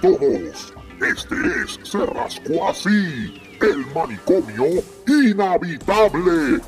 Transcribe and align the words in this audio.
todos. 0.00 0.74
Este 1.00 1.34
es 1.62 1.78
Se 1.88 2.04
Rascó 2.06 2.68
Así, 2.68 3.40
el 3.60 3.86
manicomio 3.94 4.82
inhabitable. 5.06 6.60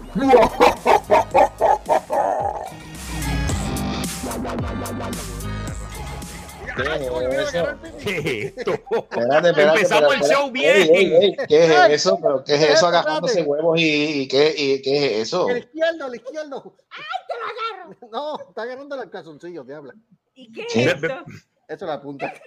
¿Qué 7.98 8.18
es 8.18 8.56
esto? 8.56 8.72
Espérate, 8.72 9.48
espérate, 9.50 9.62
Empezamos 9.62 10.14
el 10.14 10.22
show 10.22 10.50
bien. 10.50 10.76
Ey, 10.76 10.88
ey, 10.90 11.14
ey, 11.14 11.36
¿Qué 11.48 11.64
es 11.64 11.90
eso? 11.90 12.18
¿Pero 12.22 12.44
qué 12.44 12.54
es 12.54 12.62
eso 12.62 12.86
agarrándose 12.86 13.42
huevos 13.42 13.78
y, 13.78 14.22
y 14.22 14.28
qué, 14.28 14.54
y 14.56 14.80
qué 14.82 15.06
es 15.06 15.28
eso? 15.28 15.48
El 15.48 15.58
izquierdo, 15.58 16.06
el 16.06 16.14
izquierdo. 16.14 16.76
¡Ay, 16.90 17.04
te 17.28 17.34
lo 17.38 17.44
agarro! 17.44 17.96
No, 18.10 18.38
está 18.48 18.62
agarrando 18.62 18.96
los 18.96 19.06
calzoncillos, 19.06 19.66
diabla. 19.66 19.94
¿Y 20.34 20.52
qué 20.52 20.62
es 20.62 20.76
esto? 20.76 21.24
Eso 21.70 21.84
es 21.84 21.88
la 21.88 22.00
punta. 22.00 22.32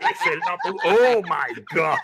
Es 0.00 0.26
el 0.30 0.40
Oh 0.84 1.22
my 1.22 1.64
God. 1.74 1.96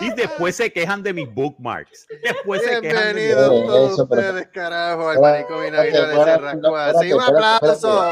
y 0.00 0.10
después 0.14 0.56
se 0.56 0.72
quejan 0.72 1.02
de 1.02 1.12
mis 1.12 1.32
bookmarks. 1.32 2.06
Después 2.22 2.62
se 2.62 2.80
quejan 2.80 3.08
de 3.08 3.14
mis 3.14 3.24
Bienvenidos 3.24 3.66
todos 3.66 3.92
eso, 3.92 4.08
pero- 4.08 4.20
ustedes, 4.28 4.48
carajo, 4.48 5.08
al 5.10 5.20
manicomio 5.20 5.66
inhabitable 5.68 6.06
de 6.06 6.14
espérate, 6.20 6.32
Cerrasco. 6.32 6.78
espérate, 6.78 6.98
Así, 6.98 7.12
un 7.12 7.20
aplauso. 7.22 8.10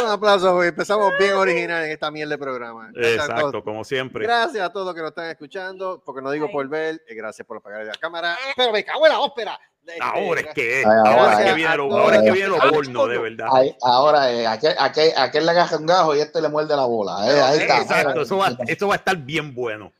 Un 0.00 0.08
aplauso, 0.08 0.52
porque 0.52 0.68
empezamos 0.68 1.12
bien 1.18 1.32
original 1.34 1.84
en 1.84 1.90
esta 1.90 2.10
mierda 2.10 2.30
de 2.32 2.38
programa. 2.38 2.90
Exacto, 2.94 3.64
como 3.64 3.82
siempre. 3.84 4.24
Gracias 4.24 4.64
a 4.64 4.72
todos 4.72 4.86
los 4.86 4.94
que 4.94 5.00
nos 5.00 5.10
están 5.10 5.30
escuchando, 5.30 6.02
porque 6.04 6.22
no 6.22 6.30
digo 6.30 6.50
por 6.50 6.68
ver, 6.68 7.02
eh, 7.08 7.14
gracias 7.14 7.46
por 7.46 7.56
apagar 7.58 7.84
la 7.86 7.94
cámara, 7.94 8.36
pero 8.56 8.72
me 8.72 8.84
cago 8.84 9.06
en 9.06 9.12
la 9.12 9.20
ópera. 9.20 9.58
Ahora 10.00 10.40
es 10.40 10.46
que 10.54 10.80
es. 10.80 10.86
Ay, 10.86 10.92
Ahora 10.92 11.10
ahora 11.10 11.32
es 11.32 11.38
que 11.44 11.48
es. 11.50 11.54
viene 11.56 11.76
lo, 11.76 11.88
Gracias 11.88 12.00
a 12.00 12.04
ahora 12.04 12.16
es 12.16 12.22
que 12.22 12.30
viene 12.32 12.48
lo 12.48 12.56
Ah, 12.62 12.70
porno, 12.70 13.06
de 13.06 13.18
verdad. 13.18 13.48
Ahora, 13.82 14.32
eh, 14.32 14.46
aquel, 14.46 14.74
aquel, 14.78 15.12
aquel 15.16 15.44
le 15.46 15.50
agarra 15.50 15.76
un 15.76 15.86
gajo 15.86 16.14
y 16.16 16.20
este 16.20 16.40
le 16.40 16.48
muerde 16.48 16.76
la 16.76 16.84
bola. 16.84 17.12
eh, 17.28 17.40
ahí 17.42 17.58
está. 17.58 17.78
Exacto, 17.78 18.22
eso 18.22 18.36
va, 18.36 18.56
eso 18.66 18.88
va 18.88 18.94
a 18.94 18.96
estar 18.96 19.16
bien 19.16 19.54
bueno. 19.54 19.92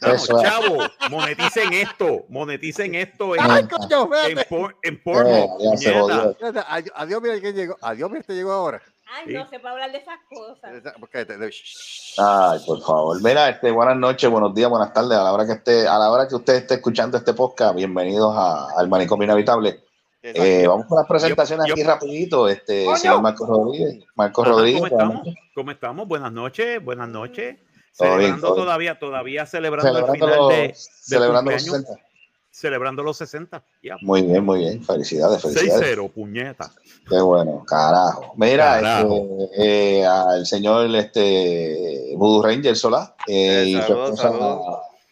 Es. 0.00 0.26
Chavo, 0.26 0.78
moneticen 1.10 1.72
esto, 1.74 2.24
moneticen 2.30 2.94
esto 2.94 3.36
en, 3.36 3.42
Ay, 3.42 3.64
coño, 3.68 4.08
en, 4.26 4.38
por- 4.48 4.76
en 4.82 5.02
porno. 5.02 5.58
Eh, 5.70 6.64
ad- 6.66 6.84
Adiós, 6.94 7.22
mira 7.22 7.38
quién 7.40 7.54
llegó. 7.54 7.76
Adiós, 7.82 8.08
mira 8.08 8.20
este 8.20 8.34
llegó 8.34 8.52
ahora. 8.52 8.80
Ay, 9.16 9.24
Sí. 9.28 9.32
no 9.34 9.46
se 9.48 9.58
puede 9.60 9.72
hablar 9.74 9.92
de 9.92 9.98
esas 9.98 10.18
cosas. 10.28 10.72
Ay, 12.18 12.60
por 12.66 12.80
favor. 12.82 13.22
Mira, 13.22 13.48
este, 13.48 13.70
buenas 13.70 13.96
noches, 13.96 14.28
buenos 14.30 14.54
días, 14.54 14.68
buenas 14.70 14.92
tardes. 14.92 15.12
A 15.18 15.22
la 15.24 15.32
hora 15.32 15.46
que 15.46 15.52
esté, 15.52 15.86
a 15.86 15.98
la 15.98 16.10
hora 16.10 16.26
que 16.26 16.34
usted 16.34 16.54
esté 16.54 16.74
escuchando 16.74 17.16
este 17.16 17.32
podcast, 17.34 17.74
bienvenidos 17.76 18.34
a- 18.36 18.68
al 18.76 18.88
Manicomio 18.88 19.24
Inhabitable. 19.24 19.80
Eh, 20.22 20.64
vamos 20.66 20.86
con 20.86 20.96
las 20.98 21.06
presentaciones 21.06 21.66
Yo- 21.66 21.74
aquí 21.74 21.82
rapidito. 21.82 22.48
Este, 22.48 22.84
Coño. 22.86 22.96
señor 22.96 23.20
Marcos 23.20 23.46
Rodríguez. 23.48 24.04
Marcos 24.14 24.42
Ajá, 24.46 24.52
Rodríguez. 24.54 24.80
¿Cómo 24.80 24.86
estamos? 24.86 25.14
noches. 25.16 25.34
¿Cómo 25.54 25.70
estamos? 25.70 26.08
Buenas 26.08 26.32
noches, 26.32 26.84
buenas 26.84 27.08
noches. 27.08 27.56
Todo 27.96 28.08
bien, 28.08 28.20
Celebrando 28.20 28.54
bien. 28.54 28.64
todavía, 28.64 28.98
todavía 28.98 29.46
celebrando, 29.46 29.88
Celebrando, 29.92 30.12
el 30.26 30.32
final 30.32 30.38
los, 30.40 30.48
de, 30.48 30.74
celebrando 30.74 31.50
los 31.52 31.62
cumpleaños. 31.62 31.86
60. 31.88 32.13
Celebrando 32.54 33.02
los 33.02 33.16
60. 33.16 33.62
Ya. 33.82 33.96
Muy 34.02 34.22
bien, 34.22 34.44
muy 34.44 34.60
bien. 34.60 34.82
Felicidades, 34.84 35.42
felicidades. 35.42 35.98
6-0, 35.98 36.12
puñeta. 36.12 36.70
Qué 37.08 37.20
bueno, 37.20 37.64
carajo. 37.66 38.32
Mira, 38.36 38.80
Carajo. 38.80 39.26
este, 39.52 39.98
eh, 40.00 40.06
al 40.06 40.46
señor 40.46 40.94
este, 40.94 42.12
Voodoo 42.16 42.42
Ranger 42.44 42.76
Solá 42.76 43.14
eh, 43.26 43.64
y 43.66 43.72
su 43.82 43.92
esposa. 43.92 44.32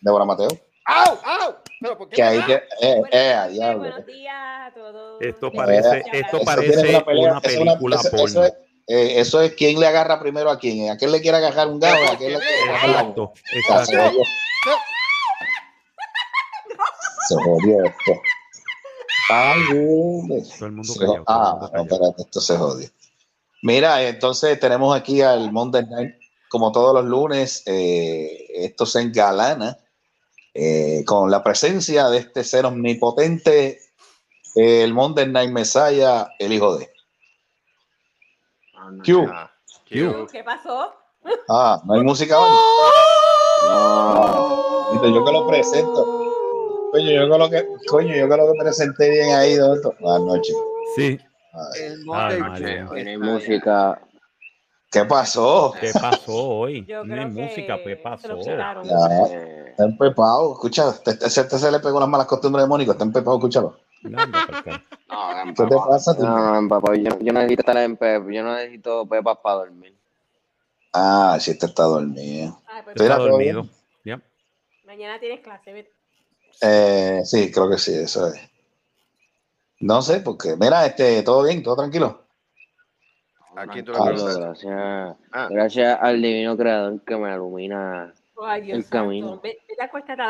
Débora 0.01 0.25
Mateo. 0.25 0.49
¡Au! 0.85 1.19
¡Au! 1.25 1.55
Pero, 1.81 1.99
¿por 1.99 2.09
qué 2.09 2.17
Que 2.17 2.23
ahí 2.23 2.43
que, 2.45 2.55
eh, 2.81 2.97
Buenas 3.01 3.11
eh, 3.13 3.49
diablo. 3.53 3.79
buenos 3.81 4.07
días 4.07 4.35
a 4.37 4.73
todos. 4.75 5.21
Esto 5.23 5.53
parece- 5.53 6.03
esto 6.13 6.41
parece 6.45 6.89
una 6.91 7.05
pelea, 7.05 7.33
una 7.33 7.41
película 7.41 7.97
eso- 7.97 8.11
porno. 8.11 8.25
Eso 8.27 8.45
es, 8.45 8.53
eh, 8.87 9.21
eso 9.21 9.41
es 9.41 9.53
quién 9.55 9.81
le 9.81 9.87
agarra 9.89 10.21
primero 10.21 10.49
a 10.49 10.59
quién. 10.59 10.91
¿A 10.91 10.97
quién 10.97 11.11
le 11.11 11.21
quiere 11.21 11.39
agarrar 11.39 11.67
un 11.69 11.81
gato? 11.81 12.13
¿A 12.13 12.17
quién 12.17 12.33
le 12.35 12.39
quiere 12.39 12.63
agarrar 12.71 12.89
la 12.89 13.03
boca? 13.03 13.33
Exacto, 13.53 13.91
exacto. 13.93 14.19
Se 17.29 17.35
jodió 17.37 17.85
esto. 17.85 18.13
Ay. 19.31 19.63
Todo 19.69 20.67
el 20.67 20.73
mundo 20.73 20.93
Se- 20.93 20.99
callado, 20.99 21.25
Ah, 21.27 21.53
mundo 21.61 21.71
no, 21.75 21.83
espérate, 21.83 22.23
esto 22.23 22.41
se 22.41 22.57
jodió. 22.57 22.89
Mira, 23.63 24.03
entonces 24.03 24.59
tenemos 24.59 24.95
aquí 24.97 25.23
al 25.23 25.53
Monday 25.53 25.87
Night, 25.87 26.15
como 26.51 26.73
todos 26.73 26.93
los 26.95 27.05
lunes, 27.05 27.63
eh, 27.67 28.47
esto 28.55 28.85
se 28.87 29.01
engalana 29.03 29.79
eh, 30.55 31.05
con 31.07 31.31
la 31.31 31.43
presencia 31.43 32.09
de 32.09 32.19
este 32.19 32.45
ser 32.45 32.67
omnipotente, 32.67 33.81
eh, 34.57 34.83
el 34.85 34.93
Monday 34.93 35.29
Night 35.29 35.51
Messiah, 35.51 36.29
el 36.39 36.53
hijo 36.53 36.77
de. 36.77 36.91
Q. 39.05 39.27
Ah, 39.33 39.51
Q. 39.89 40.27
¿Qué 40.31 40.43
pasó? 40.45 40.93
Ah, 41.49 41.81
no 41.85 41.95
hay 41.95 42.03
música 42.03 42.39
hoy. 42.39 42.51
Viste, 44.93 45.13
Yo 45.15 45.25
que 45.25 45.33
lo 45.33 45.47
presento. 45.47 46.22
Coño, 46.93 47.11
yo 47.11 47.27
lo 47.39 47.49
que, 47.49 47.67
coño, 47.89 48.15
yo 48.15 48.29
que 48.29 48.37
lo 48.37 48.53
que 48.53 48.59
presenté 48.59 49.09
bien 49.09 49.35
ahí, 49.35 49.55
doctor. 49.55 49.97
Buenas 49.99 50.21
noches. 50.21 50.55
Sí. 50.95 51.19
Ay. 51.55 52.39
Show. 52.59 52.95
Tiene 52.95 53.17
música. 53.17 53.99
¿Qué 54.91 55.07
pasó? 55.07 55.73
¿Qué 55.81 55.91
pasó 55.91 56.35
hoy? 56.35 56.83
No 56.83 57.03
creo 57.05 57.07
que 57.07 57.25
música, 57.31 57.79
¿qué 57.79 57.85
se 57.85 57.97
pasó? 57.97 58.39
Ya. 58.43 58.75
Está 59.71 59.85
empepado, 59.85 60.53
escucha, 60.53 60.91
este, 60.91 61.13
este- 61.13 61.41
este 61.41 61.59
se 61.59 61.73
le 61.73 61.81
pegó 61.81 61.99
las 61.99 62.11
malas 62.11 62.27
costumbres 62.27 62.65
de 62.65 62.69
Mónico, 62.69 62.93
está 62.93 63.05
empepado, 63.05 63.39
escúchalo. 63.39 63.79
Acá. 64.05 64.83
no, 65.47 65.55
¿Qué 65.55 65.65
te 65.65 65.75
pasa? 65.75 66.13
No, 66.19 66.61
no, 66.61 66.69
papá, 66.69 66.95
yo, 66.95 67.19
yo 67.21 67.33
necesito 67.33 67.63
estar 67.63 67.77
en 67.79 67.97
pep, 67.97 68.29
yo 68.29 68.43
no 68.43 68.55
necesito 68.55 69.07
pepas 69.07 69.39
para 69.43 69.57
dormir. 69.57 69.97
Ah, 70.93 71.39
sí, 71.41 71.53
este 71.53 71.65
está 71.65 71.85
dormido. 71.85 72.61
Pues, 72.85 72.97
Mira, 73.01 73.15
Está 73.15 73.17
dormido. 73.17 73.67
Mañana 74.85 75.19
tienes 75.19 75.41
clase, 75.41 75.73
vete. 75.73 75.91
Eh, 76.61 77.23
sí, 77.25 77.51
creo 77.51 77.69
que 77.71 77.79
sí, 77.79 77.95
eso 77.95 78.29
es. 78.29 78.41
No 79.81 80.01
sé, 80.03 80.21
porque, 80.21 80.55
mira, 80.57 80.87
este, 80.87 81.23
todo 81.23 81.43
bien, 81.45 81.63
todo 81.63 81.77
tranquilo. 81.77 82.21
Aquí 83.57 83.83
tú 83.83 83.93
lo 83.93 83.99
Pablo, 83.99 84.25
gracias, 84.25 84.73
Ah. 85.33 85.49
gracias 85.51 85.99
al 86.01 86.23
divino 86.23 86.57
creador 86.57 87.01
que 87.05 87.17
me 87.17 87.33
ilumina. 87.35 88.13
Ay, 88.45 88.63
Dios 88.63 88.77
El 88.79 88.83
santo. 88.85 88.97
camino. 88.99 89.43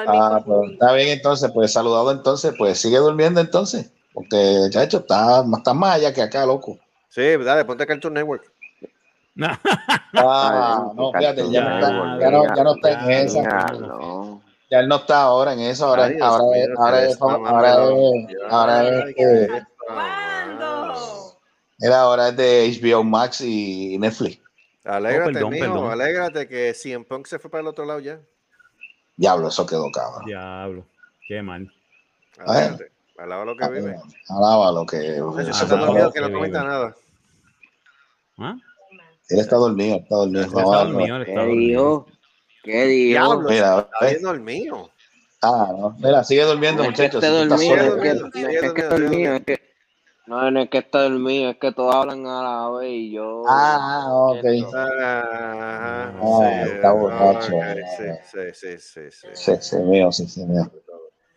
Ah, 0.09 0.43
pues, 0.45 0.73
está 0.73 0.93
bien 0.95 1.09
entonces, 1.09 1.51
pues 1.53 1.73
saludado 1.73 2.11
entonces, 2.11 2.53
pues 2.59 2.79
sigue 2.79 2.99
durmiendo 2.99 3.41
entonces, 3.41 3.91
porque, 4.13 4.69
chacho, 4.71 4.99
está, 4.99 5.45
está 5.57 5.73
más 5.75 5.97
allá 5.97 6.13
que 6.13 6.23
acá, 6.23 6.45
loco. 6.45 6.79
Sí, 7.09 7.37
dale, 7.37 7.65
ponte 7.65 7.87
Cartoon 7.87 8.15
Network. 8.15 8.51
Ah, 9.41 9.59
no, 10.95 11.13
fíjate, 11.13 11.51
ya, 11.51 11.61
no 11.63 11.75
está, 11.79 12.19
ya, 12.21 12.31
no, 12.31 12.57
ya 12.57 12.65
no 12.65 12.75
está 12.75 13.05
en 13.05 13.11
esa. 13.11 13.43
No. 13.79 14.22
Ya 14.73 14.81
él 14.81 14.89
no 14.89 14.97
está 14.97 15.21
ahora 15.25 15.53
en 15.53 15.61
eso, 15.61 15.85
ahora, 15.85 16.05
Ay, 16.05 16.15
Dios 16.15 16.27
ahora, 16.27 16.45
ahora, 16.47 16.57
ahora, 16.79 17.05
es, 17.05 17.21
ahora 18.49 18.89
es, 19.07 19.15
que- 19.15 19.63
¿Cuándo? 19.87 21.39
Era 21.79 22.01
ahora 22.01 22.29
es 22.29 22.37
de 22.39 22.81
HBO 22.81 23.05
Max 23.05 23.43
y 23.43 23.99
Netflix. 23.99 24.41
Alégrate, 24.83 25.29
Oh, 25.29 25.33
perdón, 25.35 25.51
mijo, 25.51 25.65
perdón. 25.75 25.91
alégrate 25.93 26.49
que 26.49 26.73
CM 26.73 27.05
Punk 27.05 27.27
se 27.27 27.39
fue 27.39 27.51
para 27.51 27.61
el 27.61 27.67
otro 27.67 27.85
lado 27.85 28.01
ya. 28.01 28.19
Diablo, 29.15 29.49
eso 29.49 29.67
quedó 29.67 29.91
cabrón. 29.93 30.25
Diablo. 30.25 30.87
Qué 31.29 31.43
mal. 31.43 31.71
Alégrate. 32.39 32.91
Alaba 33.19 33.45
lo 33.45 33.55
que 33.55 33.69
vive. 33.69 33.97
Alaba 34.31 34.73
lo 34.73 34.87
que. 34.87 35.17
Eso 35.17 35.51
está 35.51 35.77
dormido 35.77 36.07
lo 36.07 36.13
que 36.13 36.21
no 36.23 36.33
comenta 36.33 36.61
vive. 36.63 36.71
nada. 36.73 36.97
¿Ah? 38.39 38.57
Él 39.29 39.39
está 39.39 39.57
dormido, 39.57 39.97
está 39.99 40.15
dormido. 40.17 40.41
Él 40.41 40.47
está 40.49 40.63
dormido, 40.63 41.17
él 41.17 41.25
¿Qué 41.27 41.31
está 41.31 41.43
dormido. 41.45 42.07
¿Qué? 42.63 42.85
Diablo, 42.87 43.49
Mira, 43.49 43.79
está 43.81 44.07
viendo 44.07 44.31
el 44.31 44.41
mío. 44.41 44.91
Ah, 45.43 45.73
no. 45.77 45.97
Mira, 45.99 46.23
sigue 46.23 46.45
durmiendo, 46.45 46.85
No 46.85 46.91
es 46.91 46.95
que 46.97 47.03
muchachos. 47.03 47.25
esté 47.25 47.35
si 47.43 47.49
dormido, 47.49 47.75
es 47.75 48.03
que, 48.03 48.11
Sigue 48.13 48.15
no 48.15 48.27
es 48.27 48.33
que 48.33 48.33
durmiendo, 48.33 48.67
esté 48.69 48.71
sigue 48.71 48.89
dormido, 48.89 49.35
es 49.35 49.45
que 49.45 49.73
no, 50.27 50.51
no 50.53 50.61
es 50.61 50.71
que 50.71 50.79
esté 50.79 50.99
dormido, 50.99 51.51
es 51.51 51.57
que 51.59 51.73
todos 51.73 51.95
hablan 51.97 52.27
a 52.27 52.43
la 52.43 52.71
vez 52.79 52.91
y 52.93 53.13
yo. 53.13 53.43
Ah, 53.49 54.07
ok. 54.13 54.45
Ajá, 54.73 56.15
Ah, 56.15 56.65
sí, 56.65 56.71
está 56.71 56.93
borracho. 56.93 57.57
ok, 57.57 57.65
Sí, 57.99 58.05
sí, 58.31 58.79
sí, 58.79 58.79
sí, 58.79 59.11
sí. 59.11 59.29
Sí, 59.35 59.53
sí, 59.61 59.77
mío, 59.79 60.13
sí, 60.13 60.29
sí, 60.29 60.45
mío. 60.47 60.71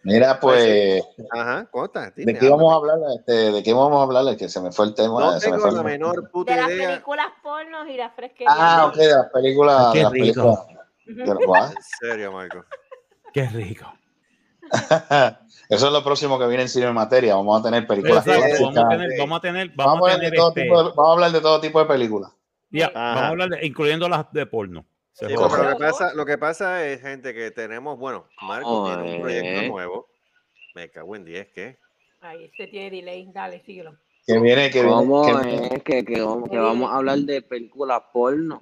Mira, 0.03 0.39
pues, 0.39 1.03
Ajá, 1.31 1.67
cuenta. 1.71 2.11
¿de 2.15 2.37
qué 2.37 2.45
íbamos 2.45 2.71
a 2.71 2.75
hablar? 2.75 2.99
Este, 3.17 3.51
¿De 3.51 3.63
qué 3.63 3.71
íbamos 3.71 3.99
a 3.99 4.03
hablar? 4.03 4.37
Que 4.37 4.47
se 4.49 4.61
me 4.61 4.71
fue 4.71 4.85
el 4.85 4.93
tema. 4.93 5.19
No 5.19 5.33
me 5.33 5.39
tengo 5.39 5.57
fue 5.57 5.69
el- 5.71 5.75
la 5.77 5.81
menor 5.83 6.29
puta 6.29 6.51
De 6.53 6.61
las 6.61 6.69
idea. 6.69 6.89
películas 6.89 7.25
pornos 7.41 7.87
y 7.89 7.97
las 7.97 8.13
fresquerías. 8.13 8.53
Ah, 8.55 8.85
ok, 8.85 8.95
de 8.97 9.07
las 9.07 9.31
películas. 9.31 9.87
Qué 9.93 9.97
de 9.97 10.03
las 10.03 10.11
rico. 10.13 10.23
películas. 10.23 10.59
Serio, 11.99 12.31
Marco. 12.31 12.65
Qué 13.33 13.47
rico. 13.47 13.91
Eso 15.69 15.87
es 15.87 15.93
lo 15.93 16.03
próximo 16.03 16.39
que 16.39 16.47
viene 16.47 16.63
en 16.63 16.69
Cine 16.69 16.87
en 16.87 16.93
Materia. 16.93 17.35
Vamos 17.35 17.59
a 17.59 17.63
tener 17.63 17.85
películas 17.87 18.25
Exacto, 18.25 18.63
vamos 18.65 18.77
a 18.77 18.89
tener, 18.89 19.09
vamos 19.19 19.37
a 19.37 19.41
tener, 19.41 19.71
Vamos 19.75 19.91
a, 19.97 19.99
vamos 20.01 20.15
tener 20.15 20.33
todo 20.33 20.49
este, 20.49 20.61
tipo 20.63 20.77
de- 20.83 20.89
vamos 20.89 21.07
a 21.07 21.11
hablar 21.13 21.31
de 21.31 21.41
todo 21.41 21.61
tipo 21.61 21.79
de 21.79 21.85
películas. 21.85 22.31
ya, 22.71 22.87
Ajá. 22.87 22.99
vamos 22.99 23.21
a 23.21 23.27
hablar 23.29 23.49
de, 23.49 23.65
incluyendo 23.65 24.09
las 24.09 24.31
de 24.31 24.45
porno. 24.45 24.85
Se 25.13 25.27
Sí, 25.27 25.35
jode. 25.35 25.49
pero 25.51 25.63
lo 25.69 25.77
que, 25.77 25.83
pasa, 25.85 26.13
lo 26.13 26.25
que 26.25 26.37
pasa 26.37 26.85
es, 26.85 27.01
gente, 27.01 27.33
que 27.33 27.51
tenemos, 27.51 27.97
bueno, 27.97 28.27
Marco 28.41 28.85
tiene 28.87 29.15
un 29.15 29.21
proyecto 29.21 29.67
nuevo. 29.71 30.07
Me 30.75 30.89
cago 30.89 31.15
en 31.15 31.23
10, 31.25 31.47
¿qué? 31.53 31.77
Ay, 32.21 32.45
este 32.45 32.67
tiene 32.67 32.89
delay. 32.97 33.31
Dale, 33.31 33.63
síguelo. 33.65 33.95
Que 34.27 34.39
viene, 34.39 34.69
que 34.71 34.81
viene. 34.81 34.89
¿Cómo 34.97 35.25
que- 35.41 35.75
es 35.75 35.83
que, 35.83 36.03
que 36.03 36.21
vamos, 36.21 36.49
que 36.49 36.57
vamos 36.57 36.91
a 36.91 36.95
hablar 36.97 37.19
de 37.19 37.41
películas 37.41 38.01
porno? 38.11 38.61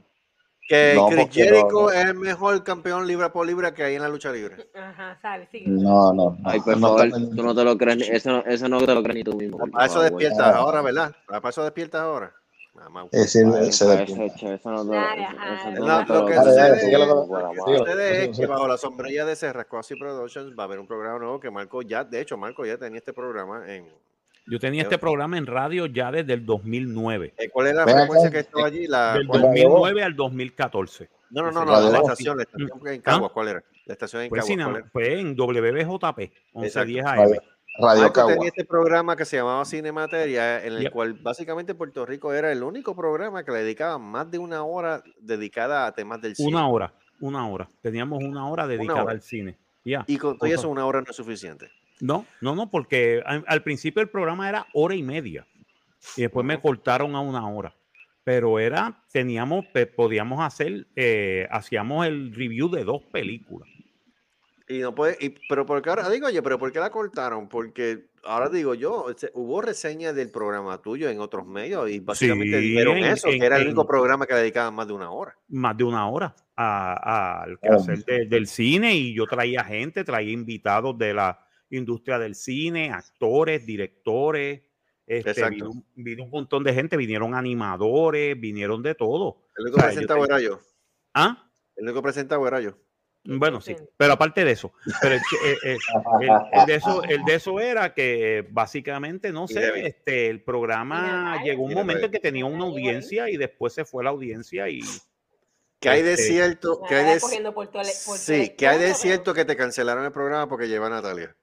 Que 0.67 0.93
No, 0.95 1.07
Chris 1.07 1.27
Jericho 1.31 1.67
no. 1.71 1.89
es 1.91 2.05
el 2.05 2.13
mejor 2.15 2.63
campeón 2.63 3.05
libra 3.05 3.31
por 3.33 3.45
libra 3.45 3.73
que 3.73 3.83
hay 3.83 3.95
en 3.95 4.01
la 4.01 4.07
lucha 4.09 4.31
libre. 4.31 4.69
Ajá, 4.73 5.17
sale, 5.21 5.45
sigue. 5.51 5.65
No, 5.67 6.13
no. 6.13 6.37
Ay, 6.45 6.61
por 6.61 6.77
no 6.77 6.87
favor, 6.95 7.09
tú 7.35 7.43
no 7.43 7.53
te 7.53 7.63
lo 7.65 7.77
crees, 7.77 7.97
ni- 7.97 8.07
eso, 8.07 8.29
no- 8.31 8.45
eso 8.45 8.69
no 8.69 8.79
te 8.85 8.95
lo 8.95 9.03
crees 9.03 9.15
ni 9.17 9.23
tú 9.23 9.35
mismo. 9.37 9.57
Para 9.71 9.85
eso 9.87 10.01
despiertas 10.01 10.55
ahora, 10.55 10.81
¿verdad? 10.81 11.13
Para 11.27 11.49
eso 11.49 11.63
despiertas 11.63 12.01
ahora. 12.01 12.33
Es 13.11 13.33
te 13.33 13.43
lo 13.43 13.53
que 16.25 16.35
sucede 16.35 18.25
es- 18.25 18.37
que 18.37 18.45
bajo 18.47 18.67
la 18.67 18.77
sombrilla 18.77 19.25
de 19.25 19.35
Serrascoasi 19.35 19.95
Productions 19.95 20.57
va 20.57 20.63
a 20.63 20.65
haber 20.65 20.79
un 20.79 20.87
programa 20.87 21.19
nuevo 21.19 21.39
que 21.39 21.51
Marco 21.51 21.81
ya, 21.81 22.03
de 22.03 22.21
hecho, 22.21 22.37
Marco 22.37 22.65
ya 22.65 22.77
tenía 22.77 22.97
este 22.97 23.13
programa 23.13 23.63
en... 23.71 23.85
Yo 24.45 24.59
tenía 24.59 24.81
este 24.83 24.97
programa 24.97 25.37
en 25.37 25.45
radio 25.45 25.85
ya 25.85 26.11
desde 26.11 26.33
el 26.33 26.45
2009. 26.45 27.33
eh, 27.37 27.49
¿Cuál 27.49 27.67
es 27.67 27.75
la 27.75 27.85
Ven 27.85 27.95
acá. 27.95 28.01
frecuencia 28.03 28.31
que 28.31 28.39
estaba 28.39 28.67
allí? 28.67 28.87
La, 28.87 29.13
Del 29.13 29.27
¿cuál- 29.27 29.41
Radio 29.43 29.63
2009 29.69 30.03
al 30.03 30.15
2014. 30.15 31.09
No, 31.29 31.41
no, 31.43 31.51
no, 31.51 31.65
no, 31.65 31.71
la 31.71 31.99
Voz. 31.99 32.09
estación, 32.11 32.37
la 32.37 32.43
estación 32.43 32.69
en 32.87 32.99
¿Ah? 32.99 33.03
Caguas, 33.03 33.31
¿cuál 33.31 33.47
era? 33.47 33.63
La 33.85 33.93
estación 33.93 34.21
en 34.23 34.29
Fue, 34.29 34.37
Caguas, 34.39 34.47
Cine- 34.47 34.63
¿cuál 34.65 34.75
era? 34.77 34.89
fue 34.91 35.19
en 35.19 35.35
WBJP, 35.35 36.31
1110 36.53 37.05
AM. 37.05 37.15
Radio, 37.17 37.41
Radio 37.79 38.01
Marco 38.01 38.13
Cagua. 38.13 38.33
tenía 38.33 38.47
este 38.49 38.65
programa 38.65 39.15
que 39.15 39.25
se 39.25 39.37
llamaba 39.37 39.65
Cinemateria, 39.65 40.63
en 40.63 40.73
el 40.73 40.79
Yep. 40.83 40.91
cual 40.91 41.13
básicamente 41.13 41.73
Puerto 41.73 42.05
Rico 42.05 42.33
era 42.33 42.51
el 42.51 42.61
único 42.63 42.95
programa 42.95 43.43
que 43.43 43.51
le 43.51 43.59
dedicaba 43.59 43.97
más 43.97 44.29
de 44.29 44.37
una 44.39 44.63
hora 44.63 45.01
dedicada 45.19 45.87
a 45.87 45.93
temas 45.93 46.21
del 46.21 46.35
cine. 46.35 46.49
Una 46.49 46.67
hora, 46.67 46.93
una 47.21 47.47
hora. 47.47 47.67
Teníamos 47.81 48.21
una 48.23 48.47
hora 48.49 48.67
dedicada 48.67 49.03
hora. 49.03 49.11
al 49.13 49.21
cine. 49.21 49.57
Ya. 49.85 50.03
Y 50.07 50.17
con 50.17 50.37
todo 50.37 50.49
eso 50.49 50.69
una 50.69 50.85
hora 50.85 51.01
no 51.01 51.07
es 51.09 51.15
suficiente. 51.15 51.69
No, 51.99 52.25
no, 52.41 52.55
no, 52.55 52.69
porque 52.69 53.21
al, 53.25 53.43
al 53.47 53.63
principio 53.63 54.01
el 54.01 54.09
programa 54.09 54.49
era 54.49 54.67
hora 54.73 54.95
y 54.95 55.03
media 55.03 55.45
y 56.17 56.21
después 56.23 56.45
me 56.45 56.59
cortaron 56.59 57.15
a 57.15 57.21
una 57.21 57.47
hora. 57.47 57.73
Pero 58.25 58.57
era, 58.57 59.03
teníamos, 59.11 59.65
podíamos 59.95 60.39
hacer, 60.41 60.87
eh, 60.95 61.45
hacíamos 61.51 62.05
el 62.07 62.33
review 62.33 62.69
de 62.69 62.83
dos 62.85 63.01
películas. 63.11 63.67
Y 64.69 64.79
no 64.79 64.95
puede, 64.95 65.17
y, 65.19 65.35
pero 65.49 65.65
porque 65.65 65.89
ahora 65.89 66.09
digo, 66.09 66.27
oye, 66.27 66.41
pero 66.41 66.57
¿por 66.57 66.71
qué 66.71 66.79
la 66.79 66.89
cortaron? 66.89 67.49
Porque 67.49 68.05
ahora 68.23 68.47
digo 68.47 68.73
yo, 68.75 69.07
hubo 69.33 69.61
reseñas 69.61 70.15
del 70.15 70.31
programa 70.31 70.81
tuyo 70.81 71.09
en 71.09 71.19
otros 71.19 71.45
medios 71.45 71.89
y 71.89 71.99
básicamente 71.99 72.61
Sí, 72.61 72.69
dijeron 72.69 72.97
en- 72.97 73.03
eso, 73.03 73.27
en- 73.27 73.39
que 73.41 73.45
era 73.45 73.57
el 73.57 73.63
en- 73.63 73.67
único 73.69 73.85
programa 73.85 74.25
que 74.25 74.33
le 74.33 74.39
dedicaban 74.39 74.73
más 74.73 74.87
de 74.87 74.93
una 74.93 75.11
hora. 75.11 75.35
más 75.49 75.75
de 75.75 75.83
una 75.83 76.07
hora 76.07 76.33
a- 76.55 76.93
a- 76.93 77.43
al 77.43 77.57
de- 78.05 78.25
del 78.25 78.47
cine 78.47 78.95
y 78.95 79.13
yo 79.13 79.25
traía 79.27 79.65
gente, 79.65 80.05
traía 80.05 80.31
invitados 80.31 80.97
de 80.97 81.13
la 81.13 81.42
industria 81.77 82.19
del 82.19 82.35
cine, 82.35 82.91
actores, 82.91 83.65
directores, 83.65 84.61
este, 85.05 85.31
vino, 85.49 85.71
un- 85.71 85.85
vino 85.95 86.23
un 86.23 86.29
montón 86.29 86.63
de 86.63 86.73
gente, 86.73 86.95
vinieron 86.97 87.35
animadores, 87.35 88.39
vinieron 88.39 88.81
de 88.83 88.95
todo. 88.95 89.47
El 89.57 89.63
único 89.63 89.77
O 89.77 89.79
sea, 89.81 89.89
presentado 89.89 90.25
era 90.25 90.39
yo. 90.39 90.59
¿Ah? 91.13 91.49
El 91.75 91.85
único 91.85 92.01
presentado 92.01 92.47
era 92.47 92.61
yo. 92.61 92.77
Bueno, 93.25 93.61
sí, 93.61 93.73
pero 93.95 94.13
aparte 94.13 94.43
de 94.43 94.51
eso, 94.51 94.73
pero 95.01 95.15
el, 95.15 95.21
que- 95.21 95.51
eh, 95.51 95.57
eh, 95.63 95.77
el- 96.21 96.59
el 96.61 96.65
de 96.65 96.75
eso, 96.75 97.03
el 97.03 97.23
de 97.23 97.35
eso 97.35 97.59
era 97.61 97.93
que 97.93 98.45
básicamente, 98.51 99.31
no 99.31 99.47
sé, 99.47 99.87
este, 99.87 100.27
el 100.29 100.43
programa 100.43 101.41
llegó 101.43 101.63
un 101.63 101.73
momento 101.73 102.05
en 102.07 102.11
que 102.11 102.19
tenía 102.19 102.45
una 102.45 102.65
audiencia 102.65 103.29
y 103.29 103.37
después 103.37 103.71
se 103.73 103.85
fue 103.85 104.03
la 104.03 104.09
audiencia 104.09 104.67
y 104.69 104.81
¿Qué 105.79 105.89
hay 105.89 106.01
de 106.01 106.13
Este, 106.13 106.27
cierto? 106.27 106.81
¿Qué 106.87 106.95
hay 106.95 107.05
de, 107.15 107.19
sí, 107.19 108.55
¿qué 108.57 108.67
hay 108.67 108.79
de 108.79 108.93
cierto 108.93 109.33
que 109.33 109.43
te 109.43 109.55
cancelaron 109.57 110.05
el 110.05 110.11
programa 110.13 110.47
porque 110.47 110.67
lleva 110.69 110.87
a 110.87 110.89
Natalia? 110.89 111.35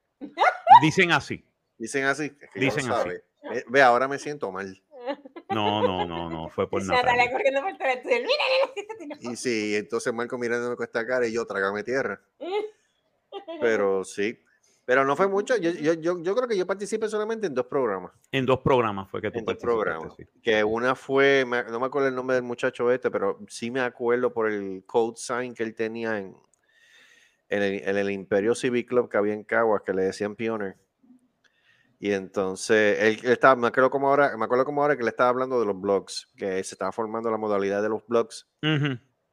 Dicen 0.82 1.12
así. 1.12 1.44
Dicen 1.78 2.04
así. 2.04 2.24
es 2.40 2.50
que 2.50 2.60
Dicen 2.60 2.90
así. 2.90 3.08
Ve, 3.08 3.64
ve, 3.68 3.82
ahora 3.82 4.06
me 4.06 4.18
siento 4.18 4.50
mal. 4.52 4.80
No, 5.48 5.82
no, 5.82 6.06
no, 6.06 6.30
no, 6.30 6.48
fue 6.48 6.68
por 6.68 6.82
Natalia. 6.84 7.30
corriendo 7.30 7.62
por 7.62 7.76
todo 7.76 7.88
el 7.88 7.98
estudio. 7.98 8.18
Mira. 8.20 9.16
Y 9.20 9.36
sí, 9.36 9.74
entonces 9.76 10.12
Marco 10.12 10.38
mirándome 10.38 10.76
con 10.76 10.84
esta 10.84 11.06
cara 11.06 11.26
y 11.26 11.32
yo, 11.32 11.46
trágame 11.46 11.82
tierra. 11.82 12.20
Pero 13.60 14.04
sí. 14.04 14.38
Pero 14.84 15.04
no 15.04 15.14
fue 15.14 15.28
mucho. 15.28 15.56
Yo, 15.56 15.70
yo, 15.70 15.94
yo, 15.94 16.20
yo 16.20 16.34
creo 16.34 16.48
que 16.48 16.56
yo 16.56 16.66
participé 16.66 17.08
solamente 17.08 17.46
en 17.46 17.54
dos 17.54 17.66
programas. 17.66 18.12
En 18.32 18.44
dos 18.44 18.58
programas 18.60 19.08
fue 19.08 19.20
que 19.20 19.30
tú 19.30 19.38
En 19.38 19.44
dos 19.44 19.56
programas. 19.56 20.14
sí. 20.16 20.24
Que 20.42 20.64
una 20.64 20.94
fue, 20.96 21.44
no 21.46 21.78
me 21.78 21.86
acuerdo 21.86 22.08
el 22.08 22.14
nombre 22.14 22.34
del 22.34 22.42
muchacho 22.42 22.90
este, 22.90 23.10
pero 23.10 23.38
sí 23.48 23.70
me 23.70 23.80
acuerdo 23.80 24.32
por 24.32 24.50
el 24.50 24.82
code 24.86 25.16
sign 25.16 25.54
que 25.54 25.62
él 25.62 25.74
tenía 25.74 26.18
en, 26.18 26.36
en, 27.50 27.62
el, 27.62 27.88
en 27.88 27.96
el 27.96 28.10
Imperio 28.10 28.54
Civic 28.54 28.88
Club 28.88 29.10
que 29.10 29.18
había 29.18 29.34
en 29.34 29.44
Caguas, 29.44 29.82
que 29.84 29.92
le 29.92 30.04
decían 30.04 30.36
Pioneer. 30.36 30.76
Y 31.98 32.12
entonces, 32.12 32.98
él, 32.98 33.18
él 33.22 33.32
estaba, 33.32 33.56
me 33.56 33.66
acuerdo 33.66 33.90
como 33.90 34.08
ahora, 34.08 34.34
me 34.38 34.44
acuerdo 34.46 34.64
como 34.64 34.80
ahora 34.80 34.96
que 34.96 35.02
le 35.02 35.10
estaba 35.10 35.28
hablando 35.28 35.60
de 35.60 35.66
los 35.66 35.78
blogs, 35.78 36.30
que 36.36 36.64
se 36.64 36.74
estaba 36.74 36.92
formando 36.92 37.30
la 37.30 37.36
modalidad 37.36 37.82
de 37.82 37.90
los 37.90 38.06
blogs. 38.06 38.48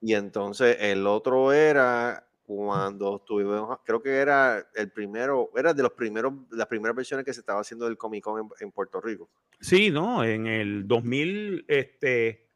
Y 0.02 0.14
entonces 0.14 0.78
el 0.82 1.08
otro 1.08 1.54
era 1.54 2.28
cuando 2.46 3.20
tuvimos, 3.20 3.80
creo 3.84 4.02
que 4.02 4.18
era 4.18 4.68
el 4.76 4.92
primero, 4.92 5.50
era 5.56 5.74
de 5.74 5.84
los 5.84 5.92
primeros, 5.94 6.34
las 6.52 6.68
primeras 6.68 6.96
versiones 6.96 7.26
que 7.26 7.34
se 7.34 7.42
estaba 7.42 7.62
haciendo 7.62 7.86
del 7.86 7.98
Comic 7.98 8.24
Con 8.24 8.40
en, 8.40 8.50
en 8.60 8.72
Puerto 8.72 9.02
Rico. 9.02 9.30
Sí, 9.60 9.90
no, 9.90 10.24
en 10.24 10.48
el 10.48 10.88
2000, 10.88 11.66
este, 11.68 12.47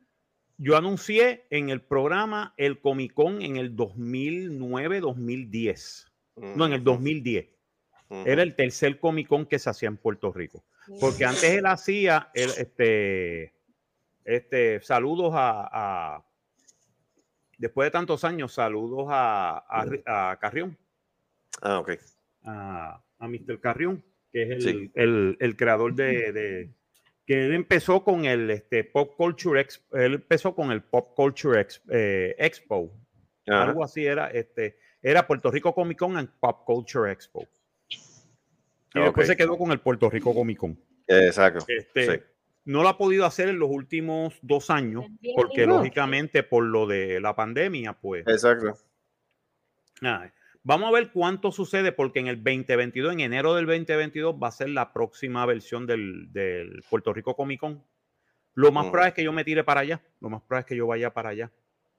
yo 0.61 0.77
anuncié 0.77 1.45
en 1.49 1.69
el 1.69 1.81
programa 1.81 2.53
el 2.57 2.79
Comic 2.79 3.13
Con 3.13 3.41
en 3.41 3.57
el 3.57 3.75
2009-2010. 3.75 6.07
No, 6.55 6.65
en 6.65 6.73
el 6.73 6.83
2010. 6.83 7.49
Ujú. 8.09 8.23
Era 8.27 8.43
el 8.43 8.55
tercer 8.55 8.99
Comic 8.99 9.27
Con 9.27 9.45
que 9.45 9.59
se 9.59 9.69
hacía 9.69 9.89
en 9.89 9.97
Puerto 9.97 10.31
Rico. 10.31 10.63
Porque 10.99 11.25
antes 11.25 11.43
él 11.43 11.65
hacía, 11.65 12.29
este, 12.33 13.53
este, 14.25 14.81
saludos 14.81 15.31
a, 15.35 15.69
a- 16.17 16.25
después 17.57 17.87
de 17.87 17.91
tantos 17.91 18.23
años, 18.23 18.53
saludos 18.53 19.07
a, 19.09 19.57
a, 19.59 19.85
Ri- 19.85 20.03
a 20.05 20.37
Carrión, 20.39 20.77
Ah, 21.61 21.79
ok. 21.79 21.91
a, 22.43 23.01
a 23.19 23.27
Mr. 23.27 23.59
Carrión, 23.59 24.03
que 24.31 24.43
es 24.43 24.49
el, 24.51 24.61
Sí. 24.61 24.91
el- 24.95 25.37
el 25.39 25.55
creador 25.55 25.93
de, 25.95 26.31
de- 26.31 26.73
que 27.31 27.45
él 27.45 27.53
empezó 27.53 28.03
con 28.03 28.25
el 28.25 28.49
este, 28.51 28.83
Pop 28.83 29.15
Culture 29.15 29.61
Expo, 29.61 29.95
él 29.97 30.15
empezó 30.15 30.53
con 30.53 30.69
el 30.71 30.81
Pop 30.83 31.13
Culture 31.15 31.61
Ex- 31.61 31.81
eh, 31.89 32.35
Expo, 32.37 32.91
Ajá. 33.47 33.63
algo 33.63 33.83
así 33.85 34.05
era, 34.05 34.27
este, 34.31 34.77
era 35.01 35.25
Puerto 35.25 35.49
Rico 35.49 35.73
Comic 35.73 35.97
Con 35.97 36.17
and 36.17 36.29
Pop 36.41 36.65
Culture 36.65 37.09
Expo. 37.09 37.47
Y 38.93 38.99
después 38.99 39.25
Ok. 39.29 39.31
se 39.31 39.37
quedó 39.37 39.57
con 39.57 39.71
el 39.71 39.79
Puerto 39.79 40.09
Rico 40.09 40.33
Comic 40.33 40.57
Con. 40.57 40.77
Exacto. 41.07 41.63
Este, 41.67 42.05
Sí. 42.17 42.23
No 42.65 42.83
lo 42.83 42.89
ha 42.89 42.97
podido 42.97 43.25
hacer 43.25 43.47
en 43.49 43.57
los 43.59 43.69
últimos 43.71 44.37
dos 44.41 44.69
años, 44.69 45.05
porque 45.35 45.65
lógicamente 45.65 46.43
por 46.43 46.63
lo 46.65 46.85
de 46.85 47.19
la 47.21 47.33
pandemia, 47.35 47.93
pues 47.93 48.27
Exacto. 48.27 48.77
nada. 50.01 50.33
Vamos 50.63 50.89
a 50.89 50.91
ver 50.91 51.11
cuánto 51.11 51.51
sucede, 51.51 51.91
porque 51.91 52.19
en 52.19 52.27
el 52.27 52.37
2022, 52.43 53.13
en 53.13 53.19
enero 53.21 53.55
del 53.55 53.65
2022, 53.65 54.35
va 54.35 54.49
a 54.49 54.51
ser 54.51 54.69
la 54.69 54.93
próxima 54.93 55.45
versión 55.45 55.87
del, 55.87 56.31
del 56.31 56.83
Puerto 56.89 57.13
Rico 57.13 57.35
Comic 57.35 57.59
Con. 57.59 57.83
Lo 58.53 58.71
más 58.71 58.83
Ujú. 58.83 58.91
probable 58.91 59.09
es 59.09 59.15
que 59.15 59.23
yo 59.23 59.31
me 59.33 59.43
tire 59.43 59.63
para 59.63 59.81
allá, 59.81 60.01
lo 60.19 60.29
más 60.29 60.41
probable 60.41 60.61
es 60.61 60.65
que 60.67 60.75
yo 60.75 60.85
vaya 60.87 61.13
para 61.13 61.29
allá 61.29 61.51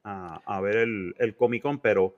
a, 0.04 0.40
a 0.44 0.60
ver 0.60 0.76
el, 0.76 1.14
el 1.18 1.34
Comic 1.34 1.62
Con, 1.62 1.80
pero 1.80 2.14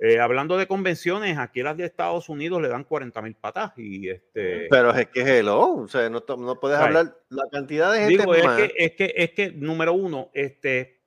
eh, 0.00 0.20
hablando 0.20 0.56
de 0.58 0.66
convenciones, 0.66 1.38
aquí 1.38 1.62
las 1.62 1.76
de 1.76 1.86
Estados 1.86 2.28
Unidos 2.28 2.60
le 2.60 2.68
dan 2.68 2.84
40 2.84 3.22
mil 3.22 3.34
patas 3.34 3.72
y 3.76 4.08
este... 4.08 4.66
Pero 4.68 4.94
es 4.94 5.06
que 5.08 5.22
hello, 5.22 5.74
o 5.74 5.88
sea, 5.88 6.08
no, 6.10 6.22
no 6.36 6.60
puedes 6.60 6.78
Right. 6.78 6.86
hablar 6.86 7.18
la 7.30 7.44
cantidad 7.50 7.92
de 7.92 8.00
gente 8.00 8.18
Digo, 8.18 8.34
es 8.34 8.44
más. 8.44 8.56
que, 8.60 8.74
es 8.76 8.92
que, 8.92 9.14
es 9.16 9.30
que, 9.30 9.52
número 9.52 9.94
uno, 9.94 10.30
este, 10.34 10.97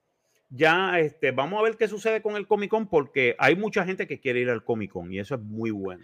ya, 0.54 1.00
este, 1.00 1.32
vamos 1.32 1.60
a 1.60 1.64
ver 1.64 1.78
qué 1.78 1.88
sucede 1.88 2.22
con 2.22 2.36
el 2.36 2.46
Comic 2.46 2.70
Con, 2.70 2.88
porque 2.88 3.36
hay 3.40 3.56
mucha 3.56 3.86
gente 3.86 4.06
que 4.06 4.20
quiere 4.20 4.42
ir 4.42 4.50
al 4.50 4.66
Comic 4.66 4.92
Con 4.92 5.12
y 5.12 5.20
eso 5.20 5.36
es 5.36 5.42
muy 5.42 5.72
bueno. 5.72 6.04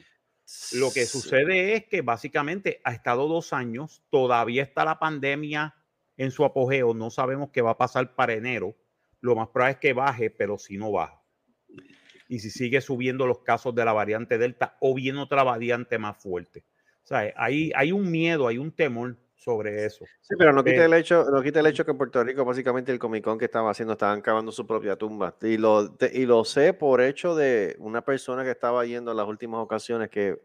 Lo 0.71 0.93
que 0.93 1.05
sucede 1.05 1.73
es 1.73 1.85
que 1.87 2.01
básicamente 2.01 2.79
ha 2.85 2.93
estado 2.93 3.27
dos 3.27 3.51
años, 3.51 4.01
todavía 4.09 4.63
está 4.63 4.85
la 4.85 4.99
pandemia 4.99 5.75
en 6.15 6.31
su 6.31 6.45
apogeo, 6.45 6.93
no 6.93 7.09
sabemos 7.09 7.49
qué 7.51 7.61
va 7.61 7.71
a 7.71 7.77
pasar 7.77 8.15
para 8.15 8.33
enero. 8.33 8.73
Lo 9.19 9.35
más 9.35 9.49
probable 9.49 9.73
es 9.73 9.79
que 9.79 9.91
baje, 9.91 10.29
pero 10.29 10.57
si 10.57 10.77
no 10.77 10.93
baja. 10.93 11.21
Y 12.29 12.39
si 12.39 12.49
sigue 12.49 12.79
subiendo 12.79 13.27
los 13.27 13.39
casos 13.39 13.75
de 13.75 13.83
la 13.83 13.91
variante 13.91 14.37
Delta 14.37 14.77
o 14.79 14.95
bien 14.95 15.17
otra 15.17 15.43
variante 15.43 15.97
más 15.97 16.17
fuerte. 16.17 16.63
O 17.03 17.07
sea, 17.07 17.33
hay, 17.35 17.71
hay 17.75 17.91
un 17.91 18.09
miedo, 18.09 18.47
hay 18.47 18.57
un 18.57 18.71
temor 18.71 19.17
sobre 19.37 19.85
eso. 19.85 20.05
Sí, 20.21 20.35
pero 20.37 20.51
no 20.51 20.63
quita 20.63 20.83
el 20.83 20.93
hecho, 20.93 21.25
no 21.31 21.41
quita 21.41 21.59
el 21.61 21.67
hecho 21.67 21.85
que 21.85 21.91
en 21.91 21.97
Puerto 21.97 22.23
Rico 22.23 22.43
básicamente 22.43 22.91
el 22.91 22.99
Comic 22.99 23.23
Con 23.23 23.37
que 23.37 23.45
estaba 23.45 23.69
haciendo 23.71 23.93
estaban 23.93 24.21
cavando 24.21 24.51
su 24.51 24.67
propia 24.67 24.95
tumba. 24.97 25.37
Y 25.41 25.57
lo, 25.57 25.93
te- 25.95 26.11
y 26.13 26.25
lo 26.25 26.43
sé 26.43 26.73
por 26.73 27.01
hecho 27.01 27.35
de 27.35 27.75
una 27.79 28.03
persona 28.03 28.43
que 28.43 28.51
estaba 28.51 28.85
yendo 28.85 29.11
en 29.11 29.17
las 29.17 29.27
últimas 29.27 29.61
ocasiones 29.61 30.09
que 30.09 30.37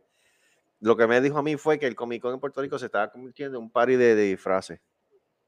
lo 0.80 0.96
que 0.96 1.06
me 1.06 1.20
dijo 1.20 1.38
a 1.38 1.42
mí 1.42 1.56
fue 1.56 1.78
que 1.78 1.86
el 1.86 1.94
Comic 1.94 2.22
Con 2.22 2.34
en 2.34 2.40
Puerto 2.40 2.60
Rico 2.60 2.78
se 2.78 2.86
estaba 2.86 3.10
convirtiendo 3.10 3.58
en 3.58 3.64
un 3.64 3.70
party 3.70 3.96
de, 3.96 4.14
de 4.14 4.22
disfraces. 4.24 4.80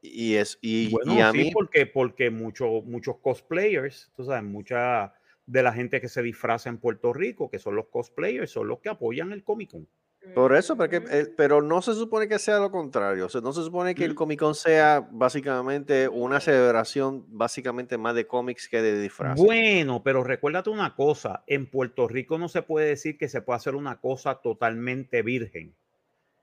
Y 0.01 0.35
es 0.35 0.59
y, 0.61 0.91
Bueno, 0.91 1.13
y 1.13 1.21
a 1.21 1.31
sí, 1.31 1.39
mí 1.39 1.51
porque, 1.51 1.85
porque 1.87 2.29
muchos 2.29 2.83
muchos 2.85 3.17
cosplayers, 3.19 4.11
tú 4.15 4.23
sabes, 4.25 4.43
mucha 4.43 5.13
de 5.45 5.63
la 5.63 5.73
gente 5.73 5.99
que 6.01 6.09
se 6.09 6.21
disfraza 6.21 6.69
en 6.69 6.77
Puerto 6.79 7.13
Rico, 7.13 7.49
que 7.49 7.59
son 7.59 7.75
los 7.75 7.87
cosplayers, 7.87 8.51
son 8.51 8.67
los 8.67 8.79
que 8.79 8.89
apoyan 8.89 9.31
el 9.31 9.43
Comic 9.43 9.71
Con. 9.71 9.87
Por 10.33 10.55
eso, 10.55 10.75
porque, 10.75 11.03
eh, 11.09 11.27
pero 11.37 11.61
no 11.61 11.81
se 11.81 11.93
supone 11.93 12.27
que 12.27 12.39
sea 12.39 12.59
lo 12.59 12.71
contrario. 12.71 13.25
O 13.25 13.29
sea, 13.29 13.41
no 13.41 13.53
se 13.53 13.63
supone 13.63 13.95
que 13.95 14.05
el 14.05 14.15
Comic 14.15 14.39
Con 14.39 14.55
sea 14.55 15.07
básicamente 15.11 16.07
una 16.09 16.39
celebración 16.39 17.25
básicamente 17.27 17.97
más 17.97 18.15
de 18.15 18.27
cómics 18.27 18.67
que 18.67 18.81
de 18.81 18.99
disfraces. 18.99 19.43
Bueno, 19.43 20.03
pero 20.03 20.23
recuérdate 20.23 20.69
una 20.69 20.95
cosa, 20.95 21.43
en 21.47 21.69
Puerto 21.69 22.07
Rico 22.07 22.37
no 22.37 22.49
se 22.49 22.61
puede 22.61 22.87
decir 22.87 23.17
que 23.17 23.29
se 23.29 23.41
puede 23.41 23.57
hacer 23.57 23.75
una 23.75 23.99
cosa 24.01 24.35
totalmente 24.35 25.21
virgen. 25.21 25.75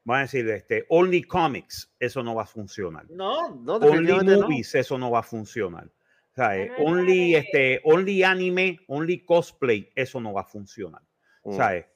Van 0.04 0.18
a 0.18 0.22
decir, 0.22 0.48
este, 0.48 0.86
only 0.88 1.22
comics, 1.22 1.94
eso 2.00 2.22
no 2.22 2.34
va 2.34 2.42
a 2.42 2.46
funcionar. 2.46 3.08
No, 3.10 3.54
no, 3.54 3.74
Only 3.76 3.88
definitivamente 3.88 4.36
no. 4.36 4.42
movies, 4.42 4.74
eso 4.74 4.98
no 4.98 5.10
va 5.10 5.20
a 5.20 5.22
funcionar. 5.22 5.86
O 6.32 6.34
sea, 6.34 6.58
eh, 6.58 6.72
only, 6.78 7.34
eh, 7.34 7.38
este, 7.38 7.80
only 7.84 8.22
anime, 8.22 8.80
only 8.88 9.24
cosplay, 9.24 9.92
eso 9.94 10.20
no 10.20 10.32
va 10.32 10.40
a 10.40 10.44
funcionar. 10.44 11.02
Mm. 11.44 11.56
¿sabes? 11.56 11.86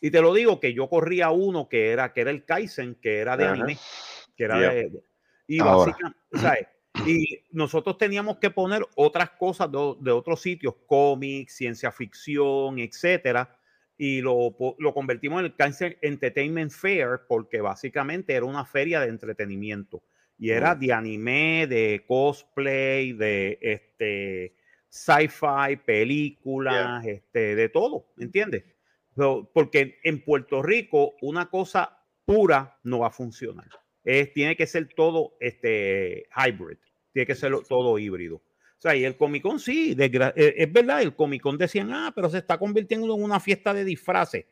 Y 0.00 0.10
te 0.10 0.20
lo 0.20 0.32
digo 0.32 0.60
que 0.60 0.72
yo 0.74 0.88
corría 0.88 1.30
uno 1.30 1.68
que 1.68 1.90
era, 1.90 2.12
que 2.12 2.20
era 2.20 2.30
el 2.30 2.44
Kaizen, 2.44 2.94
que 2.96 3.18
era 3.18 3.36
de 3.36 3.44
Ajá. 3.44 3.52
anime, 3.54 3.76
que 4.36 4.44
era 4.44 4.58
Yeah. 4.58 4.72
de, 4.72 5.02
y 5.46 5.60
Ahora. 5.60 5.76
básicamente, 5.76 6.18
¿sabes? 6.34 6.66
Y 7.06 7.40
nosotros 7.52 7.96
teníamos 7.96 8.38
que 8.38 8.50
poner 8.50 8.86
otras 8.96 9.30
cosas 9.30 9.70
de, 9.70 9.94
de 10.00 10.10
otros 10.10 10.40
sitios, 10.42 10.74
cómics, 10.86 11.56
ciencia 11.56 11.90
ficción, 11.90 12.78
etcétera, 12.78 13.56
y 13.96 14.20
lo, 14.20 14.54
lo 14.78 14.94
convertimos 14.94 15.40
en 15.40 15.46
el 15.46 15.56
Kaizen 15.56 15.96
Entertainment 16.02 16.70
Fair 16.70 17.20
porque 17.28 17.60
básicamente 17.60 18.34
era 18.34 18.44
una 18.44 18.64
feria 18.64 19.00
de 19.00 19.08
entretenimiento 19.08 20.02
y 20.38 20.50
era 20.50 20.74
de 20.76 20.92
anime, 20.92 21.66
de 21.66 22.04
cosplay, 22.06 23.12
de 23.12 23.58
este 23.60 24.54
sci-fi, 24.88 25.76
películas, 25.84 27.04
este, 27.04 27.56
de 27.56 27.68
todo, 27.68 28.06
¿entiendes? 28.18 28.64
Porque 29.52 29.98
en 30.04 30.22
Puerto 30.24 30.62
Rico 30.62 31.14
una 31.22 31.50
cosa 31.50 31.98
pura 32.24 32.78
no 32.84 33.00
va 33.00 33.08
a 33.08 33.10
funcionar. 33.10 33.68
Es, 34.04 34.32
tiene 34.32 34.56
que 34.56 34.66
ser 34.66 34.88
todo 34.94 35.36
este, 35.40 36.28
hybrid, 36.36 36.78
tiene 37.12 37.26
que 37.26 37.34
ser 37.34 37.52
todo 37.68 37.98
híbrido. 37.98 38.36
O 38.36 38.80
sea, 38.80 38.94
y 38.94 39.04
el 39.04 39.16
Comic 39.16 39.42
Con 39.42 39.58
sí, 39.58 39.94
desgra- 39.96 40.32
eh, 40.36 40.54
es 40.56 40.72
verdad, 40.72 41.02
el 41.02 41.16
Comic 41.16 41.42
Con 41.42 41.58
decían, 41.58 41.90
ah, 41.92 42.12
pero 42.14 42.30
se 42.30 42.38
está 42.38 42.58
convirtiendo 42.58 43.12
en 43.14 43.22
una 43.22 43.40
fiesta 43.40 43.74
de 43.74 43.84
disfraces. 43.84 44.46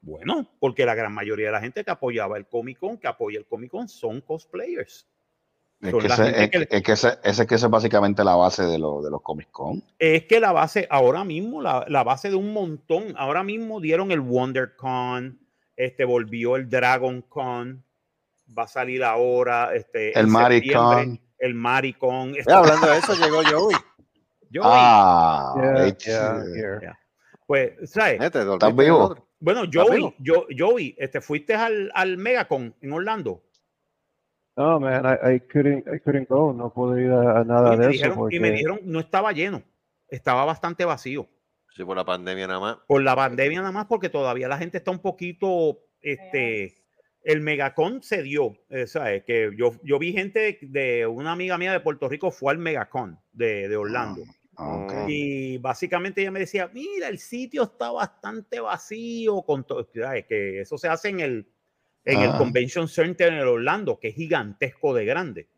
Bueno, 0.00 0.56
porque 0.60 0.86
la 0.86 0.94
gran 0.94 1.12
mayoría 1.12 1.46
de 1.46 1.52
la 1.52 1.60
gente 1.60 1.84
que 1.84 1.90
apoyaba 1.90 2.38
el 2.38 2.46
Comic 2.46 2.78
Con, 2.78 2.96
que 2.98 3.06
apoya 3.08 3.38
el 3.38 3.46
Comic 3.46 3.70
Con, 3.70 3.88
son 3.88 4.22
cosplayers. 4.22 5.06
Es 5.82 5.92
que, 5.94 6.08
la 6.08 6.14
ese, 6.14 6.44
es, 6.44 6.50
que 6.50 6.58
le- 6.60 6.68
es 6.70 6.82
que 6.82 6.92
ese, 6.92 7.08
ese 7.22 7.42
es 7.42 7.48
que 7.48 7.54
ese 7.56 7.66
es 7.66 7.70
básicamente 7.70 8.24
la 8.24 8.34
base 8.34 8.62
de, 8.64 8.78
lo, 8.78 9.02
de 9.02 9.10
los 9.10 9.20
Comic 9.22 9.50
Con. 9.50 9.82
Es 9.98 10.24
que 10.24 10.40
la 10.40 10.52
base, 10.52 10.86
ahora 10.90 11.22
mismo, 11.24 11.60
la, 11.60 11.84
la 11.88 12.02
base 12.02 12.30
de 12.30 12.36
un 12.36 12.52
montón, 12.52 13.14
ahora 13.16 13.42
mismo 13.42 13.80
dieron 13.80 14.10
el 14.10 14.20
WonderCon, 14.20 15.38
este, 15.76 16.04
volvió 16.04 16.56
el 16.56 16.68
Dragon 16.70 17.20
Con, 17.22 17.84
va 18.58 18.62
a 18.64 18.68
salir 18.68 19.04
ahora, 19.04 19.74
este, 19.74 20.18
El 20.18 20.28
Maricon. 20.28 21.20
el 21.38 21.54
Maricon. 21.54 22.34
Eh, 22.34 22.42
hablando 22.50 22.86
de 22.86 22.98
eso, 22.98 23.12
llegó 23.14 23.42
Joey. 23.44 23.76
Yo, 24.50 24.62
Ah, 24.64 25.52
Yeah, 25.56 25.82
H- 25.84 25.96
yeah, 26.06 26.44
here. 26.54 26.92
pues, 27.46 27.72
¿sabes? 27.90 28.20
Eh, 28.20 28.26
¿Estás 28.32 28.74
vivo? 28.76 29.14
Bueno, 29.40 29.64
¿Estás 29.64 29.84
Joey, 29.84 29.96
vivo? 29.98 30.14
yo, 30.20 30.46
Joey, 30.56 30.94
este, 30.98 31.20
fuiste 31.20 31.54
al, 31.54 31.90
al 31.94 32.16
Megacon 32.16 32.74
en 32.80 32.92
Orlando. 32.92 33.42
No, 34.56 34.80
man, 34.80 35.04
I, 35.04 35.34
I 35.34 35.40
couldn't, 35.40 35.86
I 35.86 35.98
couldn't 36.00 36.28
go. 36.28 36.52
No 36.52 36.72
pude 36.72 37.04
ir 37.04 37.10
a, 37.10 37.40
a 37.40 37.44
nada 37.44 37.74
y, 37.74 37.76
de 37.76 37.82
eso 37.82 37.90
dijeron, 37.90 38.12
y 38.12 38.16
porque 38.16 38.40
me 38.40 38.50
dijeron, 38.50 38.80
no 38.84 39.00
estaba 39.00 39.32
lleno, 39.32 39.62
estaba 40.08 40.44
bastante 40.44 40.84
vacío. 40.84 41.28
Sí, 41.76 41.84
por 41.84 41.96
la 41.96 42.06
pandemia 42.06 42.46
nada 42.46 42.60
más. 42.60 42.78
por 42.86 43.02
la 43.02 43.14
pandemia 43.14 43.60
nada 43.60 43.72
más, 43.72 43.84
porque 43.84 44.08
todavía 44.08 44.48
la 44.48 44.56
gente 44.56 44.78
está 44.78 44.90
un 44.90 45.00
poquito, 45.00 45.80
este, 46.00 46.86
el 47.22 47.42
Megacon 47.42 48.02
se 48.02 48.22
dio, 48.22 48.56
eh, 48.70 48.86
¿sabes? 48.86 49.24
Que 49.24 49.50
yo, 49.58 49.72
yo 49.82 49.98
vi 49.98 50.14
gente 50.14 50.58
de 50.62 51.06
una 51.06 51.32
amiga 51.32 51.58
mía 51.58 51.72
de 51.72 51.80
Puerto 51.80 52.08
Rico 52.08 52.30
fue 52.30 52.52
al 52.52 52.58
Megacon 52.58 53.20
de, 53.32 53.68
de 53.68 53.76
Orlando. 53.76 54.22
Ah, 54.56 54.76
ok. 54.76 54.92
Mm. 54.92 55.06
Y 55.08 55.58
básicamente 55.58 56.22
ella 56.22 56.30
me 56.30 56.40
decía, 56.40 56.70
mira, 56.72 57.08
el 57.08 57.18
sitio 57.18 57.64
está 57.64 57.90
bastante 57.90 58.58
vacío, 58.58 59.42
con 59.42 59.64
todo, 59.64 59.86
que 59.90 60.60
eso 60.60 60.78
se 60.78 60.88
hace 60.88 61.10
en 61.10 61.20
el, 61.20 61.48
en 62.06 62.22
el 62.22 62.32
Ah. 62.32 62.38
Convention 62.38 62.88
Center 62.88 63.32
en 63.32 63.40
el 63.40 63.48
Orlando, 63.48 63.98
que 64.00 64.08
es 64.08 64.14
gigantesco 64.14 64.94
de 64.94 65.04
grande. 65.04 65.48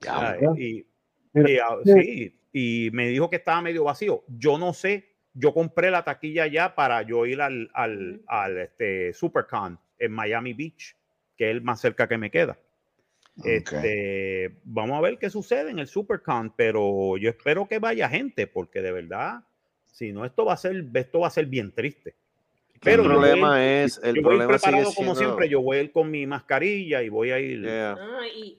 Ya, 0.00 0.12
¿sabes? 0.14 0.50
Y, 0.56 0.86
y, 1.34 1.58
ah, 1.58 1.76
sí, 1.84 2.40
y 2.52 2.90
me 2.92 3.08
dijo 3.08 3.28
que 3.28 3.36
estaba 3.36 3.60
medio 3.62 3.84
vacío. 3.84 4.24
Yo 4.28 4.58
no 4.58 4.72
sé, 4.72 5.16
yo 5.34 5.52
compré 5.52 5.90
la 5.90 6.04
taquilla 6.04 6.46
ya 6.46 6.74
para 6.74 7.02
yo 7.02 7.26
ir 7.26 7.42
al, 7.42 7.70
al, 7.74 8.22
al 8.26 8.58
este, 8.58 9.12
Supercon 9.12 9.78
en 9.98 10.12
Miami 10.12 10.54
Beach, 10.54 10.96
que 11.36 11.46
es 11.50 11.56
el 11.56 11.62
más 11.62 11.80
cerca 11.80 12.08
que 12.08 12.18
me 12.18 12.30
queda. 12.30 12.58
ok. 13.38 13.46
Este, 13.46 14.58
vamos 14.64 14.96
a 14.98 15.02
ver 15.02 15.18
qué 15.18 15.28
sucede 15.28 15.70
en 15.70 15.78
el 15.80 15.88
Supercon, 15.88 16.54
pero 16.56 17.16
yo 17.18 17.28
espero 17.30 17.68
que 17.68 17.78
vaya 17.78 18.08
gente, 18.08 18.46
porque 18.46 18.80
de 18.80 18.92
verdad, 18.92 19.40
si 19.86 20.12
no, 20.12 20.24
esto 20.24 20.44
va 20.46 20.54
a 20.54 20.56
ser, 20.58 20.86
esto 20.94 21.20
va 21.20 21.26
a 21.28 21.30
ser 21.30 21.46
bien 21.46 21.72
triste. 21.72 22.16
Pero 22.82 23.02
el 23.02 23.08
voy 23.08 23.16
problema 23.18 23.64
es, 23.66 23.98
el 24.02 24.16
yo 24.16 24.22
voy 24.22 24.30
problema 24.36 24.58
sigue 24.58 24.70
preparado 24.72 24.94
como 24.94 25.14
siendo- 25.14 25.14
siempre, 25.16 25.48
yo 25.48 25.60
voy 25.62 25.78
a 25.78 25.82
ir 25.82 25.92
con 25.92 26.10
mi 26.10 26.26
mascarilla 26.26 27.02
y 27.02 27.08
voy 27.08 27.30
a 27.30 27.38
ir. 27.40 27.62
Yeah. 27.62 27.96
Ah, 27.98 28.26
y, 28.34 28.58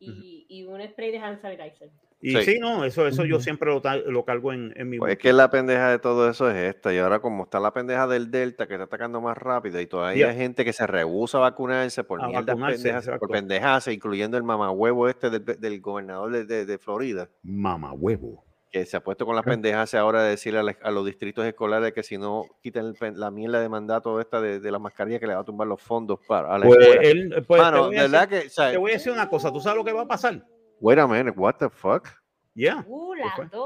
y, 0.00 0.46
y 0.48 0.64
un 0.64 0.80
spray 0.88 1.10
de 1.12 1.18
hand 1.18 1.40
sanitizer. 1.40 1.90
Y 2.18 2.30
Sí. 2.32 2.42
sí, 2.54 2.58
no, 2.58 2.82
eso, 2.84 3.06
eso 3.06 3.26
yo 3.26 3.40
siempre 3.40 3.70
lo, 3.70 3.82
lo 4.10 4.24
cargo 4.24 4.50
en, 4.52 4.72
en 4.76 4.88
mi 4.88 4.98
Pues 4.98 5.12
es 5.12 5.18
que 5.18 5.34
la 5.34 5.50
pendeja 5.50 5.90
de 5.90 5.98
todo 5.98 6.28
eso 6.30 6.50
es 6.50 6.56
esta. 6.74 6.92
Y 6.92 6.98
ahora, 6.98 7.20
como 7.20 7.44
está 7.44 7.60
la 7.60 7.74
pendeja 7.74 8.06
del 8.06 8.30
Delta 8.30 8.66
que 8.66 8.72
está 8.74 8.84
atacando 8.84 9.20
más 9.20 9.36
rápido, 9.36 9.78
y 9.80 9.86
todavía 9.86 10.16
Yeah. 10.16 10.30
hay 10.30 10.36
gente 10.38 10.64
que 10.64 10.72
se 10.72 10.86
rehúsa 10.86 11.36
a 11.38 11.42
vacunarse 11.42 12.04
por 12.04 12.22
A 12.22 12.28
mierdas 12.28 12.46
vacunarse, 12.46 12.82
pendejas, 12.84 13.18
por 13.18 13.28
pendejas, 13.28 13.86
incluyendo 13.88 14.38
el 14.38 14.44
mamahuevo 14.44 15.08
este 15.08 15.28
del, 15.28 15.44
del 15.44 15.80
gobernador 15.82 16.32
de, 16.32 16.44
de- 16.46 16.64
de 16.64 16.78
Florida, 16.78 17.28
Mamá 17.42 17.92
huevo. 17.92 18.44
Que 18.70 18.84
se 18.84 18.96
ha 18.96 19.00
puesto 19.02 19.24
con 19.24 19.34
las 19.36 19.44
pendejas 19.44 19.94
ahora 19.94 20.22
de 20.22 20.30
decirle 20.30 20.58
a, 20.58 20.62
la- 20.62 20.76
a 20.82 20.90
los 20.90 21.06
distritos 21.06 21.44
escolares 21.46 21.92
que 21.92 22.02
si 22.02 22.18
no 22.18 22.44
quitan 22.62 22.94
el 23.00 23.20
la 23.20 23.30
mierda 23.30 23.60
de 23.60 23.68
mandato 23.68 24.20
esta 24.20 24.40
de, 24.40 24.60
de 24.60 24.70
la 24.72 24.78
mascarilla 24.78 25.18
que 25.20 25.26
le 25.26 25.34
va 25.34 25.40
a 25.40 25.44
tumbar 25.44 25.66
los 25.68 25.80
fondos 25.80 26.18
para 26.26 26.54
a 26.54 26.58
la 26.58 26.66
Pues, 26.66 26.78
escuela. 26.86 27.02
él, 27.02 27.44
pues, 27.46 27.58
te, 27.60 27.64
Mano, 27.64 27.86
voy 27.86 27.96
a 27.96 28.02
¿verdad 28.02 28.28
decir, 28.28 28.40
que, 28.42 28.46
o 28.46 28.50
sea, 28.50 28.70
te 28.72 28.76
voy 28.76 28.90
a 28.90 28.94
decir 28.94 29.12
una 29.12 29.28
cosa, 29.28 29.52
¿tú 29.52 29.60
sabes 29.60 29.78
lo 29.78 29.84
que 29.84 29.92
va 29.92 30.02
a 30.02 30.06
pasar? 30.08 30.44
wait 30.80 30.98
a 30.98 31.06
minute, 31.06 31.38
what 31.38 31.54
the 31.58 31.70
fuck? 31.70 32.08
Ya. 32.54 32.84
Uh, 32.88 33.12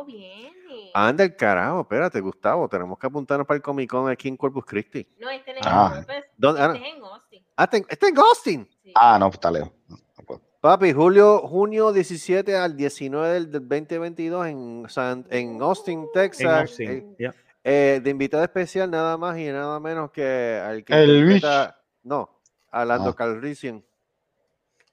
viene. 0.04 0.90
Anda 0.94 1.24
el 1.24 1.36
carajo, 1.36 1.82
espérate, 1.82 2.20
Gustavo, 2.20 2.68
tenemos 2.68 2.98
que 2.98 3.06
apuntarnos 3.06 3.46
para 3.46 3.56
el 3.56 3.62
Comic 3.62 3.88
Con 3.90 4.08
aquí 4.10 4.28
en 4.28 4.36
Corpus 4.36 4.64
Christi. 4.64 5.06
No, 5.18 5.30
este 5.30 5.54
Ah. 5.62 5.92
en 5.96 6.04
Corpus, 6.04 6.24
¿Dónde? 6.36 6.60
Ah, 6.60 6.66
este 6.74 6.88
es 6.88 6.94
en 6.96 7.02
Austin. 7.04 7.46
ah, 7.56 7.64
está 7.64 7.76
en- 7.76 7.86
está 7.88 8.08
en 8.08 8.18
Austin. 8.18 8.68
Sí. 8.82 8.92
Ah, 8.96 9.16
no, 9.18 9.28
está 9.28 9.50
lejos. 9.50 9.70
Papi, 10.60 10.92
julio, 10.92 11.38
junio 11.48 11.90
17 11.92 12.54
al 12.54 12.76
19 12.76 13.28
del, 13.32 13.50
del 13.50 13.66
2022 13.66 14.46
en, 14.46 14.84
San- 14.88 15.26
en 15.30 15.60
Austin, 15.62 16.00
En 16.00 16.12
Texas. 16.12 16.60
Austin, 16.60 17.16
eh, 17.18 17.30
eh, 17.64 18.00
de 18.02 18.10
invitado 18.10 18.42
especial, 18.44 18.90
nada 18.90 19.16
más 19.16 19.38
y 19.38 19.46
nada 19.46 19.80
menos 19.80 20.10
que 20.10 20.60
al 20.62 20.84
que 20.84 20.92
El 20.92 21.10
interpreta- 21.32 21.76
No, 22.02 22.40
a 22.70 22.84
Lando 22.84 23.10
Ah. 23.10 23.16
Calrissian. 23.16 23.82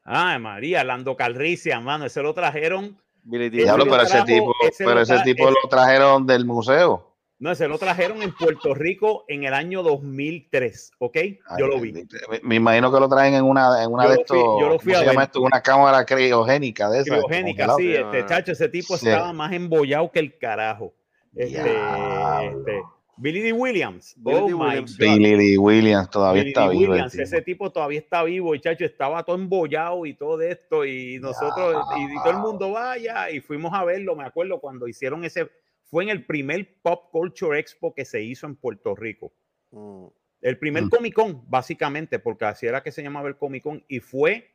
Ay, 0.05 0.39
María, 0.39 0.85
Lando 0.85 1.17
Calrissian, 1.17 1.83
mano, 1.83 2.05
ese 2.05 2.21
lo 2.21 2.33
trajeron. 2.33 2.97
Diablo, 3.25 3.83
lo 3.83 3.91
pero 3.91 4.03
ese 4.03 4.21
tipo, 4.23 4.53
ese 4.65 4.85
pero 4.85 4.95
lo 4.95 5.01
ese 5.01 5.19
tipo 5.19 5.49
ese- 5.49 5.57
lo 5.63 5.69
trajeron 5.69 6.25
del 6.25 6.45
museo. 6.45 7.13
No, 7.39 7.51
ese 7.51 7.67
lo 7.67 7.77
trajeron 7.77 8.23
en 8.23 8.33
Puerto 8.33 8.73
Rico 8.73 9.23
en 9.27 9.43
el 9.43 9.53
año 9.53 9.83
2003, 9.83 10.91
¿ok? 10.97 11.15
Ay, 11.17 11.37
Yo 11.59 11.67
lo 11.67 11.79
vi. 11.79 11.91
Me, 11.93 12.05
me 12.41 12.55
imagino 12.55 12.91
que 12.91 12.99
lo 12.99 13.07
traen 13.07 13.35
en 13.35 13.43
una, 13.43 13.83
en 13.83 13.91
una 13.91 14.05
Yo 14.05 14.09
de 14.09 14.15
fui- 14.15 14.21
estos, 14.23 14.37
yo 14.59 14.69
lo 14.69 14.79
fui 14.79 14.93
¿cómo 14.93 14.95
a 14.95 14.99
se 15.01 15.05
llama 15.05 15.19
ver. 15.21 15.27
esto? 15.27 15.41
Una 15.41 15.61
cámara 15.61 16.03
criogénica 16.05 16.89
de 16.89 17.01
esa. 17.01 17.13
Criogénica, 17.15 17.75
sí, 17.77 17.93
este 17.93 18.25
chacho, 18.25 18.51
ese 18.53 18.69
tipo 18.69 18.97
Sí. 18.97 19.07
estaba 19.07 19.33
más 19.33 19.51
embollado 19.53 20.11
que 20.11 20.19
el 20.19 20.35
carajo. 20.39 20.93
Este, 21.35 21.59
este, 21.61 22.81
Billy 23.17 23.41
D. 23.41 23.53
Williams. 23.53 24.15
Billy 24.17 24.37
oh 24.39 24.47
my 24.47 24.53
Williams. 24.65 24.97
God. 24.97 25.05
Billy 25.05 25.35
Dee 25.37 25.57
Williams 25.59 26.09
todavía 26.09 26.41
Billy 26.41 26.49
está 26.53 26.69
Dee 26.69 26.77
vivo. 26.79 26.91
Williams, 26.93 27.15
ese 27.15 27.41
tipo 27.43 27.71
todavía 27.71 27.99
está 27.99 28.23
vivo 28.23 28.55
y 28.55 28.59
chacho 28.59 28.85
estaba 28.85 29.23
todo 29.23 29.35
embollado 29.35 30.05
y 30.07 30.13
todo 30.15 30.41
esto 30.41 30.85
y 30.85 31.19
nosotros 31.19 31.85
y, 31.97 32.03
y 32.03 32.15
todo 32.23 32.31
el 32.31 32.37
mundo 32.37 32.71
vaya 32.71 33.29
y 33.29 33.41
fuimos 33.41 33.71
a 33.75 33.83
verlo, 33.85 34.15
me 34.15 34.23
acuerdo 34.23 34.59
cuando 34.59 34.87
hicieron 34.87 35.23
ese, 35.23 35.49
fue 35.89 36.03
en 36.03 36.09
el 36.09 36.25
primer 36.25 36.75
Pop 36.81 37.09
Culture 37.11 37.59
Expo 37.59 37.93
que 37.93 38.05
se 38.05 38.21
hizo 38.21 38.45
en 38.45 38.55
Puerto 38.55 38.95
Rico. 38.95 39.31
Mm, 39.71 40.05
El 40.41 40.59
primer 40.59 40.83
Mm. 40.83 40.89
Comic 40.89 41.13
Con, 41.15 41.49
básicamente, 41.49 42.19
porque 42.19 42.45
así 42.45 42.67
era 42.67 42.83
que 42.83 42.91
se 42.91 43.01
llamaba 43.01 43.27
el 43.27 43.37
Comic 43.37 43.63
Con, 43.63 43.83
y 43.87 43.99
fue 43.99 44.51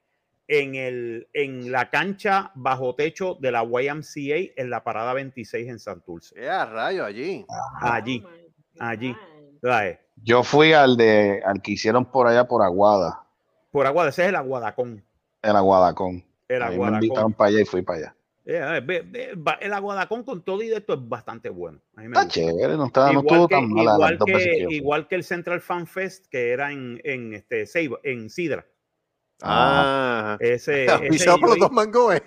en, 0.47 0.75
el, 0.77 1.29
en 1.33 1.73
la 1.73 1.91
cancha 1.91 2.53
bajo 2.55 2.95
techo 2.95 3.37
de 3.41 3.51
la 3.51 3.65
YMCA 3.65 4.53
en 4.57 4.71
la 4.71 4.85
parada 4.85 5.13
26 5.15 5.69
en 5.69 5.79
Santurce. 5.81 6.49
a 6.49 6.65
rayo, 6.67 7.05
allí. 7.05 7.45
Allí, 7.81 8.23
Oh 8.25 8.85
allí. 8.85 9.17
Yo 10.23 10.43
fui 10.45 10.73
al 10.73 10.97
de 10.97 11.43
al 11.45 11.61
que 11.63 11.73
hicieron 11.73 12.05
por 12.05 12.27
allá 12.29 12.47
por 12.47 12.63
Aguada, 12.63 13.25
Por 13.71 13.87
Aguada, 13.87 14.11
ese 14.11 14.23
es 14.23 14.29
el 14.29 14.37
Aguadacón. 14.37 15.03
el 15.43 15.57
Aguadacón. 15.57 16.25
El 16.49 16.63
A 16.63 16.71
mí 16.71 16.79
me 16.79 16.87
invitaron 16.87 17.01
Aguadacón. 17.01 17.33
para 17.33 17.49
allá 17.49 17.61
y 17.61 17.65
fui 17.65 17.83
para 17.83 17.99
allá. 17.99 18.17
Eh, 18.45 18.81
ve- 18.85 19.03
ve- 19.07 19.35
va- 19.37 19.59
el 19.61 19.73
aguadacón 19.73 20.25
con 20.25 20.43
todo 20.43 20.61
y 20.63 20.69
de 20.69 20.79
esto 20.79 20.95
es 20.95 21.09
bastante 21.09 21.49
bueno. 21.49 21.81
Está 21.97 22.27
chévere, 22.27 22.77
no, 22.77 22.87
está, 22.87 23.13
no 23.13 23.21
igual, 23.21 23.25
estuvo 23.27 23.49
que, 23.49 23.55
tan 23.55 23.69
mala 23.69 23.93
igual, 23.95 24.19
que, 24.27 24.67
igual 24.71 25.09
que 25.09 25.15
el 25.15 25.25
Central 25.25 25.61
Fan 25.61 25.87
Fest 25.87 26.27
que 26.29 26.51
era 26.51 26.73
en, 26.73 27.01
en, 27.05 27.35
este, 27.35 27.67
Ceiba- 27.67 28.01
en 28.03 28.29
Sidra. 28.31 28.67
Ah, 29.43 30.37
Ese, 30.41 30.87
ese 31.03 31.31
por 31.39 31.51
los 31.51 31.59
dos 31.59 31.73
mangoes. 31.73 32.23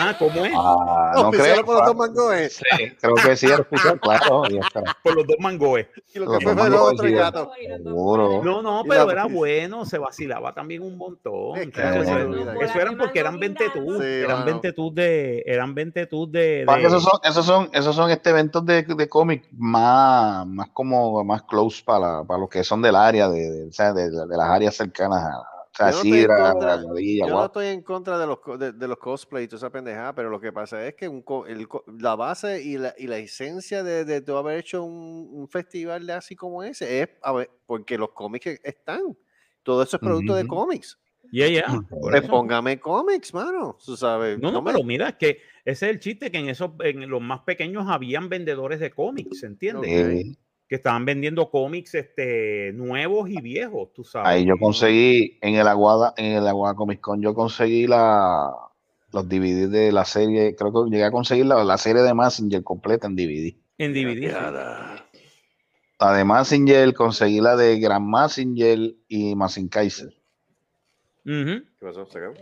Ah, 0.00 0.14
¿cómo 0.18 0.44
es? 0.44 0.52
Ah, 0.56 1.12
no 1.14 1.20
Auspiciado 1.24 1.54
creo. 1.54 1.64
por 1.66 1.74
los 1.76 1.86
dos 1.86 1.96
mangoes. 1.96 2.56
Sí, 2.56 2.90
creo 3.00 3.14
que 3.16 3.36
sí, 3.36 3.46
era 3.46 3.56
oficial, 3.58 4.00
claro. 4.00 4.42
Por 5.02 5.14
los 5.16 5.26
dos 5.26 5.36
mangoes. 5.40 5.86
Y 6.14 6.18
lo 6.20 6.30
que 6.38 6.44
fue 6.44 6.54
fue 6.56 6.70
los 6.70 6.80
otros 6.80 7.10
gatos. 7.10 7.48
Seguro. 7.82 8.42
No, 8.44 8.62
no, 8.62 8.82
pero 8.88 9.10
era 9.10 9.24
bueno, 9.26 9.84
se 9.84 9.98
vacilaba 9.98 10.52
también 10.54 10.82
un 10.82 10.96
montón. 10.96 11.56
Es 11.58 11.70
que 11.70 11.80
Eso, 11.80 12.12
bueno, 12.12 12.52
eso- 12.60 12.80
eran 12.80 12.96
porque 12.96 13.18
eran 13.20 13.38
20 13.40 13.70
tus, 13.70 13.98
Sí, 13.98 14.04
eran 14.04 14.32
mano. 14.40 14.44
20 14.46 14.72
tus 14.72 14.94
de, 14.94 15.42
eran 15.46 15.74
20 15.74 16.06
tus 16.06 16.30
de, 16.30 16.64
de- 16.64 16.82
esos 16.86 17.02
son, 17.02 17.20
esos 17.24 17.44
son, 17.44 17.68
esos 17.72 17.96
son 17.96 18.10
este 18.10 18.30
eventos 18.30 18.64
de, 18.64 18.82
de 18.82 19.08
cómic 19.08 19.44
más, 19.52 20.46
más 20.46 20.68
como 20.72 21.24
más 21.24 21.42
close 21.42 21.82
para, 21.84 22.22
para 22.24 22.38
los 22.40 22.48
que 22.48 22.62
son 22.62 22.82
del 22.82 22.94
área, 22.96 23.28
de, 23.28 23.68
de- 23.70 24.10
de 24.10 24.36
las 24.36 24.48
áreas 24.48 24.76
cercanas 24.76 25.24
a 25.24 25.42
o 25.72 25.76
sea, 25.76 25.90
Yo 25.90 25.92
no 25.92 25.96
estoy 26.02 26.10
en 26.12 26.20
Sidra, 26.20 26.52
contra- 26.52 26.72
Aguadilla, 26.74 27.24
Yo 27.24 27.28
no 27.28 27.32
Guapa. 27.34 27.46
estoy 27.46 27.66
en 27.74 27.82
contra 27.82 28.18
de 28.18 28.26
los, 28.26 28.38
de, 28.58 28.72
de 28.72 28.88
los 28.88 28.98
cosplay 28.98 29.44
y 29.44 29.48
toda 29.48 29.58
esa 29.58 29.70
pendejada, 29.70 30.14
pero 30.14 30.30
lo 30.30 30.40
que 30.40 30.52
pasa 30.52 30.86
es 30.86 30.94
que 30.94 31.08
un 31.08 31.24
el 31.46 31.66
la 32.00 32.16
base 32.16 32.62
y 32.62 32.78
la, 32.78 32.94
y 32.98 33.06
la 33.06 33.18
esencia 33.18 33.82
de, 33.82 34.04
de 34.04 34.20
tú 34.20 34.36
haber 34.36 34.58
hecho 34.58 34.82
un, 34.82 35.28
un 35.32 35.48
festival 35.48 36.06
de 36.06 36.12
así 36.14 36.34
como 36.36 36.62
ese 36.62 37.02
es 37.02 37.08
a 37.22 37.32
ver, 37.32 37.50
porque 37.66 37.96
los 37.98 38.10
cómics 38.10 38.60
están. 38.64 39.16
Todo 39.62 39.82
eso 39.82 39.96
es 39.96 40.00
producto 40.00 40.34
de 40.34 40.46
cómics. 40.46 40.98
Yeah, 41.30 41.66
Pues 41.90 42.26
póngame 42.26 42.80
cómics, 42.80 43.34
mano. 43.34 43.76
Tú 43.84 43.96
sabes. 43.98 44.38
No, 44.38 44.50
no, 44.50 44.62
me- 44.62 44.72
pero 44.72 44.82
mira, 44.82 45.10
es 45.10 45.16
que 45.16 45.38
ese 45.64 45.86
es 45.86 45.92
el 45.92 46.00
chiste, 46.00 46.30
que 46.30 46.38
en 46.38 46.48
esos, 46.48 46.70
en 46.80 47.06
los 47.10 47.20
más 47.20 47.40
pequeños 47.40 47.84
habían 47.86 48.30
vendedores 48.30 48.80
de 48.80 48.90
cómics, 48.90 49.42
¿entiendes? 49.42 49.90
Eh, 49.92 50.36
Que 50.68 50.76
estaban 50.76 51.04
vendiendo 51.04 51.50
cómics 51.50 51.94
este, 51.94 52.72
nuevos 52.74 53.30
y 53.30 53.40
viejos, 53.40 53.92
tú 53.94 54.04
sabes. 54.04 54.28
ahí 54.28 54.46
yo 54.46 54.54
conseguí 54.60 55.38
en 55.40 55.54
el 55.54 55.66
Aguada, 55.66 56.12
en 56.16 56.36
el 56.36 56.46
Aguada 56.46 56.74
Comic 56.74 57.00
Con, 57.00 57.22
yo 57.22 57.34
conseguí 57.34 57.86
la 57.86 58.52
los 59.12 59.28
DVD 59.28 59.68
de 59.68 59.92
la 59.92 60.04
serie, 60.04 60.54
creo 60.54 60.72
que 60.72 60.90
llegué 60.90 61.04
a 61.04 61.10
conseguir 61.10 61.46
la, 61.46 61.64
la 61.64 61.78
serie 61.78 62.02
de 62.02 62.12
Massinger 62.14 62.62
completa 62.62 63.06
en 63.06 63.16
DVD. 63.16 63.56
En 63.78 63.92
DVD. 63.92 64.32
La 66.00 66.12
de 66.12 66.24
Massinger, 66.24 66.94
conseguí 66.94 67.40
la 67.40 67.56
de 67.56 67.78
Grand 67.80 68.06
Massinger 68.06 68.94
y 69.08 69.34
Massin 69.34 69.68
Kaiser. 69.68 70.17
Ujú. 71.28 71.62
¿Qué 71.78 71.86
pasó? 71.86 72.06
¿Se 72.06 72.18
acabó? 72.18 72.34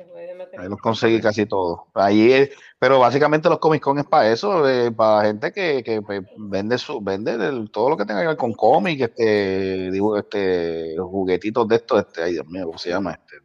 Ahí 0.57 0.69
los 0.69 0.79
conseguí 0.81 1.21
casi 1.21 1.45
todos. 1.45 1.81
Ahí 1.95 2.33
es- 2.33 2.51
pero 2.79 3.01
básicamente 3.01 3.49
los 3.49 3.59
Comic 3.59 3.83
Con 3.83 3.99
es 3.99 4.05
para 4.05 4.31
eso, 4.31 4.69
eh, 4.69 4.93
para 4.93 5.27
gente 5.27 5.51
que, 5.53 5.83
que, 5.83 6.03
pues, 6.03 6.23
vende 6.37 6.79
su, 6.79 7.01
vende 7.01 7.33
el- 7.35 7.69
todo 7.73 7.91
lo 7.91 7.97
que 7.97 8.05
tenga 8.05 8.21
que 8.21 8.29
ver 8.29 8.37
con 8.37 8.53
cómic, 8.53 9.01
este, 9.01 9.91
digo, 9.91 10.17
este, 10.17 10.95
juguetitos 10.99 11.67
de 11.67 11.77
estos, 11.77 11.99
este, 11.99 12.23
ay 12.23 12.33
Dios 12.35 12.47
mío, 12.47 12.67
¿cómo 12.67 12.79
se 12.79 12.91
llama 12.91 13.13
este? 13.13 13.37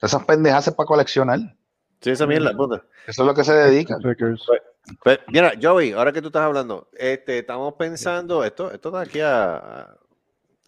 Esas 0.00 0.24
pendejas 0.24 0.68
para 0.74 0.86
coleccionar. 0.88 1.38
Sí, 2.00 2.10
esa 2.10 2.26
mierda, 2.26 2.52
puta. 2.56 2.82
Eso 3.06 3.22
es 3.22 3.26
lo 3.26 3.34
que 3.34 3.44
se 3.44 3.52
dedica. 3.54 3.96
Stickers. 4.00 4.44
Pues, 5.04 5.20
mira, 5.28 5.52
Joey, 5.62 5.92
ahora 5.92 6.12
que 6.12 6.20
tú 6.20 6.26
estás 6.26 6.42
hablando, 6.42 6.88
este, 6.94 7.38
estamos 7.38 7.74
pensando, 7.74 8.42
esto, 8.42 8.72
esto 8.72 8.90
de 8.90 9.00
aquí 9.00 9.20
a- 9.20 9.96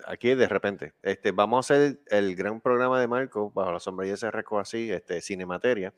aquí 0.07 0.35
de 0.35 0.49
repente, 0.49 0.93
este, 1.03 1.33
vamos 1.33 1.71
a 1.71 1.75
hacer 1.75 2.01
el 2.09 2.35
gran 2.37 2.61
programa 2.61 3.01
de 3.01 3.09
Marco 3.09 3.51
bajo 3.51 3.73
la 3.73 3.81
sombrilla 3.81 4.11
de 4.13 4.15
ese 4.17 4.31
récord 4.31 4.61
así, 4.61 4.91
este, 4.91 5.21
Cinemateria. 5.21 5.93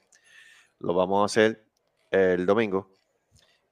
Lo 0.78 0.94
vamos 0.94 1.22
a 1.22 1.24
hacer 1.26 1.64
el 2.10 2.46
domingo 2.46 2.90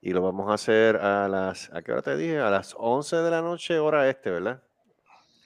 y 0.00 0.11
lo 0.12 0.23
vamos 0.23 0.50
a 0.50 0.55
hacer 0.55 0.97
a 0.97 1.29
las, 1.29 1.71
¿a 1.73 1.83
qué 1.83 1.93
hora 1.93 2.03
te 2.03 2.17
dije? 2.17 2.38
A 2.38 2.50
las 2.50 2.75
11 2.79 3.17
de 3.17 3.31
la 3.31 3.43
noche, 3.43 3.79
hora 3.79 4.09
este, 4.09 4.31
¿verdad? 4.31 4.62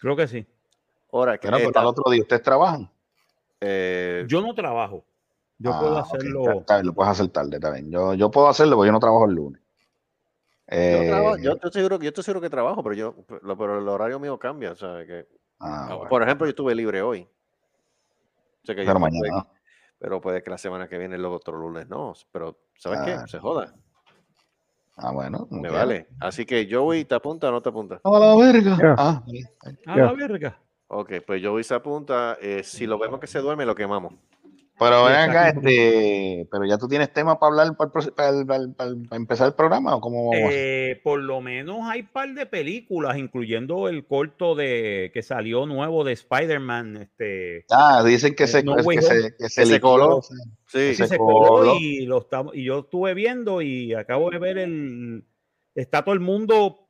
Creo 0.01 0.17
que 0.17 0.29
sí. 0.29 0.47
Hora 1.11 1.39
que 1.39 1.49
esta- 1.49 1.81
al 1.81 1.87
otro 1.87 2.11
día 2.11 2.23
ustedes 2.23 2.43
trabajan. 2.43 2.91
eh, 3.61 4.25
Yo 4.29 4.41
no 4.41 4.55
trabajo. 4.55 5.05
Yo 5.59 5.73
Ah, 5.73 5.81
puedo 5.81 5.99
hacerlo. 5.99 6.41
está- 6.43 6.53
está 6.61 6.75
bien, 6.77 6.87
lo 6.87 6.93
puedes 6.95 7.11
hacer 7.11 7.29
tarde 7.29 7.59
también. 7.59 7.91
Yo, 7.91 8.15
yo 8.15 8.31
puedo 8.31 8.47
hacerlo 8.49 8.77
porque 8.77 8.87
yo 8.89 8.93
no 8.93 9.01
trabajo 9.01 9.25
el 9.27 9.35
lunes. 9.35 9.61
Yo, 10.71 10.77
Eh, 10.77 11.07
trabajo- 11.09 11.37
yo 11.39 11.53
estoy 11.53 11.73
seguro, 11.73 11.99
yo 11.99 12.09
estoy 12.09 12.25
seguro 12.25 12.41
que 12.41 12.51
trabajo, 12.51 12.83
pero 12.83 12.95
yo, 12.95 13.15
lo- 13.43 13.57
pero 13.57 13.79
el 13.79 13.89
horario 13.89 14.19
mío 14.19 14.39
cambia, 14.39 14.73
o 14.73 14.77
sea, 14.77 15.05
que, 15.07 15.27
ah, 15.61 15.87
bueno, 15.95 16.09
por 16.09 16.23
ejemplo, 16.23 16.47
yo 16.47 16.51
estuve 16.51 16.75
libre 16.75 17.03
hoy. 17.03 17.23
O 18.63 18.67
sea 18.67 18.75
que 18.75 18.83
yo 18.85 18.89
pero 18.89 19.01
mañana 19.01 19.29
no. 19.31 19.47
pero 19.99 20.21
puede 20.21 20.43
que 20.43 20.51
la 20.51 20.59
semana 20.59 20.89
que 20.89 20.99
viene 20.99 21.17
el 21.17 21.25
otro 21.25 21.57
lunes 21.57 21.89
no. 21.89 22.13
Pero, 22.33 22.59
¿sabes 22.77 23.01
qué? 23.05 23.13
Ah. 23.13 23.27
Se 23.27 23.39
joda, 23.39 23.75
Ah, 24.97 25.11
bueno. 25.13 25.47
me 25.51 25.71
vale. 25.71 26.09
Así 26.21 26.45
que 26.45 26.69
Joey, 26.71 27.05
¿te 27.07 27.15
apunta 27.15 27.49
o 27.49 27.53
no 27.53 27.63
te 27.63 27.69
apunta? 27.71 28.01
A 28.05 28.11
la 28.19 28.37
verga. 28.37 28.77
Ya. 28.81 28.95
Ah, 28.99 29.23
A 29.87 29.97
Ya. 29.97 30.05
la 30.05 30.13
verga. 30.13 30.59
Ok, 30.89 31.13
pues 31.27 31.43
Joey 31.45 31.65
se 31.65 31.75
apunta. 31.75 32.37
eh, 32.43 32.63
si 32.63 32.87
lo 32.87 32.99
vemos 32.99 33.21
que 33.21 33.27
se 33.27 33.39
duerme, 33.41 33.65
lo 33.65 33.75
quemamos. 33.75 34.15
Pero 34.79 35.05
ven 35.05 35.15
acá, 35.17 35.49
este, 35.51 36.47
pero 36.51 36.65
ya 36.65 36.79
tú 36.79 36.89
tienes 36.89 37.13
tema 37.13 37.39
para 37.39 37.51
hablar 37.65 37.77
para, 37.77 37.91
para 37.91 38.69
para 38.77 39.17
empezar 39.17 39.49
el 39.49 39.55
programa 39.55 39.97
o 39.97 40.01
cómo 40.01 40.31
vamos? 40.31 40.51
Eh, 40.53 41.01
por 41.03 41.21
lo 41.21 41.41
menos 41.41 41.81
hay 41.85 42.03
par 42.05 42.33
de 42.35 42.47
películas, 42.47 43.17
incluyendo 43.19 43.89
el 43.89 44.07
corto 44.07 44.55
de 44.55 45.11
que 45.13 45.23
salió 45.23 45.67
nuevo 45.67 46.05
de 46.05 46.13
Spider-Man. 46.13 46.97
Este, 46.97 47.65
Ah, 47.71 48.03
dicen 48.05 48.35
que 48.35 48.47
se, 48.47 48.63
No 48.63 48.77
es 48.79 48.87
que 48.87 49.03
se, 49.03 49.37
que 49.37 49.49
se 49.49 49.65
Que 49.65 49.81
coló. 49.81 50.21
Sí, 50.23 50.91
sí 50.91 50.95
se 50.95 51.07
se 51.09 51.19
coló 51.19 51.75
y, 51.77 52.07
lo 52.07 52.19
estamos, 52.19 52.55
y 52.55 52.65
yo 52.65 52.81
estuve 52.81 53.15
viendo 53.15 53.63
y 53.63 53.95
acabo 53.95 54.31
de 54.31 54.39
ver 54.39 54.59
el. 54.59 55.25
Está 55.75 56.03
todo 56.03 56.15
el 56.15 56.21
mundo 56.21 56.87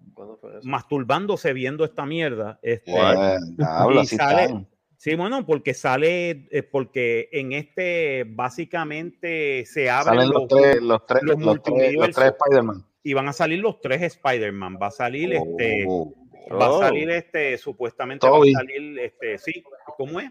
masturbándose 0.63 1.53
viendo 1.53 1.85
esta 1.85 2.07
mierda. 2.07 2.59
Este, 2.63 2.91
eh, 2.93 3.37
habla, 3.67 4.01
Y 4.01 4.05
así 4.05 4.17
sale- 4.17 4.43
están. 4.45 4.69
Sí, 5.01 5.15
bueno, 5.15 5.47
porque 5.47 5.75
sale, 5.75 6.49
eh, 6.51 6.65
porque 6.65 7.29
en 7.31 7.53
este 7.53 8.25
básicamente 8.29 9.65
se 9.65 9.89
abren 9.89 10.17
Salen 10.17 10.29
los 10.31 10.41
los- 10.43 10.49
tres, 10.49 10.83
los 10.83 11.07
tres, 11.07 11.23
los 11.23 11.39
los 11.41 11.63
tres, 11.63 11.97
tres 12.15 12.35
Spider-Man. 12.37 12.85
y 13.05 13.13
van 13.15 13.29
a 13.29 13.33
salir 13.33 13.61
los 13.61 13.81
tres 13.81 14.03
Spider-Man. 14.03 14.77
Va 14.83 14.89
a 14.89 14.91
salir 14.91 15.33
este, 15.35 15.85
Oh, 15.87 16.13
va 16.51 16.71
Oh. 16.71 16.83
a 16.83 16.89
salir 16.89 17.09
este, 17.11 17.57
supuestamente 17.59 18.27
Toby. 18.27 18.53
va 18.53 18.59
a 18.59 18.63
salir 18.63 18.99
este, 18.99 19.39
sí, 19.39 19.63
¿cómo 19.97 20.19
es? 20.19 20.31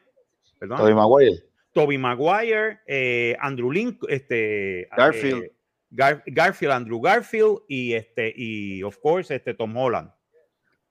Perdón. 0.59 0.77
Tobey 0.79 0.93
Maguire. 0.93 1.43
Toby 1.71 1.97
Maguire, 1.97 2.79
eh, 2.87 3.37
Andrew 3.39 3.71
Link, 3.71 4.03
este, 4.09 4.89
Garfield. 4.97 5.43
eh, 5.43 5.51
Gar- 5.91 6.23
Garfield, 6.25 6.73
Andrew 6.73 6.99
Garfield 6.99 7.59
y 7.69 7.93
este, 7.93 8.33
y 8.35 8.83
of 8.83 8.97
course, 8.97 9.33
este 9.33 9.53
Tom 9.53 9.77
Holland. 9.77 10.11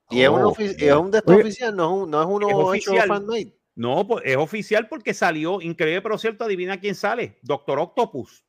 Y 0.09 0.23
es, 0.23 0.29
un 0.31 0.41
Oh, 0.41 0.55
es 0.59 0.93
un 0.95 1.11
de 1.11 1.19
oficial, 1.27 1.77
no 1.77 2.07
no 2.07 2.23
es 2.23 2.27
uno 2.29 2.49
Es 2.49 2.55
hecho 2.81 2.93
oficial. 2.93 3.09
fan-made. 3.09 3.53
No, 3.77 4.07
pues 4.07 4.23
es 4.27 4.37
oficial 4.37 4.89
porque 4.89 5.15
salió, 5.15 5.61
increíble, 5.61 6.03
pero 6.03 6.19
cierto, 6.19 6.45
adivina 6.45 6.81
quién 6.81 6.95
sale, 6.95 7.39
Doctor 7.43 7.79
Octopus. 7.79 8.43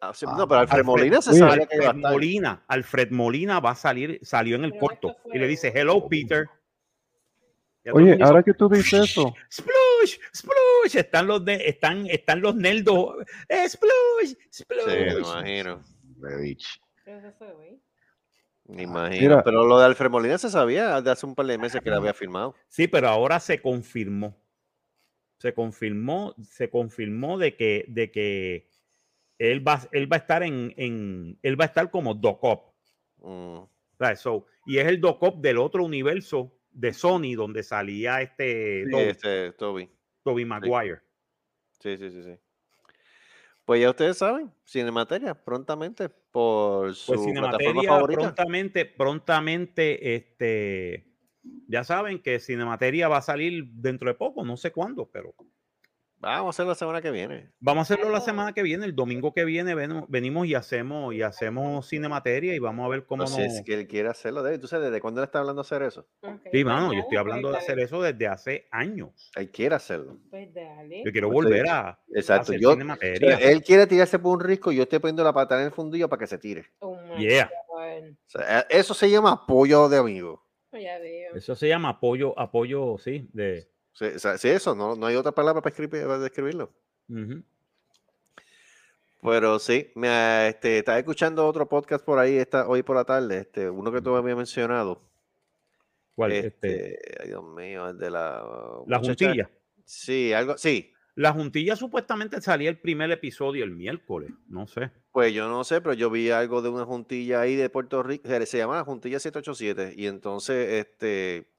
Ah, 0.00 0.12
sí, 0.14 0.26
Ah, 0.28 0.34
no, 0.36 0.46
pero 0.46 0.60
Alfred 0.60 0.80
Alfred- 0.80 0.84
Molina 0.84 1.22
se 1.22 1.30
que 1.38 1.42
a 1.42 1.46
Alfred 1.48 1.68
estar. 1.80 1.96
Molina, 1.96 2.64
Alfred 2.68 3.10
Molina 3.10 3.60
va 3.60 3.70
a 3.70 3.74
salir, 3.74 4.18
salió 4.22 4.56
en 4.56 4.64
el 4.64 4.70
Pero 4.72 4.80
corto 4.80 5.16
fue- 5.22 5.36
y 5.36 5.38
le 5.40 5.46
dice, 5.48 5.72
hello 5.74 6.06
Peter. 6.08 6.46
Oye, 7.92 8.18
ahora 8.20 8.42
que 8.42 8.52
tú 8.52 8.68
dices 8.68 8.92
eso, 9.10 9.32
Splush, 9.50 10.18
Splush, 10.34 10.96
están 10.96 11.26
los 11.26 11.44
de, 11.44 11.54
están, 11.66 12.06
están 12.06 12.40
los 12.40 12.54
nerdos. 12.54 13.16
eh, 13.48 13.66
Splush, 13.68 14.34
Splush. 14.52 14.84
Sí, 14.84 14.90
me 14.90 15.12
imagino. 15.20 15.82
Me 18.66 18.82
imagino. 18.82 19.20
Mira. 19.22 19.42
pero 19.42 19.64
lo 19.64 19.78
de 19.78 19.86
Alfred 19.86 20.10
Molina 20.10 20.36
se 20.36 20.50
sabía 20.50 21.00
de 21.00 21.10
hace 21.10 21.24
un 21.24 21.34
par 21.34 21.46
de 21.46 21.56
meses 21.56 21.80
que 21.80 21.88
lo 21.90 21.96
había 21.96 22.12
firmado. 22.12 22.54
Sí, 22.68 22.86
pero 22.86 23.08
ahora 23.08 23.40
se 23.40 23.62
confirmó. 23.62 24.36
Se 25.38 25.54
confirmó, 25.54 26.34
se 26.42 26.68
confirmó 26.68 27.38
de 27.38 27.54
que, 27.56 27.84
de 27.88 28.10
que 28.10 28.68
él 29.38 29.66
va, 29.66 29.80
él 29.92 30.10
va 30.10 30.16
a 30.16 30.20
estar 30.20 30.42
en, 30.42 30.74
en 30.76 31.38
él 31.42 31.60
va 31.60 31.64
a 31.64 31.68
estar 31.68 31.90
como 31.90 32.14
Doc 32.14 32.42
Ock. 32.42 32.74
Mm. 33.18 33.62
So, 34.16 34.46
y 34.66 34.78
es 34.78 34.86
el 34.86 35.00
Doc 35.00 35.22
Ock 35.22 35.40
del 35.40 35.58
otro 35.58 35.84
universo 35.84 36.58
de 36.70 36.92
Sony 36.92 37.34
donde 37.36 37.62
salía 37.62 38.22
este 38.22 38.84
Sí, 38.84 38.90
Toby, 38.90 39.02
este, 39.02 39.52
Toby. 39.52 39.90
Tobey 40.22 40.44
Maguire. 40.44 41.00
Sí, 41.80 41.96
sí, 41.96 42.10
sí, 42.10 42.22
sí. 42.22 42.38
Pues 43.64 43.82
ya 43.82 43.90
ustedes 43.90 44.16
saben, 44.16 44.50
Cinemateria, 44.64 45.34
prontamente 45.34 46.08
por 46.08 46.94
su 46.94 47.12
Pues 47.12 47.32
plataforma 47.32 47.82
favorita. 47.82 48.20
prontamente, 48.22 48.86
prontamente, 48.86 50.14
este, 50.14 51.07
ya 51.68 51.84
saben 51.84 52.20
que 52.22 52.40
Cinemateria 52.40 53.08
va 53.08 53.18
a 53.18 53.22
salir 53.22 53.64
dentro 53.72 54.08
de 54.08 54.14
poco, 54.14 54.44
no 54.44 54.56
sé 54.56 54.70
cuándo, 54.72 55.08
pero 55.10 55.34
Vamos 56.20 56.46
a 56.46 56.50
hacerlo 56.50 56.70
la 56.70 56.74
semana 56.74 57.00
que 57.00 57.12
viene. 57.12 57.52
Vamos 57.60 57.88
a 57.88 57.94
hacerlo 57.94 58.10
la 58.10 58.20
semana 58.20 58.52
que 58.52 58.64
viene, 58.64 58.84
el 58.84 58.96
domingo 58.96 59.32
que 59.32 59.44
viene 59.44 59.76
ven- 59.76 60.04
venimos 60.08 60.48
y 60.48 60.56
hacemos 60.56 61.14
y 61.14 61.22
hacemos 61.22 61.86
cinemateria 61.88 62.56
y 62.56 62.58
vamos 62.58 62.84
a 62.84 62.88
ver 62.88 63.06
cómo 63.06 63.22
No 63.22 63.28
nos... 63.30 63.36
sé 63.36 63.48
si 63.48 63.58
es 63.58 63.62
que 63.64 63.74
él 63.74 63.86
quiere 63.86 64.08
hacerlo. 64.08 64.42
David, 64.42 64.58
¿Tú 64.58 64.66
sabes 64.66 64.86
desde 64.86 65.00
cuándo 65.00 65.20
él 65.20 65.26
está 65.26 65.38
hablando 65.38 65.62
de 65.62 65.66
hacer 65.68 65.82
eso? 65.84 66.08
Ok, 66.22 66.40
Sí, 66.42 66.50
pues 66.50 66.64
mano, 66.64 66.92
yo 66.92 66.98
estoy 67.02 67.18
hablando 67.18 67.50
de 67.50 67.54
pues 67.54 67.62
hacer 67.62 67.78
eso 67.78 68.02
desde 68.02 68.26
hace 68.26 68.66
años. 68.72 69.30
Él 69.36 69.48
quiere 69.52 69.76
hacerlo. 69.76 70.18
Pues 70.28 70.52
dale. 70.52 71.04
Yo 71.04 71.12
quiero 71.12 71.28
Pues, 71.30 71.44
volver 71.46 71.68
a, 71.68 72.00
Exacto. 72.12 72.42
hacer 72.50 72.60
Yo, 72.62 72.72
cinemateria. 72.72 73.36
él 73.38 73.62
quiere 73.62 73.86
tirarse 73.86 74.18
por 74.18 74.38
un 74.38 74.40
risco 74.44 74.72
y 74.72 74.76
yo 74.78 74.82
estoy 74.82 74.98
poniendo 74.98 75.22
la 75.22 75.32
patada 75.32 75.60
en 75.60 75.66
el 75.68 75.72
fundillo 75.72 76.08
para 76.08 76.18
que 76.18 76.26
se 76.26 76.38
tire. 76.38 76.66
Oh 76.80 76.98
Yeah. 77.16 77.48
O 77.70 77.80
sea, 78.26 78.58
eh, 78.62 78.64
eso 78.70 78.92
se 78.92 79.08
llama 79.08 79.30
apoyo 79.30 79.88
de 79.88 79.98
amigo. 79.98 80.47
Ya 80.72 80.98
veo. 80.98 81.34
Eso 81.34 81.54
se 81.54 81.68
llama 81.68 81.88
apoyo, 81.90 82.38
apoyo, 82.38 82.96
sí, 82.98 83.28
de... 83.32 83.68
Sí, 83.92 84.04
o 84.04 84.18
sea, 84.18 84.38
sí, 84.38 84.48
eso, 84.48 84.74
no, 84.74 84.94
no 84.94 85.06
hay 85.06 85.16
otra 85.16 85.32
palabra 85.32 85.60
para, 85.62 85.70
escribir, 85.72 86.02
para 86.02 86.18
describirlo. 86.18 86.72
Pero 89.22 89.58
sí, 89.58 89.90
me, 89.96 90.48
este, 90.48 90.78
estaba 90.78 90.98
escuchando 90.98 91.46
otro 91.46 91.68
podcast 91.68 92.04
por 92.04 92.18
ahí 92.18 92.36
esta, 92.36 92.68
hoy 92.68 92.82
por 92.82 92.94
la 92.96 93.04
tarde, 93.04 93.38
este, 93.38 93.68
uno 93.68 93.90
que 93.90 94.00
tú 94.00 94.14
habías 94.14 94.36
mencionado. 94.36 95.02
¿Cuál? 96.14 96.32
Este, 96.32 96.92
Este, 96.94 97.22
ay, 97.22 97.28
Dios 97.28 97.44
mío, 97.44 97.88
el 97.88 97.98
de 97.98 98.10
la. 98.10 98.44
la 98.86 98.98
muchacha- 98.98 99.26
juntilla. 99.26 99.50
Sí, 99.84 100.32
algo, 100.32 100.56
sí. 100.58 100.92
La 101.18 101.32
juntilla 101.32 101.74
supuestamente 101.74 102.40
salía 102.40 102.70
el 102.70 102.78
primer 102.78 103.10
episodio 103.10 103.64
el 103.64 103.72
miércoles, 103.72 104.30
no 104.46 104.68
sé. 104.68 104.92
Pues 105.10 105.34
yo 105.34 105.48
no 105.48 105.64
sé, 105.64 105.80
pero 105.80 105.92
yo 105.94 106.10
vi 106.10 106.30
algo 106.30 106.62
de 106.62 106.68
una 106.68 106.84
juntilla 106.84 107.40
ahí 107.40 107.56
de 107.56 107.68
Puerto 107.68 108.04
Rico, 108.04 108.28
se 108.28 108.46
se 108.46 108.58
llama 108.58 108.76
la 108.76 108.84
Juntilla 108.84 109.18
787, 109.18 109.94
y 110.00 110.06
entonces, 110.06 110.74
este, 110.74 111.50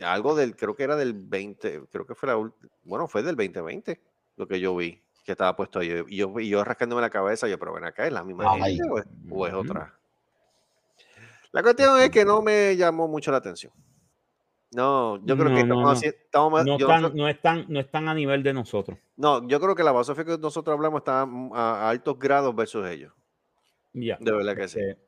algo 0.00 0.34
del, 0.34 0.56
creo 0.56 0.74
que 0.74 0.84
era 0.84 0.96
del 0.96 1.12
20, 1.12 1.82
creo 1.92 2.06
que 2.06 2.14
fue 2.14 2.28
la 2.28 2.38
última, 2.38 2.72
bueno, 2.84 3.06
fue 3.08 3.22
del 3.22 3.36
2020, 3.36 4.00
lo 4.36 4.48
que 4.48 4.58
yo 4.58 4.74
vi, 4.74 5.02
que 5.26 5.32
estaba 5.32 5.54
puesto 5.54 5.78
ahí, 5.80 5.92
y 6.08 6.16
yo, 6.16 6.32
y 6.40 6.48
yo 6.48 6.64
rascándome 6.64 7.02
la 7.02 7.10
cabeza, 7.10 7.46
yo, 7.46 7.58
pero 7.58 7.74
ven 7.74 7.84
acá, 7.84 8.06
¿es 8.06 8.12
la 8.14 8.24
misma 8.24 8.54
Ay. 8.54 8.78
gente 8.78 8.88
o 8.90 8.98
es, 9.00 9.06
o 9.30 9.46
es 9.46 9.52
Ujú. 9.52 9.60
otra? 9.60 9.94
La 11.52 11.62
cuestión 11.62 12.00
es 12.00 12.08
que 12.08 12.24
no 12.24 12.40
me 12.40 12.74
llamó 12.74 13.06
mucho 13.06 13.30
la 13.30 13.36
atención. 13.36 13.70
No, 14.74 15.16
yo 15.24 15.36
creo 15.36 15.50
No, 15.50 15.54
que 15.56 15.64
no, 15.64 15.74
estamos 15.74 16.02
no. 16.02 16.08
estamos, 16.08 16.64
No 16.64 16.78
yo 16.78 16.86
no 16.88 16.94
están, 16.94 17.10
creo- 17.12 17.22
no, 17.22 17.28
están, 17.28 17.64
no 17.68 17.80
están 17.80 18.08
a 18.08 18.14
nivel 18.14 18.42
de 18.42 18.52
nosotros. 18.54 18.98
no, 19.16 19.46
yo 19.46 19.60
creo 19.60 19.74
que 19.74 19.82
la 19.82 19.90
filosofía 19.92 20.24
que 20.24 20.38
nosotros 20.38 20.74
hablamos 20.74 21.00
está 21.00 21.26
mm, 21.26 21.52
a, 21.54 21.82
a 21.86 21.90
altos 21.90 22.18
grados 22.18 22.54
versus 22.56 22.86
ellos. 22.86 23.12
Ya. 23.92 24.16
De 24.20 24.32
verdad 24.32 24.56
que 24.56 24.68
sí. 24.68 24.80
Este, 24.80 24.98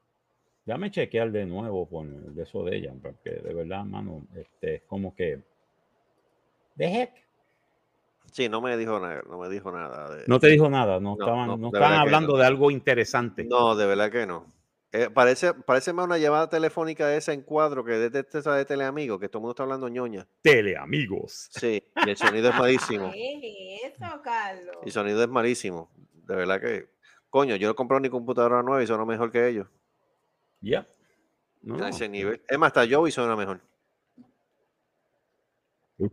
Déjame 0.67 0.91
chequear 0.91 1.31
de 1.31 1.45
nuevo 1.45 1.87
por 1.87 2.07
de 2.07 2.43
eso 2.43 2.63
de 2.65 2.77
ella, 2.77 2.93
porque 3.03 3.31
de 3.31 3.53
verdad, 3.55 3.85
mano, 3.85 4.27
este, 4.35 4.77
es 4.77 4.83
como 4.83 5.15
que. 5.15 5.41
The 6.77 6.85
heck. 7.03 7.11
Sí, 8.33 8.49
no 8.49 8.61
me 8.63 8.77
dijo 8.77 8.99
nada, 8.99 9.23
no 9.29 9.39
me 9.39 9.49
dijo 9.51 9.71
nada. 9.71 10.15
de- 10.17 10.25
No 10.27 10.39
te 10.41 10.49
dijo 10.49 10.69
nada, 10.71 10.99
no, 11.01 11.13
estaban, 11.13 11.49
no, 11.49 11.57
de 11.59 11.67
estaban 11.67 11.93
hablando 11.99 12.37
de 12.39 12.47
algo 12.47 12.71
interesante. 12.71 13.45
No, 13.45 13.77
de 13.77 13.87
verdad 13.87 14.11
que 14.11 14.27
no. 14.27 14.47
Eh, 14.97 15.11
parece, 15.11 15.53
parece 15.55 15.93
más 15.93 16.05
una 16.07 16.19
llamada 16.19 16.49
telefónica 16.49 17.09
de 17.09 17.17
esa 17.17 17.33
en 17.33 17.43
cuadro 17.43 17.85
que 17.85 17.91
de, 17.95 18.11
de, 18.11 18.23
de 18.23 18.39
esa 18.39 18.55
de 18.55 18.65
Teleamigo, 18.65 19.19
que 19.19 19.29
todo 19.29 19.39
el 19.39 19.43
mundo 19.43 19.51
está 19.51 19.65
hablando 19.65 19.89
ñoña. 19.89 20.25
Teleamigos. 20.41 21.49
Sí, 21.51 21.83
y 22.07 22.11
el 22.11 22.17
sonido 22.17 22.51
es 22.51 22.55
malísimo. 22.55 23.11
¿Qué 23.13 23.81
es 23.85 23.93
eso, 23.93 24.23
Carlos? 24.23 24.77
Y 24.83 24.87
el 24.87 24.93
sonido 24.93 25.21
es 25.21 25.29
malísimo. 25.29 25.91
De 26.13 26.37
verdad 26.37 26.61
que, 26.61 26.91
coño, 27.29 27.57
yo 27.57 27.67
no 27.67 27.75
compro 27.75 27.99
ni 27.99 28.09
computadora 28.09 28.63
nueva 28.63 28.85
y 28.85 28.87
suena 28.87 29.05
mejor 29.05 29.33
que 29.33 29.49
ellos. 29.49 29.67
Ya. 30.61 30.87
No, 31.63 31.85
a 31.85 31.89
ese 31.89 32.09
nivel. 32.09 32.41
Es 32.49 32.57
más, 32.57 32.69
hasta 32.69 32.85
yo 32.85 33.05
y 33.09 33.11
suena 33.11 33.35
mejor. 33.35 33.61
Wow, 35.99 36.09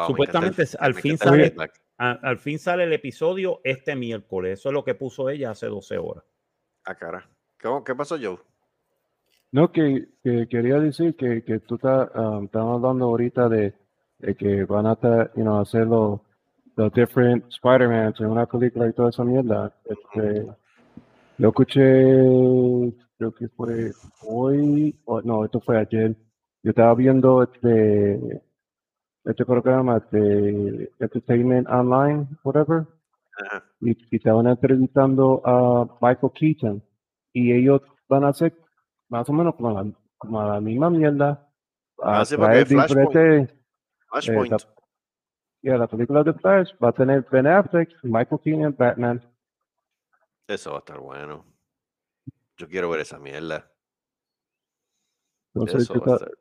el- 0.00 0.06
Supuestamente 0.06 0.62
es- 0.62 0.74
al 0.76 0.94
fin 0.94 1.18
sale- 1.18 1.50
feedback. 1.50 1.80
A- 1.98 2.12
al 2.22 2.38
fin 2.38 2.58
sale 2.58 2.84
el 2.84 2.92
episodio 2.94 3.60
este 3.62 3.94
miércoles. 3.94 4.58
Eso 4.60 4.70
es 4.70 4.72
lo 4.72 4.84
que 4.84 4.94
puso 4.94 5.28
ella 5.28 5.50
hace 5.50 5.66
12 5.66 5.98
horas. 5.98 6.24
Ah, 6.84 6.94
cara. 6.94 7.28
¿Cómo- 7.62 7.84
¿Qué 7.84 7.94
pasó, 7.94 8.16
Joe? 8.20 8.38
No, 9.52 9.70
que, 9.72 10.08
que 10.22 10.46
quería 10.48 10.78
decir 10.78 11.16
que, 11.16 11.42
que 11.42 11.58
tú 11.60 11.74
estás 11.74 12.08
um, 12.14 12.48
hablando 12.52 13.06
ahorita 13.06 13.48
de, 13.48 13.74
de 14.18 14.34
que 14.36 14.64
van 14.64 14.86
a 14.86 14.92
estar, 14.92 15.32
you 15.34 15.42
know, 15.42 15.60
hacer 15.60 15.86
los 15.86 16.20
los 16.76 16.92
different 16.94 17.44
Spider-Man 17.48 18.14
en 18.18 18.26
una 18.26 18.46
película 18.46 18.86
y 18.88 18.92
toda 18.92 19.10
esa 19.10 19.24
mierda. 19.24 19.74
Este, 19.84 20.46
yo 21.36 21.48
escuché, 21.48 21.82
creo 23.18 23.34
que 23.34 23.48
fue 23.48 23.90
hoy, 24.22 24.98
o 25.04 25.20
no, 25.20 25.44
esto 25.44 25.60
fue 25.60 25.78
ayer. 25.78 26.16
Yo 26.62 26.70
estaba 26.70 26.94
viendo 26.94 27.42
este, 27.42 28.42
este 29.24 29.44
programa 29.44 29.98
de 30.10 30.90
Entertainment 31.00 31.68
Online, 31.68 32.26
whatever, 32.44 32.86
Ajá. 33.44 33.64
y, 33.80 33.90
y 33.90 34.16
estaban 34.16 34.46
entrevistando 34.46 35.42
a 35.44 35.86
Michael 36.00 36.32
Keaton 36.34 36.82
y 37.32 37.52
ellos 37.52 37.80
van 38.08 38.24
a 38.24 38.28
hacer 38.28 38.56
más 39.08 39.28
o 39.28 39.32
menos 39.32 39.54
como 39.54 39.70
la, 39.72 39.90
como 40.18 40.42
la 40.42 40.60
misma 40.60 40.90
mierda 40.90 41.48
a 42.02 42.20
Ah, 42.20 42.24
sí, 42.24 42.36
porque 42.36 42.50
traer 42.50 42.66
Flashpoint. 42.66 43.08
diferentes 43.10 43.58
Flashpoint. 44.08 44.52
la- 45.62 45.76
la 45.78 45.86
película 45.88 46.22
de 46.22 46.32
Flash 46.34 46.72
va 46.82 46.88
a 46.88 46.92
tener 46.92 47.26
Ben 47.30 47.46
Affleck 47.46 47.90
Michael 48.02 48.40
Keaton 48.42 48.74
Batman 48.78 49.22
Eso 50.48 50.70
va 50.70 50.76
a 50.76 50.80
estar 50.80 50.98
bueno. 50.98 51.44
Yo 52.56 52.66
quiero 52.68 52.90
ver 52.90 53.00
esa 53.00 53.18
mierda. 53.18 53.70
entonces 55.54 55.82
Eso 55.82 55.94
yo 55.94 56.00
va 56.00 56.14
a 56.14 56.18
ta- 56.18 56.24
estar- 56.24 56.38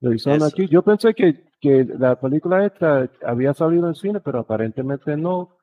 revisando 0.00 0.46
eso. 0.46 0.54
aquí 0.56 0.66
yo 0.68 0.82
pensé 0.82 1.14
que, 1.14 1.44
que 1.60 1.84
la 1.84 2.18
película 2.18 2.64
esta 2.66 3.08
había 3.24 3.54
salido 3.54 3.86
en 3.88 3.94
cine 3.94 4.20
pero 4.20 4.40
aparentemente 4.40 5.16
no 5.16 5.58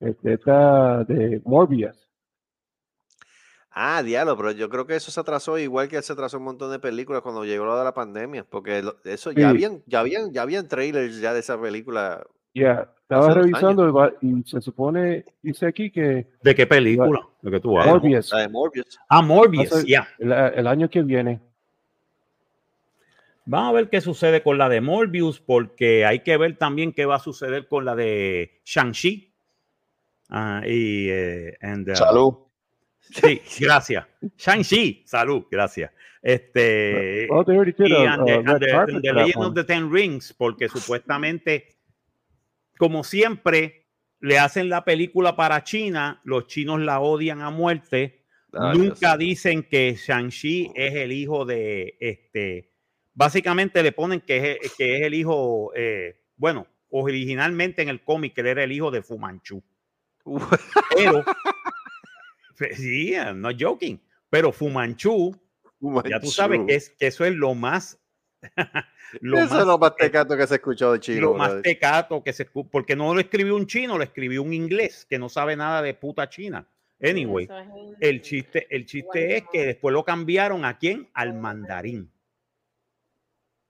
Este, 0.00 0.34
esta 0.34 1.04
de 1.04 1.40
Morbius 1.44 2.11
Ah, 3.74 4.02
diablo, 4.02 4.36
pero 4.36 4.50
yo 4.52 4.68
creo 4.68 4.86
que 4.86 4.96
eso 4.96 5.10
se 5.10 5.18
atrasó 5.18 5.56
igual 5.58 5.88
que 5.88 6.00
se 6.02 6.12
atrasó 6.12 6.36
un 6.38 6.44
montón 6.44 6.70
de 6.70 6.78
películas 6.78 7.22
cuando 7.22 7.44
llegó 7.44 7.64
lo 7.64 7.78
de 7.78 7.84
la 7.84 7.94
pandemia, 7.94 8.44
porque 8.44 8.82
lo- 8.82 8.96
eso 9.04 9.32
ya 9.32 9.38
Sí. 9.38 9.44
habían, 9.44 9.82
ya 9.86 10.00
habían, 10.00 10.32
ya 10.32 10.42
habían 10.42 10.68
trailers 10.68 11.18
ya 11.20 11.32
de 11.32 11.40
esa 11.40 11.60
película. 11.60 12.22
ya 12.54 12.86
estaba 13.00 13.22
Hace 13.28 13.34
dos 13.34 13.36
revisando 13.46 13.88
y 13.88 13.92
va- 13.92 14.12
y 14.20 14.42
se 14.46 14.60
supone 14.60 15.24
dice 15.40 15.64
aquí 15.66 15.90
que 15.90 16.26
¿De 16.42 16.54
qué 16.54 16.66
película? 16.66 17.20
Lo 17.40 17.50
que 17.50 17.60
tú 17.60 17.78
hablas. 17.80 17.94
Mo- 17.94 18.00
Morbius. 18.02 18.30
La 18.30 18.38
de 18.40 18.48
Morbius. 18.50 19.00
Ah, 19.08 19.22
Morbius, 19.22 19.86
ya. 19.86 20.06
el, 20.18 20.30
el 20.32 20.66
año 20.66 20.90
que 20.90 21.00
viene 21.02 21.40
Vamos 23.46 23.70
a 23.70 23.72
ver 23.72 23.88
qué 23.90 24.00
sucede 24.00 24.42
con 24.42 24.56
la 24.58 24.68
de 24.68 24.80
Morbius, 24.80 25.40
porque 25.40 26.04
hay 26.06 26.20
que 26.20 26.36
ver 26.36 26.58
también 26.58 26.92
qué 26.92 27.06
va 27.06 27.16
a 27.16 27.20
suceder 27.20 27.66
con 27.66 27.84
la 27.84 27.96
de 27.96 28.60
Shang-Chi. 28.64 29.32
Ah, 30.28 30.62
y, 30.64 31.08
eh, 31.08 31.56
and, 31.60 31.90
uh, 31.90 31.96
Salud. 31.96 32.34
Sí, 33.10 33.40
gracias. 33.60 34.06
Shang-Chi, 34.36 35.02
salud, 35.06 35.44
gracias. 35.50 35.90
Este, 36.22 37.26
well 37.28 37.44
y 37.48 38.06
and 38.06 38.24
the, 38.24 38.34
and 38.34 38.60
the- 38.60 38.70
and 38.72 39.02
Legend 39.02 39.44
of 39.44 39.54
the 39.54 39.64
Ten 39.64 39.90
Rings, 39.92 40.32
porque 40.32 40.68
supuestamente, 40.68 41.66
como 42.78 43.02
siempre, 43.02 43.86
le 44.20 44.38
hacen 44.38 44.68
la 44.68 44.84
película 44.84 45.34
para 45.34 45.64
China, 45.64 46.20
los 46.24 46.46
chinos 46.46 46.80
la 46.80 47.00
odian 47.00 47.40
a 47.42 47.50
muerte. 47.50 48.20
Ay, 48.52 48.78
Nunca 48.78 49.16
dicen 49.16 49.64
que 49.64 49.94
Shang-Chi 49.96 50.70
es 50.76 50.94
el 50.94 51.10
hijo 51.10 51.44
de 51.44 51.96
este. 51.98 52.70
Básicamente 53.14 53.82
le 53.82 53.92
ponen 53.92 54.20
que 54.20 54.58
es, 54.62 54.74
que 54.76 54.96
es 54.96 55.02
el 55.02 55.14
hijo. 55.14 55.72
eh, 55.74 56.20
bueno, 56.36 56.66
originalmente 56.90 57.82
en 57.82 57.88
el 57.88 58.02
cómic 58.02 58.36
él 58.38 58.46
era 58.46 58.62
el 58.62 58.70
hijo 58.72 58.90
de 58.90 59.02
Fumanchu. 59.02 59.62
Pero. 60.96 61.24
Sí, 62.74 63.12
I'm 63.14 63.40
not 63.40 63.56
joking. 63.58 64.00
Pero 64.30 64.52
Fumanchu, 64.52 65.36
ya 66.08 66.20
tú 66.20 66.28
sabes 66.28 66.60
que, 66.66 66.74
es, 66.74 66.90
que 66.90 67.06
eso 67.08 67.24
es 67.24 67.34
lo 67.34 67.54
más. 67.54 67.98
lo 69.20 69.38
Eso 69.38 69.60
es 69.60 69.66
lo 69.66 69.78
más 69.78 69.96
tecato 69.96 70.36
que 70.36 70.46
se 70.46 70.54
ha 70.54 70.56
escuchado 70.56 70.92
de 70.94 71.00
chino. 71.00 71.20
lo 71.20 71.34
más 71.34 71.62
tecato 71.62 72.22
que 72.22 72.32
se 72.32 72.48
escu- 72.50 72.68
porque 72.70 72.96
no 72.96 73.14
lo 73.14 73.20
escribió 73.20 73.56
un 73.56 73.66
chino, 73.66 73.98
lo 73.98 74.04
escribió 74.04 74.42
un 74.42 74.52
inglés 74.52 75.06
que 75.08 75.18
no 75.18 75.28
sabe 75.28 75.56
nada 75.56 75.82
de 75.82 75.94
puta 75.94 76.28
china. 76.28 76.66
Anyway, 77.00 77.48
el 77.98 78.22
chiste, 78.22 78.68
el 78.70 78.86
chiste 78.86 79.36
es 79.38 79.44
que 79.52 79.66
después 79.66 79.92
lo 79.92 80.04
cambiaron 80.04 80.64
a 80.64 80.78
quién? 80.78 81.08
Al 81.14 81.34
mandarín. 81.34 82.11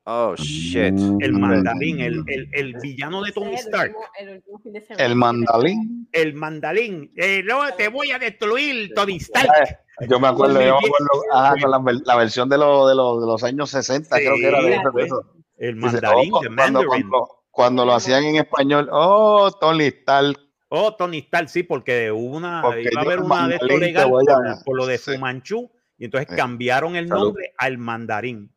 Oh, 0.04 0.34
shit. 0.36 0.94
El 1.20 1.32
mandarín, 1.34 2.00
el, 2.00 2.24
el, 2.26 2.48
el 2.52 2.74
villano 2.82 3.22
de 3.22 3.30
Tony 3.30 3.54
Stark. 3.54 3.94
el. 4.18 4.42
El 4.98 5.14
mandalín. 5.14 6.08
El 6.12 6.34
mandarín. 6.34 7.12
Eh, 7.16 7.42
no, 7.44 7.60
te 7.76 7.88
voy 7.88 8.10
a 8.10 8.18
destruir, 8.18 8.92
Tony 8.94 9.16
Stark. 9.16 9.78
Yo 10.08 10.18
me 10.18 10.26
acuerdo, 10.26 10.54
yo 10.60 10.76
me 10.80 10.86
acuerdo 10.86 11.08
ah, 11.32 11.54
con 11.60 11.70
la, 11.70 11.78
ver- 11.78 12.02
la 12.04 12.16
versión 12.16 12.48
de, 12.48 12.58
los 12.58 12.88
de, 12.88 12.94
los 12.96 13.20
de 13.20 13.26
los 13.26 13.44
años 13.44 13.70
60, 13.70 14.16
creo 14.16 14.34
que 14.34 14.46
era 14.48 14.60
de 14.62 14.74
eso. 14.74 14.90
de 14.90 15.02
eso. 15.04 15.22
El 15.58 15.74
Dice, 15.76 15.86
mandarín, 16.00 16.32
oh, 16.34 16.40
cuando, 16.56 16.86
cuando, 16.86 17.28
cuando 17.52 17.84
lo 17.86 17.92
hacían 17.94 18.24
en 18.24 18.36
español, 18.36 18.88
oh, 18.90 19.52
Tony 19.60 19.84
Stark. 19.84 20.36
Oh, 20.68 20.96
Tony 20.96 21.18
Stark, 21.18 21.48
sí, 21.48 21.62
porque 21.62 22.10
hubo 22.10 22.36
una, 22.38 22.62
Porque 22.62 22.88
iba 22.90 23.02
a 23.02 23.04
haber 23.04 23.18
el 23.18 23.24
una 23.24 23.46
de 23.48 23.54
esto 23.54 23.66
mandarín 23.66 23.80
te 23.80 23.86
legal 23.86 24.10
por, 24.64 24.76
lo 24.76 24.86
de 24.86 24.98
sí. 24.98 25.12
Fumanchu, 25.12 25.70
y 25.98 26.06
entonces 26.06 26.26
Sí. 26.30 26.36
cambiaron 26.36 26.96
el 26.96 27.06
Salud. 27.06 27.24
nombre 27.26 27.52
al 27.58 27.78
mandarín. 27.78 28.50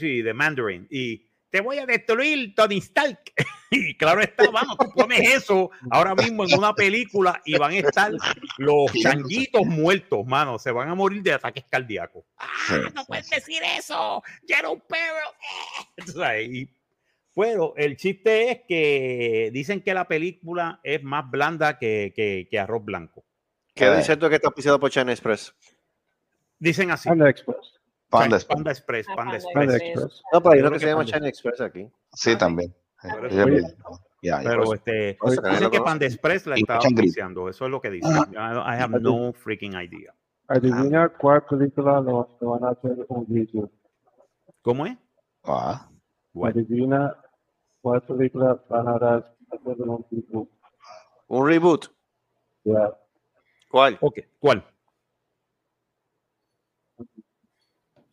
Y 0.00 0.22
de 0.22 0.34
Mandarin. 0.34 0.86
Y, 0.90 1.30
te 1.50 1.60
voy 1.60 1.78
a 1.78 1.86
destruir, 1.86 2.54
Tony 2.54 2.78
Stark. 2.78 3.20
Y 3.72 3.96
claro 3.96 4.20
está, 4.20 4.50
vamos, 4.50 4.76
tú 4.78 4.90
pones 4.96 5.20
eso 5.32 5.70
ahora 5.92 6.16
mismo 6.16 6.44
en 6.44 6.58
una 6.58 6.74
película 6.74 7.40
y 7.44 7.56
van 7.56 7.70
a 7.70 7.76
estar 7.76 8.10
los 8.58 8.92
changuitos 9.00 9.64
muertos, 9.64 10.26
mano, 10.26 10.58
se 10.58 10.72
van 10.72 10.88
a 10.88 10.96
morir 10.96 11.22
de 11.22 11.34
ataques 11.34 11.64
cardíacos. 11.70 12.24
¡Ah, 12.36 12.90
no 12.92 13.04
puedes 13.04 13.30
decir 13.30 13.62
eso! 13.78 14.24
¡Ya 14.48 14.58
era 14.58 14.70
un 14.70 14.80
perro! 14.80 15.30
Bueno, 17.32 17.74
el 17.76 17.96
chiste 17.96 18.50
es 18.50 18.60
que 18.66 19.50
dicen 19.52 19.82
que 19.82 19.94
la 19.94 20.08
película 20.08 20.80
es 20.82 21.00
más 21.04 21.30
blanda 21.30 21.78
que, 21.78 22.12
que- 22.14 22.48
que 22.50 22.58
arroz 22.58 22.84
blanco. 22.84 23.24
¿Qué 23.72 23.88
dices 23.94 24.18
tú 24.18 24.28
que 24.28 24.34
está 24.34 24.48
auspiciado 24.48 24.80
por 24.80 24.90
China 24.90 25.12
Express? 25.12 25.54
Dicen 26.58 26.90
así. 26.90 27.08
Panda 27.08 27.30
Express. 27.30 27.79
Panda 28.10 28.38
Panda, 28.38 28.46
Panda 28.48 28.70
Express, 28.72 29.06
Ah, 29.08 29.14
Panda 29.16 29.34
Express. 29.36 29.54
Panda 29.54 29.76
Express. 29.76 30.22
No, 30.32 30.40
pero 30.42 30.52
hay 30.52 30.58
Yo 30.60 30.66
uno 30.66 30.70
creo 30.70 30.70
que 30.70 30.78
que 30.78 30.80
se 30.80 30.86
llama. 30.90 31.04
China 31.04 31.28
Express 31.28 31.60
aquí. 31.60 31.88
Sí, 32.12 32.36
también. 32.36 32.74
Ah, 33.02 33.08
ya. 34.22 34.40
Pero 34.44 34.74
este, 34.74 35.16
que 35.16 35.36
nadie 35.36 35.50
dicen 35.50 35.70
que. 35.70 35.80
Panda 35.80 36.06
Express 36.06 36.46
la 36.46 36.54
Grip. 36.56 36.70
auspiciando. 36.70 37.48
Eso 37.48 37.64
es 37.64 37.70
lo 37.70 37.80
que 37.80 37.90
dicen. 37.90 38.12
I, 38.32 38.36
I 38.36 38.76
have 38.82 39.00
no 39.00 39.32
freaking 39.32 39.72
idea. 39.74 40.14
Adivina 40.48 41.08
cuál 41.10 41.44
película 41.46 42.00
lo, 42.00 42.36
lo 42.40 42.50
van 42.50 42.64
a 42.64 42.70
hacer 42.70 43.06
un 43.08 43.24
reboot. 43.28 43.70
¿Cómo 44.62 44.84
es? 44.86 44.98
Ah, 45.44 45.88
What? 46.34 46.50
Adivina 46.50 47.16
cuál 47.80 48.02
película 48.02 48.60
van 48.68 48.88
a 48.88 48.96
hacer 48.96 49.76
un 49.88 50.04
reboot. 50.10 50.48
Un 51.28 51.46
reboot. 51.46 51.86
Ya. 52.64 52.92
¿Cuál? 53.70 53.96
Ok, 54.00 54.18
¿Cuál? 54.40 54.64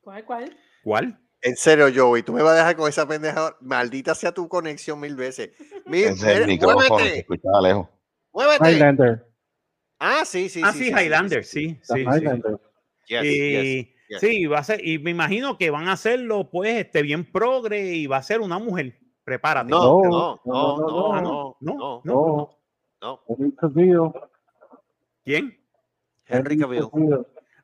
¿Cuál, 0.08 0.24
cuál? 0.24 0.58
¿Cuál? 0.86 1.20
En 1.42 1.58
serio, 1.58 1.88
Joey, 1.94 2.24
tú 2.24 2.32
me 2.32 2.42
vas 2.42 2.54
a 2.54 2.60
dejar 2.60 2.78
con 2.78 2.88
esa 2.88 3.06
pendeja. 3.06 3.58
Maldita 3.60 4.16
sea 4.16 4.32
tu 4.32 4.48
conexión 4.48 5.02
mil 5.02 5.18
veces. 5.18 5.50
Ese 5.86 6.08
es 6.08 6.24
el 6.24 6.30
eres- 6.30 6.48
micrófono, 6.48 6.80
se 6.80 6.90
muévete, 6.94 7.20
escuchaba 7.20 7.62
lejos. 7.62 7.90
muévete. 8.32 8.72
Highlander. 8.72 9.28
Ah, 10.00 10.22
sí, 10.24 10.48
sí, 10.48 10.62
ah, 10.64 10.72
sí. 10.72 10.78
sí, 10.78 10.86
sí, 10.86 10.90
Highlander, 10.92 11.44
sí, 11.44 11.78
sí, 11.84 11.94
sí. 11.94 12.00
Highlander. 12.00 12.58
Yes, 13.10 13.24
y, 13.26 13.52
yes, 13.52 13.96
yes. 14.08 14.20
sí, 14.22 14.46
va 14.46 14.60
a 14.60 14.64
ser, 14.64 14.88
y 14.88 14.98
me 14.98 15.12
imagino 15.12 15.58
que 15.58 15.72
van 15.72 15.90
a 15.90 15.92
hacerlo, 15.92 16.50
pues, 16.50 16.74
este, 16.78 17.02
bien 17.02 17.30
progre 17.30 17.94
y 17.96 18.08
va 18.08 18.16
a 18.16 18.24
ser 18.24 18.40
una 18.40 18.60
mujer. 18.60 18.98
Prepárate. 19.26 19.70
No, 19.72 20.02
No, 20.04 20.10
no, 20.10 20.42
no, 20.46 20.54
no, 20.54 20.78
no, 20.78 20.88
no, 20.88 21.14
Ah, 21.16 21.22
no, 21.22 21.58
no, 21.60 21.74
no, 21.76 22.02
no. 22.06 22.14
No, 22.16 22.60
no. 23.02 23.24
Henry 23.28 23.52
Cavill. 23.58 24.12
¿Quién? 25.26 25.60
Henry 26.28 26.58
Cavill. 26.58 26.88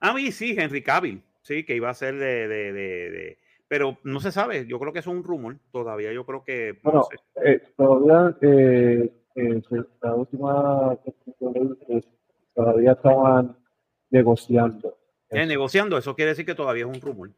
A 0.01 0.11
mí 0.13 0.29
sí, 0.33 0.53
Henry 0.59 0.83
Cavill. 0.83 1.23
Sí, 1.43 1.63
que 1.63 1.75
iba 1.75 1.89
a 1.89 1.93
ser 1.93 2.15
de, 2.15 2.47
de, 2.47 2.73
de, 2.73 3.11
de- 3.11 3.37
Pero 3.67 3.97
no 4.03 4.19
se 4.19 4.31
sabe. 4.31 4.65
Yo 4.65 4.79
creo 4.79 4.91
que 4.91 4.99
es 4.99 5.07
un 5.07 5.23
rumor. 5.23 5.57
Todavía 5.71 6.11
yo 6.11 6.25
creo 6.25 6.43
que. 6.43 6.73
no 6.83 6.91
Bueno, 6.91 7.03
sé. 7.03 7.17
eh, 7.45 7.61
todavía 7.77 8.35
eh, 8.41 9.13
eh, 9.35 9.61
la 10.01 10.15
última 10.15 10.97
todavía 12.53 12.91
estaban 12.93 13.57
negociando. 14.09 14.97
Eh, 15.29 15.45
negociando, 15.45 15.97
eso 15.97 16.15
quiere 16.15 16.29
decir 16.31 16.45
que 16.45 16.55
todavía 16.55 16.85
es 16.85 16.89
un 16.95 17.01
rumor. 17.01 17.31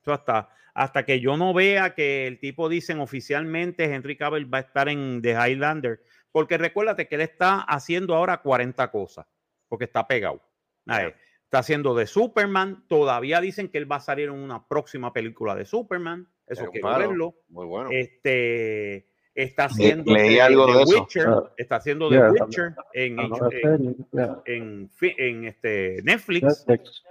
Eso 0.00 0.12
hasta, 0.12 0.48
hasta 0.74 1.04
que 1.04 1.20
yo 1.20 1.36
no 1.36 1.52
vea 1.52 1.94
que 1.94 2.26
el 2.26 2.38
tipo 2.38 2.68
dicen 2.68 3.00
oficialmente 3.00 3.84
Henry 3.84 4.16
Cavill 4.16 4.52
va 4.52 4.58
a 4.58 4.62
estar 4.62 4.88
en 4.88 5.20
The 5.20 5.32
Highlander, 5.32 6.00
porque 6.32 6.56
recuérdate 6.58 7.06
que 7.08 7.16
él 7.16 7.20
está 7.22 7.60
haciendo 7.60 8.14
ahora 8.14 8.38
40 8.40 8.90
cosas, 8.90 9.26
porque 9.68 9.84
está 9.84 10.06
pegado. 10.06 10.40
A 10.86 10.98
ver, 10.98 11.16
Está 11.46 11.60
haciendo 11.60 11.94
de 11.94 12.06
Superman, 12.06 12.84
todavía 12.88 13.40
dicen 13.40 13.68
que 13.68 13.78
él 13.78 13.90
va 13.90 13.96
a 13.96 14.00
salir 14.00 14.26
en 14.28 14.34
una 14.34 14.66
próxima 14.66 15.12
película 15.12 15.54
de 15.54 15.64
Superman, 15.64 16.28
eso 16.46 16.64
Es 16.64 16.70
quiero 16.70 16.88
verlo. 16.98 17.34
Muy 17.48 17.66
bueno. 17.66 17.88
Este 17.92 19.06
está 19.32 19.66
haciendo 19.66 20.12
leí 20.12 20.34
de, 20.34 20.42
algo 20.42 20.66
de 20.66 20.72
de 20.78 20.82
eso. 20.82 21.00
Witcher, 21.02 21.26
Ah. 21.28 21.52
está 21.56 21.76
haciendo 21.76 22.08
de 22.10 22.16
Yeah. 22.16 22.30
Witcher 22.32 22.74
en, 22.94 23.16
nueva 23.16 23.48
en, 23.52 23.60
serie, 23.62 23.94
yeah. 24.12 24.42
en 24.46 24.90
fi- 24.94 25.14
en, 25.18 25.44
este 25.44 26.00
Netflix, 26.02 26.64
Netflix. 26.66 27.04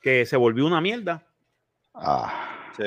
que 0.00 0.24
se 0.24 0.36
volvió 0.38 0.66
una 0.66 0.80
mierda. 0.80 1.26
Ah, 1.92 2.72
Sí. 2.76 2.84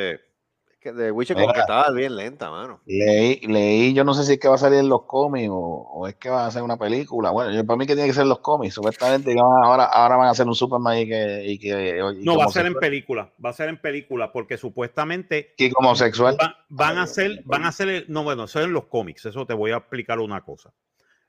Que 0.84 0.91
The 0.91 1.12
Witcher 1.12 1.38
como 1.38 1.54
que 1.54 1.62
estaba 1.62 1.89
bien 1.91 2.15
lenta, 2.15 2.52
mano. 2.52 2.82
leí, 2.86 3.39
leí, 3.48 3.93
yo 3.93 4.04
no 4.04 4.13
sé 4.13 4.26
si 4.26 4.34
es 4.34 4.39
que 4.39 4.50
va 4.50 4.56
a 4.56 4.58
salir 4.58 4.80
en 4.80 4.89
los 4.89 5.04
cómics 5.04 5.48
o, 5.50 5.56
o 5.56 6.08
es 6.08 6.15
que 6.15 6.30
va 6.30 6.46
a 6.46 6.52
ser 6.52 6.62
una 6.62 6.76
película. 6.76 7.32
Bueno, 7.32 7.52
yo, 7.52 7.65
para 7.65 7.78
mí 7.78 7.88
que 7.88 7.93
tiene 7.93 8.10
que 8.10 8.13
ser 8.13 8.26
los 8.26 8.39
cómics. 8.39 8.74
Supuestamente 8.74 9.34
ahora, 9.39 9.86
ahora 9.86 10.17
van 10.17 10.28
a 10.28 10.32
hacer 10.32 10.46
un 10.46 10.56
Superman 10.56 10.98
y 10.98 11.08
que, 11.08 11.43
y 11.46 11.58
que 11.58 11.98
y 12.19 12.26
No, 12.26 12.38
va 12.38 12.46
a 12.46 12.50
ser 12.50 12.65
en 12.65 12.74
película, 12.76 13.32
va 13.43 13.52
a 13.52 13.54
ser 13.54 13.69
en 13.69 13.80
película, 13.80 14.32
porque 14.34 14.58
supuestamente 14.58 15.54
y 15.58 15.69
como 15.72 15.96
sexual. 15.96 16.36
va- 16.41 16.58
van 16.67 16.98
a 16.98 17.08
ser, 17.08 17.41
van 17.46 17.63
a 17.63 17.72
ser, 17.72 18.06
no, 18.10 18.24
bueno, 18.26 18.43
eso 18.43 18.60
es 18.60 18.65
en 18.65 18.74
los 18.74 18.86
cómics, 18.88 19.26
eso 19.26 19.46
te 19.46 19.54
voy 19.54 19.72
a 19.72 19.78
explicar 19.78 20.19
una 20.19 20.41
cosa. 20.41 20.74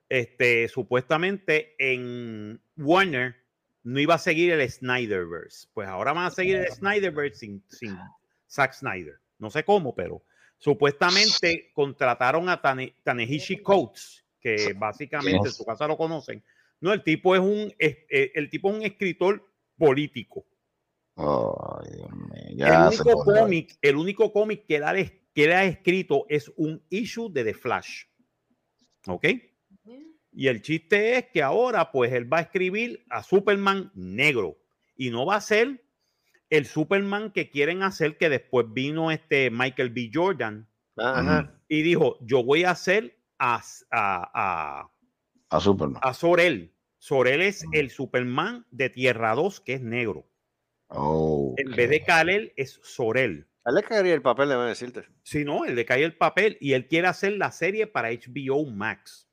Este, 0.09 0.69
supuestamente 0.69 1.75
en 1.79 2.61
Warner 2.77 3.37
no 3.85 4.01
iba 4.01 4.15
a 4.15 4.19
seguir 4.19 4.53
el 4.53 4.69
Snyderverse, 4.71 5.69
pues 5.73 5.89
ahora 5.89 6.13
van 6.13 6.27
a 6.27 6.31
seguir 6.31 6.57
el 6.57 6.73
Snyderverse 6.73 7.39
sin, 7.39 7.63
sin 7.69 7.97
Zack 8.49 8.73
Snyder. 8.75 9.15
No 9.39 9.51
sé 9.51 9.65
cómo, 9.65 9.95
pero 9.95 10.23
supuestamente 10.59 11.71
contrataron 11.75 12.49
a 12.49 12.61
Tane- 12.61 12.95
Tanehishi 13.03 13.59
Coates, 13.63 14.25
que 14.41 14.73
básicamente 14.79 15.49
en 15.49 15.53
su 15.55 15.65
casa 15.65 15.87
lo 15.87 15.97
conocen. 15.97 16.43
No, 16.81 16.93
el 16.93 17.03
tipo 17.03 17.35
es 17.35 17.41
un, 17.41 17.73
es- 17.79 17.99
eh, 18.09 18.33
el 18.35 18.49
tipo 18.51 18.71
es 18.71 18.77
un 18.77 18.83
escritor 18.83 19.51
político. 19.77 20.47
Ay, 21.17 21.93
Dios 21.95 22.11
mío, 22.11 22.57
ya 22.57 22.67
el 22.67 22.87
único 22.89 23.25
cómic, 23.25 23.79
el 23.81 23.97
único 23.97 24.33
cómic 24.33 24.67
que 24.67 25.21
que 25.35 25.45
él 25.45 25.53
ha 25.53 25.65
escrito 25.65 26.27
es 26.29 26.53
un 26.57 26.83
issue 26.91 27.29
de 27.31 27.45
The 27.45 27.55
Flash. 27.55 28.05
¿Ok? 29.07 29.27
Y 30.33 30.49
el 30.49 30.63
chiste 30.63 31.17
es 31.17 31.27
que 31.27 31.43
ahora, 31.43 31.93
pues, 31.93 32.13
él 32.13 32.33
va 32.33 32.39
a 32.39 32.43
escribir 32.43 33.05
a 33.09 33.23
Superman 33.23 33.91
negro. 33.95 34.59
Y 34.97 35.11
no 35.11 35.27
va 35.27 35.37
a 35.37 35.41
ser 35.41 35.84
el 36.51 36.67
Superman 36.67 37.31
que 37.33 37.51
quieren 37.51 37.83
hacer, 37.83 38.17
que 38.17 38.29
después 38.29 38.67
vino 38.73 39.11
este 39.11 39.51
Michael 39.51 39.91
B. 39.91 40.11
Jordan 40.13 40.69
Ajá. 40.97 41.59
y 41.69 41.83
dijo: 41.83 42.19
Yo 42.23 42.43
voy 42.45 42.65
a 42.65 42.71
hacer 42.71 43.19
a, 43.39 43.57
a, 43.91 44.81
a, 44.81 44.91
a 45.51 45.61
Superman. 45.61 46.01
a 46.03 46.15
Sorel. 46.15 46.75
Sorel 46.99 47.43
es 47.43 47.65
el 47.73 47.91
Superman 47.91 48.67
de 48.71 48.89
Tierra 48.91 49.35
2, 49.35 49.61
que 49.61 49.75
es 49.75 49.83
negro. 49.83 50.27
Oh, 50.89 51.55
En 51.59 51.71
vez 51.73 51.91
de 51.91 52.03
Kal-El, 52.05 52.53
es 52.57 52.81
Sorel. 52.83 53.49
A 53.65 53.71
él 53.71 53.77
le 53.77 53.83
caería 53.83 54.15
el 54.15 54.23
papel, 54.23 54.49
debe 54.49 54.65
decirte. 54.67 55.05
Si 55.23 55.45
no, 55.45 55.65
él 55.65 55.75
le 55.75 55.85
cae 55.85 56.05
el 56.05 56.17
papel 56.17 56.57
y 56.61 56.73
él 56.75 56.87
quiere 56.87 57.09
hacer 57.09 57.33
la 57.33 57.51
serie 57.51 57.87
para 57.87 58.11
HBO 58.11 58.65
Max. 58.71 59.29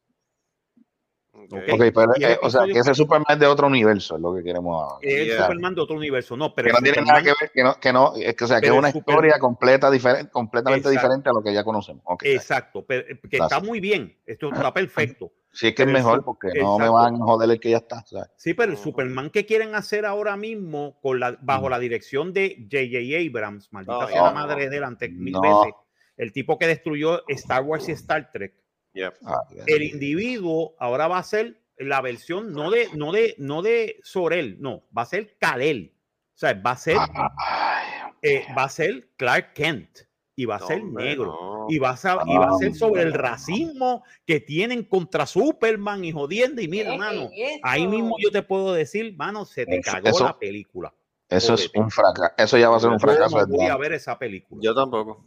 Ok. 1.33 1.43
Ok. 1.53 1.59
Ok, 1.71 1.79
pero, 1.95 2.15
el 2.15 2.23
eh, 2.23 2.39
o 2.41 2.49
sea, 2.49 2.65
que 2.65 2.77
ese 2.79 2.93
Superman 2.93 3.25
es 3.29 3.39
de 3.39 3.47
otro 3.47 3.67
universo, 3.67 4.15
es 4.15 4.21
lo 4.21 4.35
que 4.35 4.43
queremos. 4.43 4.95
Es 5.01 5.27
Yeah. 5.27 5.43
Superman 5.43 5.75
de 5.75 5.81
otro 5.81 5.95
universo. 5.95 6.35
No, 6.35 6.53
pero 6.53 6.67
que 6.67 6.71
no 6.73 6.77
el 6.79 6.83
tiene 6.83 6.97
Superman- 6.99 7.07
nada 7.07 7.21
que 7.23 7.45
ver, 7.45 7.51
que 7.53 7.63
no, 7.63 7.79
que 7.79 7.93
no, 7.93 8.13
es 8.15 8.35
que, 8.35 8.43
o 8.43 8.47
sea, 8.47 8.59
que 8.59 8.67
es 8.67 8.71
una 8.73 8.87
el 8.89 8.93
Super- 8.93 9.13
historia 9.13 9.39
completa, 9.39 9.89
diferente, 9.89 10.29
completamente 10.31 10.89
Exacto. 10.89 11.01
diferente 11.01 11.29
a 11.29 11.33
lo 11.33 11.41
que 11.41 11.53
ya 11.53 11.63
conocemos. 11.63 12.03
Ok, 12.05 12.23
Exacto, 12.25 12.85
pero, 12.85 13.07
eh, 13.07 13.19
que 13.29 13.37
está 13.37 13.59
muy 13.61 13.79
bien. 13.79 14.17
Esto 14.25 14.49
está 14.51 14.73
perfecto. 14.73 15.31
Si 15.53 15.67
es 15.67 15.75
que 15.75 15.81
es 15.83 15.85
pero 15.85 15.97
el 15.97 16.03
mejor, 16.03 16.23
porque 16.23 16.47
no 16.59 16.77
me 16.77 16.85
exacto. 16.85 16.93
van 16.93 17.15
a 17.15 17.17
joder 17.25 17.49
el 17.51 17.59
que 17.59 17.69
ya 17.71 17.77
está. 17.77 17.99
o 17.99 18.07
sea, 18.07 18.23
Sí, 18.37 18.53
pero 18.53 18.71
el. 18.73 18.77
Superman 18.77 19.29
que 19.29 19.45
quieren 19.45 19.73
hacer 19.75 20.05
ahora 20.05 20.35
mismo 20.37 20.97
con 21.01 21.19
la, 21.19 21.37
bajo 21.41 21.69
la 21.69 21.79
dirección 21.79 22.31
de 22.33 22.55
J.J. 22.71 23.29
Abrams, 23.29 23.71
maldita 23.71 23.99
No, 24.01 24.07
sea 24.07 24.21
la 24.23 24.29
no, 24.29 24.35
madre 24.35 24.63
de 24.63 24.69
delante 24.69 25.09
mil 25.09 25.33
no. 25.33 25.41
veces, 25.41 25.73
el 26.17 26.31
tipo 26.33 26.57
que 26.57 26.67
destruyó 26.67 27.21
Star 27.27 27.63
Wars 27.63 27.87
y 27.89 27.93
Star 27.93 28.31
Trek, 28.31 28.53
Yeah. 28.93 29.13
ay, 29.25 29.59
el 29.67 29.83
individuo 29.83 30.75
ahora 30.79 31.07
va 31.07 31.17
a 31.19 31.23
ser 31.23 31.61
la 31.77 32.01
versión 32.01 32.51
no 32.53 32.69
de, 32.69 32.87
no 32.93 33.11
de, 33.11 33.35
no 33.37 33.61
de 33.61 33.99
Sorel, 34.03 34.57
no, 34.59 34.83
va 34.95 35.03
a 35.03 35.05
ser 35.05 35.37
Kal-El. 35.37 35.93
O 36.35 36.37
sea, 36.41 36.53
va 36.53 36.71
a 36.71 36.77
ser, 36.77 36.97
ay, 36.97 38.11
eh, 38.21 38.43
va 38.57 38.63
a 38.65 38.69
ser 38.69 39.09
Clark 39.17 39.53
Kent 39.53 39.99
y 40.35 40.45
va 40.45 40.55
a 40.57 40.59
No, 40.59 40.67
ser 40.67 40.81
hombre, 40.81 41.05
negro. 41.05 41.25
no. 41.25 41.65
Y 41.69 41.77
va, 41.79 41.91
a, 41.91 42.23
y 42.25 42.37
va 42.37 42.49
a 42.55 42.57
ser 42.57 42.71
Ah. 42.71 42.75
sobre 42.75 43.01
el 43.03 43.13
racismo 43.13 44.03
que 44.25 44.39
tienen 44.39 44.83
contra 44.83 45.25
Superman 45.25 46.03
y 46.03 46.11
jodiendo. 46.11 46.61
Y 46.61 46.67
mira, 46.67 46.91
¿Qué 46.91 46.97
mano, 46.97 47.29
es 47.33 47.59
ahí 47.63 47.87
mismo 47.87 48.15
yo 48.19 48.31
te 48.31 48.41
puedo 48.43 48.73
decir, 48.73 49.15
mano, 49.15 49.45
se 49.45 49.65
te 49.65 49.77
Eso- 49.77 49.91
cagó 49.91 50.07
eso- 50.09 50.23
la 50.25 50.37
película. 50.39 50.93
Eso 51.29 51.53
es 51.53 51.71
un 51.75 51.89
fracaso. 51.89 52.33
Eso 52.37 52.57
ya 52.57 52.69
va 52.69 52.75
a 52.77 52.79
ser 52.81 52.89
un 52.89 52.95
Yo 52.97 52.99
fracaso. 53.07 53.37
no 53.37 53.45
de 53.45 53.51
voy 53.51 53.59
a 53.61 53.63
entrada. 53.67 53.79
ver 53.79 53.93
esa 53.93 54.19
película. 54.19 54.59
Yo 54.61 54.73
tampoco. 54.75 55.23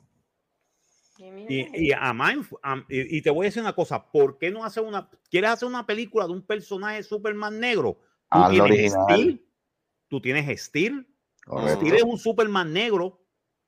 Y 1.49 1.89
Y, 1.89 1.93
am- 1.93 2.85
y, 2.89 3.19
y 3.19 3.23
te 3.23 3.31
voy 3.31 3.47
a 3.47 3.49
decir 3.49 3.63
una 3.63 3.75
cosa, 3.75 4.11
¿por 4.11 4.39
qué 4.39 4.51
no 4.51 4.65
hacer 4.65 4.83
una, 4.83 5.09
quieres 5.31 5.51
hacer 5.51 5.69
una 5.69 5.87
película 5.87 6.27
de 6.27 6.33
un 6.33 6.43
personaje 6.43 7.03
Superman 7.03 7.59
negro? 7.61 7.99
Tú 8.31 8.39
Hazlo 8.39 8.65
tienes. 8.67 8.93
Steel, 8.93 9.47
tú 10.09 10.21
tienes 10.21 10.63
Steel, 10.63 11.07
Correcto. 11.45 11.81
Steel 11.81 11.95
es 11.97 12.03
un 12.03 12.19
Superman 12.19 12.73
negro 12.73 13.21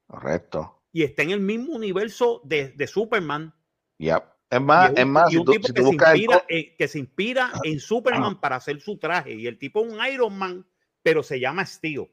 Correcto. 0.07 0.83
y 0.92 1.03
está 1.03 1.23
en 1.23 1.31
el 1.31 1.40
mismo 1.40 1.75
universo 1.75 2.40
de, 2.45 2.69
de 2.71 2.87
Superman. 2.87 3.55
Ya. 3.99 4.33
Es 4.49 4.61
Y 4.61 4.62
más, 4.62 4.87
es 4.87 4.92
un- 4.92 4.99
es 4.99 5.07
más, 5.07 5.29
y 5.29 5.33
si 5.33 5.37
un 5.38 5.45
tú, 5.45 5.53
tipo 5.53 5.66
si 5.66 5.73
que, 5.75 5.83
se 5.83 5.88
el 5.88 5.95
inspira, 5.95 6.45
en, 6.49 6.77
que 6.77 6.88
se 6.88 6.99
inspira 7.01 7.53
en 7.64 7.81
Superman 7.81 8.40
para 8.40 8.57
hacer 8.57 8.81
su 8.81 8.97
traje. 8.97 9.35
Y 9.35 9.47
el 9.47 9.59
tipo 9.59 9.85
es 9.85 9.92
un 9.92 9.99
Iron 10.07 10.38
Man, 10.38 10.64
pero 11.03 11.23
se 11.23 11.40
llama 11.40 11.66
Steel. 11.66 12.09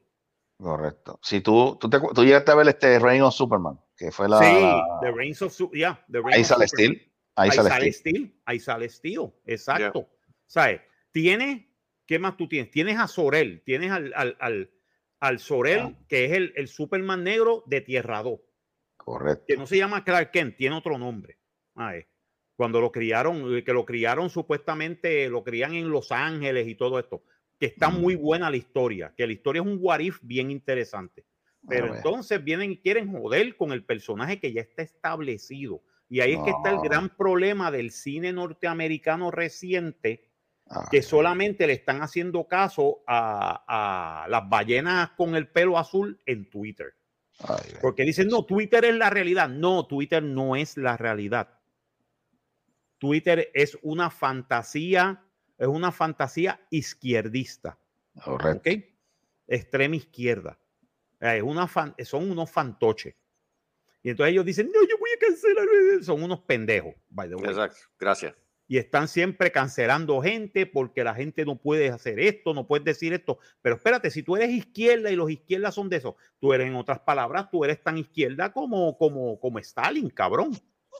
Correcto. 0.58 1.18
Si 1.22 1.40
tú, 1.40 1.76
tú, 1.80 1.90
te, 1.90 1.98
tú 2.14 2.24
llegaste 2.24 2.52
a 2.52 2.54
ver 2.54 2.68
este 2.68 2.98
Reign 2.98 3.22
of 3.22 3.34
Superman. 3.34 3.78
que 3.96 4.10
fue 4.10 4.28
la. 4.28 4.38
sí, 4.38 4.44
la- 4.60 4.98
The 5.02 5.10
Reigns 5.12 5.42
of 5.42 5.52
Su- 5.52 5.70
yeah, 5.72 6.02
The 6.10 6.18
Reigns 6.20 6.34
ahí 6.34 6.40
of 6.42 6.46
sale 6.46 6.68
Superman. 6.68 6.96
Steel. 6.96 7.12
Ahí 7.36 7.50
sale 7.50 7.68
Steel. 7.70 7.92
Steel, 7.94 8.40
ahí 8.44 8.60
sale 8.60 8.88
Steel, 8.88 9.32
exacto. 9.46 10.08
¿Sabes? 10.46 10.80
Tiene, 11.10 11.74
¿qué 12.06 12.18
más 12.20 12.36
tú 12.36 12.48
tienes? 12.48 12.70
Tienes 12.70 12.98
a 12.98 13.08
Sorel, 13.08 13.62
tienes 13.64 13.90
al, 13.90 14.12
al, 14.14 14.36
al, 14.38 14.70
al 15.20 15.38
Sorel, 15.40 15.96
que 16.08 16.26
es 16.26 16.32
el, 16.32 16.52
el 16.56 16.68
Superman 16.68 17.24
negro 17.24 17.64
de 17.66 17.80
Tierra 17.80 18.22
2, 18.22 18.38
Correcto. 18.96 19.44
que 19.48 19.56
no 19.56 19.66
se 19.66 19.76
llama 19.78 20.04
Clark 20.04 20.30
Kent, 20.30 20.56
tiene 20.56 20.76
otro 20.76 20.96
nombre. 20.98 21.38
Ay, 21.74 22.04
Cuando 22.56 22.80
lo 22.80 22.92
criaron, 22.92 23.56
eh, 23.56 23.64
que 23.64 23.72
lo 23.72 23.84
criaron 23.84 24.30
supuestamente, 24.30 25.28
lo 25.28 25.42
crían 25.42 25.74
en 25.74 25.90
Los 25.90 26.12
Ángeles 26.12 26.68
y 26.68 26.76
todo 26.76 27.00
esto, 27.00 27.24
que 27.58 27.66
está 27.66 27.88
muy 27.90 28.14
buena 28.16 28.50
la 28.50 28.56
historia, 28.56 29.14
que 29.16 29.26
la 29.26 29.32
historia 29.32 29.62
es 29.62 29.66
un 29.68 29.78
what 29.80 30.00
if 30.00 30.18
bien 30.22 30.50
interesante. 30.50 31.24
Pero 31.66 31.86
A 31.86 31.88
ver. 31.88 31.96
entonces 31.98 32.44
vienen 32.44 32.72
y 32.72 32.78
quieren 32.78 33.10
joder 33.12 33.56
con 33.56 33.72
el 33.72 33.84
personaje 33.84 34.38
que 34.40 34.52
ya 34.52 34.60
está 34.60 34.82
establecido. 34.82 35.82
Y 36.08 36.20
ahí 36.20 36.32
es 36.32 36.40
que 36.42 36.50
está 36.50 36.70
el 36.70 36.76
No. 36.76 36.82
gran 36.82 37.08
problema 37.16 37.70
del 37.70 37.90
cine 37.90 38.32
norteamericano 38.32 39.30
reciente, 39.30 40.30
Ah, 40.66 40.88
que 40.90 41.02
solamente 41.02 41.66
le 41.66 41.74
están 41.74 42.00
haciendo 42.02 42.48
caso 42.48 43.02
a, 43.06 43.64
a 44.24 44.28
las 44.28 44.48
ballenas 44.48 45.10
con 45.10 45.34
el 45.36 45.48
pelo 45.48 45.78
azul 45.78 46.20
en 46.24 46.48
Twitter. 46.48 46.94
Porque 47.82 48.02
dicen, 48.04 48.28
no, 48.28 48.46
Twitter 48.46 48.84
es 48.86 48.94
la 48.94 49.10
realidad. 49.10 49.48
No, 49.48 49.86
Twitter 49.86 50.22
no 50.22 50.56
es 50.56 50.76
la 50.78 50.96
realidad. 50.96 51.58
Twitter 52.98 53.50
es 53.54 53.76
una 53.82 54.08
fantasía, 54.10 55.23
es 55.58 55.66
una 55.68 55.92
fantasía 55.92 56.60
izquierdista. 56.70 57.78
Correcto. 58.24 58.70
¿ok? 58.70 58.84
Extrema 59.46 59.96
izquierda. 59.96 60.58
Eh, 61.20 61.36
Es 61.38 61.42
una 61.42 61.66
fan- 61.66 61.94
son 62.04 62.30
unos 62.30 62.50
fantoches. 62.50 63.14
Y 64.02 64.10
entonces 64.10 64.32
ellos 64.32 64.44
dicen, 64.44 64.66
no, 64.72 64.80
yo 64.88 64.98
voy 64.98 65.10
a 65.16 65.18
cancelar. 65.18 65.66
Son 66.02 66.22
unos 66.22 66.40
pendejos, 66.40 66.94
by 67.08 67.28
the 67.28 67.36
way. 67.36 67.46
Exacto. 67.50 67.78
Gracias. 67.98 68.34
Y 68.66 68.78
están 68.78 69.08
siempre 69.08 69.52
cancelando 69.52 70.20
gente 70.22 70.64
porque 70.66 71.04
la 71.04 71.14
gente 71.14 71.44
no 71.44 71.56
puede 71.56 71.90
hacer 71.90 72.18
esto, 72.18 72.54
no 72.54 72.66
puedes 72.66 72.84
decir 72.84 73.12
esto. 73.12 73.38
Pero 73.60 73.76
espérate, 73.76 74.10
si 74.10 74.22
tú 74.22 74.36
eres 74.36 74.50
izquierda 74.50 75.10
y 75.10 75.16
los 75.16 75.30
izquierdas 75.30 75.74
son 75.74 75.88
de 75.90 75.96
eso, 75.96 76.16
tú 76.38 76.52
eres, 76.54 76.66
en 76.68 76.74
otras 76.74 77.00
palabras, 77.00 77.50
tú 77.50 77.62
eres 77.64 77.82
tan 77.82 77.98
izquierda 77.98 78.52
como, 78.52 78.96
como, 78.96 79.38
como 79.38 79.58
Stalin, 79.58 80.08
cabrón. 80.10 80.52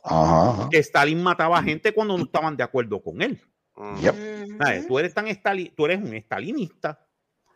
Ajá, 0.02 0.50
ajá. 0.50 0.68
Que 0.70 0.78
Stalin 0.78 1.22
mataba 1.22 1.62
gente 1.62 1.92
cuando 1.94 2.18
no 2.18 2.24
estaban 2.24 2.54
de 2.56 2.64
acuerdo 2.64 3.02
con 3.02 3.22
él. 3.22 3.40
Yep. 3.76 4.14
¿Sabes? 4.58 4.87
Tú 4.87 4.98
eres 4.98 5.14
tan 5.14 5.26
estali- 5.26 5.74
tú 5.74 5.84
eres 5.87 6.00
un 6.00 6.14
estalinista. 6.14 7.06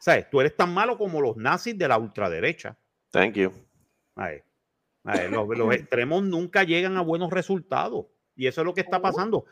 ¿Sabes? 0.00 0.28
Tú 0.30 0.40
eres 0.40 0.56
tan 0.56 0.72
malo 0.72 0.96
como 0.96 1.20
los 1.20 1.36
nazis 1.36 1.76
de 1.76 1.88
la 1.88 1.98
ultraderecha. 1.98 2.76
Thank 3.10 3.34
you. 3.34 3.52
¿Sabes? 4.14 4.44
¿Sabes? 5.04 5.30
Los, 5.30 5.48
los 5.56 5.74
extremos 5.74 6.22
nunca 6.22 6.64
llegan 6.64 6.96
a 6.96 7.00
buenos 7.02 7.30
resultados. 7.32 8.06
Y 8.36 8.46
eso 8.46 8.60
es 8.60 8.64
lo 8.64 8.74
que 8.74 8.80
está 8.82 9.00
pasando. 9.00 9.46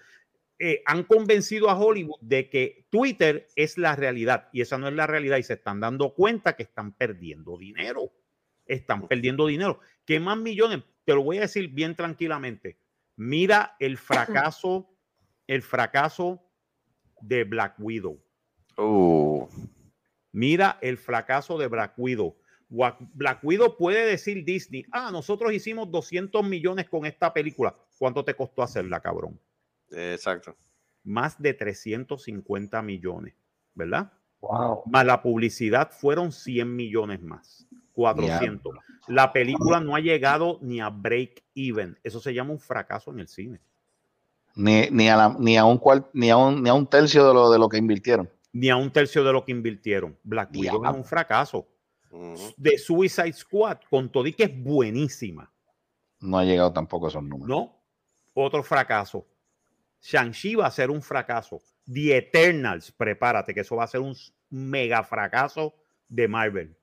Eh, 0.59 0.83
han 0.87 1.03
convencido 1.05 1.69
a 1.69 1.79
Hollywood 1.79 2.19
de 2.21 2.49
que 2.49 2.87
Twitter 2.91 3.49
es 3.57 3.77
la 3.77 3.95
realidad 3.95 4.49
y 4.53 4.61
esa 4.63 4.79
no 4.79 4.89
es 4.89 4.95
la 4.95 5.07
realidad 5.07 5.37
y 5.37 5.43
se 5.43 5.55
están 5.55 5.81
dando 5.81 6.15
cuenta 6.15 6.57
que 6.57 6.63
están 6.63 6.93
perdiendo 6.93 7.59
dinero. 7.59 8.13
Están 8.65 9.07
perdiendo 9.07 9.47
dinero. 9.47 9.81
¿Qué 10.05 10.19
más 10.21 10.39
millones? 10.39 10.83
Te 11.05 11.15
lo 11.15 11.23
voy 11.23 11.39
a 11.39 11.43
decir 11.43 11.69
bien 11.69 11.95
tranquilamente. 11.95 12.79
Mira 13.17 13.77
el 13.81 13.97
fracaso, 13.99 14.89
el 15.47 15.63
fracaso 15.63 16.46
de 17.21 17.45
Black 17.45 17.75
Widow. 17.79 18.19
Uh, 18.79 19.49
Mira 20.33 20.79
el 20.83 20.99
fracaso 20.99 21.57
de 21.57 21.67
Black 21.67 21.95
Widow. 21.97 22.37
Black 22.69 23.39
Widow 23.43 23.77
puede 23.77 24.05
decir 24.05 24.45
Disney, 24.45 24.85
ah, 24.91 25.11
nosotros 25.11 25.53
hicimos 25.53 25.91
200 25.91 26.45
millones 26.45 26.89
con 26.89 27.07
esta 27.07 27.33
película. 27.33 27.75
¿Cuánto 27.99 28.25
te 28.25 28.35
costó 28.35 28.63
hacerla, 28.63 29.01
cabrón? 29.01 29.41
exacto. 29.91 30.57
Más 31.05 31.41
de 31.41 31.55
350 31.55 32.83
millones, 32.83 33.35
¿verdad? 33.75 34.13
Wow. 34.41 34.83
Más 34.87 35.07
la 35.07 35.23
publicidad 35.23 35.91
fueron 35.91 36.33
100 36.33 36.75
millones 36.75 37.23
más. 37.23 37.67
400. 37.93 38.77
La 39.09 39.33
película 39.33 39.81
no 39.81 39.97
ha 39.97 40.01
llegado 40.01 40.59
ni 40.61 40.81
a 40.81 40.91
break 40.91 41.45
even. 41.55 41.99
Eso 42.03 42.21
se 42.21 42.35
llama 42.35 42.53
un 42.53 42.61
fracaso 42.61 43.11
en 43.11 43.21
el 43.21 43.29
cine. 43.29 43.61
Ni, 44.57 44.89
ni, 44.91 45.09
a 45.09 45.17
la- 45.17 45.37
ni, 45.39 45.57
a 45.57 45.65
un 45.65 45.79
cual, 45.79 46.07
ni, 46.13 46.31
a 46.31 46.37
un, 46.37 46.63
ni 46.63 46.69
a 46.71 46.75
un 46.75 46.87
tercio 46.89 47.27
de 47.29 47.35
lo, 47.35 47.51
de 47.51 47.59
lo 47.59 47.69
que 47.69 47.77
invirtieron. 47.77 48.29
Ni 48.53 48.71
a 48.71 48.77
un 48.77 48.91
tercio 48.91 49.23
de 49.23 49.33
lo 49.33 49.45
que 49.45 49.53
invirtieron. 49.53 50.19
Black 50.25 50.51
Widow 50.55 50.85
es 50.85 50.95
un 50.95 51.05
fracaso. 51.05 51.69
De 52.57 52.79
Suicide 52.79 53.33
Squad, 53.35 53.79
con 53.91 54.11
todo 54.11 54.27
y 54.27 54.33
que 54.33 54.45
es 54.45 54.63
buenísima. 54.65 55.53
No 56.21 56.39
ha 56.39 56.45
llegado 56.45 56.73
tampoco 56.73 57.07
a 57.07 57.09
esos 57.11 57.23
números. 57.23 57.47
No, 57.49 57.79
otro 58.33 58.63
fracaso. 58.63 59.27
Shang-Chi 60.01 60.55
va 60.55 60.67
a 60.67 60.71
ser 60.71 60.91
un 60.91 61.03
fracaso. 61.03 61.61
The 61.93 62.17
Eternals, 62.17 62.91
prepárate, 62.93 63.53
que 63.53 63.61
eso 63.61 63.77
va 63.77 63.85
a 63.85 63.89
ser 63.89 64.01
un 64.01 64.15
mega 64.49 65.03
fracaso 65.05 65.75
de 66.09 66.27
Marvel. 66.29 66.77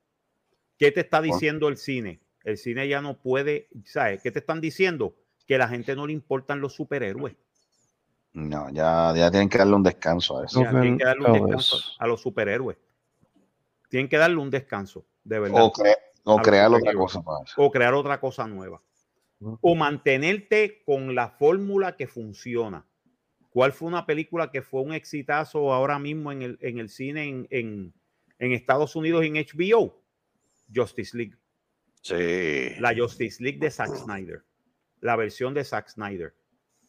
¿Qué 0.78 0.92
te 0.92 1.00
está 1.00 1.22
diciendo 1.22 1.68
el 1.70 1.78
cine? 1.78 2.22
El 2.44 2.58
cine 2.58 2.88
ya 2.88 3.02
no 3.02 3.18
puede, 3.20 3.70
¿sabes? 3.86 4.22
¿Qué 4.22 4.32
te 4.32 4.40
están 4.40 4.62
diciendo? 4.62 5.16
Que 5.48 5.56
a 5.56 5.60
la 5.60 5.68
gente 5.70 5.96
no 5.96 6.06
le 6.06 6.14
importan 6.14 6.62
los 6.62 6.74
superhéroes. 6.74 7.36
No, 8.34 8.70
ya, 8.72 9.14
ya 9.16 9.30
tienen 9.30 9.48
que 9.50 9.58
darle 9.60 9.76
un 9.76 9.84
descanso 9.84 10.40
a 10.40 10.46
eso. 10.46 10.62
Ya, 10.64 10.72
tienen 10.72 10.98
que 10.98 11.06
darle 11.06 11.26
un 11.28 11.34
descanso 11.34 11.78
a 12.00 12.08
los 12.08 12.22
superhéroes. 12.22 12.78
Tienen 13.90 14.10
que 14.10 14.18
darle 14.18 14.38
un 14.38 14.50
descanso, 14.50 15.06
de 15.24 15.40
verdad. 15.40 15.62
O, 15.64 15.72
cre- 15.72 15.96
crear 16.42 16.72
otra 16.72 16.94
cosa 16.94 17.22
para 17.22 17.44
eso. 17.44 17.54
o 17.62 17.70
crear 17.72 17.94
otra 17.94 18.20
cosa 18.20 18.48
nueva. 18.48 18.82
O 19.62 19.76
mantenerte 19.76 20.82
con 20.86 21.14
la 21.14 21.30
fórmula 21.30 21.96
que 21.96 22.08
funciona. 22.08 22.86
¿Cuál 23.52 23.72
fue 23.74 23.88
una 23.90 24.06
película 24.06 24.50
que 24.50 24.62
fue 24.64 24.82
un 24.82 24.94
exitazo 24.94 25.72
ahora 25.74 26.00
mismo 26.00 26.32
en 26.32 26.42
el, 26.42 26.58
en 26.62 26.80
el 26.80 26.90
cine 26.90 27.26
en, 27.28 27.48
en- 27.52 27.94
en 28.40 28.52
Estados 28.52 28.96
Unidos 28.96 29.24
en 29.26 29.36
HBO? 29.36 30.02
Justice 30.74 31.16
League. 31.16 31.36
Sí. 32.02 32.80
La 32.80 32.96
Justice 32.98 33.44
League 33.44 33.60
de 33.60 33.70
Zack 33.70 33.94
Snyder. 33.96 34.44
La 35.02 35.16
versión 35.18 35.54
de 35.54 35.64
Zack 35.64 35.90
Snyder. 35.90 36.34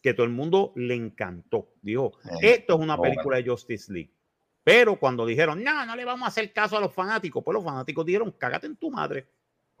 Que 0.05 0.13
todo 0.13 0.27
el 0.27 0.31
mundo 0.33 0.71
le 0.75 0.93
encantó. 0.93 1.69
Dijo, 1.81 2.11
Eh, 2.25 2.53
esto 2.53 2.75
es 2.75 2.79
una 2.79 2.95
película 3.01 3.37
de 3.37 3.49
Justice 3.49 3.91
League. 3.91 4.11
Pero 4.63 4.99
cuando 4.99 5.25
dijeron, 5.25 5.63
no, 5.63 5.83
no 5.83 5.95
le 5.95 6.05
vamos 6.05 6.25
a 6.25 6.27
hacer 6.27 6.53
caso 6.53 6.77
a 6.77 6.79
los 6.79 6.93
fanáticos, 6.93 7.43
pues 7.43 7.55
los 7.55 7.63
fanáticos 7.63 8.05
dijeron, 8.05 8.31
cágate 8.37 8.67
en 8.67 8.75
tu 8.75 8.91
madre. 8.91 9.27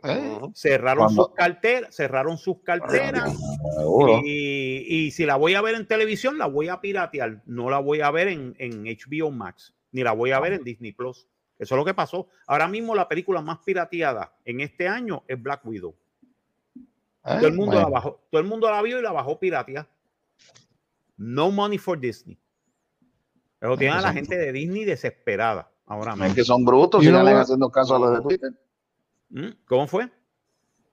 Eh. 0.03 0.39
Cerraron 0.55 1.11
sus 1.11 1.29
carteras, 1.35 1.95
cerraron 1.95 2.39
sus 2.39 2.63
carteras. 2.63 3.37
Y, 4.25 5.05
y 5.05 5.11
si 5.11 5.27
la 5.27 5.35
voy 5.35 5.53
a 5.53 5.61
ver 5.61 5.75
en 5.75 5.87
televisión, 5.87 6.39
la 6.39 6.47
voy 6.47 6.69
a 6.69 6.81
piratear. 6.81 7.43
No 7.45 7.69
la 7.69 7.77
voy 7.77 8.01
a 8.01 8.09
ver 8.09 8.27
en, 8.29 8.55
en 8.57 8.83
HBO 8.83 9.29
Max, 9.29 9.75
ni 9.91 10.01
la 10.01 10.13
voy 10.13 10.31
a 10.31 10.39
ver 10.39 10.53
en 10.53 10.63
Disney 10.63 10.91
Plus. 10.91 11.27
Eso 11.59 11.75
es 11.75 11.77
lo 11.77 11.85
que 11.85 11.93
pasó. 11.93 12.29
Ahora 12.47 12.67
mismo 12.67 12.95
la 12.95 13.07
película 13.07 13.41
más 13.43 13.59
pirateada 13.59 14.33
en 14.43 14.61
este 14.61 14.87
año 14.87 15.23
es 15.27 15.39
Black 15.39 15.63
Widow. 15.65 15.95
Eh, 16.75 16.81
Todo 17.37 17.47
el 17.47 17.53
mundo 17.53 17.79
la 17.79 17.89
bajó, 17.89 18.21
todo 18.31 18.41
el 18.41 18.47
mundo 18.47 18.71
la 18.71 18.81
vio 18.81 18.97
y 18.99 19.03
la 19.03 19.11
bajó 19.11 19.39
piratea. 19.39 19.87
No 21.17 21.51
money 21.51 21.77
for 21.77 21.99
Disney. 21.99 22.37
Eso 23.61 23.77
tiene 23.77 23.95
a 23.95 24.01
la 24.01 24.13
gente 24.13 24.37
de 24.37 24.51
Disney 24.51 24.83
desesperada 24.83 25.71
ahora 25.85 26.13
es 26.13 26.19
mismo. 26.19 26.35
que 26.35 26.43
son 26.43 26.65
brutos, 26.65 27.03
what? 27.05 27.41
haciendo 27.41 27.69
caso 27.69 27.95
a 27.95 27.99
los 27.99 28.13
de 28.17 28.21
Twitter. 28.21 28.51
¿Mm? 29.29 29.49
¿Cómo 29.67 29.87
fue? 29.87 30.09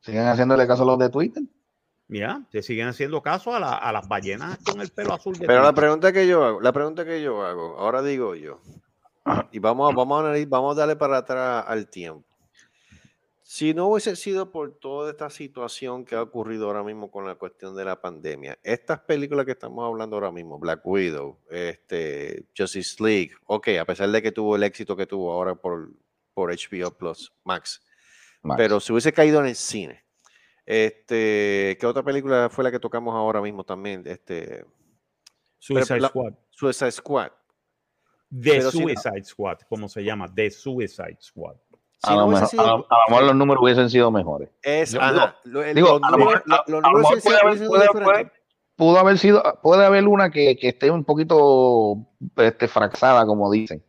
Sigan 0.00 0.26
haciéndole 0.28 0.66
caso 0.66 0.82
a 0.84 0.86
los 0.86 0.98
de 0.98 1.10
Twitter. 1.10 1.42
Mira, 2.08 2.46
se 2.50 2.62
siguen 2.62 2.88
haciendo 2.88 3.22
caso 3.22 3.54
a, 3.54 3.60
la- 3.60 3.76
a 3.76 3.92
las 3.92 4.06
ballenas 4.08 4.58
con 4.64 4.80
el 4.80 4.90
pelo 4.90 5.14
azul. 5.14 5.36
de 5.38 5.46
Pero 5.46 5.62
la 5.62 5.72
pregunta 5.72 6.12
que 6.12 6.26
yo 6.26 6.44
hago, 6.44 6.60
la 6.60 6.72
pregunta 6.72 7.04
que 7.04 7.22
yo 7.22 7.44
hago, 7.44 7.78
ahora 7.78 8.02
digo 8.02 8.34
yo, 8.34 8.60
y 9.50 9.58
vamos 9.58 9.90
a, 9.92 9.96
vamos 9.96 10.16
a 10.18 10.20
analizar, 10.26 10.48
vamos 10.48 10.76
a 10.76 10.80
darle 10.80 10.96
para 10.96 11.18
atrás 11.18 11.64
al 11.66 11.88
tiempo. 11.88 12.24
Si 13.54 13.74
no 13.74 13.88
hubiese 13.88 14.16
sido 14.16 14.50
por 14.50 14.78
toda 14.78 15.10
esta 15.10 15.28
situación 15.28 16.06
que 16.06 16.14
ha 16.14 16.22
ocurrido 16.22 16.68
ahora 16.68 16.82
mismo 16.82 17.10
con 17.10 17.26
la 17.26 17.34
cuestión 17.34 17.76
de 17.76 17.84
la 17.84 18.00
pandemia, 18.00 18.58
estas 18.62 19.00
películas 19.00 19.44
que 19.44 19.52
estamos 19.52 19.86
hablando 19.86 20.16
ahora 20.16 20.32
mismo, 20.32 20.58
Black 20.58 20.80
Widow, 20.86 21.38
este, 21.50 22.46
Justice 22.56 22.96
League, 23.04 23.32
ok, 23.44 23.68
a 23.78 23.84
pesar 23.84 24.08
de 24.08 24.22
que 24.22 24.32
tuvo 24.32 24.56
el 24.56 24.62
éxito 24.62 24.96
que 24.96 25.04
tuvo 25.06 25.30
ahora 25.30 25.54
por, 25.54 25.92
por 26.32 26.50
HBO 26.50 26.96
Plus, 26.96 27.30
Max, 27.44 27.82
Max. 28.40 28.56
pero 28.56 28.80
si 28.80 28.90
hubiese 28.90 29.12
caído 29.12 29.38
en 29.40 29.48
el 29.48 29.54
cine, 29.54 30.02
este, 30.64 31.76
¿qué 31.78 31.86
otra 31.86 32.02
película 32.02 32.48
fue 32.48 32.64
la 32.64 32.70
que 32.70 32.80
tocamos 32.80 33.14
ahora 33.14 33.42
mismo 33.42 33.64
también? 33.64 34.02
Este, 34.06 34.64
Suicide 35.58 36.00
la- 36.00 36.08
Squad. 36.08 36.32
Suicide 36.48 36.92
Squad. 36.92 37.32
The 38.30 38.50
Pero 38.50 38.70
si 38.70 38.78
no- 38.78 38.84
Suicide 38.88 39.24
Squad, 39.24 39.58
como 39.68 39.90
se 39.90 40.02
llama, 40.02 40.34
The 40.34 40.50
Suicide 40.50 41.18
Squad. 41.20 41.56
Si 42.04 42.12
a, 42.12 42.16
no 42.16 42.20
lo 42.22 42.26
mejor, 42.28 42.48
sido 42.48 42.62
a 42.62 42.66
lo- 42.66 42.72
a 42.72 42.76
lo 42.78 43.10
mejor 43.10 43.24
los 43.24 43.36
números 43.36 43.62
hubiesen 43.62 43.90
sido 43.90 44.10
mejores. 44.10 44.50
Es, 44.62 44.92
Yo 44.92 45.00
ajá, 45.00 45.12
digo- 45.12 45.32
lo- 45.44 45.62
el- 45.64 45.74
digo, 45.74 45.88
los 45.98 46.02
a 46.02 46.10
lo 46.10 46.16
números- 46.18 46.42
pudo 48.76 48.98
haber 48.98 49.18
sido, 49.18 49.42
puede 49.62 49.84
haber 49.84 50.08
una 50.08 50.30
que, 50.30 50.56
que 50.56 50.68
esté 50.70 50.90
un 50.90 51.04
poquito 51.04 51.98
este, 52.36 52.66
fracasada, 52.68 53.24
como 53.26 53.50
dicen. 53.50 53.84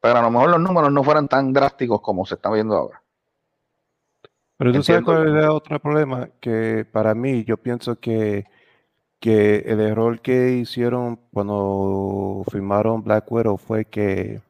Pero 0.00 0.18
a 0.18 0.22
lo 0.22 0.30
mejor 0.30 0.50
los 0.50 0.60
números 0.60 0.92
no 0.92 1.02
fueran 1.04 1.28
tan 1.28 1.52
drásticos 1.52 2.00
como 2.00 2.26
se 2.26 2.34
está 2.34 2.50
viendo 2.50 2.74
ahora. 2.76 3.02
Pero 4.58 4.72
tú 4.72 4.82
sabes 4.82 5.00
Entiendo. 5.00 5.22
cuál 5.24 5.36
es 5.38 5.44
el 5.44 5.50
otro 5.50 5.78
problema, 5.80 6.28
que 6.40 6.84
para 6.90 7.14
mí 7.14 7.44
yo 7.44 7.56
pienso 7.56 7.98
que, 7.98 8.44
que 9.20 9.58
el 9.66 9.80
error 9.80 10.20
que 10.20 10.50
hicieron 10.52 11.16
cuando 11.32 12.44
firmaron 12.50 13.02
Black 13.02 13.30
Widow 13.30 13.56
fue 13.56 13.84
que 13.84 14.40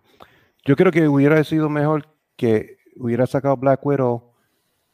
yo 0.65 0.77
creo 0.77 0.91
que 0.93 1.07
hubiera 1.09 1.43
sido 1.45 1.69
mejor 1.69 2.07
que 2.43 2.79
hubiera 2.97 3.25
sacado 3.27 3.57
Black 3.57 3.87
Widow 3.87 4.33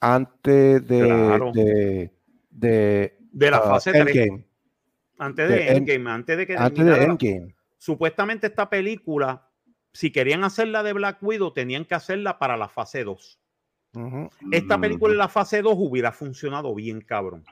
antes 0.00 0.86
de, 0.86 1.00
Claro. 1.06 1.50
de, 1.52 2.12
de, 2.50 3.16
De 3.32 3.50
la 3.50 3.56
ah, 3.56 3.62
fase 3.62 3.90
3. 3.92 4.06
Endgame. 4.06 4.44
Antes 5.18 5.48
de 5.48 5.54
de 5.54 5.68
End- 5.68 5.76
Endgame, 5.78 6.10
antes 6.10 6.36
de 6.36 6.46
que 6.46 6.56
Antes 6.56 6.84
de 6.84 7.02
Endgame. 7.04 7.54
Supuestamente 7.78 8.48
esta 8.48 8.68
película, 8.68 9.48
si 9.92 10.12
querían 10.12 10.44
hacerla 10.44 10.82
de 10.82 10.92
Black 10.92 11.22
Widow, 11.22 11.52
tenían 11.52 11.86
que 11.86 11.94
hacerla 11.94 12.38
para 12.38 12.56
la 12.58 12.68
fase 12.68 13.02
2. 13.02 13.40
Ujú. 13.94 14.28
Esta 14.52 14.78
película 14.78 15.12
en 15.12 15.18
la 15.18 15.28
fase 15.28 15.62
2 15.62 15.74
hubiera 15.78 16.12
funcionado 16.12 16.74
bien, 16.74 17.00
cabrón. 17.00 17.44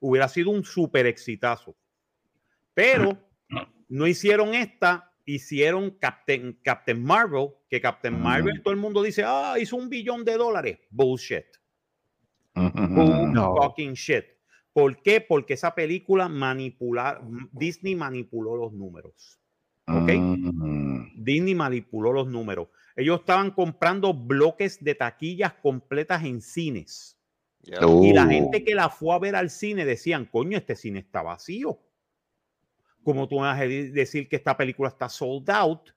Hubiera 0.00 0.26
sido 0.28 0.50
un 0.50 0.64
súper 0.64 1.06
exitazo. 1.06 1.76
Pero 2.74 3.16
no 3.88 4.06
hicieron 4.08 4.54
esta, 4.54 5.12
hicieron 5.26 5.90
Captain, 5.90 6.58
Captain 6.62 7.02
Marvel, 7.02 7.48
que 7.68 7.80
Captain 7.80 8.18
Marvel, 8.20 8.62
todo 8.62 8.72
el 8.72 8.80
mundo 8.80 9.02
dice, 9.02 9.22
ah, 9.26 9.56
hizo 9.60 9.76
un 9.76 9.88
billón 9.90 10.24
de 10.24 10.36
dólares. 10.36 10.78
Bullshit. 10.88 11.44
Bull 12.54 13.32
No. 13.32 13.54
fucking 13.56 13.92
shit. 13.94 14.24
¿Por 14.72 15.02
qué? 15.02 15.20
Porque 15.20 15.54
esa 15.54 15.74
película 15.74 16.28
manipular, 16.28 17.20
Disney 17.52 17.94
manipuló 17.94 18.56
los 18.56 18.72
números. 18.72 19.38
¿Ok? 19.88 20.10
Disney 21.16 21.54
manipuló 21.54 22.12
los 22.12 22.26
números. 22.28 22.68
Ellos 22.94 23.20
estaban 23.20 23.50
comprando 23.50 24.14
bloques 24.14 24.82
de 24.82 24.94
taquillas 24.94 25.54
completas 25.54 26.24
en 26.24 26.40
cines. 26.40 27.18
Y 27.62 28.12
la 28.12 28.24
Uh. 28.24 28.28
gente 28.28 28.64
que 28.64 28.74
la 28.74 28.88
fue 28.90 29.14
a 29.14 29.18
ver 29.18 29.34
al 29.34 29.50
cine 29.50 29.84
decían, 29.84 30.24
coño, 30.26 30.56
este 30.56 30.76
cine 30.76 31.00
está 31.00 31.22
vacío. 31.22 31.80
¿Cómo 33.06 33.28
tú 33.28 33.36
vas 33.36 33.60
a 33.60 33.62
de- 33.68 33.92
decir 33.92 34.28
que 34.28 34.34
esta 34.34 34.56
película 34.56 34.88
está 34.88 35.08
sold 35.08 35.48
out? 35.48 35.90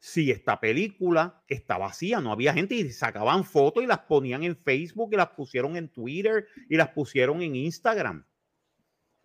Si 0.00 0.32
esta 0.32 0.58
película 0.58 1.44
está 1.46 1.78
vacía, 1.78 2.20
no 2.20 2.32
había 2.32 2.52
gente 2.52 2.74
y 2.74 2.90
sacaban 2.90 3.44
fotos 3.44 3.84
y 3.84 3.86
las 3.86 4.00
ponían 4.00 4.42
en 4.42 4.56
Facebook 4.56 5.10
y 5.12 5.16
las 5.16 5.28
pusieron 5.28 5.76
en 5.76 5.88
Twitter 5.88 6.48
y 6.68 6.76
las 6.76 6.88
pusieron 6.88 7.40
en 7.40 7.54
Instagram. 7.54 8.26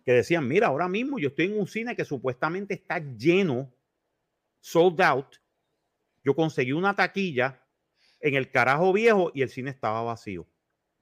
Que 0.04 0.12
decían, 0.12 0.46
mira, 0.46 0.68
ahora 0.68 0.86
mismo 0.86 1.18
yo 1.18 1.30
estoy 1.30 1.46
en 1.46 1.58
un 1.58 1.66
cine 1.66 1.96
que 1.96 2.04
supuestamente 2.04 2.74
está 2.74 3.00
lleno, 3.00 3.74
sold 4.60 5.00
out. 5.00 5.34
Yo 6.22 6.36
conseguí 6.36 6.70
una 6.70 6.94
taquilla 6.94 7.60
en 8.20 8.36
el 8.36 8.52
carajo 8.52 8.92
viejo 8.92 9.32
y 9.34 9.42
el 9.42 9.48
cine 9.48 9.70
estaba 9.70 10.00
vacío. 10.02 10.46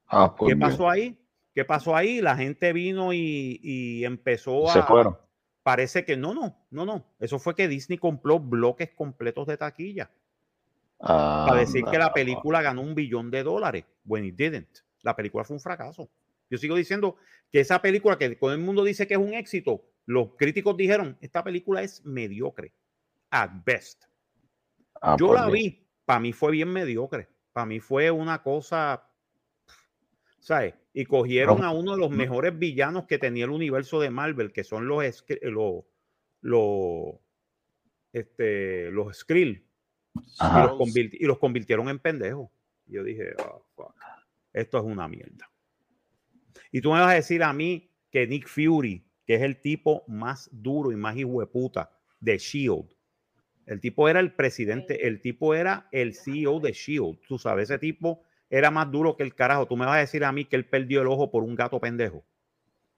Ah, 0.06 0.34
pues 0.34 0.54
¿Qué 0.54 0.58
pasó 0.58 0.88
ahí? 0.88 1.18
¿Qué 1.54 1.66
pasó 1.66 1.94
ahí? 1.94 2.22
La 2.22 2.34
gente 2.34 2.72
vino 2.72 3.12
y, 3.12 3.60
y 3.62 4.06
empezó 4.06 4.70
a. 4.70 4.72
Se 4.72 4.82
fueron. 4.84 5.18
Parece 5.62 6.04
que 6.04 6.16
no, 6.16 6.34
no, 6.34 6.66
no, 6.70 6.84
no. 6.84 7.06
Eso 7.20 7.38
fue 7.38 7.54
que 7.54 7.68
Disney 7.68 7.98
compró 7.98 8.40
bloques 8.40 8.90
completos 8.90 9.46
de 9.46 9.56
taquilla 9.56 10.10
Ah, 11.02 11.46
para 11.48 11.60
decir 11.60 11.84
que 11.84 11.98
la 11.98 12.12
película 12.12 12.62
ganó 12.62 12.80
un 12.80 12.94
billón 12.94 13.30
de 13.30 13.42
dólares. 13.42 13.84
When 14.04 14.24
it 14.24 14.36
didn't. 14.36 14.78
La 15.02 15.16
película 15.16 15.42
fue 15.42 15.56
un 15.56 15.60
fracaso. 15.60 16.08
Yo 16.48 16.58
sigo 16.58 16.76
diciendo 16.76 17.16
que 17.50 17.60
esa 17.60 17.82
película 17.82 18.16
que 18.16 18.36
todo 18.36 18.52
el 18.52 18.60
mundo 18.60 18.84
dice 18.84 19.06
que 19.08 19.14
es 19.14 19.20
un 19.20 19.34
éxito, 19.34 19.84
los 20.06 20.36
críticos 20.36 20.76
dijeron, 20.76 21.18
esta 21.20 21.42
película 21.42 21.82
es 21.82 22.04
mediocre. 22.04 22.72
At 23.30 23.50
best. 23.64 24.04
Ah, 25.00 25.16
Yo 25.18 25.28
pues 25.28 25.40
la 25.40 25.48
vi, 25.48 25.84
para 26.04 26.20
mí 26.20 26.32
fue 26.32 26.52
bien 26.52 26.68
mediocre. 26.68 27.28
Para 27.52 27.66
mí 27.66 27.80
fue 27.80 28.10
una 28.10 28.42
cosa, 28.42 29.02
¿sabes? 30.42 30.74
Y 30.92 31.04
cogieron 31.06 31.62
a 31.64 31.70
uno 31.70 31.92
de 31.92 31.98
los 31.98 32.10
mejores 32.10 32.58
villanos 32.58 33.06
que 33.06 33.18
tenía 33.18 33.44
el 33.44 33.50
universo 33.50 34.00
de 34.00 34.10
Marvel, 34.10 34.52
que 34.52 34.64
son 34.64 34.86
los 34.86 35.24
los 35.42 35.84
los 36.42 37.14
este, 38.12 38.90
los 38.90 39.16
Skrill, 39.16 39.64
y 40.14 40.18
los, 40.66 40.72
convirti- 40.72 41.16
y 41.18 41.24
los 41.24 41.38
convirtieron 41.38 41.88
en 41.88 41.98
pendejos. 41.98 42.50
Yo 42.86 43.02
dije, 43.04 43.32
"Oh, 43.38 43.64
fuck, 43.74 43.94
esto 44.52 44.78
es 44.78 44.84
una 44.84 45.08
mierda. 45.08 45.50
Y 46.70 46.80
tú 46.80 46.92
me 46.92 46.98
vas 47.00 47.12
a 47.12 47.14
decir 47.14 47.42
a 47.42 47.52
mí 47.52 47.90
que 48.10 48.26
Nick 48.26 48.48
Fury, 48.48 49.02
que 49.24 49.36
es 49.36 49.42
el 49.42 49.60
tipo 49.60 50.04
más 50.08 50.50
duro 50.52 50.90
y 50.92 50.96
más 50.96 51.16
hijueputa 51.16 51.90
de 52.20 52.36
Shield, 52.36 52.92
el 53.66 53.80
tipo 53.80 54.08
era 54.08 54.20
el 54.20 54.34
presidente, 54.34 55.06
el 55.06 55.20
tipo 55.20 55.54
era 55.54 55.88
el 55.92 56.14
CEO 56.14 56.58
de 56.60 56.72
Shield. 56.72 57.20
Tú 57.28 57.38
sabes, 57.38 57.70
ese 57.70 57.78
tipo 57.78 58.24
era 58.52 58.70
más 58.70 58.90
duro 58.90 59.16
que 59.16 59.22
el 59.22 59.34
carajo. 59.34 59.66
Tú 59.66 59.76
me 59.78 59.86
vas 59.86 59.96
a 59.96 60.00
decir 60.00 60.22
a 60.24 60.30
mí 60.30 60.44
que 60.44 60.56
él 60.56 60.66
perdió 60.66 61.00
el 61.00 61.06
ojo 61.08 61.30
por 61.30 61.42
un 61.42 61.54
gato 61.56 61.80
pendejo. 61.80 62.22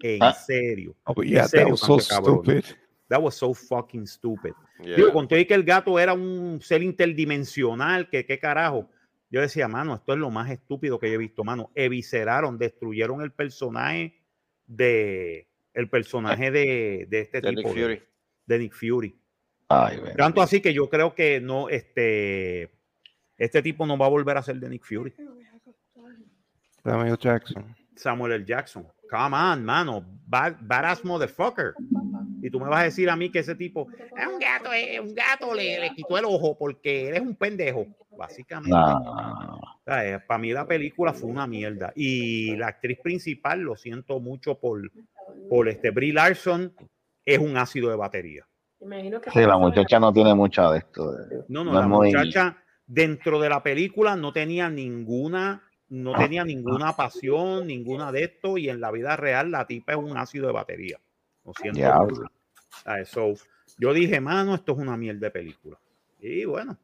En 0.00 0.20
Ah. 0.22 0.32
serio. 0.32 0.96
Oh, 1.05 1.22
En 1.22 1.28
yeah, 1.28 1.42
that 1.42 1.48
serio, 1.50 1.68
was 1.70 1.80
so 1.80 1.98
stupid. 2.00 2.64
That 3.09 3.20
was 3.22 3.36
so 3.36 3.55
fucking 3.55 4.07
stupid. 4.09 4.52
Yeah. 4.82 4.96
Digo, 4.96 5.12
conté 5.12 5.46
que 5.46 5.55
el 5.55 5.62
gato 5.62 5.98
era 6.00 6.12
un 6.12 6.59
ser 6.61 6.82
interdimensional, 6.82 8.09
que 8.11 8.26
qué 8.26 8.38
carajo. 8.40 8.90
Yo 9.30 9.40
decía, 9.40 9.68
mano, 9.68 9.94
esto 9.94 10.12
es 10.12 10.18
lo 10.18 10.30
más 10.30 10.50
estúpido 10.50 10.98
que 10.98 11.09
yo 11.09 11.14
he 11.14 11.18
visto, 11.18 11.44
mano. 11.44 11.70
Evisceraron, 11.76 12.59
destruyeron 12.59 13.20
el 13.22 13.30
personaje 13.32 14.14
de 14.66 15.46
el 15.74 15.88
personaje 15.88 16.50
de, 16.50 17.07
de 17.09 17.20
este 17.20 17.40
De 17.40 17.48
tipo 17.50 17.68
Nick 17.68 17.74
de- 17.76 17.82
Fury. 17.82 18.02
de 18.46 18.59
Nick 18.59 18.72
Fury. 18.74 19.16
Ay. 19.68 20.00
Tanto 20.16 20.40
así 20.42 20.61
que 20.61 20.72
yo 20.72 20.88
creo 20.88 21.14
que 21.14 21.40
no, 21.40 21.68
este, 21.68 22.70
este 23.36 23.62
tipo 23.62 23.84
no 23.86 23.96
va 23.98 24.07
a 24.07 24.11
volver 24.11 24.36
a 24.36 24.42
ser 24.42 24.57
de 24.57 24.68
Nick 24.68 24.84
Fury. 24.84 25.12
Samuel 26.85 27.16
Jackson. 27.18 27.74
Samuel 27.97 28.32
L. 28.32 28.45
Jackson. 28.45 28.87
Come 29.11 29.37
on, 29.37 29.64
mano. 29.64 30.05
Bad, 30.26 30.57
badass 30.61 31.05
motherfucker. 31.05 31.74
Y 32.43 32.51
tú 32.51 32.59
me 32.61 32.68
vas 32.68 32.80
a 32.80 32.85
decir 32.85 33.09
a 33.09 33.16
mí 33.16 33.30
que 33.30 33.39
ese 33.39 33.55
tipo 33.55 33.87
es 34.16 34.26
un 34.26 34.39
gato, 34.39 34.72
es 34.72 35.01
un 35.01 35.14
gato, 35.14 35.55
le, 35.55 35.78
le 35.80 35.91
quitó 35.95 36.18
el 36.18 36.24
ojo 36.24 36.57
porque 36.59 37.09
eres 37.09 37.20
un 37.20 37.37
pendejo. 37.37 37.87
Básicamente. 38.16 38.70
No. 38.76 39.61
Para 39.85 40.39
mí 40.39 40.53
la 40.53 40.66
película 40.66 41.12
fue 41.12 41.30
una 41.30 41.47
mierda. 41.47 41.93
Y 41.97 42.55
la 42.57 42.68
actriz 42.68 42.99
principal, 43.03 43.61
lo 43.61 43.76
siento 43.76 44.20
mucho 44.20 44.59
por, 44.59 44.80
por 45.49 45.68
este 45.68 45.91
Brie 45.91 46.12
Larson, 46.12 46.72
es 47.24 47.39
un 47.39 47.57
ácido 47.57 47.91
de 47.91 47.97
batería. 47.97 48.47
Imagino 48.80 49.20
que 49.20 49.30
Sí, 49.30 49.41
la 49.41 49.57
muchacha 49.57 49.99
no 49.99 50.12
tiene 50.12 50.35
mucha 50.35 50.70
de 50.70 50.78
esto. 50.78 51.12
de- 51.12 51.45
No, 51.49 51.64
no, 51.64 51.72
No 51.72 51.78
la 51.78 51.80
es 51.80 51.87
muy- 51.89 52.12
muchacha 52.12 52.57
dentro 52.87 53.41
de 53.41 53.49
la 53.49 53.62
película 53.62 54.14
no 54.14 54.32
tenía 54.32 54.68
ninguna, 54.68 55.62
no 55.89 56.14
tenía 56.14 56.45
ninguna 56.45 56.97
pasión, 56.97 57.66
ninguna 57.66 58.11
de 58.11 58.24
esto, 58.24 58.59
y 58.59 58.68
en 58.68 58.80
la 58.80 58.91
vida 58.91 59.16
real 59.16 59.51
la 59.51 59.66
tipa 59.66 59.93
es 59.93 59.99
un 59.99 60.16
ácido 60.16 60.47
de 60.47 60.53
batería. 60.53 60.99
Lo 61.45 61.53
siento. 61.55 61.78
Diablo. 61.78 62.16
mucho. 62.16 62.30
Ah, 62.85 63.05
so, 63.05 63.35
yo 63.78 63.93
dije, 63.93 64.20
mano, 64.20 64.55
esto 64.55 64.72
es 64.72 64.78
una 64.78 64.97
mierda 64.97 65.20
de 65.20 65.30
película. 65.30 65.78
Y 66.20 66.45
bueno, 66.45 66.78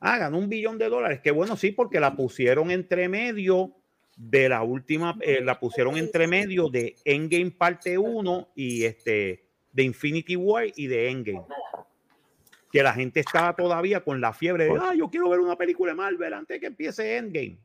ah, 0.00 0.18
ganó 0.18 0.38
un 0.38 0.48
billón 0.48 0.78
de 0.78 0.88
dólares. 0.88 1.20
Que 1.20 1.30
bueno, 1.30 1.56
sí, 1.56 1.72
porque 1.72 2.00
la 2.00 2.16
pusieron 2.16 2.70
entre 2.70 3.08
medio 3.08 3.76
de 4.16 4.48
la 4.48 4.62
última, 4.62 5.16
eh, 5.20 5.40
la 5.42 5.58
pusieron 5.58 5.96
entre 5.96 6.26
medio 6.26 6.68
de 6.68 6.94
Endgame 7.04 7.52
parte 7.52 7.96
1 7.96 8.48
y 8.54 8.84
este 8.84 9.44
de 9.72 9.82
Infinity 9.82 10.36
War 10.36 10.66
y 10.74 10.86
de 10.86 11.10
Endgame. 11.10 11.44
Que 12.72 12.82
la 12.82 12.92
gente 12.92 13.20
estaba 13.20 13.54
todavía 13.54 14.00
con 14.00 14.20
la 14.20 14.32
fiebre 14.32 14.64
de, 14.64 14.78
ah, 14.80 14.94
yo 14.94 15.08
quiero 15.08 15.28
ver 15.28 15.40
una 15.40 15.56
película 15.56 15.92
de 15.92 15.96
Marvel 15.96 16.34
antes 16.34 16.60
que 16.60 16.66
empiece 16.66 17.16
Endgame. 17.16 17.58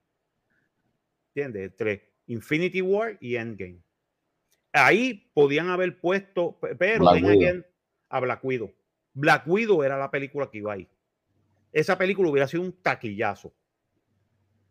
¿Entiendes? 1.36 1.71
Entre 1.71 2.13
Infinity 2.27 2.81
War 2.81 3.17
y 3.19 3.36
Endgame. 3.36 3.81
Ahí 4.71 5.29
podían 5.33 5.69
haber 5.69 5.99
puesto, 5.99 6.57
pe- 6.59 6.75
pero 6.75 6.99
Black 7.01 7.23
Widow. 7.23 7.63
a 8.09 8.19
Black 8.21 8.43
Widow. 8.43 8.73
Black 9.13 9.43
Widow 9.47 9.83
era 9.83 9.97
la 9.97 10.09
película 10.11 10.49
que 10.49 10.57
iba 10.59 10.73
ahí. 10.73 10.88
Esa 11.71 11.97
película 11.97 12.29
hubiera 12.29 12.47
sido 12.47 12.63
un 12.63 12.71
taquillazo. 12.81 13.53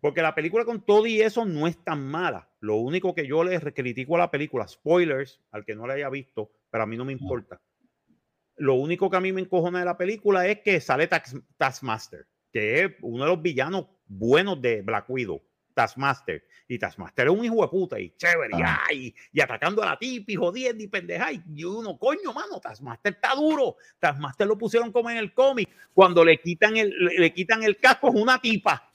Porque 0.00 0.20
la 0.22 0.34
película 0.34 0.64
con 0.64 0.84
todo 0.84 1.06
y 1.06 1.20
eso 1.22 1.44
no 1.46 1.66
es 1.66 1.82
tan 1.82 2.06
mala. 2.06 2.50
Lo 2.60 2.76
único 2.76 3.14
que 3.14 3.26
yo 3.26 3.42
les 3.44 3.62
critico 3.74 4.16
a 4.16 4.20
la 4.20 4.30
película, 4.30 4.66
spoilers, 4.68 5.40
al 5.50 5.64
que 5.64 5.74
no 5.74 5.86
la 5.86 5.94
haya 5.94 6.10
visto, 6.10 6.50
pero 6.70 6.84
a 6.84 6.86
mí 6.86 6.96
no 6.96 7.04
me 7.06 7.12
importa. 7.12 7.60
Lo 8.56 8.74
único 8.74 9.10
que 9.10 9.16
a 9.16 9.20
mí 9.20 9.32
me 9.32 9.40
encojona 9.40 9.80
de 9.80 9.84
la 9.86 9.96
película 9.98 10.46
es 10.46 10.60
que 10.60 10.80
sale 10.80 11.08
Tax- 11.08 11.42
Taskmaster, 11.56 12.26
que 12.52 12.84
es 12.84 12.92
uno 13.00 13.24
de 13.24 13.30
los 13.30 13.42
villanos 13.42 13.86
buenos 14.06 14.60
de 14.60 14.82
Black 14.82 15.08
Widow, 15.08 15.42
Taskmaster. 15.74 16.42
Y 16.68 16.78
Taskmaster 16.78 17.26
es 17.26 17.32
un 17.32 17.44
hijo 17.44 17.60
de 17.62 17.68
puta 17.68 18.00
y 18.00 18.10
chévere, 18.16 18.56
y, 18.56 18.62
ay, 18.62 19.14
y 19.32 19.40
atacando 19.40 19.82
a 19.82 19.86
la 19.86 19.98
tipa 19.98 20.32
y 20.32 20.36
jodiendo 20.36 20.82
y 20.82 20.86
pendeja. 20.88 21.28
Y 21.32 21.64
uno, 21.64 21.98
coño, 21.98 22.32
mano, 22.32 22.58
Taskmaster 22.60 23.12
está 23.12 23.34
duro. 23.34 23.76
Taskmaster 23.98 24.46
lo 24.46 24.56
pusieron 24.56 24.90
como 24.92 25.10
en 25.10 25.18
el 25.18 25.34
cómic. 25.34 25.68
Cuando 25.92 26.24
le 26.24 26.40
quitan 26.40 26.76
el, 26.76 26.90
le, 26.90 27.18
le 27.18 27.32
quitan 27.34 27.62
el 27.64 27.76
casco 27.76 28.08
es 28.08 28.14
una 28.14 28.38
tipa. 28.40 28.88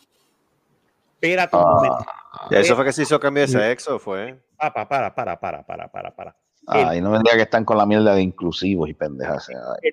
Espérate 1.16 1.56
un 1.56 1.62
Ah. 1.64 1.74
momento. 1.76 2.06
Eso 2.52 2.76
fue 2.76 2.86
que 2.86 2.94
se 2.94 3.04
hizo 3.04 3.20
cambio 3.20 3.42
de 3.42 3.50
sexo, 3.50 4.00
fue. 4.00 4.40
Ah, 4.58 4.74
pa- 4.74 4.88
para, 4.88 5.14
para, 5.14 5.40
para, 5.40 5.64
para, 5.66 5.88
para, 5.92 6.16
para. 6.16 6.36
Ay, 6.68 7.02
no 7.02 7.18
diga 7.20 7.36
que 7.36 7.42
están 7.44 7.66
con 7.66 7.78
la 7.78 7.86
mierda 7.86 8.14
de 8.16 8.22
inclusivos 8.22 8.88
y 8.90 8.94
pendejas. 8.94 9.50
Ay, 9.50 9.90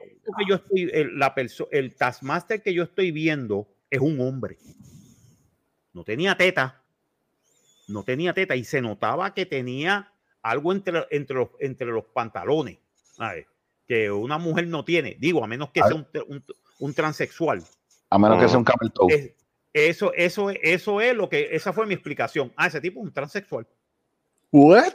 El, 0.74 0.90
el, 0.94 1.18
la 1.18 1.34
perso- 1.34 1.68
el 1.72 1.94
Taskmaster 1.96 2.62
que 2.62 2.72
yo 2.74 2.82
estoy 2.84 3.10
viendo 3.12 3.66
es 3.90 4.00
un 4.00 4.20
hombre. 4.20 4.58
No 5.96 6.04
tenía 6.04 6.36
teta. 6.36 6.82
no 7.88 8.02
tenía 8.02 8.34
teta 8.34 8.54
y 8.54 8.64
se 8.64 8.82
notaba 8.82 9.32
que 9.32 9.46
tenía 9.46 10.12
algo 10.42 10.72
entre, 10.72 11.06
entre, 11.10 11.36
los, 11.36 11.48
entre 11.60 11.86
los 11.86 12.04
pantalones, 12.04 12.78
¿sabes? 13.12 13.46
que 13.86 14.10
una 14.10 14.36
mujer 14.36 14.66
no 14.66 14.84
tiene, 14.84 15.16
digo, 15.20 15.42
a 15.42 15.46
menos 15.46 15.70
que 15.70 15.80
A 15.80 15.86
sea 15.86 15.94
un, 15.94 16.06
un- 16.28 16.44
un 16.80 16.92
transexual. 16.94 17.62
A 18.10 18.18
menos 18.18 18.38
que 18.40 18.44
Ah. 18.44 18.48
sea 18.48 18.58
un 18.58 18.64
camel 18.64 18.92
toe. 18.92 19.14
Es- 19.14 19.32
eso, 19.72 20.12
eso, 20.14 20.50
eso 20.50 21.00
es 21.00 21.14
lo 21.14 21.28
que, 21.30 21.48
esa 21.52 21.72
fue 21.72 21.86
mi 21.86 21.94
explicación. 21.94 22.52
Ah, 22.56 22.66
ese 22.66 22.80
tipo 22.80 23.00
es 23.00 23.06
un 23.06 23.12
transexual. 23.12 23.66
What? 24.50 24.94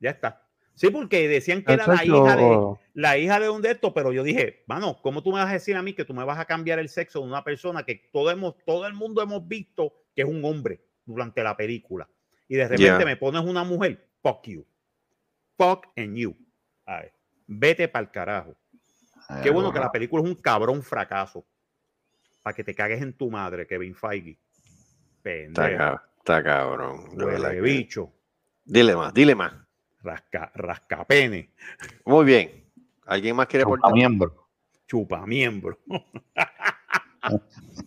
Ya 0.00 0.10
está. 0.10 0.46
Sí, 0.74 0.88
porque 0.90 1.28
decían 1.28 1.62
que 1.64 1.72
era 1.74 1.86
la 1.86 2.04
hija 2.04 2.36
de, 2.36 2.74
la 2.94 3.18
hija 3.18 3.38
de 3.40 3.50
un 3.50 3.60
de 3.62 3.72
estos, 3.72 3.92
pero 3.92 4.12
yo 4.12 4.22
dije, 4.22 4.62
mano, 4.66 4.98
¿cómo 5.02 5.22
tú 5.22 5.30
me 5.32 5.38
vas 5.40 5.50
a 5.50 5.54
decir 5.54 5.76
a 5.76 5.82
mí 5.82 5.92
que 5.92 6.04
tú 6.06 6.14
me 6.14 6.24
vas 6.24 6.38
a 6.38 6.44
cambiar 6.46 6.78
el 6.78 6.88
sexo 6.88 7.18
de 7.20 7.26
una 7.26 7.42
persona 7.44 7.82
que 7.84 7.96
todo, 8.12 8.30
hemos, 8.30 8.54
todo 8.64 8.86
el 8.86 8.94
mundo 8.94 9.20
hemos 9.20 9.46
visto 9.46 9.92
que 10.14 10.22
es 10.22 10.28
un 10.28 10.44
hombre 10.44 10.80
durante 11.04 11.42
la 11.42 11.56
película? 11.56 12.08
Y 12.48 12.56
de 12.56 12.64
repente 12.64 12.84
Yeah. 12.84 13.04
me 13.04 13.16
pones 13.16 13.42
una 13.42 13.64
mujer, 13.64 14.08
fuck 14.22 14.46
you. 14.46 14.64
Fuck 15.56 15.86
and 15.96 16.16
you. 16.16 16.36
A 16.86 17.00
ver, 17.00 17.12
vete 17.46 17.88
para 17.88 18.04
el 18.04 18.10
carajo. 18.10 18.54
Qué 19.42 19.50
bueno 19.50 19.72
que 19.72 19.78
la 19.80 19.90
película 19.90 20.22
es 20.22 20.28
un 20.28 20.34
cabrón 20.34 20.82
fracaso. 20.82 21.44
Para 22.42 22.54
que 22.54 22.64
te 22.64 22.74
cagues 22.74 23.00
en 23.00 23.12
tu 23.12 23.30
madre, 23.30 23.66
Kevin 23.66 23.94
Feige. 23.94 24.30
Está, 24.32 25.22
Pendejo. 25.22 25.78
cab- 25.78 26.02
está 26.18 26.42
cabrón. 26.42 27.04
Huele 27.14 27.60
bicho. 27.60 28.12
Dile 28.64 28.96
más, 28.96 29.14
dile 29.14 29.34
más. 29.34 29.54
Rasca, 30.02 30.50
rascapene. 30.54 31.50
Muy 32.04 32.24
bien. 32.24 32.64
¿Alguien 33.06 33.36
más 33.36 33.46
quiere 33.46 33.62
aportar? 33.62 33.92
miembro. 33.92 34.48
Chupa 34.88 35.24
miembro. 35.26 35.78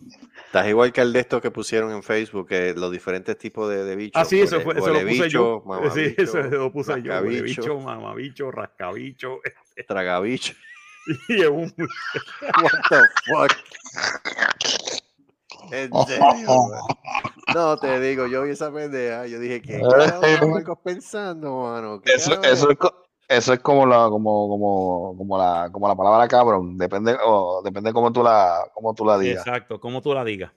Estás 0.56 0.70
igual 0.70 0.90
que 0.90 1.02
el 1.02 1.12
de 1.12 1.20
estos 1.20 1.42
que 1.42 1.50
pusieron 1.50 1.92
en 1.92 2.02
Facebook, 2.02 2.48
que 2.48 2.72
los 2.72 2.90
diferentes 2.90 3.36
tipos 3.36 3.68
de, 3.68 3.84
de 3.84 3.94
bichos. 3.94 4.22
Ah, 4.22 4.24
sí, 4.24 4.40
eso 4.40 4.58
fue, 4.62 4.72
eso 4.72 4.86
lo 4.86 5.00
puse 5.00 5.04
bicho, 5.04 5.26
yo. 5.26 5.62
Sí, 5.62 5.68
mamabicho, 5.68 6.22
eso 6.22 6.42
lo 6.44 6.72
puse 6.72 7.02
yo. 7.02 7.12
Huele 7.12 7.28
rascabicho. 7.28 7.62
bicho, 7.62 7.80
mamabicho, 7.80 8.50
rascabicho. 8.50 9.40
Tragabicho. 9.86 10.54
Y 11.28 11.42
es 11.42 11.48
un- 11.48 11.72
What 11.76 12.72
the 12.88 13.00
fuck? 13.26 13.52
En 15.72 15.90
serio? 16.06 16.70
No, 17.54 17.76
te 17.76 18.00
digo, 18.00 18.26
yo 18.26 18.42
vi 18.42 18.50
esa 18.50 18.72
pendeja. 18.72 19.26
Yo 19.26 19.38
dije, 19.38 19.60
¿qué 19.60 19.80
carajo 19.90 20.48
Marcos 20.48 20.78
pensando, 20.82 21.64
mano? 21.64 22.00
¿Qué 22.00 22.14
Eso, 22.14 22.42
eso, 22.42 22.70
es, 22.70 22.78
eso 23.28 23.52
es 23.52 23.60
como 23.60 23.86
la, 23.86 24.08
como, 24.08 24.48
como, 24.48 25.14
como 25.16 25.38
la, 25.38 25.68
como 25.72 25.88
la 25.88 25.96
palabra 25.96 26.28
cabrón. 26.28 26.76
Depende, 26.78 27.16
o 27.24 27.62
depende 27.62 27.92
cómo 27.92 28.12
tú 28.12 28.22
la, 28.22 28.68
cómo 28.74 28.94
tú 28.94 29.04
la 29.04 29.18
digas. 29.18 29.46
Exacto, 29.46 29.80
como 29.80 30.00
tú 30.00 30.14
la 30.14 30.24
digas. 30.24 30.52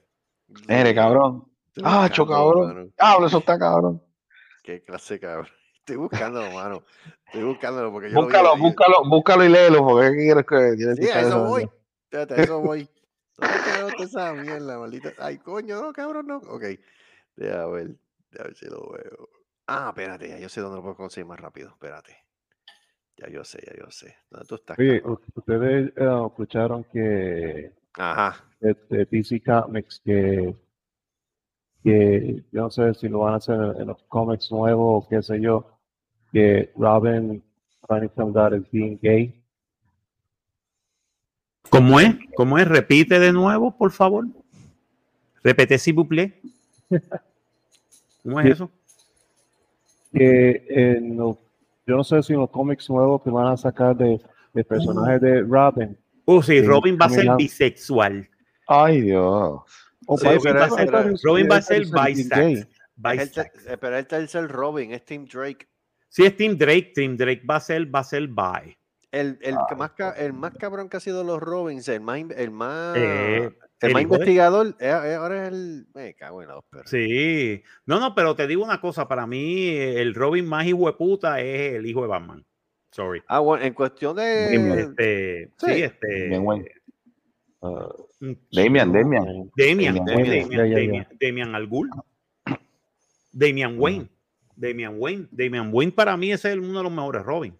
Eres 0.68 0.94
cabrón. 0.94 1.44
Ah, 1.82 2.08
cho, 2.12 2.26
cabrón. 2.26 2.92
Hablo, 2.98 3.26
eso 3.26 3.38
está 3.38 3.58
cabrón. 3.58 4.02
Qué 4.62 4.82
clase 4.82 5.18
cabrón. 5.18 5.48
Estoy 5.78 5.96
buscándolo, 5.96 6.50
mano. 6.52 6.82
Estoy 7.26 7.44
buscándolo 7.44 7.90
porque 7.90 8.10
yo 8.10 8.20
Búscalo, 8.20 8.56
búscalo, 8.56 9.02
búscalo 9.08 9.44
y 9.44 9.48
léelo, 9.48 9.84
porque 9.84 10.10
¿qué 10.10 10.16
quieres 10.16 10.46
que 10.46 10.76
quieres 10.76 10.98
Sí, 10.98 11.08
a 11.08 11.20
eso 11.20 11.44
voy. 11.44 11.62
eso? 11.62 11.72
Fíjate, 12.10 12.34
a 12.34 12.36
eso 12.42 12.60
voy. 12.60 12.88
¿Dónde 13.36 14.04
esa 14.04 14.32
mierda, 14.34 14.78
maldita? 14.78 15.12
Ay, 15.18 15.38
coño, 15.38 15.80
no, 15.80 15.92
cabrón, 15.92 16.26
no. 16.26 16.36
Ok. 16.48 16.64
Deja 17.36 17.66
ver. 17.66 17.96
Deja 18.30 18.44
ver 18.44 18.54
si 18.54 18.66
lo 18.66 18.90
veo. 18.90 19.28
Ah, 19.66 19.86
espérate, 19.88 20.28
ya 20.28 20.38
yo 20.38 20.48
sé 20.48 20.60
dónde 20.60 20.76
lo 20.76 20.82
puedo 20.82 20.96
conseguir 20.96 21.26
más 21.26 21.40
rápido. 21.40 21.70
Espérate. 21.70 22.16
Ya 23.20 23.28
yo 23.28 23.44
sé, 23.44 23.62
ya 23.66 23.76
yo 23.76 23.90
sé. 23.90 24.14
¿Dónde 24.30 24.46
tú 24.48 24.54
estás? 24.54 24.78
Oye, 24.78 25.02
ustedes 25.34 25.92
eh, 25.94 26.24
escucharon 26.26 26.84
que 26.84 27.70
Ajá. 27.94 28.42
de 28.60 29.04
DC 29.10 29.42
Comics 29.42 30.00
que, 30.02 30.54
que 31.84 32.42
yo 32.50 32.62
no 32.62 32.70
sé 32.70 32.94
si 32.94 33.08
lo 33.10 33.18
van 33.20 33.34
a 33.34 33.36
hacer 33.36 33.56
en, 33.56 33.82
en 33.82 33.86
los 33.88 34.02
cómics 34.04 34.50
nuevos 34.50 35.04
o 35.04 35.08
qué 35.08 35.22
sé 35.22 35.38
yo, 35.38 35.78
que 36.32 36.72
Robin 36.76 37.42
Dot 37.88 38.52
es 38.54 38.70
being 38.70 38.98
gay. 39.02 39.36
¿Cómo 41.68 42.00
es? 42.00 42.14
¿Cómo 42.34 42.58
es? 42.58 42.66
Repite 42.66 43.18
de 43.18 43.32
nuevo, 43.32 43.76
por 43.76 43.92
favor. 43.92 44.26
Repete, 45.44 45.78
si 45.78 45.92
vous 45.92 46.06
plaît. 46.08 46.34
¿Cómo 48.22 48.40
es 48.40 48.46
Sí. 48.46 48.52
eso? 48.52 48.70
Que 50.12 50.64
en 50.68 51.16
los- 51.18 51.36
yo 51.86 51.96
no 51.96 52.04
sé 52.04 52.22
si 52.22 52.32
los 52.34 52.50
cómics 52.50 52.88
nuevos 52.90 53.22
que 53.22 53.30
van 53.30 53.48
a 53.48 53.56
sacar 53.56 53.96
de, 53.96 54.20
de 54.52 54.64
personajes 54.64 55.20
de 55.20 55.42
Robin. 55.42 55.96
Oh, 56.24 56.42
sí, 56.42 56.60
Sí, 56.60 56.62
Robin 56.62 56.96
va 57.00 57.06
a 57.06 57.10
ser 57.10 57.26
bisexual. 57.36 58.28
Ay, 58.68 59.00
Dios. 59.00 59.60
O 60.06 60.16
Sí, 60.18 60.24
parece 60.24 60.42
pero 60.42 60.58
que 60.60 60.64
es- 60.64 60.70
va 60.72 60.74
a 60.74 60.76
pero 60.76 60.98
sacar- 61.02 61.14
Robin 61.24 61.48
va 61.50 61.56
a 61.56 61.62
ser 61.62 61.90
parece 61.90 61.92
being 61.92 62.28
bisex. 62.28 62.36
gay. 62.38 62.52
Es 62.54 62.60
el 62.62 63.18
Bisex. 63.18 63.32
ter- 63.32 63.72
eh, 63.72 63.76
pero 63.78 63.96
es 63.96 64.34
el 64.34 64.48
Robin, 64.48 64.92
es 64.92 65.04
Tim 65.04 65.24
Drake. 65.26 65.66
Si 66.08 66.24
es 66.24 66.36
Team 66.36 66.56
Drake, 66.58 66.92
Team 66.94 67.16
Drake 67.16 67.42
va 67.48 67.56
a 67.56 67.60
ser, 67.60 67.92
va 67.94 68.00
a 68.00 68.04
ser 68.04 68.26
bi. 68.28 68.76
El, 69.12 69.38
el, 69.42 69.54
Ah, 69.56 69.66
que 69.68 69.74
más, 69.74 69.92
el 70.18 70.32
más 70.32 70.54
cabrón 70.54 70.88
que 70.88 70.96
ha 70.96 71.00
sido 71.00 71.24
los 71.24 71.40
Robins, 71.40 71.88
el 71.88 72.00
más, 72.00 72.18
in- 72.18 72.32
el 72.36 72.50
más, 72.50 72.96
Eh, 72.96 73.50
el 73.86 73.92
más 73.92 74.00
de- 74.00 74.02
investigador, 74.02 74.66
eh, 74.78 74.86
eh, 74.88 75.14
ahora 75.14 75.42
es 75.46 75.52
el. 75.52 75.86
Me 75.94 76.14
cago 76.14 76.42
en 76.42 76.48
la 76.48 76.56
ópera. 76.58 76.82
Sí. 76.86 77.62
No, 77.86 77.98
no, 78.00 78.14
pero 78.14 78.34
te 78.36 78.46
digo 78.46 78.62
una 78.64 78.80
cosa. 78.80 79.08
Para 79.08 79.26
mí, 79.26 79.68
el 79.68 80.14
Robin 80.14 80.46
más 80.46 80.66
hijo 80.66 80.86
de 80.86 80.92
puta 80.94 81.40
es 81.40 81.74
el 81.74 81.86
hijo 81.86 82.02
de 82.02 82.08
Batman. 82.08 82.44
Sorry. 82.92 83.22
Ah, 83.28 83.38
bueno, 83.38 83.64
en 83.64 83.72
cuestión 83.74 84.16
de. 84.16 84.80
Este, 84.80 85.50
Sí. 85.58 85.66
sí, 85.66 85.82
este. 85.82 86.28
Bien, 86.28 86.44
güey. 86.44 86.64
Uh, 87.60 87.88
mm, 88.20 88.32
Damian, 88.52 88.92
Damian. 88.92 89.50
Damian, 89.56 89.94
Damian, 89.94 90.04
Damian, 90.04 90.06
Damian. 90.06 90.50
Ya, 90.50 90.56
ya, 90.56 90.66
ya. 90.66 90.74
Damian, 90.76 91.06
Damian 91.20 91.54
Al 91.54 91.66
Ghul. 91.66 91.90
Damian 93.32 93.78
Wayne. 93.78 94.08
Damian 94.56 94.94
Wayne. 94.98 95.28
Damian 95.30 95.70
Wayne 95.72 95.92
para 95.92 96.16
mí 96.16 96.32
ese 96.32 96.52
es 96.52 96.58
uno 96.58 96.78
de 96.78 96.82
los 96.84 96.92
mejores 96.92 97.22
Robin. 97.24 97.56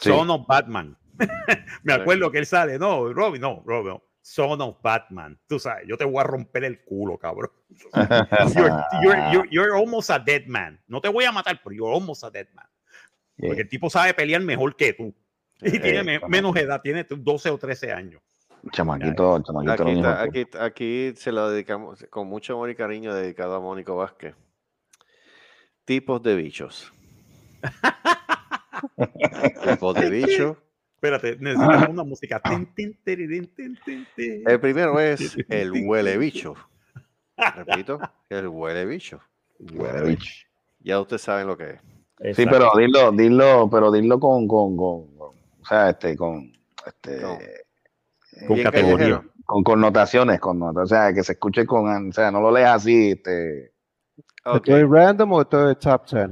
Sí. 0.00 0.08
Son 0.10 0.30
of 0.30 0.46
Batman. 0.46 0.96
Me 1.82 1.94
Sí. 1.94 2.00
acuerdo 2.00 2.30
que 2.30 2.38
él 2.38 2.46
sale. 2.46 2.78
No, 2.78 3.12
Robin, 3.12 3.40
no, 3.40 3.62
Robin. 3.66 3.88
no. 3.88 4.02
Son 4.30 4.60
of 4.60 4.76
Batman. 4.82 5.38
Tú 5.46 5.58
sabes, 5.58 5.86
yo 5.88 5.96
te 5.96 6.04
voy 6.04 6.18
a 6.20 6.24
romper 6.24 6.62
el 6.64 6.84
culo, 6.84 7.16
cabrón. 7.16 7.50
You're, 8.54 8.84
you're- 9.02 9.32
you're- 9.32 9.48
you're 9.50 9.72
almost 9.74 10.10
a 10.10 10.18
dead 10.18 10.44
man. 10.46 10.78
No 10.86 11.00
te 11.00 11.08
voy 11.08 11.24
a 11.24 11.32
matar, 11.32 11.58
pero 11.64 11.74
you're 11.74 11.94
almost 11.94 12.22
a 12.24 12.30
dead 12.30 12.46
man. 12.52 12.66
Porque 13.38 13.62
el 13.62 13.68
tipo 13.70 13.88
sabe 13.88 14.12
pelear 14.12 14.42
mejor 14.42 14.76
que 14.76 14.92
tú. 14.92 15.14
Y 15.62 15.76
Eh, 15.76 15.80
tiene 15.80 16.20
menos 16.28 16.54
edad, 16.56 16.82
tiene 16.82 17.04
12 17.08 17.48
o 17.50 17.56
13 17.58 17.90
años. 17.92 18.20
Chamaquito, 18.70 19.40
chamaquito. 19.42 20.08
Aquí, 20.08 20.40
está- 20.40 20.64
aquí 20.64 21.12
se 21.16 21.32
lo 21.32 21.48
dedicamos 21.50 22.04
con 22.10 22.28
mucho 22.28 22.52
amor 22.52 22.68
y 22.68 22.74
cariño 22.74 23.14
dedicado 23.14 23.54
a 23.54 23.60
Mónico 23.60 23.96
Vázquez. 23.96 24.34
Tipos 25.86 26.22
de 26.22 26.36
bichos. 26.36 26.92
Tipos 29.64 29.94
de 29.94 30.10
bichos. 30.10 30.56
Espérate, 31.00 31.36
necesitamos 31.38 31.88
una 31.90 32.02
música. 32.02 32.40
Tin, 32.40 32.66
tin, 32.74 32.98
tin. 33.04 34.48
El 34.48 34.58
primero 34.60 34.98
es 34.98 35.36
el 35.48 35.70
huele 35.86 36.18
bicho. 36.18 36.54
Repito, 37.54 38.00
el 38.28 38.48
huele 38.48 38.84
bicho. 38.84 39.20
puta, 39.58 40.02
bicho. 40.02 40.44
Ya 40.80 41.00
ustedes 41.00 41.22
saben 41.22 41.46
lo 41.46 41.56
que 41.56 41.78
es. 42.20 42.36
Sí, 42.36 42.46
pero 42.46 42.72
dilo, 42.76 43.12
dilo, 43.12 43.68
pero 43.70 43.92
dilo 43.92 44.18
con, 44.18 44.48
con, 44.48 44.76
con, 44.76 45.06
con- 45.16 45.36
o 45.60 45.64
sea, 45.64 45.90
este, 45.90 46.16
con, 46.16 46.52
este, 46.84 47.20
Con- 47.20 47.38
Con 48.48 48.62
categoría. 48.64 49.22
con 49.44 49.62
connotaciones, 49.62 50.40
con, 50.40 50.60
o 50.60 50.86
sea, 50.86 51.12
que 51.12 51.22
se 51.22 51.32
escuche 51.32 51.64
con, 51.64 52.08
o 52.08 52.12
sea, 52.12 52.32
no 52.32 52.40
lo 52.40 52.50
leas 52.50 52.74
así, 52.82 53.12
este, 53.12 53.72
Ok, 54.44 54.56
¿Esto 54.68 54.76
es 54.78 54.88
random 54.90 55.32
o 55.32 55.40
esto 55.42 55.70
es 55.70 55.78
top 55.78 56.06
10? 56.10 56.28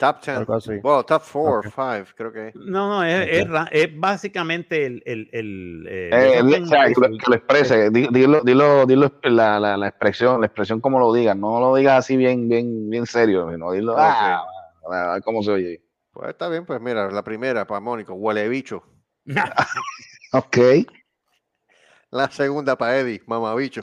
Top 0.00 0.22
10. 0.24 0.28
Algo 0.38 0.54
así. 0.54 0.78
Bueno, 0.78 1.04
top 1.04 1.22
4 1.30 1.58
Ok. 1.58 1.64
5, 2.06 2.10
creo 2.16 2.32
que. 2.32 2.52
No, 2.54 2.88
no, 2.88 3.04
es, 3.04 3.28
es 3.28 3.46
es 3.70 4.00
básicamente 4.00 4.86
el. 4.86 5.02
el, 5.04 5.28
el, 5.30 5.86
eh, 5.90 6.10
eh, 6.10 6.42
yo 6.42 6.62
o 6.62 6.66
sea, 6.66 6.86
que 6.86 6.94
lo, 6.98 7.06
el- 7.06 7.18
que 7.18 7.30
lo 7.30 7.36
exprese, 7.36 7.90
di- 7.90 8.08
dilo, 8.10 8.40
dilo, 8.40 8.86
dilo 8.86 9.12
la, 9.24 9.60
la, 9.60 9.76
la 9.76 9.88
expresión, 9.88 10.40
la 10.40 10.46
expresión 10.46 10.80
como 10.80 10.98
lo 10.98 11.12
digas, 11.12 11.36
no 11.36 11.60
lo 11.60 11.76
digas 11.76 11.98
así 11.98 12.16
bien, 12.16 12.48
bien, 12.48 12.88
bien 12.88 13.04
serio, 13.04 13.50
sino 13.52 13.72
dilo, 13.72 13.92
Ok. 13.92 13.98
ah, 14.00 14.42
a 14.90 15.12
ver 15.12 15.22
cómo 15.22 15.42
se 15.42 15.50
oye. 15.50 15.82
Pues 16.12 16.30
está 16.30 16.48
bien, 16.48 16.64
pues 16.64 16.80
mira, 16.80 17.10
la 17.10 17.22
primera 17.22 17.66
para 17.66 17.80
Mónico, 17.80 18.14
huele 18.14 18.48
bicho. 18.48 18.82
Ok. 20.32 20.56
La 22.12 22.30
segunda 22.30 22.76
para 22.76 22.98
Eddie, 22.98 23.20
mamabicho. 23.26 23.82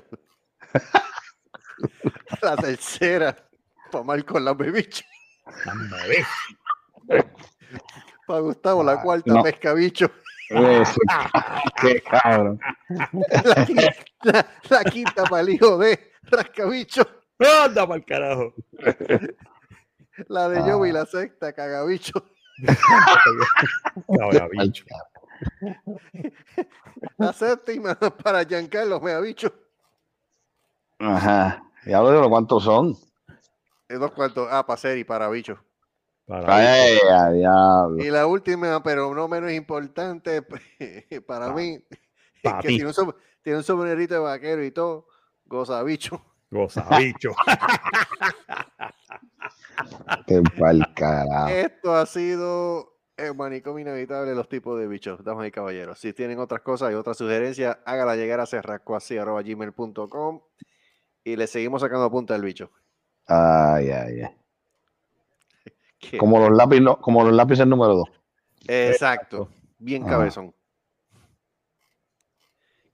la 2.41 2.57
tercera 2.57 3.36
para 3.91 4.03
Marco, 4.03 4.39
la 4.39 4.53
bebicho. 4.53 5.03
Para 8.28 8.39
Gustavo, 8.41 8.84
la 8.84 8.93
Ah, 8.93 9.02
cuarta, 9.02 9.34
no. 9.34 9.43
pescabicho. 9.43 10.12
Eso, 10.50 11.00
qué 11.82 12.02
cabrón. 12.02 12.60
La 13.43 13.66
quinta, 13.66 13.93
la- 14.24 14.45
la 14.70 14.84
quinta 14.86 15.24
para 15.26 15.41
el 15.41 15.50
hijo 15.50 15.78
de 15.78 16.12
rascabicho. 16.24 17.02
¡Anda 17.39 17.86
para 17.86 17.95
el 18.00 18.06
carajo! 18.06 18.54
La 20.28 20.50
de 20.50 20.62
Joey, 20.62 20.91
la 20.91 21.06
sexta, 21.06 21.54
cagabicho. 21.54 22.14
Cabra, 24.18 24.48
bicho. 24.52 24.84
La 27.18 27.32
séptima 27.34 27.93
para 27.95 28.43
Giancarlo, 28.43 29.00
meabicho. 29.00 29.54
Ajá. 31.00 31.62
Y 31.86 31.93
hablo 31.93 32.12
de 32.14 32.20
lo 32.22 32.30
cuántos 32.30 32.64
son. 32.64 32.95
Dos 33.90 34.12
cuartos. 34.12 34.48
Ah, 34.52 34.66
para 34.66 34.78
ser 34.78 34.98
y 34.98 35.04
para 35.04 35.30
bicho. 35.30 35.60
Para 36.26 36.56
Ay, 36.58 36.98
a 37.10 37.30
diablo. 37.32 38.04
Y 38.04 38.10
la 38.10 38.28
última, 38.28 38.84
pero 38.84 39.14
no 39.16 39.28
menos 39.30 39.52
importante 39.52 40.42
para 41.28 41.54
mí, 41.54 41.80
es 41.90 42.00
Pa' 42.44 42.60
que 42.60 42.68
ti. 42.68 42.76
tiene 42.76 42.90
un, 42.90 43.16
tiene 43.42 43.58
un 43.60 43.64
sombrerito 43.64 44.16
de 44.16 44.20
vaquero 44.20 44.64
y 44.64 44.72
todo. 44.72 45.08
Goza 45.46 45.82
bicho. 45.84 46.22
Goza, 46.52 46.86
bicho. 46.98 47.32
Qué 50.26 50.42
pa'l 50.58 50.84
carajo. 50.94 51.48
Esto 51.48 51.96
ha 51.96 52.06
sido 52.06 52.98
el 53.16 53.34
manicomio 53.36 53.82
inevitable 53.82 54.30
de 54.30 54.36
los 54.36 54.50
tipos 54.50 54.78
de 54.80 54.88
bichos, 54.88 55.24
damas 55.24 55.48
y 55.48 55.52
caballeros. 55.52 55.98
Si 56.00 56.12
tienen 56.14 56.40
otras 56.40 56.62
cosas 56.62 56.92
y 56.92 56.96
otras 56.96 57.18
sugerencias, 57.18 57.78
hágala 57.86 58.16
llegar 58.16 58.40
a 58.40 58.46
cerrascoasí.gmail.com 58.46 60.42
y 61.24 61.36
le 61.36 61.48
seguimos 61.48 61.82
sacando 61.82 62.12
punta 62.12 62.36
al 62.36 62.42
bicho. 62.42 62.72
Ay, 63.28 63.89
ay, 63.89 64.21
ay. 64.21 64.30
Como 66.19 66.39
los 66.39 66.55
lápices, 66.57 66.84
no- 66.84 66.97
como 66.99 67.23
los 67.23 67.34
lápices 67.34 67.67
número 67.67 67.95
dos. 67.95 68.09
Exacto. 68.67 69.49
Bien 69.80 70.03
Ajá. 70.03 70.11
cabezón. 70.11 70.53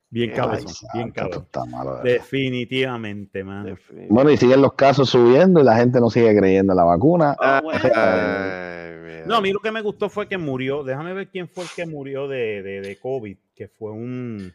Bien 0.10 0.32
cabezón, 0.32 0.72
Ay, 0.94 1.00
bien 1.00 1.12
cabezón. 1.12 1.48
malo. 1.72 2.02
Definitivamente, 2.04 3.44
mano. 3.44 3.66
Definitivamente. 3.66 4.14
Bueno, 4.14 4.30
y 4.30 4.38
siguen 4.38 4.62
los 4.62 4.74
casos 4.74 5.10
subiendo 5.10 5.60
y 5.60 5.64
la 5.64 5.76
gente 5.76 6.00
no 6.00 6.10
sigue 6.12 6.36
creyendo 6.38 6.74
en 6.74 6.78
la 6.78 6.84
vacuna. 6.84 7.36
Ah, 7.40 7.62
Ay. 7.66 9.24
No, 9.26 9.36
a 9.38 9.42
mí 9.42 9.52
lo 9.52 9.60
que 9.60 9.72
me 9.72 9.82
gustó 9.82 10.10
fue 10.10 10.28
que 10.28 10.38
murió. 10.38 10.84
Déjame 10.84 11.14
ver 11.14 11.30
quién 11.30 11.48
fue 11.48 11.64
el 11.64 11.70
que 11.76 11.86
murió 11.88 12.28
de, 12.28 12.62
de, 12.62 12.82
de 12.82 12.96
COVID, 13.00 13.38
que 13.56 13.68
fue 13.70 13.92
un, 13.92 14.54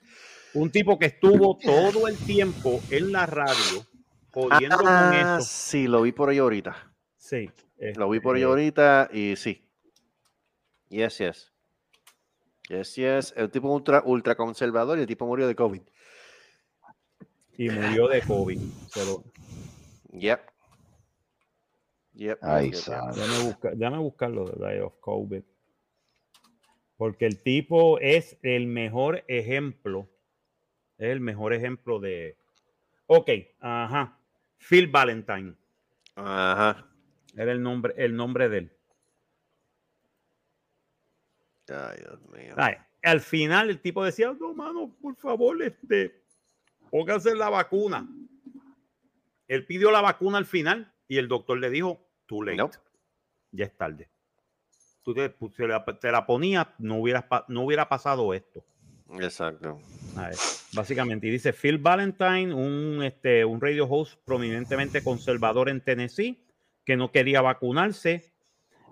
un 0.54 0.70
tipo 0.70 0.96
que 0.98 1.06
estuvo 1.06 1.56
todo 1.58 2.06
el 2.06 2.16
tiempo 2.18 2.80
en 2.90 3.10
la 3.10 3.26
radio 3.26 3.84
jodiendo 4.32 4.76
con 4.78 4.86
Ah, 4.88 5.36
eso. 5.38 5.48
sí, 5.48 5.86
lo 5.86 6.02
vi 6.02 6.12
por 6.12 6.28
ahí 6.28 6.38
ahorita. 6.38 6.92
Sí. 7.16 7.50
Lo 7.96 8.08
vi 8.10 8.20
por 8.20 8.36
ahí 8.36 8.42
este, 8.42 8.50
ahorita 8.50 9.08
y 9.12 9.36
sí. 9.36 9.64
Yes, 10.88 11.18
yes. 11.18 11.52
Yes, 12.68 12.94
yes. 12.96 13.34
El 13.36 13.50
tipo 13.50 13.68
ultra, 13.72 14.02
ultra 14.04 14.34
conservador 14.36 14.98
y 14.98 15.02
el 15.02 15.06
tipo 15.06 15.26
murió 15.26 15.46
de 15.46 15.54
COVID. 15.54 15.82
Y 17.56 17.70
murió 17.70 18.08
de 18.08 18.22
COVID. 18.22 18.60
Se 18.88 19.04
lo- 19.04 19.24
Yep. 20.12 20.40
Yep. 22.14 22.38
Ay, 22.42 22.70
yep, 22.70 22.74
yep, 22.74 23.14
déjame, 23.14 23.44
buscar, 23.44 23.76
déjame 23.76 23.98
buscarlo 23.98 24.44
de 24.46 24.58
Day 24.58 24.80
of 24.80 24.94
COVID. 25.00 25.42
Porque 26.96 27.26
el 27.26 27.40
tipo 27.42 27.98
es 28.00 28.36
el 28.42 28.66
mejor 28.66 29.24
ejemplo. 29.28 30.08
Es 30.98 31.10
el 31.10 31.20
mejor 31.20 31.52
ejemplo 31.52 32.00
de. 32.00 32.36
Ok, 33.06 33.30
ajá. 33.60 34.17
Phil 34.58 34.86
Valentine. 34.88 35.54
Ajá. 36.16 36.86
Era 37.36 37.52
el 37.52 37.62
nombre, 37.62 37.94
el 37.96 38.14
nombre 38.16 38.48
de 38.48 38.58
él. 38.58 38.72
Ay, 41.68 41.98
Dios 41.98 42.20
mío. 42.30 42.54
Ay, 42.56 42.74
al 43.02 43.20
final 43.20 43.70
el 43.70 43.80
tipo 43.80 44.04
decía, 44.04 44.34
no, 44.38 44.54
mano, 44.54 44.94
por 45.00 45.14
favor, 45.16 45.62
este, 45.62 46.22
póngase 46.90 47.34
la 47.34 47.50
vacuna. 47.50 48.08
Él 49.46 49.66
pidió 49.66 49.90
la 49.90 50.00
vacuna 50.00 50.38
al 50.38 50.46
final 50.46 50.92
y 51.06 51.18
el 51.18 51.28
doctor 51.28 51.58
le 51.58 51.70
dijo, 51.70 52.00
too 52.26 52.42
late. 52.42 52.78
Ya 53.52 53.64
es 53.66 53.76
tarde. 53.76 54.08
Tú 55.02 55.14
te, 55.14 55.34
pu- 55.38 55.98
te 56.00 56.10
la, 56.12 56.26
ponías, 56.26 56.66
no, 56.78 56.96
no 57.48 57.62
hubiera 57.62 57.88
pasado 57.88 58.34
esto. 58.34 58.64
Exacto. 59.14 59.80
A 60.16 60.28
ver, 60.28 60.36
básicamente, 60.72 61.26
y 61.26 61.30
dice 61.30 61.52
Phil 61.52 61.78
Valentine, 61.78 62.52
un, 62.52 63.02
este, 63.02 63.44
un 63.44 63.60
radio 63.60 63.86
host 63.86 64.18
prominentemente 64.24 65.02
conservador 65.02 65.68
en 65.68 65.80
Tennessee, 65.80 66.46
que 66.84 66.96
no 66.96 67.10
quería 67.10 67.40
vacunarse. 67.40 68.32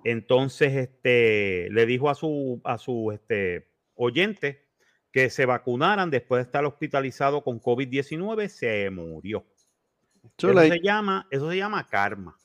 Entonces, 0.04 0.74
este, 0.74 1.68
le 1.70 1.84
dijo 1.86 2.08
a 2.08 2.14
su, 2.14 2.60
a 2.64 2.78
su 2.78 3.12
este, 3.12 3.68
oyente 3.94 4.66
que 5.10 5.30
se 5.30 5.46
vacunaran 5.46 6.10
después 6.10 6.40
de 6.40 6.42
estar 6.42 6.64
hospitalizado 6.64 7.42
con 7.42 7.60
COVID-19, 7.60 8.48
se 8.48 8.90
murió. 8.90 9.46
Eso 10.36 10.52
se, 10.52 10.80
llama, 10.82 11.26
eso 11.30 11.50
se 11.50 11.56
llama 11.56 11.86
karma. 11.86 12.36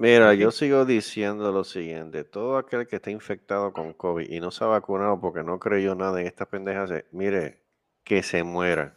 Mira, 0.00 0.32
yo 0.32 0.50
sigo 0.50 0.86
diciendo 0.86 1.52
lo 1.52 1.62
siguiente. 1.62 2.24
Todo 2.24 2.56
aquel 2.56 2.86
que 2.86 2.96
está 2.96 3.10
infectado 3.10 3.70
con 3.74 3.92
COVID 3.92 4.30
y 4.30 4.40
no 4.40 4.50
se 4.50 4.64
ha 4.64 4.66
vacunado 4.66 5.20
porque 5.20 5.42
no 5.42 5.58
creyó 5.58 5.94
nada 5.94 6.20
en 6.22 6.26
estas 6.26 6.48
pendejas, 6.48 6.90
eh, 6.90 7.04
mire, 7.12 7.62
que 8.02 8.22
se 8.22 8.42
mueran. 8.42 8.94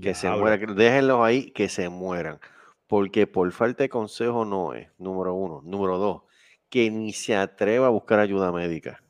Que 0.00 0.14
se 0.14 0.30
mueran. 0.30 0.60
que- 0.60 0.66
Déjenlos 0.74 1.20
ahí, 1.22 1.50
que 1.50 1.68
se 1.68 1.90
mueran. 1.90 2.40
Porque 2.86 3.26
por 3.26 3.52
falta 3.52 3.82
de 3.84 3.90
consejo 3.90 4.46
no 4.46 4.72
es, 4.72 4.88
número 4.98 5.34
uno. 5.34 5.60
Número 5.62 5.98
dos, 5.98 6.22
que 6.70 6.90
ni 6.90 7.12
se 7.12 7.36
atreva 7.36 7.88
a 7.88 7.90
buscar 7.90 8.18
ayuda 8.18 8.50
médica. 8.52 9.02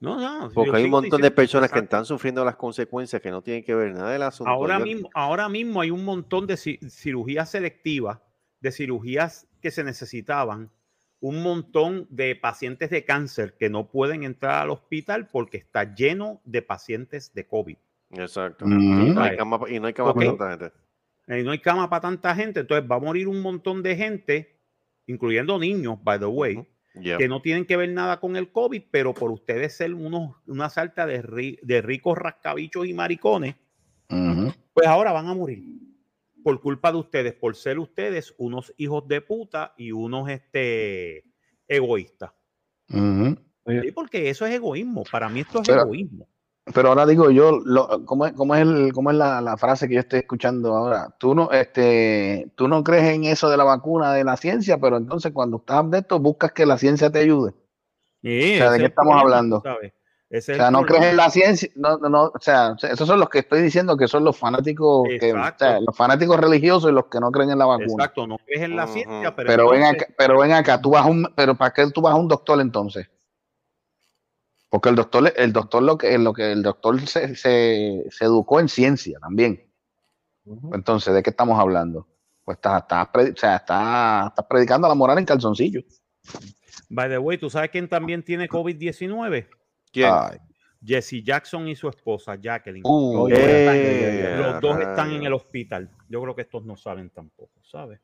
No, 0.00 0.16
no. 0.20 0.50
Porque 0.52 0.76
hay 0.76 0.84
un 0.84 0.90
montón 0.90 1.20
de 1.22 1.30
personas 1.30 1.70
que 1.70 1.78
están 1.78 2.04
sufriendo 2.04 2.44
las 2.44 2.56
consecuencias 2.56 3.22
que 3.22 3.30
no 3.30 3.42
tienen 3.42 3.62
que 3.62 3.74
ver 3.76 3.92
nada 3.94 4.10
del 4.10 4.22
asunto. 4.24 4.50
Ahora 4.50 4.80
Yo- 4.80 4.84
mismo, 4.86 5.08
ahora 5.14 5.48
mismo 5.48 5.80
hay 5.80 5.92
un 5.92 6.04
montón 6.04 6.48
de 6.48 6.54
ci- 6.54 6.80
cirugías 6.90 7.48
selectivas, 7.50 8.18
de 8.60 8.72
cirugías 8.72 9.46
que 9.64 9.70
se 9.70 9.82
necesitaban, 9.82 10.70
un 11.20 11.42
montón 11.42 12.06
de 12.10 12.36
pacientes 12.36 12.90
de 12.90 13.06
cáncer 13.06 13.56
que 13.58 13.70
no 13.70 13.88
pueden 13.88 14.24
entrar 14.24 14.62
al 14.62 14.68
hospital 14.70 15.28
porque 15.32 15.56
está 15.56 15.94
lleno 15.94 16.42
de 16.44 16.60
pacientes 16.60 17.32
de 17.32 17.46
COVID. 17.46 17.76
Exacto. 18.10 18.66
Ujú. 18.66 18.74
Y 18.74 19.10
no 19.14 19.22
hay 19.22 19.34
cama, 19.38 19.58
pa- 19.58 19.70
y 19.70 19.80
no 19.80 19.86
hay 19.86 19.94
cama 19.94 20.10
Ok. 20.10 20.16
para 20.16 20.28
tanta 20.36 20.50
gente. 20.50 21.40
Y 21.40 21.42
no 21.42 21.52
hay 21.52 21.60
cama 21.60 21.88
para 21.88 22.02
tanta 22.02 22.34
gente, 22.34 22.60
entonces 22.60 22.86
va 22.90 22.96
a 22.96 23.00
morir 23.00 23.26
un 23.26 23.40
montón 23.40 23.82
de 23.82 23.96
gente, 23.96 24.60
incluyendo 25.06 25.58
niños, 25.58 25.96
by 26.04 26.18
the 26.18 26.26
way, 26.26 26.68
que 27.18 27.26
no 27.26 27.40
tienen 27.40 27.64
que 27.64 27.78
ver 27.78 27.88
nada 27.88 28.20
con 28.20 28.36
el 28.36 28.52
COVID, 28.52 28.82
pero 28.90 29.14
por 29.14 29.30
ustedes 29.30 29.74
ser 29.74 29.94
unos, 29.94 30.36
una 30.46 30.68
salta 30.68 31.06
de, 31.06 31.22
ri- 31.22 31.58
de 31.62 31.80
ricos 31.80 32.18
rascabichos 32.18 32.86
y 32.86 32.92
maricones, 32.92 33.54
pues 34.74 34.86
ahora 34.86 35.10
van 35.12 35.26
a 35.28 35.34
morir 35.34 35.64
por 36.44 36.60
culpa 36.60 36.92
de 36.92 36.98
ustedes, 36.98 37.34
por 37.34 37.56
ser 37.56 37.78
ustedes 37.80 38.34
unos 38.38 38.72
hijos 38.76 39.08
de 39.08 39.20
puta 39.22 39.74
y 39.76 39.90
unos 39.90 40.28
este, 40.28 41.24
egoístas. 41.66 42.30
Sí, 42.88 43.92
porque 43.92 44.28
eso 44.28 44.44
es 44.46 44.54
egoísmo. 44.54 45.04
Para 45.10 45.28
mí 45.28 45.40
esto 45.40 45.62
es 45.62 45.66
Pero- 45.68 45.82
egoísmo. 45.82 46.28
Pero 46.74 46.88
ahora 46.88 47.04
digo 47.04 47.30
yo, 47.30 47.60
lo- 47.62 48.06
¿cómo 48.06 48.24
es, 48.26 48.32
cómo 48.32 48.54
es, 48.54 48.62
el- 48.62 48.92
cómo 48.94 49.10
es 49.10 49.16
la, 49.18 49.42
la 49.42 49.56
frase 49.58 49.86
que 49.86 49.94
yo 49.94 50.00
estoy 50.00 50.20
escuchando 50.20 50.74
ahora? 50.74 51.14
Tú 51.18 51.34
no, 51.34 51.50
este, 51.50 52.50
tú 52.54 52.68
no 52.68 52.82
crees 52.82 53.14
en 53.14 53.24
eso 53.24 53.50
de 53.50 53.58
la 53.58 53.64
vacuna 53.64 54.14
de 54.14 54.24
la 54.24 54.36
ciencia, 54.38 54.78
pero 54.78 54.96
entonces 54.96 55.30
cuando 55.32 55.58
estás 55.58 55.90
de 55.90 55.98
esto 55.98 56.18
buscas 56.20 56.52
que 56.52 56.64
la 56.64 56.78
ciencia 56.78 57.10
te 57.10 57.18
ayude. 57.18 57.52
Sí, 58.22 58.54
o 58.54 58.56
sea, 58.56 58.70
¿de 58.70 58.78
qué 58.78 58.84
estamos 58.86 59.10
problema, 59.12 59.20
hablando? 59.20 59.60
sabes. 59.62 59.92
Ese 60.34 60.54
O 60.54 60.56
sea, 60.56 60.68
no 60.72 60.80
problema. 60.80 60.98
crees 60.98 61.10
en 61.12 61.16
la 61.16 61.30
ciencia, 61.30 61.70
no, 61.76 61.96
no, 61.98 62.08
no, 62.08 62.22
o 62.24 62.40
sea, 62.40 62.74
esos 62.82 63.06
son 63.06 63.20
los 63.20 63.28
que 63.28 63.38
estoy 63.38 63.62
diciendo 63.62 63.96
que 63.96 64.08
son 64.08 64.24
los 64.24 64.36
fanáticos, 64.36 65.06
que, 65.20 65.32
o 65.32 65.36
Exacto. 65.36 65.64
sea, 65.64 65.78
los 65.78 65.96
fanáticos 65.96 66.40
religiosos 66.40 66.90
y 66.90 66.92
los 66.92 67.06
que 67.06 67.20
no 67.20 67.30
creen 67.30 67.50
en 67.50 67.58
la 67.60 67.66
vacuna. 67.66 67.86
Exacto, 67.86 68.26
no 68.26 68.38
crees 68.38 68.62
en 68.62 68.74
la 68.74 68.88
ciencia, 68.88 69.36
pero, 69.36 69.46
Pero 69.46 69.70
ven 69.70 69.84
acá, 69.84 70.06
pero 70.18 70.40
ven 70.40 70.50
acá, 70.50 70.80
tú 70.80 70.90
vas 70.90 71.06
a 71.06 71.08
un, 71.08 71.32
pero 71.36 71.54
¿para 71.54 71.72
qué 71.72 71.88
tú 71.92 72.00
vas 72.00 72.14
a 72.14 72.16
un 72.16 72.26
doctor 72.26 72.60
entonces? 72.60 73.08
Porque 74.68 74.88
el 74.88 74.96
doctor, 74.96 75.32
el 75.36 75.52
doctor 75.52 75.84
lo 75.84 75.96
que, 75.96 76.18
lo 76.18 76.32
que 76.32 76.50
el 76.50 76.64
doctor 76.64 77.00
se, 77.06 77.36
se, 77.36 78.04
se 78.10 78.24
educó 78.24 78.58
en 78.58 78.68
ciencia 78.68 79.20
también. 79.20 79.72
Entonces, 80.72 81.14
¿de 81.14 81.22
qué 81.22 81.30
estás 81.30 81.48
hablando? 81.48 82.08
Pues 82.42 82.56
estás, 82.56 82.82
o 82.82 83.36
sea, 83.36 83.54
estás, 83.54 84.26
estás 84.30 84.46
predicando 84.50 84.88
la 84.88 84.96
moral 84.96 85.18
en 85.18 85.26
calzoncillo. 85.26 85.80
By 86.88 87.08
the 87.08 87.18
way, 87.18 87.38
¿tú 87.38 87.48
sabes 87.48 87.70
quién 87.70 87.88
también 87.88 88.24
tiene 88.24 88.48
COVID-19? 88.48 89.46
¿Quién? 89.94 90.10
Ay, 90.12 90.38
Jesse 90.84 91.22
Jackson 91.24 91.66
y 91.68 91.74
su 91.76 91.88
esposa, 91.88 92.34
Jacqueline. 92.34 92.82
Uh, 92.84 93.28
los, 93.28 93.30
dos 93.30 93.38
están, 93.38 93.76
Eh, 93.76 94.36
los 94.36 94.60
dos 94.60 94.78
están 94.80 95.12
en 95.12 95.22
el 95.22 95.32
hospital. 95.32 95.88
Yo 96.10 96.20
creo 96.20 96.34
que 96.34 96.42
estos 96.42 96.62
no 96.66 96.76
saben 96.76 97.08
tampoco, 97.08 97.58
¿sabes? 97.62 98.00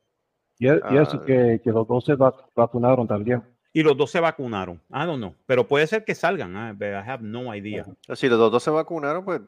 Y, 0.58 0.66
y 0.66 0.68
eso 0.70 1.20
Ah. 1.20 1.24
que, 1.26 1.60
que 1.62 1.70
los 1.70 1.86
dos 1.86 2.04
se 2.06 2.14
vac- 2.14 2.46
vacunaron 2.56 3.06
también. 3.06 3.42
Y 3.72 3.82
los 3.82 3.96
dos 3.96 4.10
se 4.10 4.18
vacunaron. 4.20 4.76
I 4.88 5.04
don't 5.04 5.18
know. 5.18 5.34
Pero 5.46 5.68
puede 5.68 5.86
ser 5.86 6.04
que 6.04 6.14
salgan. 6.14 6.56
ah, 6.56 6.72
but 6.72 6.88
I 6.88 7.08
have 7.10 7.22
no 7.22 7.54
idea. 7.54 7.84
Si 8.14 8.28
los 8.28 8.38
dos 8.50 8.62
se 8.62 8.70
vacunaron, 8.70 9.24
pues 9.26 9.42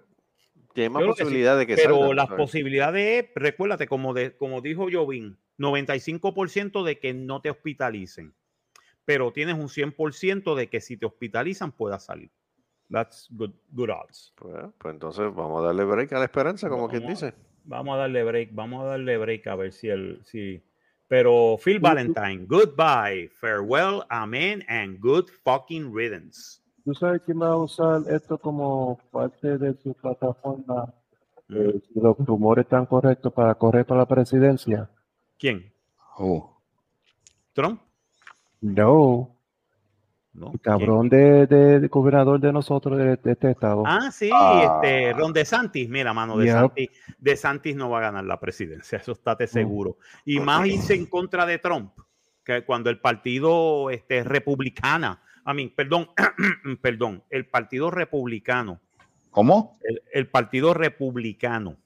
tiene 0.74 0.90
más 0.90 1.02
que 1.02 1.12
sí, 1.12 1.22
posibilidad 1.22 1.56
de 1.58 1.66
que 1.66 1.74
Pero 1.76 1.98
salgan, 2.00 2.16
las 2.16 2.26
¿sabes? 2.28 2.40
posibilidades, 2.44 3.26
recuérdate, 3.34 3.86
como, 3.86 4.12
de, 4.14 4.36
como 4.36 4.60
dijo 4.60 4.86
Jovín, 4.92 5.38
95% 5.58 6.82
de 6.84 6.98
que 6.98 7.14
no 7.14 7.40
te 7.40 7.50
hospitalicen. 7.50 8.34
Pero 9.04 9.32
tienes 9.32 9.56
un 9.56 9.68
100% 9.68 10.54
de 10.54 10.68
que 10.68 10.80
si 10.80 10.96
te 10.96 11.06
hospitalizan 11.06 11.72
puedas 11.72 12.04
salir. 12.04 12.30
That's 12.90 13.26
good, 13.30 13.52
good 13.70 13.90
odds. 13.90 14.32
Pues, 14.36 14.54
pues 14.78 14.94
entonces 14.94 15.34
vamos 15.34 15.62
a 15.62 15.66
darle 15.66 15.84
break 15.84 16.12
a 16.12 16.18
la 16.18 16.24
esperanza, 16.26 16.68
como 16.68 16.88
quien 16.88 17.02
Vamos 17.02 17.22
a- 17.22 17.26
dice. 17.26 17.38
Vamos 17.64 17.94
a 17.94 17.98
darle 17.98 18.24
break, 18.24 18.50
vamos 18.52 18.82
a 18.82 18.86
darle 18.88 19.16
break 19.18 19.46
a 19.46 19.54
ver 19.54 19.72
si 19.72 19.88
el 19.88 20.20
si 20.24 20.60
pero 21.06 21.58
Phil 21.62 21.78
Valentine, 21.78 22.46
goodbye, 22.46 23.28
farewell, 23.28 24.02
amen 24.08 24.64
and 24.66 24.98
good 24.98 25.26
fucking 25.44 25.94
riddance. 25.94 26.60
¿Tú 26.84 26.94
sabes 26.94 27.20
quién 27.24 27.40
va 27.40 27.48
a 27.48 27.56
usar 27.56 28.00
esto 28.10 28.38
como 28.38 28.98
parte 29.10 29.58
de 29.58 29.74
su 29.74 29.92
plataforma? 29.94 30.92
Mm. 31.48 31.56
Eh, 31.56 31.82
si 31.92 32.00
los 32.00 32.16
rumores 32.18 32.64
están 32.64 32.86
correctos 32.86 33.32
para 33.32 33.54
correr 33.54 33.84
para 33.86 34.00
la 34.00 34.06
presidencia. 34.06 34.88
¿Quién? 35.38 35.72
Oh. 36.16 36.58
Trump. 37.52 37.80
No, 38.62 39.36
No. 40.34 40.50
el 40.54 40.60
cabrón 40.60 41.08
de, 41.10 41.46
de- 41.46 41.80
de 41.80 41.88
gobernador 41.88 42.40
de 42.40 42.52
nosotros, 42.52 42.96
de, 42.96 43.16
de 43.16 43.32
este 43.32 43.50
estado. 43.50 43.82
Ah, 43.86 44.10
sí, 44.10 44.30
Ah. 44.32 44.80
este, 44.80 45.12
Ron 45.12 45.32
DeSantis, 45.34 45.88
mira, 45.90 46.14
mano, 46.14 46.36
Yep. 46.36 46.44
DeSantis, 46.44 46.88
DeSantis 47.18 47.76
no 47.76 47.90
va 47.90 47.98
a 47.98 48.02
ganar 48.02 48.24
la 48.24 48.40
presidencia, 48.40 48.96
eso 49.02 49.12
estate 49.12 49.46
seguro. 49.46 49.98
Y 50.24 50.40
más 50.40 50.66
irse 50.66 50.94
en 50.94 51.04
contra 51.06 51.44
de 51.44 51.58
Trump, 51.58 51.92
que 52.44 52.64
cuando 52.64 52.88
el 52.88 52.98
partido 52.98 53.90
este, 53.90 54.24
republicana, 54.24 55.20
a 55.44 55.52
mí, 55.52 55.68
perdón, 55.68 56.08
perdón, 56.80 57.22
el 57.28 57.46
partido 57.46 57.90
republicano, 57.90 58.80
¿Cómo? 59.30 59.76
el, 59.82 60.02
el 60.12 60.28
partido 60.28 60.72
republicano, 60.72 61.76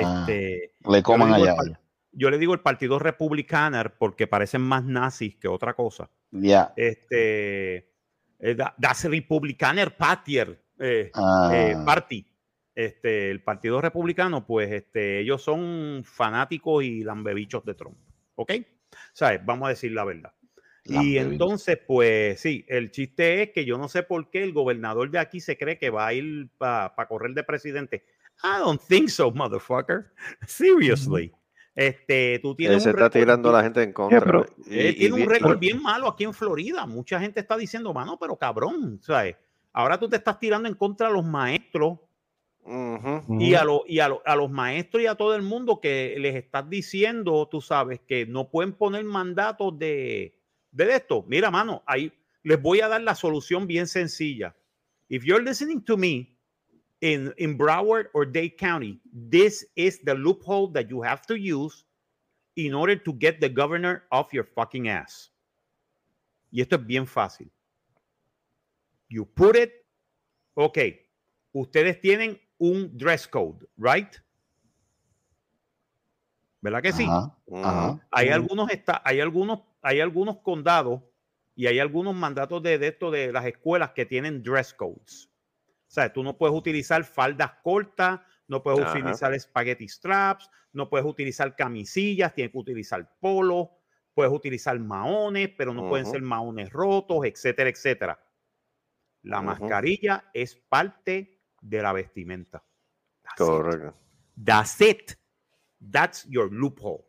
Ah, 0.00 0.20
este, 0.26 0.72
Le 0.88 1.02
coman 1.02 1.32
allá. 1.32 1.56
el 1.64 1.76
yo 2.18 2.30
le 2.30 2.38
digo 2.38 2.52
el 2.54 2.60
partido 2.60 2.98
republicano 2.98 3.82
porque 3.98 4.26
parecen 4.26 4.60
más 4.62 4.84
nazis 4.84 5.36
que 5.36 5.48
otra 5.48 5.74
cosa. 5.74 6.10
Ya. 6.30 6.72
Este, 6.76 7.92
eh, 8.38 8.54
da- 8.56 8.74
das 8.76 9.04
Republikaner 9.04 9.96
Partier, 9.96 10.60
eh, 10.78 11.10
Ah, 11.14 11.50
eh, 11.52 11.76
Party. 11.84 12.24
Este, 12.74 13.30
el 13.30 13.42
Partido 13.42 13.80
Republicano, 13.80 14.46
pues 14.46 14.70
este, 14.70 15.18
ellos 15.18 15.42
son 15.42 16.02
fanáticos 16.04 16.84
y 16.84 17.02
lambebichos 17.02 17.64
de 17.64 17.74
Trump. 17.74 17.96
¿Ok? 18.36 18.52
¿Sabes? 19.12 19.44
Vamos 19.44 19.66
a 19.66 19.70
decir 19.70 19.92
la 19.92 20.04
verdad. 20.04 20.32
Y 20.84 21.18
entonces, 21.18 21.78
pues 21.86 22.40
sí, 22.40 22.64
el 22.68 22.90
chiste 22.92 23.42
es 23.42 23.50
que 23.50 23.64
yo 23.66 23.76
no 23.76 23.88
sé 23.88 24.04
por 24.04 24.30
qué 24.30 24.42
el 24.42 24.52
gobernador 24.54 25.10
de 25.10 25.18
aquí 25.18 25.40
se 25.40 25.58
cree 25.58 25.76
que 25.76 25.90
va 25.90 26.06
a 26.06 26.14
ir 26.14 26.48
para 26.56 26.94
correr 27.08 27.32
de 27.34 27.42
presidente. 27.44 28.04
I 28.44 28.60
don't 28.60 28.80
think 28.80 29.08
so, 29.08 29.30
motherfucker. 29.32 30.12
Seriously. 30.46 31.32
Este, 31.74 32.40
tú 32.40 32.54
tienes 32.56 32.82
se 32.82 32.90
un 32.90 32.96
está 32.96 33.08
tirando 33.10 33.52
la 33.52 33.62
gente 33.62 33.82
en 33.82 33.92
contra. 33.92 34.20
pero- 34.20 34.46
Y- 34.68 34.78
él 34.78 34.86
y 34.86 34.94
tiene 34.98 35.14
un 35.14 35.20
bien- 35.20 35.30
récord 35.30 35.58
bien 35.58 35.80
malo 35.82 36.08
aquí 36.08 36.24
en 36.24 36.34
Florida. 36.34 36.86
Mucha 36.86 37.20
gente 37.20 37.40
está 37.40 37.56
diciendo, 37.56 37.92
mano, 37.94 38.18
pero 38.18 38.36
cabrón, 38.36 38.98
¿sabes? 39.02 39.36
Ahora 39.72 39.98
tú 39.98 40.08
te 40.08 40.16
estás 40.16 40.38
tirando 40.40 40.68
en 40.68 40.74
contra 40.74 41.06
de 41.08 41.14
los 41.14 41.24
maestros 41.24 41.98
Ujú. 42.64 43.40
y, 43.40 43.54
a, 43.54 43.64
lo- 43.64 43.84
y 43.86 44.00
a, 44.00 44.08
lo- 44.08 44.22
a 44.26 44.34
los 44.34 44.50
maestros 44.50 45.02
y 45.02 45.06
a 45.06 45.14
todo 45.14 45.34
el 45.36 45.42
mundo 45.42 45.80
que 45.80 46.16
les 46.18 46.34
estás 46.34 46.68
diciendo, 46.68 47.46
tú 47.50 47.60
sabes, 47.60 48.00
que 48.00 48.26
no 48.26 48.50
pueden 48.50 48.72
poner 48.72 49.04
mandatos 49.04 49.78
de, 49.78 50.36
de 50.72 50.94
esto. 50.94 51.24
Mira, 51.28 51.50
mano, 51.50 51.82
ahí 51.86 52.12
les 52.42 52.60
voy 52.60 52.80
a 52.80 52.88
dar 52.88 53.00
la 53.02 53.14
solución 53.14 53.66
bien 53.66 53.86
sencilla. 53.86 54.54
If 55.08 55.22
you're 55.24 55.42
listening 55.44 55.82
to 55.84 55.96
me 55.96 56.36
in, 57.00 57.32
in 57.38 57.56
Broward 57.56 58.06
or 58.14 58.24
Dade 58.24 58.56
County, 58.58 58.98
this 59.12 59.64
is 59.76 59.98
the 60.00 60.14
loophole 60.14 60.68
that 60.68 60.90
you 60.90 61.02
have 61.02 61.22
to 61.26 61.36
use 61.36 61.84
in 62.56 62.74
order 62.74 62.96
to 62.96 63.12
get 63.12 63.40
the 63.40 63.48
governor 63.48 64.04
off 64.10 64.32
your 64.32 64.44
fucking 64.44 64.88
ass. 64.88 65.30
Y 66.50 66.60
esto 66.60 66.76
es 66.76 66.86
bien 66.86 67.06
fácil. 67.06 67.48
You 69.08 69.24
put 69.24 69.56
it, 69.56 69.72
ok, 70.54 70.78
ustedes 71.52 72.00
tienen 72.00 72.38
un 72.58 72.90
dress 72.96 73.26
code, 73.26 73.66
right? 73.76 74.16
¿Verdad 76.60 76.82
que 76.82 76.92
sí? 76.92 77.04
Ajá, 77.04 77.36
Ujú. 77.46 77.64
ajá. 77.64 78.08
Hay 78.10 78.30
algunos 78.30 78.70
está, 78.70 79.00
hay 79.04 79.20
algunos, 79.20 79.60
hay 79.80 80.00
algunos 80.00 80.38
condados 80.38 81.02
y 81.54 81.66
hay 81.66 81.78
algunos 81.78 82.14
mandatos 82.14 82.62
de, 82.62 82.78
de 82.78 82.88
esto 82.88 83.10
de 83.10 83.32
las 83.32 83.46
escuelas 83.46 83.92
que 83.92 84.04
tienen 84.04 84.42
dress 84.42 84.74
codes. 84.74 85.27
O 85.88 85.90
sea, 85.90 86.12
tú 86.12 86.22
no 86.22 86.36
puedes 86.36 86.54
utilizar 86.54 87.02
faldas 87.04 87.52
cortas, 87.62 88.20
no 88.46 88.62
puedes 88.62 88.80
Ajá. 88.80 88.98
utilizar 88.98 89.38
spaghetti 89.40 89.88
straps, 89.88 90.50
no 90.72 90.90
puedes 90.90 91.06
utilizar 91.06 91.56
camisillas, 91.56 92.34
tienes 92.34 92.52
que 92.52 92.58
utilizar 92.58 93.10
polo, 93.18 93.70
puedes 94.12 94.32
utilizar 94.32 94.78
maones, 94.78 95.50
pero 95.56 95.72
no 95.72 95.88
pueden 95.88 96.04
ser 96.04 96.20
maones 96.20 96.70
rotos, 96.70 97.24
etcétera, 97.24 97.70
etcétera. 97.70 98.22
La 99.22 99.40
mascarilla 99.40 100.30
es 100.34 100.56
parte 100.56 101.40
de 101.60 101.82
la 101.82 101.92
vestimenta. 101.92 102.62
That's 103.22 103.40
it. 103.40 103.46
Correcto. 103.46 103.94
That's 104.36 104.80
it. 104.80 105.18
That's 105.90 106.26
your 106.28 106.52
loophole. 106.52 107.07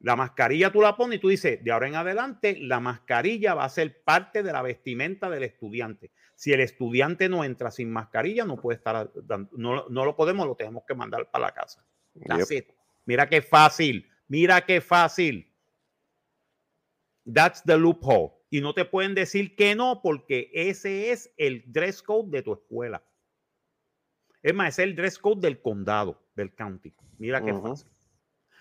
La 0.00 0.16
mascarilla 0.16 0.72
tú 0.72 0.80
la 0.80 0.96
pones 0.96 1.18
y 1.18 1.20
tú 1.20 1.28
dices, 1.28 1.62
de 1.62 1.70
ahora 1.70 1.86
en 1.86 1.94
adelante, 1.94 2.56
la 2.58 2.80
mascarilla 2.80 3.54
va 3.54 3.64
a 3.64 3.68
ser 3.68 4.02
parte 4.02 4.42
de 4.42 4.50
la 4.50 4.62
vestimenta 4.62 5.28
del 5.28 5.42
estudiante. 5.42 6.10
Si 6.34 6.52
el 6.52 6.60
estudiante 6.60 7.28
no 7.28 7.44
entra 7.44 7.70
sin 7.70 7.92
mascarilla, 7.92 8.46
no 8.46 8.56
puede 8.56 8.78
estar, 8.78 9.12
no, 9.52 9.88
no 9.88 10.04
lo 10.04 10.16
podemos, 10.16 10.46
lo 10.46 10.54
tenemos 10.54 10.84
que 10.88 10.94
mandar 10.94 11.30
para 11.30 11.46
la 11.46 11.52
casa. 11.52 11.84
That's 12.26 12.50
it. 12.50 12.68
Mira 13.04 13.28
qué 13.28 13.42
fácil. 13.42 14.08
Mira 14.26 14.64
qué 14.64 14.80
fácil. 14.80 15.52
That's 17.30 17.62
the 17.64 17.76
loophole. 17.76 18.32
Y 18.48 18.62
no 18.62 18.72
te 18.72 18.86
pueden 18.86 19.14
decir 19.14 19.54
que 19.54 19.74
no, 19.74 20.00
porque 20.02 20.50
ese 20.54 21.12
es 21.12 21.30
el 21.36 21.62
dress 21.66 22.02
code 22.02 22.30
de 22.30 22.42
tu 22.42 22.54
escuela. 22.54 23.04
Es 24.42 24.54
más, 24.54 24.70
es 24.70 24.78
el 24.78 24.96
dress 24.96 25.18
code 25.18 25.42
del 25.42 25.60
condado, 25.60 26.22
del 26.34 26.54
county. 26.54 26.94
Mira 27.18 27.44
qué 27.44 27.52
fácil. 27.52 27.90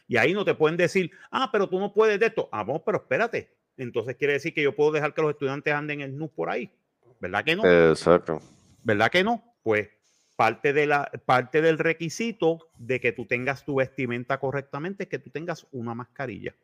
Y 0.10 0.18
ahí 0.18 0.34
no 0.34 0.44
te 0.44 0.56
pueden 0.56 0.76
decir, 0.76 1.12
ah, 1.30 1.50
pero 1.52 1.70
tú 1.70 1.80
no 1.80 1.94
puedes 1.94 2.20
de 2.20 2.26
esto. 2.26 2.50
Ah, 2.52 2.64
vamos, 2.64 2.82
pero 2.84 2.98
espérate. 2.98 3.54
Entonces 3.78 4.16
quiere 4.16 4.34
decir 4.34 4.56
que 4.56 4.64
yo 4.64 4.76
puedo 4.76 4.92
dejar 4.92 5.14
que 5.14 5.22
los 5.22 5.32
estudiantes 5.32 5.72
anden 5.72 6.02
en 6.02 6.18
nu 6.18 6.28
por 6.30 6.50
ahí. 6.50 6.72
¿Verdad 7.20 7.46
que 7.46 7.56
no? 7.56 7.92
Exacto. 7.92 8.42
¿Verdad 8.84 9.12
que 9.12 9.24
no? 9.24 9.44
Pues 9.62 9.88
parte, 10.36 10.74
de 10.74 10.88
la, 10.88 11.12
parte 11.26 11.62
del 11.62 11.78
requisito 11.78 12.72
de 12.80 13.00
que 13.00 13.12
tú 13.12 13.28
tengas 13.28 13.64
tu 13.64 13.76
vestimenta 13.76 14.40
correctamente 14.40 15.04
es 15.04 15.10
que 15.10 15.20
tú 15.20 15.30
tengas 15.30 15.68
una 15.72 15.94
mascarilla. 15.94 16.56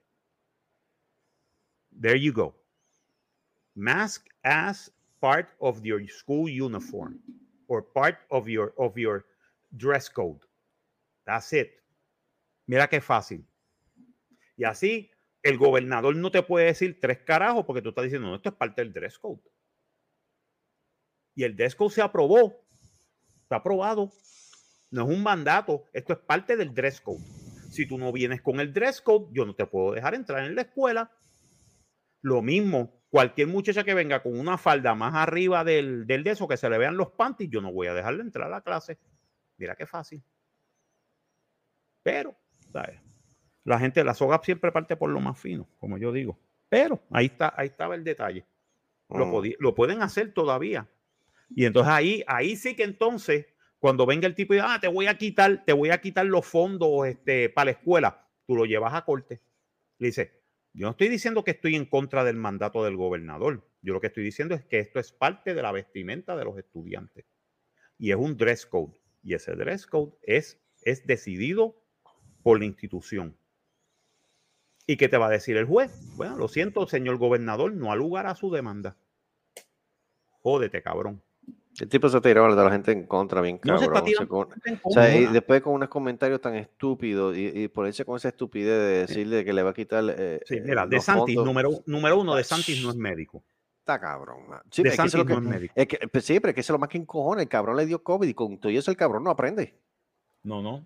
There 2.01 2.19
you 2.19 2.33
go. 2.33 2.55
Mask 3.75 4.25
as 4.43 4.91
part 5.21 5.49
of 5.59 5.83
your 5.83 6.01
school 6.09 6.49
uniform 6.49 7.19
or 7.67 7.85
part 7.93 8.17
of 8.31 8.47
your, 8.47 8.73
of 8.79 8.97
your 8.97 9.23
dress 9.77 10.09
code. 10.09 10.39
That's 11.27 11.53
it. 11.53 11.84
Mira 12.67 12.87
qué 12.87 13.01
fácil. 13.01 13.47
Y 14.57 14.63
así 14.63 15.11
el 15.43 15.57
gobernador 15.57 16.15
no 16.15 16.31
te 16.31 16.41
puede 16.41 16.65
decir 16.65 16.99
tres 16.99 17.19
carajos 17.19 17.65
porque 17.65 17.81
tú 17.81 17.89
estás 17.89 18.05
diciendo, 18.05 18.27
no, 18.29 18.35
esto 18.35 18.49
es 18.49 18.55
parte 18.55 18.81
del 18.81 18.93
dress 18.93 19.19
code. 19.19 19.41
Y 21.35 21.43
el 21.43 21.55
dress 21.55 21.75
code 21.75 21.91
se 21.93 22.01
aprobó. 22.01 22.65
Está 23.43 23.57
aprobado. 23.57 24.11
No 24.89 25.03
es 25.03 25.15
un 25.15 25.21
mandato. 25.21 25.85
Esto 25.93 26.13
es 26.13 26.19
parte 26.19 26.55
del 26.55 26.73
dress 26.73 26.99
code. 26.99 27.23
Si 27.69 27.85
tú 27.85 27.97
no 27.97 28.11
vienes 28.11 28.41
con 28.41 28.59
el 28.59 28.73
dress 28.73 29.01
code, 29.01 29.27
yo 29.33 29.45
no 29.45 29.53
te 29.53 29.67
puedo 29.67 29.91
dejar 29.93 30.15
entrar 30.15 30.45
en 30.45 30.55
la 30.55 30.61
escuela. 30.61 31.11
Lo 32.21 32.41
mismo, 32.41 33.03
cualquier 33.09 33.47
muchacha 33.47 33.83
que 33.83 33.93
venga 33.93 34.23
con 34.23 34.39
una 34.39 34.57
falda 34.57 34.95
más 34.95 35.13
arriba 35.13 35.63
del, 35.63 36.07
del 36.07 36.23
de 36.23 36.31
eso, 36.31 36.47
que 36.47 36.57
se 36.57 36.69
le 36.69 36.77
vean 36.79 36.97
los 36.97 37.11
panties, 37.11 37.51
yo 37.51 37.61
no 37.61 37.71
voy 37.71 37.85
a 37.85 37.93
dejarle 37.93 38.23
entrar 38.23 38.47
a 38.47 38.49
la 38.49 38.61
clase. 38.61 38.97
Mira 39.57 39.75
qué 39.75 39.85
fácil. 39.85 40.23
Pero. 42.01 42.35
La 43.63 43.79
gente, 43.79 44.03
la 44.03 44.13
soga 44.13 44.39
siempre 44.43 44.71
parte 44.71 44.95
por 44.95 45.09
lo 45.09 45.19
más 45.19 45.39
fino, 45.39 45.67
como 45.79 45.97
yo 45.97 46.11
digo. 46.11 46.39
Pero 46.69 47.01
ahí 47.11 47.27
está, 47.27 47.53
ahí 47.57 47.67
estaba 47.67 47.95
el 47.95 48.03
detalle. 48.03 48.45
Lo, 49.09 49.25
podi- 49.27 49.55
lo 49.59 49.73
pueden 49.75 50.01
hacer 50.01 50.33
todavía. 50.33 50.87
Y 51.49 51.65
entonces 51.65 51.91
ahí, 51.91 52.23
ahí 52.27 52.55
sí 52.55 52.75
que 52.75 52.83
entonces, 52.83 53.45
cuando 53.79 54.05
venga 54.05 54.27
el 54.27 54.35
tipo 54.35 54.53
y 54.53 54.57
diga, 54.57 54.73
ah, 54.73 54.79
te 54.79 54.87
voy 54.87 55.07
a 55.07 55.17
quitar, 55.17 55.63
te 55.63 55.73
voy 55.73 55.89
a 55.91 55.99
quitar 56.01 56.25
los 56.25 56.45
fondos 56.45 57.07
este, 57.07 57.49
para 57.49 57.65
la 57.65 57.71
escuela, 57.71 58.27
tú 58.47 58.55
lo 58.55 58.65
llevas 58.65 58.93
a 58.93 59.05
corte. 59.05 59.41
Le 59.99 60.07
dice, 60.07 60.41
yo 60.73 60.87
no 60.87 60.91
estoy 60.91 61.07
diciendo 61.07 61.43
que 61.43 61.51
estoy 61.51 61.75
en 61.75 61.85
contra 61.85 62.23
del 62.23 62.35
mandato 62.35 62.83
del 62.83 62.97
gobernador. 62.97 63.67
Yo 63.81 63.93
lo 63.93 64.01
que 64.01 64.07
estoy 64.07 64.23
diciendo 64.23 64.55
es 64.55 64.65
que 64.65 64.79
esto 64.79 64.99
es 64.99 65.11
parte 65.11 65.53
de 65.53 65.61
la 65.61 65.71
vestimenta 65.71 66.35
de 66.35 66.43
los 66.43 66.57
estudiantes. 66.57 67.25
Y 67.97 68.11
es 68.11 68.17
un 68.17 68.35
dress 68.35 68.65
code. 68.65 68.99
Y 69.23 69.35
ese 69.35 69.53
dress 69.55 69.87
code 69.87 70.13
es, 70.23 70.59
es 70.81 71.05
decidido 71.05 71.81
por 72.45 72.59
la 72.59 72.65
institución. 72.65 73.35
¿Y 74.85 74.97
qué 74.97 75.09
te 75.09 75.17
va 75.17 75.25
a 75.25 75.29
decir 75.31 75.57
el 75.57 75.65
juez? 75.65 75.91
Bueno, 76.15 76.37
lo 76.37 76.47
siento, 76.47 76.85
señor 76.87 77.17
gobernador, 77.17 77.73
no 77.73 77.91
ha 77.91 77.95
lugar 77.95 78.27
a 78.27 78.35
su 78.35 78.51
demanda. 78.51 78.95
Jódete, 80.43 80.83
cabrón. 80.83 81.23
El 81.79 81.89
tipo 81.89 82.07
se 82.07 82.21
tiró 82.21 82.45
a 82.45 82.49
la 82.55 82.69
gente 82.71 82.91
en 82.91 83.07
contra, 83.07 83.41
bien 83.41 83.59
No 83.63 83.79
se 83.79 83.87
cabrón. 83.87 83.97
está 83.97 83.99
o 84.03 84.05
sea, 84.05 84.05
tirando 84.05 84.29
con- 84.29 84.51
gente 84.51 84.69
en 84.69 84.79
o 84.83 84.91
sea, 84.91 85.15
y 85.17 85.25
después 85.25 85.61
con 85.63 85.73
unos 85.73 85.89
comentarios 85.89 86.39
tan 86.39 86.53
estúpidos 86.53 87.35
y, 87.35 87.47
y 87.63 87.67
ponerse 87.67 88.05
con 88.05 88.15
esa 88.17 88.27
estupidez 88.29 88.77
de 88.77 89.07
decirle 89.07 89.43
que 89.43 89.51
le 89.51 89.63
va 89.63 89.71
a 89.71 89.73
quitar. 89.73 90.03
eh, 90.15 90.39
Sí, 90.45 90.57
eh, 90.57 90.61
mira, 90.63 90.85
De 90.85 90.99
Santis, 91.01 91.35
número, 91.37 91.71
número 91.87 92.19
uno, 92.19 92.35
De 92.35 92.43
Santis 92.43 92.83
no 92.83 92.91
es 92.91 92.95
médico. 92.95 93.43
Está 93.79 93.99
cabrón. 93.99 94.43
Sí, 94.69 94.83
De 94.83 94.89
es 94.89 94.95
que 94.97 95.23
no 95.23 95.33
es 95.33 95.41
médico. 95.41 95.73
es 95.75 95.87
que, 95.87 96.07
pues 96.07 96.23
sí, 96.23 96.39
pero 96.39 96.49
es 96.51 96.53
que 96.55 96.61
eso 96.61 96.73
es 96.73 96.75
lo 96.75 96.79
más 96.79 96.89
que 96.89 96.99
encojona. 96.99 97.41
El 97.41 97.49
cabrón 97.49 97.75
le 97.75 97.87
dio 97.87 98.03
COVID 98.03 98.27
y 98.27 98.33
con 98.35 98.59
todo 98.59 98.71
eso 98.71 98.91
el 98.91 98.97
cabrón 98.97 99.23
no 99.23 99.31
aprende. 99.31 99.73
No, 100.43 100.61
no. 100.61 100.85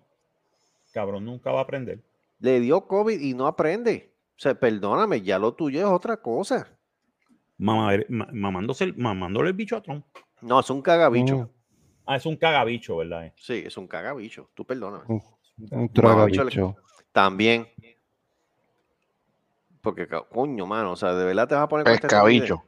Cabrón 0.92 1.24
nunca 1.24 1.50
va 1.52 1.60
a 1.60 1.62
aprender. 1.62 2.00
Le 2.40 2.60
dio 2.60 2.86
COVID 2.86 3.20
y 3.20 3.34
no 3.34 3.46
aprende. 3.46 4.12
O 4.36 4.40
sea, 4.40 4.54
perdóname, 4.58 5.20
ya 5.22 5.38
lo 5.38 5.52
tuyo 5.54 5.80
es 5.80 5.84
otra 5.86 6.16
cosa. 6.16 6.66
Mamá- 7.58 8.02
ma- 8.08 8.28
mamándose 8.32 8.84
el- 8.84 8.96
mamándole 8.96 9.48
el 9.50 9.54
bicho 9.54 9.76
a 9.76 9.82
Trump. 9.82 10.04
No, 10.40 10.60
es 10.60 10.70
un 10.70 10.80
cagabicho. 10.80 11.50
Ah, 12.06 12.16
es 12.16 12.24
un 12.26 12.36
cagabicho, 12.36 12.96
¿verdad? 12.96 13.26
eh? 13.26 13.32
Sí, 13.36 13.62
es 13.66 13.76
un 13.76 13.86
cagabicho. 13.86 14.50
Tú 14.54 14.64
perdóname. 14.64 15.04
Un 15.08 15.20
Mamabicho 15.94 16.42
le- 16.44 16.50
tragabicho. 16.50 16.76
También. 17.12 17.68
Porque, 19.82 20.06
coño, 20.08 20.66
mano, 20.66 20.92
o 20.92 20.96
sea, 20.96 21.14
de 21.14 21.24
verdad 21.24 21.48
te 21.48 21.54
vas 21.54 21.64
a 21.64 21.68
poner 21.68 21.86
estupidez? 21.88 22.10
Pescabicho. 22.10 22.64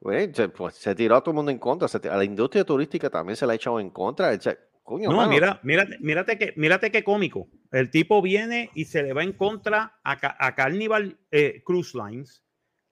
Güey, 0.00 0.34
se, 0.34 0.48
pues, 0.48 0.74
se 0.74 0.94
tiró 0.94 1.16
a 1.16 1.20
todo 1.20 1.30
el 1.30 1.36
mundo 1.36 1.50
en 1.50 1.58
contra. 1.58 1.86
se 1.88 1.96
a 2.08 2.16
la 2.16 2.24
industria 2.24 2.64
turística 2.64 3.08
también 3.08 3.36
se 3.36 3.46
la 3.46 3.52
ha 3.52 3.56
echado 3.56 3.78
en 3.78 3.90
contra. 3.90 4.32
echa- 4.34 4.58
coño, 4.82 5.10
No, 5.10 5.16
mano, 5.16 5.30
mira, 5.30 5.60
mírate, 5.62 5.98
mírate 6.00 6.38
que, 6.38 6.52
mírate 6.56 6.90
qué 6.90 7.02
cómico. 7.04 7.48
El 7.70 7.90
tipo 7.90 8.20
viene 8.22 8.70
y 8.74 8.84
se 8.84 9.02
le 9.02 9.12
va 9.12 9.22
en 9.22 9.32
contra 9.32 9.98
a, 10.04 10.46
a 10.46 10.54
Carnival 10.54 11.18
eh, 11.30 11.62
Cruise 11.64 11.94
Lines, 11.94 12.42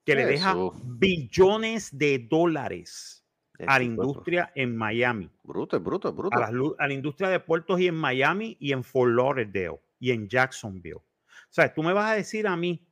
que 0.05 0.15
le 0.15 0.25
deja 0.27 0.55
billones 0.85 1.97
de 1.97 2.19
dólares 2.19 3.25
a 3.67 3.79
la 3.79 3.85
industria 3.85 4.51
en 4.55 4.75
Miami, 4.75 5.31
Bruto, 5.45 5.79
bruto, 5.81 6.13
bruto. 6.13 6.35
a 6.37 6.41
la, 6.41 6.51
lu- 6.51 6.75
a 6.79 6.87
la 6.87 6.95
industria 6.95 7.29
de 7.29 7.41
puertos 7.41 7.79
y 7.81 7.89
en 7.89 7.95
Miami 7.95 8.57
y 8.59 8.73
en 8.73 8.83
Fort 8.83 9.13
Lauderdale 9.13 9.79
y 9.99 10.13
en 10.13 10.29
Jacksonville. 10.29 10.95
O 10.97 11.03
sea, 11.53 11.73
tú 11.75 11.83
me 11.83 11.93
vas 11.93 12.11
a 12.11 12.15
decir 12.15 12.47
a 12.47 12.57
mí 12.57 12.87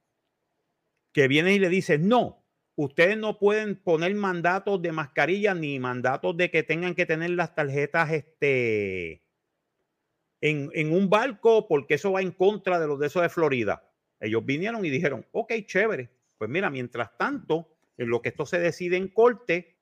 que 1.12 1.26
vienes 1.26 1.56
y 1.56 1.58
le 1.58 1.70
dices, 1.70 1.98
no, 1.98 2.37
ustedes 2.78 3.18
no 3.18 3.38
pueden 3.38 3.74
poner 3.74 4.14
mandatos 4.14 4.80
de 4.80 4.92
mascarilla 4.92 5.52
ni 5.52 5.80
mandatos 5.80 6.36
de 6.36 6.48
que 6.48 6.62
tengan 6.62 6.94
que 6.94 7.06
tener 7.06 7.30
las 7.30 7.52
tarjetas 7.56 8.12
este, 8.12 9.24
en, 10.40 10.70
en 10.72 10.92
un 10.92 11.10
barco 11.10 11.66
porque 11.66 11.94
eso 11.94 12.12
va 12.12 12.22
en 12.22 12.30
contra 12.30 12.78
de 12.78 12.86
los 12.86 13.00
de 13.00 13.08
esos 13.08 13.22
de 13.22 13.28
Florida. 13.28 13.82
Ellos 14.20 14.44
vinieron 14.46 14.84
y 14.84 14.90
dijeron, 14.90 15.26
ok, 15.32 15.54
chévere. 15.66 16.08
Pues 16.38 16.48
mira, 16.48 16.70
mientras 16.70 17.18
tanto, 17.18 17.76
en 17.96 18.10
lo 18.10 18.22
que 18.22 18.28
esto 18.28 18.46
se 18.46 18.60
decide 18.60 18.96
en 18.96 19.08
corte, 19.08 19.76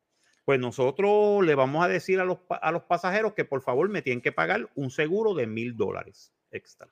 pues 0.46 0.58
nosotros 0.58 1.44
le 1.44 1.54
vamos 1.54 1.84
a 1.84 1.88
decir 1.88 2.18
a 2.18 2.24
los, 2.24 2.38
a 2.48 2.72
los 2.72 2.84
pasajeros 2.84 3.34
que 3.34 3.44
por 3.44 3.60
favor 3.60 3.90
me 3.90 4.00
tienen 4.00 4.22
que 4.22 4.32
pagar 4.32 4.70
un 4.74 4.90
seguro 4.90 5.34
de 5.34 5.46
mil 5.46 5.76
dólares 5.76 6.32
extra. 6.50 6.88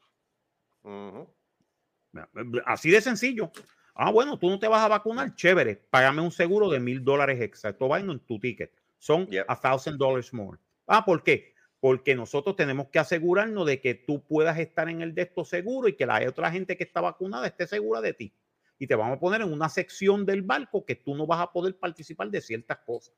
Así 2.66 2.90
de 2.90 3.00
sencillo. 3.00 3.50
Ah, 3.95 4.11
bueno, 4.11 4.38
tú 4.38 4.51
no 4.51 4.59
te 4.59 4.66
vas 4.66 4.84
a 4.84 4.88
vacunar, 4.88 5.34
chévere. 5.36 5.76
Págame 5.90 6.20
un 6.20 6.32
seguro 6.32 6.68
de 6.68 6.80
mil 6.80 7.05
dólares 7.05 7.40
extra. 7.40 7.70
Esto 7.70 7.88
va 7.88 8.01
en 8.01 8.18
tu 8.20 8.40
ticket. 8.40 8.72
Son 8.99 9.28
a 9.47 9.61
thousand 9.61 9.99
dollars 9.99 10.32
more. 10.32 10.59
Ah, 10.86 11.05
¿por 11.05 11.22
qué? 11.22 11.55
Porque 11.78 12.14
nosotros 12.14 12.57
tenemos 12.57 12.88
que 12.88 12.99
asegurarnos 12.99 13.66
de 13.66 13.80
que 13.80 13.95
tú 13.95 14.24
puedas 14.24 14.59
estar 14.59 14.88
en 14.88 15.01
el 15.01 15.14
de 15.14 15.22
esto 15.22 15.45
seguro 15.45 15.86
y 15.86 15.95
que 15.95 16.07
la 16.07 16.26
otra 16.28 16.51
gente 16.51 16.76
que 16.76 16.84
está 16.84 17.01
vacunada 17.01 17.47
esté 17.47 17.66
segura 17.66 18.01
de 18.01 18.14
ti. 18.14 18.34
Y 18.78 18.86
te 18.86 18.97
vamos 18.97 19.16
a 19.16 19.20
poner 19.20 19.42
en 19.42 19.53
una 19.53 19.68
sección 19.68 20.26
del 20.26 20.42
barco 20.42 20.84
que 20.84 20.97
tú 20.97 21.14
no 21.14 21.26
vas 21.26 21.40
a 21.40 21.53
poder 21.53 21.78
participar 21.78 22.30
de 22.30 22.40
ciertas 22.40 22.78
cosas. 22.78 23.14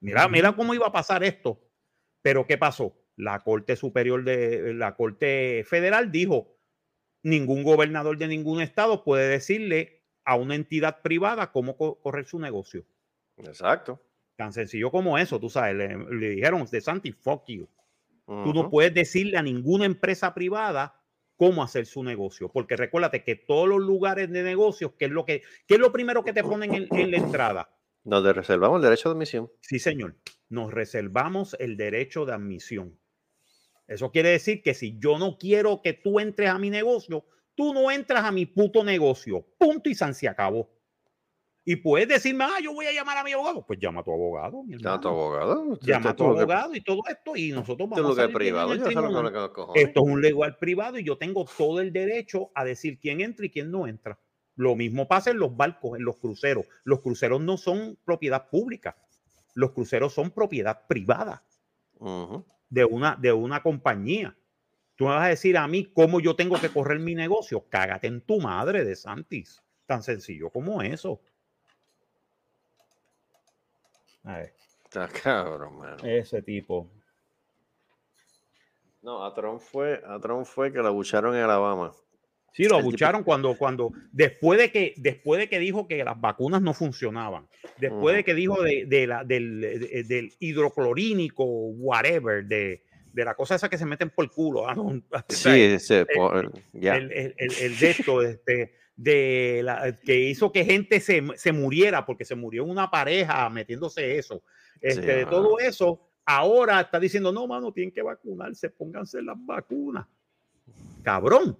Mira, 0.00 0.28
mira 0.28 0.52
cómo 0.56 0.74
iba 0.74 0.86
a 0.86 0.92
pasar 0.92 1.22
esto. 1.22 1.60
Pero 2.22 2.46
¿qué 2.46 2.58
pasó? 2.58 2.96
La 3.16 3.40
Corte 3.40 3.76
Superior 3.76 4.24
de 4.24 4.74
la 4.74 4.96
Corte 4.96 5.64
Federal 5.64 6.10
dijo, 6.10 6.57
ningún 7.22 7.62
gobernador 7.62 8.16
de 8.18 8.28
ningún 8.28 8.60
estado 8.60 9.04
puede 9.04 9.28
decirle 9.28 10.02
a 10.24 10.36
una 10.36 10.54
entidad 10.54 11.02
privada 11.02 11.52
cómo 11.52 11.76
co- 11.76 11.98
correr 12.00 12.26
su 12.26 12.38
negocio. 12.38 12.84
Exacto. 13.38 14.02
Tan 14.36 14.52
sencillo 14.52 14.90
como 14.90 15.18
eso, 15.18 15.40
tú 15.40 15.48
sabes, 15.48 15.76
le, 15.76 15.96
le 16.14 16.30
dijeron 16.30 16.64
de 16.70 16.80
Santi, 16.80 17.12
fuck 17.12 17.44
you. 17.48 17.68
Tú 18.26 18.52
no 18.52 18.68
puedes 18.68 18.92
decirle 18.92 19.38
a 19.38 19.42
ninguna 19.42 19.86
empresa 19.86 20.34
privada 20.34 21.02
cómo 21.36 21.62
hacer 21.62 21.86
su 21.86 22.04
negocio, 22.04 22.50
porque 22.50 22.76
recuérdate 22.76 23.24
que 23.24 23.36
todos 23.36 23.66
los 23.68 23.80
lugares 23.80 24.30
de 24.30 24.42
negocios, 24.42 24.92
¿qué 24.98 25.06
es 25.06 25.10
lo, 25.10 25.24
que, 25.24 25.42
qué 25.66 25.74
es 25.74 25.80
lo 25.80 25.90
primero 25.92 26.22
que 26.22 26.34
te 26.34 26.42
ponen 26.42 26.74
en, 26.74 26.88
en 26.90 27.10
la 27.10 27.16
entrada? 27.16 27.74
Nos 28.04 28.22
reservamos 28.36 28.76
el 28.78 28.82
derecho 28.82 29.08
de 29.08 29.14
admisión. 29.14 29.50
Sí, 29.62 29.78
señor. 29.78 30.14
Nos 30.50 30.72
reservamos 30.74 31.56
el 31.58 31.76
derecho 31.78 32.26
de 32.26 32.34
admisión. 32.34 32.98
Eso 33.88 34.12
quiere 34.12 34.28
decir 34.28 34.62
que 34.62 34.74
si 34.74 34.98
yo 34.98 35.18
no 35.18 35.38
quiero 35.38 35.80
que 35.82 35.94
tú 35.94 36.20
entres 36.20 36.50
a 36.50 36.58
mi 36.58 36.68
negocio, 36.68 37.24
tú 37.54 37.72
no 37.72 37.90
entras 37.90 38.22
a 38.24 38.30
mi 38.30 38.44
puto 38.44 38.84
negocio. 38.84 39.46
Punto 39.58 39.88
y 39.88 39.94
san 39.94 40.14
se 40.14 40.28
acabó. 40.28 40.70
Y 41.64 41.76
puedes 41.76 42.08
decirme, 42.08 42.44
ah, 42.44 42.60
yo 42.62 42.72
voy 42.72 42.86
a 42.86 42.92
llamar 42.92 43.18
a 43.18 43.24
mi 43.24 43.32
abogado. 43.32 43.64
Pues 43.66 43.78
llama 43.78 44.00
a 44.00 44.04
tu 44.04 44.12
abogado. 44.12 44.62
mi 44.62 44.76
Llama 44.76 44.94
a 44.94 45.00
tu 45.00 45.08
abogado. 45.08 45.78
Llama 45.80 46.10
a 46.10 46.16
tu 46.16 46.24
abogado 46.24 46.74
y 46.74 46.80
todo 46.82 47.00
esto. 47.08 47.36
Y 47.36 47.50
nosotros 47.50 47.88
vamos 47.88 48.12
a 48.12 48.22
salir 48.22 48.30
en 48.30 48.38
privado. 48.38 48.72
el 48.72 48.78
Yo 48.78 48.86
que-. 48.86 49.82
Esto 49.82 50.00
es 50.00 50.12
un 50.12 50.20
lugar 50.22 50.58
privado 50.58 50.98
y 50.98 51.04
yo 51.04 51.18
tengo 51.18 51.46
todo 51.56 51.80
el 51.80 51.92
derecho 51.92 52.50
a 52.54 52.64
decir 52.64 52.98
quién 52.98 53.20
entra 53.20 53.46
y 53.46 53.50
quién 53.50 53.70
no 53.70 53.86
entra. 53.86 54.18
Lo 54.54 54.76
mismo 54.76 55.08
pasa 55.08 55.30
en 55.30 55.38
los 55.38 55.56
barcos, 55.56 55.98
en 55.98 56.04
los 56.04 56.18
cruceros. 56.18 56.66
Los 56.84 57.00
cruceros 57.00 57.40
no 57.40 57.56
son 57.56 57.98
propiedad 58.04 58.48
pública. 58.50 58.96
Los 59.54 59.72
cruceros 59.72 60.14
son 60.14 60.30
propiedad 60.30 60.86
privada 60.88 61.44
Ujú. 62.00 62.46
De 62.70 62.84
una, 62.84 63.16
de 63.16 63.32
una 63.32 63.62
compañía. 63.62 64.36
Tú 64.96 65.04
me 65.04 65.10
vas 65.10 65.24
a 65.26 65.28
decir 65.28 65.56
a 65.56 65.66
mí 65.68 65.84
cómo 65.92 66.20
yo 66.20 66.34
tengo 66.34 66.60
que 66.60 66.70
correr 66.70 66.98
mi 66.98 67.14
negocio. 67.14 67.66
Cágate 67.68 68.08
en 68.08 68.20
tu 68.20 68.40
madre 68.40 68.84
de 68.84 68.96
Santis. 68.96 69.62
Tan 69.86 70.02
sencillo 70.02 70.50
como 70.50 70.82
eso. 70.82 71.20
A 74.24 74.38
ver, 74.38 74.54
Está 74.84 75.08
cabrón, 75.08 75.78
mano. 75.78 75.96
ese 76.04 76.42
tipo. 76.42 76.90
No, 79.02 79.24
a 79.24 79.32
Trump 79.32 79.60
fue, 79.60 80.02
a 80.06 80.18
Trump 80.18 80.44
fue 80.44 80.72
que 80.72 80.82
la 80.82 80.90
bucharon 80.90 81.36
en 81.36 81.42
Alabama. 81.42 81.92
Sí, 82.52 82.64
lo 82.64 82.76
abucharon 82.76 83.22
cuando, 83.22 83.56
cuando, 83.56 83.92
después 84.10 84.58
de 84.58 84.72
que, 84.72 84.94
después 84.96 85.38
de 85.38 85.48
que 85.48 85.58
dijo 85.60 85.86
que 85.86 86.02
las 86.02 86.20
vacunas 86.20 86.60
no 86.60 86.74
funcionaban, 86.74 87.46
después 87.78 88.16
de 88.16 88.24
que 88.24 88.34
dijo 88.34 88.62
de, 88.62 88.84
de 88.86 89.06
la, 89.06 89.22
del, 89.22 89.60
de- 89.60 90.04
del 90.04 90.32
hidroclorínico, 90.40 91.44
whatever, 91.44 92.44
de, 92.44 92.82
de 93.12 93.24
la 93.24 93.34
cosa 93.34 93.54
esa 93.54 93.68
que 93.68 93.78
se 93.78 93.86
meten 93.86 94.10
por 94.10 94.24
el 94.24 94.30
culo. 94.32 94.68
ah, 94.68 94.74
no, 94.74 95.00
Sí, 95.28 95.78
sí, 95.78 95.94
por- 96.16 96.52
el, 96.96 97.12
el- 97.12 97.34
el- 97.36 97.52
el 97.60 97.78
de 97.78 97.90
esto, 97.90 98.22
este, 98.22 98.74
de 98.96 99.60
la, 99.62 99.96
que 99.96 100.18
hizo 100.18 100.50
que 100.50 100.64
gente 100.64 100.98
se, 100.98 101.22
se 101.36 101.52
muriera 101.52 102.04
porque 102.04 102.24
se 102.24 102.34
murió 102.34 102.64
una 102.64 102.90
pareja 102.90 103.48
metiéndose 103.50 104.18
eso. 104.18 104.42
Este, 104.80 105.06
de 105.06 105.26
todo 105.26 105.60
eso, 105.60 106.08
ahora 106.24 106.80
está 106.80 106.98
diciendo, 106.98 107.30
no, 107.30 107.46
mano, 107.46 107.72
tienen 107.72 107.92
que 107.92 108.02
vacunarse, 108.02 108.70
pónganse 108.70 109.22
las 109.22 109.36
vacunas. 109.38 110.06
Cabrón, 111.02 111.56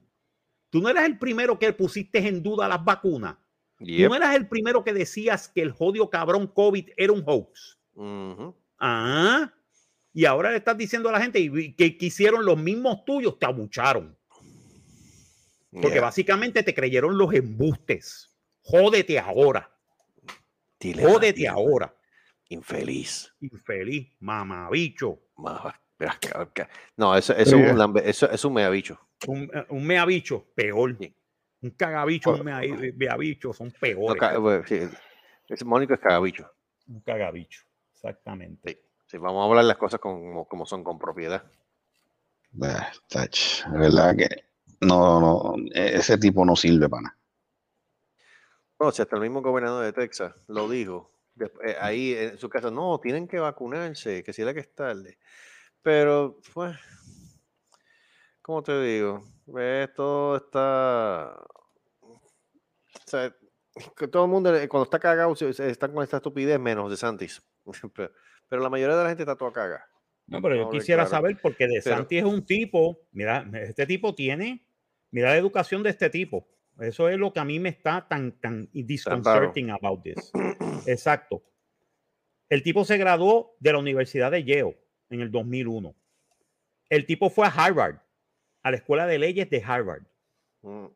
tú 0.70 0.80
no 0.80 0.88
eras 0.88 1.04
el 1.04 1.18
primero 1.18 1.58
que 1.58 1.72
pusiste 1.72 2.18
en 2.26 2.42
duda 2.42 2.68
las 2.68 2.84
vacunas. 2.84 3.36
Tú 3.78 3.84
no 4.08 4.14
eras 4.16 4.34
el 4.34 4.48
primero 4.48 4.82
que 4.82 4.92
decías 4.92 5.48
que 5.48 5.62
el 5.62 5.70
jodido 5.72 6.10
cabrón 6.10 6.46
COVID 6.48 6.90
era 6.96 7.12
un 7.12 7.22
hoax. 7.24 7.78
Ah, 8.78 9.52
y 10.12 10.24
ahora 10.24 10.50
le 10.50 10.56
estás 10.58 10.76
diciendo 10.76 11.08
a 11.08 11.12
la 11.12 11.20
gente 11.20 11.38
y- 11.38 11.74
que 11.74 11.96
quisieron 11.96 12.44
los 12.44 12.58
mismos 12.58 13.04
tuyos, 13.04 13.38
te 13.38 13.46
abucharon. 13.46 14.16
Porque 15.70 16.00
básicamente 16.00 16.62
te 16.62 16.74
creyeron 16.74 17.16
los 17.18 17.32
embustes. 17.34 18.34
Jódete 18.62 19.18
ahora. 19.18 19.70
Dile 20.80 21.04
Jódete 21.04 21.46
ahora. 21.46 21.94
Infeliz. 22.48 23.32
Infeliz, 23.40 24.08
mamabicho. 24.20 25.20
Ma- 25.36 25.52
verás 25.60 25.74
que- 25.74 25.74
que- 25.74 25.87
No, 26.96 27.16
eso, 27.16 27.32
eso, 27.34 27.56
es 27.56 27.72
un 27.72 27.98
eso, 27.98 28.30
es 28.30 28.44
un 28.44 28.54
meabicho. 28.54 28.98
Un, 29.26 29.50
eh, 29.52 29.66
un 29.70 29.86
meabicho, 29.86 30.46
peor. 30.54 30.96
Sí. 30.98 31.12
Un 31.60 31.70
cagabicho, 31.70 32.30
un 32.30 32.44
mea- 32.44 32.60
meabicho, 32.94 33.52
son 33.52 33.68
No, 33.68 33.74
peores. 33.80 34.38
bueno, 34.40 34.64
sí, 34.66 34.80
ese 35.48 35.64
Mónico 35.64 35.94
es 35.94 36.00
cagabicho. 36.00 36.48
un 36.86 37.00
cagabicho, 37.00 37.62
exactamente. 37.92 38.72
Sí. 38.72 38.80
Sí, 39.06 39.16
vamos 39.18 39.42
a 39.42 39.48
hablar 39.48 39.64
las 39.64 39.78
cosas 39.78 39.98
como, 40.00 40.46
como 40.46 40.66
son, 40.66 40.84
con 40.84 40.98
propiedad. 40.98 41.42
Ah, 42.62 42.90
tach, 43.08 43.66
verdad 43.72 44.14
que 44.16 44.28
no, 44.80 45.20
no, 45.20 45.54
ese 45.74 46.18
tipo 46.18 46.44
no 46.44 46.54
sirve 46.54 46.88
para 46.88 47.02
nada. 47.02 47.18
No, 48.78 48.92
si 48.92 49.02
hasta 49.02 49.16
el 49.16 49.22
mismo 49.22 49.42
gobernador 49.42 49.84
de 49.84 49.92
Texas 49.92 50.34
lo 50.46 50.68
dijo, 50.68 51.10
eh, 51.40 51.76
ahí 51.80 52.14
en 52.14 52.38
su 52.38 52.48
casa, 52.48 52.70
no, 52.70 53.00
tienen 53.00 53.26
que 53.26 53.38
vacunarse, 53.38 54.22
que 54.22 54.32
si 54.32 54.42
la 54.42 54.54
que 54.54 54.60
es 54.60 54.74
tarde. 54.74 55.18
Pero, 55.88 56.38
pues, 56.52 56.76
¿cómo 58.42 58.62
te 58.62 58.78
digo? 58.82 59.24
Esto 59.56 60.36
está... 60.36 61.32
O 62.02 62.20
sea, 63.06 63.34
que 63.96 64.06
todo 64.06 64.26
el 64.26 64.30
mundo, 64.30 64.52
cuando 64.68 64.84
está 64.84 64.98
cagado, 64.98 65.32
están 65.32 65.94
con 65.94 66.04
esta 66.04 66.18
estupidez, 66.18 66.60
menos 66.60 66.90
de 66.90 66.98
Santis. 66.98 67.42
pero, 67.94 68.12
pero 68.50 68.62
la 68.62 68.68
mayoría 68.68 68.96
de 68.96 69.02
la 69.02 69.08
gente 69.08 69.22
está 69.22 69.34
toda 69.34 69.50
cagada. 69.50 69.88
No, 70.26 70.42
pero 70.42 70.56
yo 70.56 70.68
quisiera 70.68 71.06
claro. 71.06 71.22
saber 71.22 71.38
porque 71.40 71.66
De 71.66 71.80
Pero- 71.82 71.96
Santi 71.96 72.18
es 72.18 72.24
un 72.24 72.44
tipo, 72.44 73.08
mira, 73.12 73.50
este 73.54 73.86
tipo 73.86 74.14
tiene, 74.14 74.68
mira 75.10 75.30
la 75.30 75.38
educación 75.38 75.82
de 75.82 75.88
este 75.88 76.10
tipo. 76.10 76.46
Eso 76.78 77.08
es 77.08 77.16
lo 77.16 77.32
que 77.32 77.40
a 77.40 77.46
mí 77.46 77.58
me 77.58 77.70
está 77.70 78.06
tan, 78.06 78.38
tan 78.38 78.68
disconcerting 78.74 79.70
about 79.70 80.02
this. 80.02 80.30
Exacto. 80.86 81.42
El 82.50 82.62
tipo 82.62 82.84
se 82.84 82.98
graduó 82.98 83.56
de 83.58 83.72
la 83.72 83.78
Universidad 83.78 84.30
de 84.30 84.44
Yale 84.44 84.87
en 85.10 85.20
el 85.20 85.30
2001. 85.30 85.94
El 86.90 87.06
tipo 87.06 87.30
fue 87.30 87.46
a 87.46 87.50
Harvard, 87.50 87.96
a 88.62 88.70
la 88.70 88.76
Escuela 88.76 89.06
de 89.06 89.18
Leyes 89.18 89.48
de 89.50 89.62
Harvard. 89.62 90.02
Mm, 90.62 90.86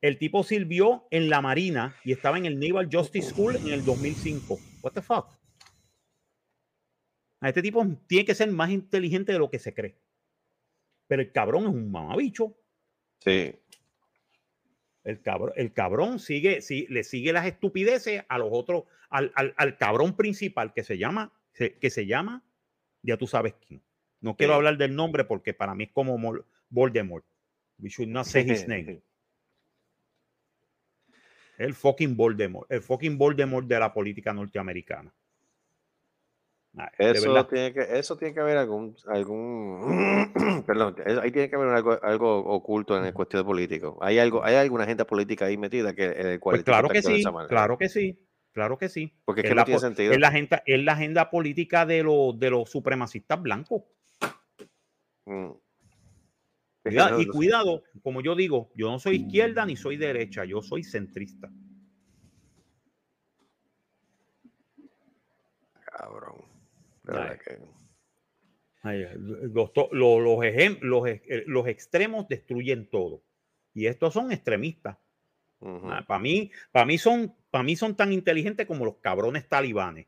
El 0.00 0.18
tipo 0.18 0.42
sirvió 0.44 1.06
en 1.10 1.30
la 1.30 1.40
Marina 1.40 1.96
y 2.04 2.12
estaba 2.12 2.36
en 2.38 2.46
el 2.46 2.58
Naval 2.60 2.88
Justice 2.92 3.30
School 3.30 3.56
en 3.56 3.68
el 3.68 3.84
2005. 3.84 4.58
What 4.82 4.92
the 4.92 5.02
fuck? 5.02 5.26
A 7.40 7.48
este 7.48 7.62
tipo 7.62 7.84
tiene 8.06 8.24
que 8.24 8.34
ser 8.34 8.50
más 8.50 8.70
inteligente 8.70 9.32
de 9.32 9.38
lo 9.38 9.50
que 9.50 9.58
se 9.58 9.74
cree. 9.74 9.96
Pero 11.06 11.20
el 11.22 11.32
cabrón 11.32 11.64
es 11.64 11.70
un 11.70 11.90
mamabicho. 11.90 12.56
Sí. 13.20 13.54
El 15.04 15.20
cabrón, 15.20 15.52
el 15.56 15.72
cabrón 15.74 16.18
sigue, 16.18 16.62
sí, 16.62 16.86
le 16.88 17.04
sigue 17.04 17.32
las 17.34 17.46
estupideces 17.46 18.24
a 18.28 18.38
los 18.38 18.48
otros, 18.50 18.84
al, 19.10 19.32
al- 19.34 19.54
al 19.58 19.76
cabrón 19.76 20.16
principal 20.16 20.72
que 20.72 20.82
se 20.82 20.96
llama, 20.96 21.30
que 21.52 21.90
se 21.90 22.06
llama, 22.06 22.42
ya 23.04 23.16
tú 23.16 23.26
sabes 23.26 23.54
quién. 23.66 23.80
No 24.20 24.36
quiero 24.36 24.54
Sí. 24.54 24.56
hablar 24.56 24.78
del 24.78 24.96
nombre 24.96 25.24
porque 25.24 25.54
para 25.54 25.74
mí 25.74 25.84
es 25.84 25.92
como 25.92 26.18
Voldemort. 26.70 27.24
We 27.78 27.88
should 27.88 28.08
not 28.08 28.24
say 28.26 28.42
his 28.42 28.66
name. 28.68 29.02
El 31.58 31.74
fucking 31.74 32.16
Voldemort, 32.16 32.70
el 32.72 32.80
fucking 32.82 33.16
Voldemort 33.16 33.66
de 33.66 33.78
la 33.78 33.92
política 33.92 34.32
norteamericana. 34.32 35.12
De 36.72 37.12
Eso 37.12 37.46
tiene 37.46 37.72
que, 37.72 37.98
eso 37.98 38.16
tiene 38.16 38.34
que 38.34 38.40
haber 38.40 38.56
algún, 38.56 38.96
algún, 39.06 40.32
perdón, 40.66 40.96
ahí 41.22 41.30
tiene 41.30 41.48
que 41.48 41.54
haber 41.54 41.68
algo, 41.68 42.02
algo 42.02 42.38
oculto 42.38 42.98
en 42.98 43.04
el 43.04 43.14
cuestión 43.14 43.46
político. 43.46 43.96
Hay 44.00 44.18
algo, 44.18 44.44
hay 44.44 44.56
alguna 44.56 44.82
agenda 44.82 45.06
política 45.06 45.44
ahí 45.44 45.56
metida 45.56 45.94
que 45.94 46.06
en 46.06 46.26
el 46.26 46.40
cual 46.40 46.56
Pues 46.56 46.64
claro 46.64 46.88
que 46.88 47.00
sí, 47.00 47.22
claro 47.48 47.78
que 47.78 47.88
sí, 47.88 48.18
claro 48.54 48.78
que 48.78 48.88
sí. 48.88 49.12
Porque 49.26 49.42
es 49.42 49.44
Es 49.44 49.50
que 49.50 49.54
no 49.54 49.60
la 49.60 49.64
tiene 49.66 49.76
po- 49.76 49.80
sentido. 49.82 50.12
Es 50.12 50.18
la 50.18 50.28
agenda, 50.28 50.62
es 50.64 50.82
la 50.82 50.92
agenda 50.92 51.30
política 51.30 51.84
de 51.84 52.02
los, 52.02 52.38
de 52.38 52.48
los 52.50 52.70
supremacistas 52.70 53.42
blancos. 53.42 53.82
Mm. 55.26 55.50
No- 56.86 57.20
y 57.20 57.26
cuidado, 57.26 57.82
como 58.02 58.20
yo 58.20 58.34
digo, 58.34 58.70
yo 58.74 58.90
no 58.90 58.98
soy 58.98 59.16
izquierda 59.16 59.64
ni 59.66 59.74
soy 59.76 59.96
derecha, 59.96 60.44
yo 60.44 60.62
soy 60.62 60.82
centrista. 60.84 61.50
Cabrón. 65.86 66.42
De 67.04 67.12
verdad 67.12 67.30
Ay. 67.32 67.38
que- 67.44 67.74
Ay, 68.86 69.06
Los, 69.16 69.72
to- 69.72 69.88
lo- 69.92 70.20
los, 70.20 70.38
ejem- 70.40 70.78
los, 70.82 71.06
ex- 71.08 71.46
los 71.46 71.66
extremos 71.68 72.28
destruyen 72.28 72.90
todo. 72.90 73.22
Y 73.72 73.86
estos 73.86 74.12
son 74.12 74.30
extremistas. 74.30 74.98
Ujú. 75.64 75.88
Para 76.06 76.20
mí, 76.20 76.50
para 76.70 76.84
mí 76.84 76.98
son, 76.98 77.34
para 77.50 77.64
mí 77.64 77.74
son 77.74 77.96
tan 77.96 78.12
inteligentes 78.12 78.66
como 78.66 78.84
los 78.84 78.96
cabrones 78.98 79.48
talibanes. 79.48 80.06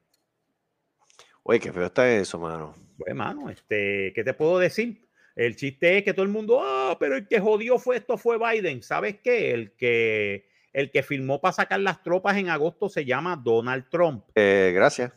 Oye, 1.42 1.60
qué 1.60 1.72
feo 1.72 1.86
está 1.86 2.12
eso, 2.12 2.38
mano. 2.38 2.74
Pues, 2.98 3.14
mano, 3.14 3.48
este, 3.48 4.12
¿qué 4.14 4.22
te 4.22 4.34
puedo 4.34 4.58
decir? 4.58 5.08
El 5.34 5.56
chiste 5.56 5.98
es 5.98 6.04
que 6.04 6.12
todo 6.12 6.24
el 6.24 6.32
mundo, 6.32 6.60
ah, 6.62 6.96
pero 7.00 7.16
el 7.16 7.26
que 7.26 7.40
jodió 7.40 7.78
fue 7.78 7.96
esto, 7.96 8.18
fue 8.18 8.38
Biden. 8.38 8.82
¿Sabes 8.82 9.16
qué? 9.22 9.52
El 9.52 9.72
que, 9.76 10.48
el 10.74 10.90
que 10.90 11.02
firmó 11.02 11.40
para 11.40 11.52
sacar 11.52 11.80
las 11.80 12.02
tropas 12.02 12.36
en 12.36 12.50
agosto 12.50 12.90
se 12.90 13.06
llama 13.06 13.40
Donald 13.42 13.88
Trump. 13.88 14.24
Eh, 14.34 14.72
gracias. 14.74 15.12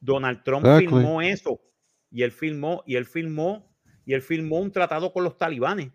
Donald 0.00 0.42
Trump 0.42 0.66
Exactly. 0.66 0.88
firmó 0.88 1.22
eso. 1.22 1.60
Y 2.10 2.22
él 2.22 2.32
firmó, 2.32 2.82
y 2.86 2.96
él 2.96 3.06
firmó, 3.06 3.76
y 4.04 4.14
él 4.14 4.22
firmó 4.22 4.58
un 4.58 4.72
tratado 4.72 5.12
con 5.12 5.22
los 5.22 5.38
talibanes. 5.38 5.90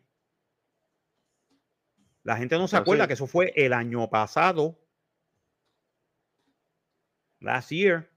La 2.23 2.37
gente 2.37 2.57
no 2.57 2.67
se 2.67 2.77
acuerda 2.77 3.03
sí. 3.03 3.07
que 3.07 3.13
eso 3.13 3.27
fue 3.27 3.51
el 3.55 3.73
año 3.73 4.09
pasado. 4.09 4.79
Last 7.39 7.71
year. 7.71 8.09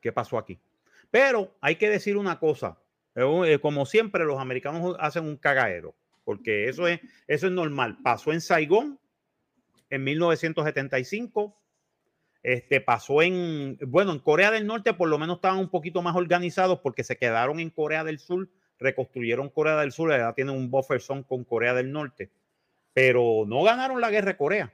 ¿Qué 0.00 0.12
pasó 0.12 0.38
aquí? 0.38 0.58
Pero 1.10 1.54
hay 1.60 1.76
que 1.76 1.88
decir 1.88 2.16
una 2.16 2.38
cosa. 2.38 2.78
eh, 3.14 3.58
Como 3.60 3.86
siempre, 3.86 4.24
los 4.24 4.40
americanos 4.40 4.96
hacen 4.98 5.24
un 5.24 5.36
cagadero. 5.36 5.94
Porque 6.24 6.68
eso 6.68 6.86
es, 6.86 7.00
eso 7.26 7.46
es 7.46 7.52
normal. 7.52 7.98
Pasó 8.02 8.32
en 8.32 8.40
Saigón 8.40 8.98
en 9.90 10.04
1975. 10.04 11.56
Este 12.42 12.80
pasó 12.80 13.22
en, 13.22 13.78
bueno, 13.86 14.12
en 14.12 14.20
Corea 14.20 14.50
del 14.50 14.66
Norte 14.66 14.94
por 14.94 15.08
lo 15.08 15.18
menos 15.18 15.36
estaban 15.36 15.58
un 15.58 15.70
poquito 15.70 16.02
más 16.02 16.14
organizados 16.14 16.80
porque 16.80 17.02
se 17.02 17.16
quedaron 17.16 17.58
en 17.60 17.70
Corea 17.70 18.04
del 18.04 18.18
Sur, 18.20 18.48
reconstruyeron 18.78 19.48
Corea 19.48 19.76
del 19.80 19.90
Sur, 19.90 20.10
ya 20.10 20.32
tienen 20.34 20.54
un 20.54 20.70
buffer 20.70 21.00
zone 21.00 21.24
con 21.24 21.44
Corea 21.44 21.74
del 21.74 21.90
Norte, 21.90 22.30
pero 22.98 23.44
no 23.46 23.62
ganaron 23.62 24.00
la 24.00 24.10
guerra 24.10 24.32
de 24.32 24.36
Corea 24.36 24.72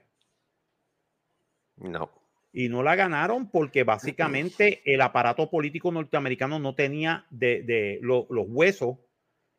No. 1.76 2.10
y 2.52 2.68
no 2.70 2.82
la 2.82 2.94
ganaron 2.94 3.50
porque 3.50 3.84
básicamente 3.84 4.80
el 4.86 5.00
aparato 5.02 5.50
político 5.50 5.92
norteamericano 5.92 6.58
no 6.58 6.74
tenía 6.74 7.26
de, 7.30 7.62
de 7.62 7.98
lo- 8.00 8.26
los 8.30 8.46
huesos 8.48 8.96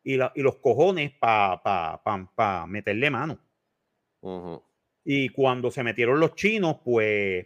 y, 0.03 0.17
la- 0.17 0.31
y 0.35 0.41
los 0.41 0.55
cojones 0.57 1.11
para 1.11 1.61
pa, 1.61 2.01
pa- 2.03 2.31
pa 2.35 2.67
meterle 2.67 3.09
mano. 3.11 3.39
Y 5.03 5.29
cuando 5.29 5.69
se 5.69 5.83
metieron 5.83 6.19
los 6.19 6.33
chinos, 6.33 6.77
pues, 6.83 7.45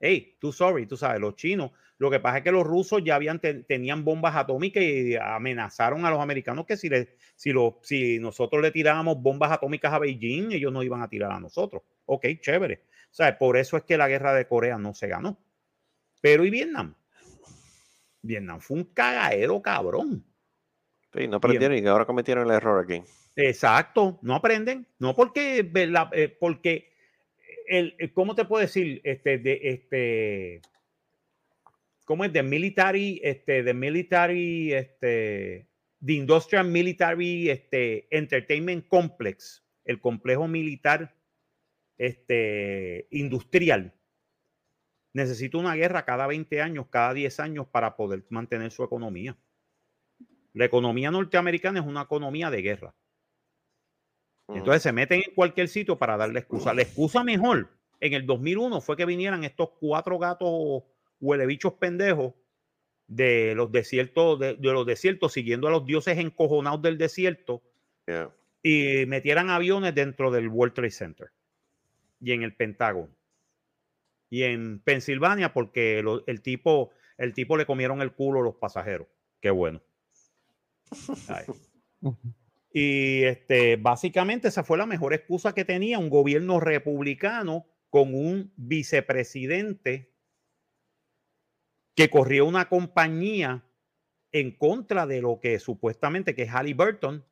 hey, 0.00 0.36
tú 0.40 0.52
sorry, 0.52 0.86
tú 0.86 0.96
sabes, 0.96 1.20
los 1.20 1.36
chinos. 1.36 1.70
Lo 1.98 2.10
que 2.10 2.20
pasa 2.20 2.38
es 2.38 2.44
que 2.44 2.52
los 2.52 2.64
rusos 2.64 3.02
ya 3.02 3.14
habían 3.14 3.40
te- 3.40 3.64
tenían 3.64 4.04
bombas 4.04 4.36
atómicas 4.36 4.82
y 4.82 5.16
amenazaron 5.16 6.04
a 6.04 6.10
los 6.10 6.20
americanos 6.20 6.66
que 6.66 6.76
si, 6.76 6.88
le, 6.88 7.16
si, 7.34 7.52
lo, 7.52 7.78
si 7.82 8.18
nosotros 8.18 8.60
le 8.60 8.70
tirábamos 8.70 9.20
bombas 9.20 9.50
atómicas 9.50 9.92
a 9.92 9.98
Beijing, 9.98 10.52
ellos 10.52 10.72
no 10.72 10.82
iban 10.82 11.02
a 11.02 11.08
tirar 11.08 11.32
a 11.32 11.40
nosotros. 11.40 11.82
Ok, 12.04 12.26
chévere. 12.40 12.82
O 13.10 13.14
sea, 13.16 13.38
por 13.38 13.56
eso 13.56 13.76
es 13.78 13.84
que 13.84 13.96
la 13.96 14.08
guerra 14.08 14.34
de 14.34 14.46
Corea 14.46 14.76
no 14.76 14.92
se 14.92 15.08
ganó. 15.08 15.38
Pero 16.20 16.44
¿y 16.44 16.50
Vietnam? 16.50 16.94
Vietnam 18.20 18.60
fue 18.60 18.76
un 18.78 18.84
cagadero 18.84 19.62
cabrón. 19.62 20.24
Sí, 21.14 21.26
no 21.28 21.36
aprendieron 21.36 21.78
y 21.78 21.86
ahora 21.86 22.04
cometieron 22.04 22.46
el 22.46 22.56
error 22.56 22.84
aquí. 22.84 23.02
Exacto, 23.36 24.18
no 24.22 24.34
aprenden, 24.34 24.86
no 24.98 25.14
porque. 25.14 25.70
Eh, 26.12 26.36
porque 26.40 26.90
el, 27.68 27.94
el- 27.98 28.12
¿cómo 28.12 28.34
te 28.34 28.44
puedo 28.44 28.60
decir? 28.62 29.00
Este, 29.04 29.38
de, 29.38 29.60
este, 29.62 30.60
¿cómo 32.04 32.24
es? 32.24 32.32
De 32.32 32.42
military, 32.42 33.20
este, 33.22 33.62
de 33.62 33.74
military, 33.74 34.72
este, 34.72 35.68
the 36.04 36.12
industrial 36.12 36.66
military, 36.68 37.50
este, 37.50 38.06
entertainment 38.16 38.86
complex, 38.88 39.64
el 39.84 40.00
complejo 40.00 40.46
militar, 40.48 41.14
este, 41.98 43.06
industrial. 43.10 43.92
Necesita 45.12 45.56
una 45.58 45.74
guerra 45.74 46.04
cada 46.04 46.26
20 46.26 46.60
años, 46.60 46.88
cada 46.90 47.14
10 47.14 47.40
años 47.40 47.66
para 47.68 47.96
poder 47.96 48.24
mantener 48.28 48.70
su 48.70 48.84
economía. 48.84 49.36
La 50.52 50.66
economía 50.66 51.10
norteamericana 51.10 51.80
es 51.80 51.86
una 51.86 52.02
economía 52.02 52.50
de 52.50 52.62
guerra. 52.62 52.94
Entonces 54.48 54.82
se 54.82 54.92
meten 54.92 55.22
en 55.26 55.34
cualquier 55.34 55.68
sitio 55.68 55.98
para 55.98 56.16
darle 56.16 56.38
excusa. 56.40 56.72
La 56.72 56.82
excusa 56.82 57.24
mejor 57.24 57.68
en 58.00 58.12
el 58.12 58.26
2001 58.26 58.80
fue 58.80 58.96
que 58.96 59.04
vinieran 59.04 59.42
estos 59.44 59.70
cuatro 59.80 60.18
gatos 60.18 60.84
huelebichos 61.20 61.72
pendejos 61.74 62.34
de 63.08 63.54
los 63.56 63.70
desiertos, 63.72 64.38
de, 64.38 64.54
de 64.54 64.72
los 64.72 64.86
desiertos, 64.86 65.32
siguiendo 65.32 65.68
a 65.68 65.70
los 65.70 65.84
dioses 65.86 66.18
encojonados 66.18 66.82
del 66.82 66.98
desierto 66.98 67.62
Yeah. 68.08 68.30
y 68.62 69.04
metieran 69.06 69.50
aviones 69.50 69.92
dentro 69.92 70.30
del 70.30 70.46
World 70.48 70.74
Trade 70.74 70.90
Center 70.92 71.30
y 72.20 72.30
en 72.30 72.44
el 72.44 72.54
Pentágono 72.54 73.08
y 74.30 74.44
en 74.44 74.78
Pensilvania 74.78 75.52
porque 75.52 76.02
lo- 76.04 76.24
el 76.28 76.40
tipo 76.40 76.90
el 77.18 77.34
tipo 77.34 77.56
le 77.56 77.66
comieron 77.66 78.00
el 78.02 78.12
culo 78.12 78.40
a 78.40 78.42
los 78.44 78.54
pasajeros. 78.54 79.08
Qué 79.40 79.50
bueno. 79.50 79.82
Ay. 81.28 81.46
Y 82.78 83.24
este, 83.24 83.76
básicamente 83.76 84.48
esa 84.48 84.62
fue 84.62 84.76
la 84.76 84.84
mejor 84.84 85.14
excusa 85.14 85.54
que 85.54 85.64
tenía 85.64 85.98
un 85.98 86.10
gobierno 86.10 86.60
republicano 86.60 87.64
con 87.88 88.12
un 88.12 88.52
vicepresidente 88.54 90.12
que 91.94 92.10
corrió 92.10 92.44
una 92.44 92.68
compañía 92.68 93.64
en 94.30 94.50
contra 94.50 95.06
de 95.06 95.22
lo 95.22 95.40
que 95.40 95.58
supuestamente 95.58 96.34
que 96.34 96.42
es 96.42 96.50
Halliburton. 96.50 97.24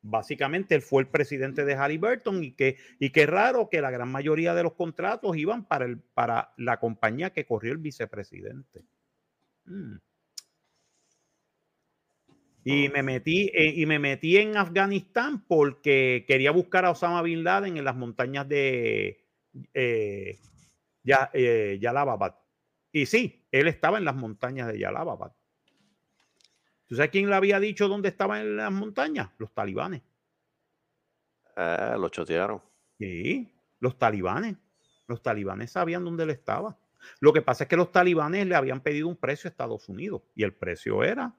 Básicamente 0.00 0.74
él 0.74 0.80
fue 0.80 1.02
el 1.02 1.08
presidente 1.08 1.66
de 1.66 1.74
Halliburton 1.74 2.42
y 2.42 2.52
que 2.52 2.78
y 2.98 3.10
qué 3.10 3.26
raro 3.26 3.68
que 3.68 3.82
la 3.82 3.90
gran 3.90 4.10
mayoría 4.10 4.54
de 4.54 4.62
los 4.62 4.72
contratos 4.72 5.36
iban 5.36 5.66
para 5.66 5.84
el 5.84 5.98
para 5.98 6.54
la 6.56 6.80
compañía 6.80 7.34
que 7.34 7.44
corrió 7.44 7.72
el 7.72 7.78
vicepresidente. 7.78 8.86
Mm. 9.66 9.96
Y 12.68 12.88
me 12.88 13.04
metí 13.04 13.48
eh, 13.54 13.74
y 13.76 13.86
me 13.86 14.00
metí 14.00 14.38
en 14.38 14.56
Afganistán 14.56 15.46
porque 15.46 16.24
quería 16.26 16.50
buscar 16.50 16.84
a 16.84 16.90
Osama 16.90 17.22
bin 17.22 17.44
Laden 17.44 17.76
en 17.76 17.84
las 17.84 17.94
montañas 17.94 18.48
de 18.48 19.24
eh, 19.72 20.36
Ya- 21.04 21.30
eh, 21.32 21.78
Jalalabad. 21.80 22.34
Y 22.90 23.06
sí, 23.06 23.46
él 23.52 23.68
estaba 23.68 23.98
en 23.98 24.04
las 24.04 24.16
montañas 24.16 24.66
de 24.66 24.80
Jalalabad. 24.80 25.30
¿Tú 26.86 26.96
sabes 26.96 27.12
quién 27.12 27.30
le 27.30 27.36
había 27.36 27.60
dicho 27.60 27.86
dónde 27.86 28.08
estaba 28.08 28.40
en 28.40 28.56
las 28.56 28.72
montañas? 28.72 29.30
Los 29.38 29.52
talibanes. 29.54 30.02
Ah, 31.54 31.96
lo 31.96 32.08
chotearon. 32.08 32.60
Sí, 32.98 33.48
los 33.78 33.96
talibanes. 33.96 34.56
Los 35.06 35.22
talibanes 35.22 35.70
sabían 35.70 36.04
dónde 36.04 36.24
él 36.24 36.30
estaba. 36.30 36.76
Lo 37.20 37.32
que 37.32 37.42
pasa 37.42 37.62
es 37.62 37.68
que 37.70 37.76
los 37.76 37.92
talibanes 37.92 38.44
le 38.48 38.56
habían 38.56 38.80
pedido 38.80 39.06
un 39.06 39.16
precio 39.16 39.46
a 39.46 39.50
Estados 39.52 39.88
Unidos 39.88 40.22
y 40.34 40.42
el 40.42 40.52
precio 40.52 41.04
era 41.04 41.32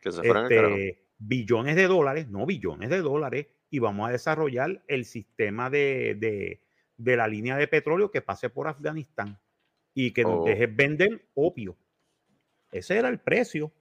Que 0.00 0.12
se 0.12 0.22
fueran 0.22 0.44
este, 0.50 1.02
billones 1.18 1.76
de 1.76 1.86
dólares, 1.86 2.28
no 2.28 2.46
billones 2.46 2.88
de 2.90 3.00
dólares, 3.00 3.46
y 3.70 3.78
vamos 3.78 4.08
a 4.08 4.12
desarrollar 4.12 4.82
el 4.88 5.04
sistema 5.04 5.70
de, 5.70 6.14
de- 6.18 6.60
de 6.96 7.16
la 7.16 7.26
línea 7.28 7.56
de 7.56 7.66
petróleo 7.68 8.10
que 8.10 8.20
pase 8.20 8.50
por 8.50 8.68
Afganistán 8.68 9.38
y 9.94 10.10
que 10.12 10.22
nos 10.22 10.40
Oh. 10.40 10.44
deje 10.44 10.66
vender 10.66 11.24
opio. 11.34 11.76
Ese 12.72 12.96
era 12.98 13.08
el 13.08 13.18
precio. 13.18 13.72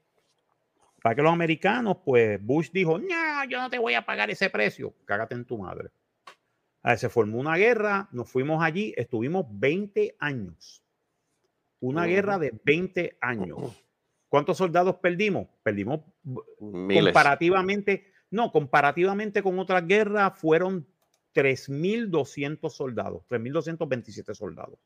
Para 1.01 1.15
que 1.15 1.21
los 1.21 1.31
americanos, 1.31 1.97
pues 2.03 2.41
Bush 2.43 2.71
dijo, 2.71 2.97
no, 2.97 3.45
yo 3.49 3.59
no 3.61 3.69
te 3.69 3.77
voy 3.79 3.93
a 3.93 4.05
pagar 4.05 4.29
ese 4.29 4.49
precio. 4.49 4.93
Cágate 5.05 5.35
en 5.35 5.45
tu 5.45 5.57
madre. 5.57 5.89
Ah, 6.81 6.95
Se 6.97 7.09
formó 7.09 7.37
una 7.39 7.55
guerra, 7.57 8.07
nos 8.11 8.29
fuimos 8.29 8.61
allí, 8.63 8.93
estuvimos 8.97 9.45
20 9.49 10.15
años. 10.19 10.83
Una 11.81 12.05
guerra 12.05 12.37
de 12.39 12.53
20 12.63 13.17
años. 13.21 13.81
¿Cuántos 14.29 14.57
soldados 14.57 14.95
perdimos? 14.97 15.47
Perdimos 15.63 16.01
Miles. 16.59 17.05
comparativamente, 17.05 18.13
no, 18.29 18.51
comparativamente 18.51 19.41
con 19.41 19.57
otras 19.57 19.85
guerras 19.87 20.37
fueron 20.37 20.87
3.200 21.33 22.69
soldados, 22.69 23.23
3.227 23.27 24.35
soldados. 24.35 24.79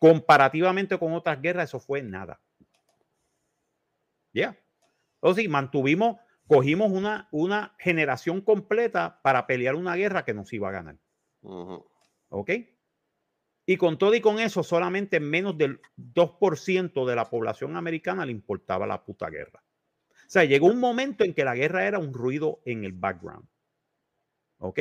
Comparativamente 0.00 0.98
con 0.98 1.12
otras 1.14 1.40
guerras, 1.40 1.70
eso 1.70 1.78
fue 1.78 2.02
nada. 2.02 2.40
Ya. 4.32 4.58
O 5.20 5.32
sí, 5.32 5.48
mantuvimos, 5.48 6.18
cogimos 6.48 6.90
una, 6.90 7.28
una 7.30 7.74
generación 7.78 8.40
completa 8.40 9.20
para 9.22 9.46
pelear 9.46 9.76
una 9.76 9.94
guerra 9.94 10.24
que 10.24 10.34
nos 10.34 10.52
iba 10.52 10.68
a 10.68 10.72
ganar. 10.72 10.96
Ujú. 11.42 11.86
¿Ok? 12.30 12.50
Y 13.66 13.76
con 13.76 13.96
todo 13.98 14.14
y 14.14 14.20
con 14.20 14.38
eso, 14.38 14.62
solamente 14.62 15.20
menos 15.20 15.56
del 15.56 15.80
2% 15.96 17.06
de 17.06 17.16
la 17.16 17.30
población 17.30 17.76
americana 17.76 18.26
le 18.26 18.32
importaba 18.32 18.86
la 18.86 19.04
puta 19.04 19.30
guerra. 19.30 19.62
O 20.10 20.28
sea, 20.28 20.44
llegó 20.44 20.66
un 20.66 20.80
momento 20.80 21.24
en 21.24 21.34
que 21.34 21.44
la 21.44 21.54
guerra 21.54 21.86
era 21.86 21.98
un 21.98 22.12
ruido 22.12 22.60
en 22.64 22.84
el 22.84 22.92
background. 22.92 23.46
¿Ok? 24.58 24.80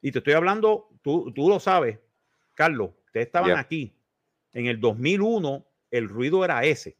Y 0.00 0.12
te 0.12 0.18
estoy 0.18 0.34
hablando, 0.34 0.90
tú, 1.02 1.32
tú 1.32 1.48
lo 1.48 1.58
sabes, 1.58 1.98
Carlos, 2.54 2.90
ustedes 3.06 3.26
estaban 3.26 3.56
aquí. 3.58 3.96
En 4.52 4.66
el 4.66 4.80
2001, 4.80 5.66
el 5.90 6.08
ruido 6.08 6.44
era 6.44 6.64
ese. 6.64 6.96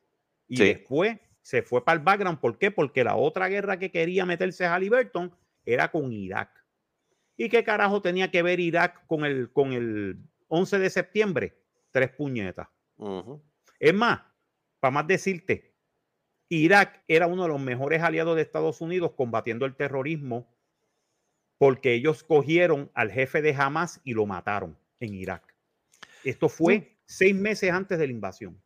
Y 0.49 0.57
Sí. 0.57 0.65
después 0.65 1.19
se 1.43 1.63
fue 1.63 1.85
para 1.85 1.99
el 1.99 2.05
background. 2.05 2.41
¿Por 2.41 2.59
qué? 2.59 2.71
Porque 2.71 3.05
la 3.05 3.17
otra 3.17 3.49
guerra 3.49 3.79
que 3.79 3.91
quería 3.91 4.25
meterse 4.25 4.65
Halliburton 4.65 5.33
era 5.65 5.91
con 5.91 6.13
Irak. 6.13 6.64
¿Y 7.37 7.49
qué 7.49 7.65
carajo 7.65 8.01
tenía 8.01 8.31
que 8.31 8.43
ver 8.43 8.61
Irak 8.61 9.07
con 9.07 9.25
el, 9.25 9.53
con 9.53 9.73
el 9.73 10.19
11 10.49 10.79
de 10.79 10.91
septiembre? 10.91 11.59
Tres 11.91 12.11
puñetas. 12.11 12.69
Es 13.79 13.95
más, 13.95 14.23
para 14.81 14.93
más 14.93 15.07
decirte, 15.07 15.75
Irak 16.49 17.03
era 17.09 17.27
uno 17.27 17.43
de 17.43 17.49
los 17.49 17.61
mejores 17.61 18.03
aliados 18.03 18.37
de 18.37 18.43
Estados 18.43 18.81
Unidos 18.81 19.13
combatiendo 19.17 19.67
el 19.67 19.75
terrorismo 19.75 20.55
porque 21.59 21.95
ellos 21.95 22.23
cogieron 22.25 22.91
al 22.95 23.11
jefe 23.11 23.43
de 23.43 23.55
Hamas 23.55 24.01
y 24.05 24.13
lo 24.15 24.27
mataron 24.27 24.79
en 25.01 25.15
Irak. 25.15 25.55
Esto 26.23 26.49
fue 26.49 26.99
seis 27.07 27.35
meses 27.35 27.71
antes 27.71 27.99
de 27.99 28.07
la 28.07 28.13
invasión. 28.13 28.61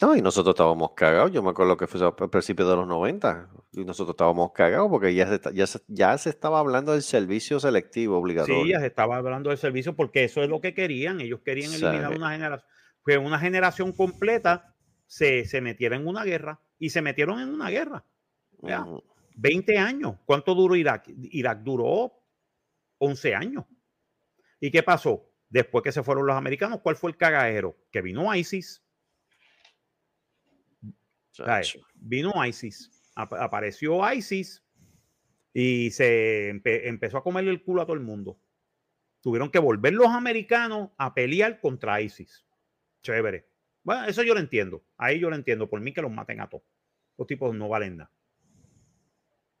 No, 0.00 0.14
y 0.14 0.22
nosotros 0.22 0.54
estábamos 0.54 0.92
cagados. 0.94 1.32
Yo 1.32 1.42
me 1.42 1.50
acuerdo 1.50 1.76
que 1.76 1.86
fue 1.86 2.06
a 2.06 2.14
principios 2.14 2.68
de 2.68 2.76
los 2.76 2.86
90. 2.86 3.48
Y 3.72 3.84
nosotros 3.84 4.14
estábamos 4.14 4.52
cagados 4.52 4.88
porque 4.88 5.14
ya 5.14 5.26
se, 5.26 5.54
ya 5.54 5.66
se, 5.66 5.80
ya 5.88 6.16
se 6.18 6.30
estaba 6.30 6.60
hablando 6.60 6.92
del 6.92 7.02
servicio 7.02 7.58
selectivo 7.58 8.16
obligatorio. 8.16 8.62
Sí, 8.62 8.70
ya 8.70 8.80
se 8.80 8.86
estaba 8.86 9.16
hablando 9.16 9.50
del 9.50 9.58
servicio 9.58 9.96
porque 9.96 10.24
eso 10.24 10.42
es 10.42 10.48
lo 10.48 10.60
que 10.60 10.74
querían. 10.74 11.20
Ellos 11.20 11.40
querían 11.44 11.72
eliminar 11.72 12.16
una 12.16 12.30
generación. 12.30 12.70
Que 13.04 13.18
una 13.18 13.38
generación 13.38 13.92
completa 13.92 14.76
se, 15.06 15.46
se 15.46 15.60
metiera 15.60 15.96
en 15.96 16.06
una 16.06 16.24
guerra 16.24 16.60
y 16.78 16.90
se 16.90 17.02
metieron 17.02 17.40
en 17.40 17.48
una 17.48 17.70
guerra. 17.70 18.04
Ya. 18.62 18.82
Ujú. 18.82 19.02
20 19.36 19.78
años. 19.78 20.16
¿Cuánto 20.24 20.54
duró 20.54 20.76
Irak? 20.76 21.08
Irak 21.08 21.60
duró 21.62 22.12
11 22.98 23.34
años. 23.34 23.64
¿Y 24.60 24.70
qué 24.70 24.82
pasó? 24.82 25.30
Después 25.48 25.82
que 25.82 25.92
se 25.92 26.02
fueron 26.02 26.26
los 26.26 26.36
americanos, 26.36 26.80
¿cuál 26.82 26.96
fue 26.96 27.10
el 27.10 27.16
cagadero? 27.16 27.76
Que 27.90 28.02
vino 28.02 28.34
ISIS. 28.34 28.84
Vino 31.94 32.32
ISIS. 32.44 32.90
ap- 33.16 33.34
apareció 33.34 34.00
ISIS 34.12 34.62
y 35.52 35.90
se 35.90 36.50
empe- 36.52 36.82
empezó 36.84 37.18
a 37.18 37.22
comerle 37.24 37.50
el 37.50 37.62
culo 37.62 37.82
a 37.82 37.86
todo 37.86 37.94
el 37.94 38.00
mundo. 38.02 38.38
Tuvieron 39.20 39.50
que 39.50 39.58
volver 39.58 39.92
los 39.94 40.08
americanos 40.08 40.90
a 40.96 41.12
pelear 41.14 41.60
contra 41.60 42.00
ISIS. 42.00 42.46
Chévere. 43.02 43.48
Bueno, 43.82 44.04
eso 44.04 44.22
yo 44.22 44.34
lo 44.34 44.40
entiendo. 44.40 44.84
Ahí 44.96 45.18
yo 45.18 45.30
lo 45.30 45.36
entiendo. 45.36 45.68
Por 45.68 45.80
mí 45.80 45.92
que 45.92 46.02
los 46.02 46.10
maten 46.12 46.40
a 46.40 46.48
todos. 46.48 46.64
Los 47.16 47.26
tipos 47.26 47.54
no 47.54 47.68
valen 47.68 47.96
nada. 47.96 48.12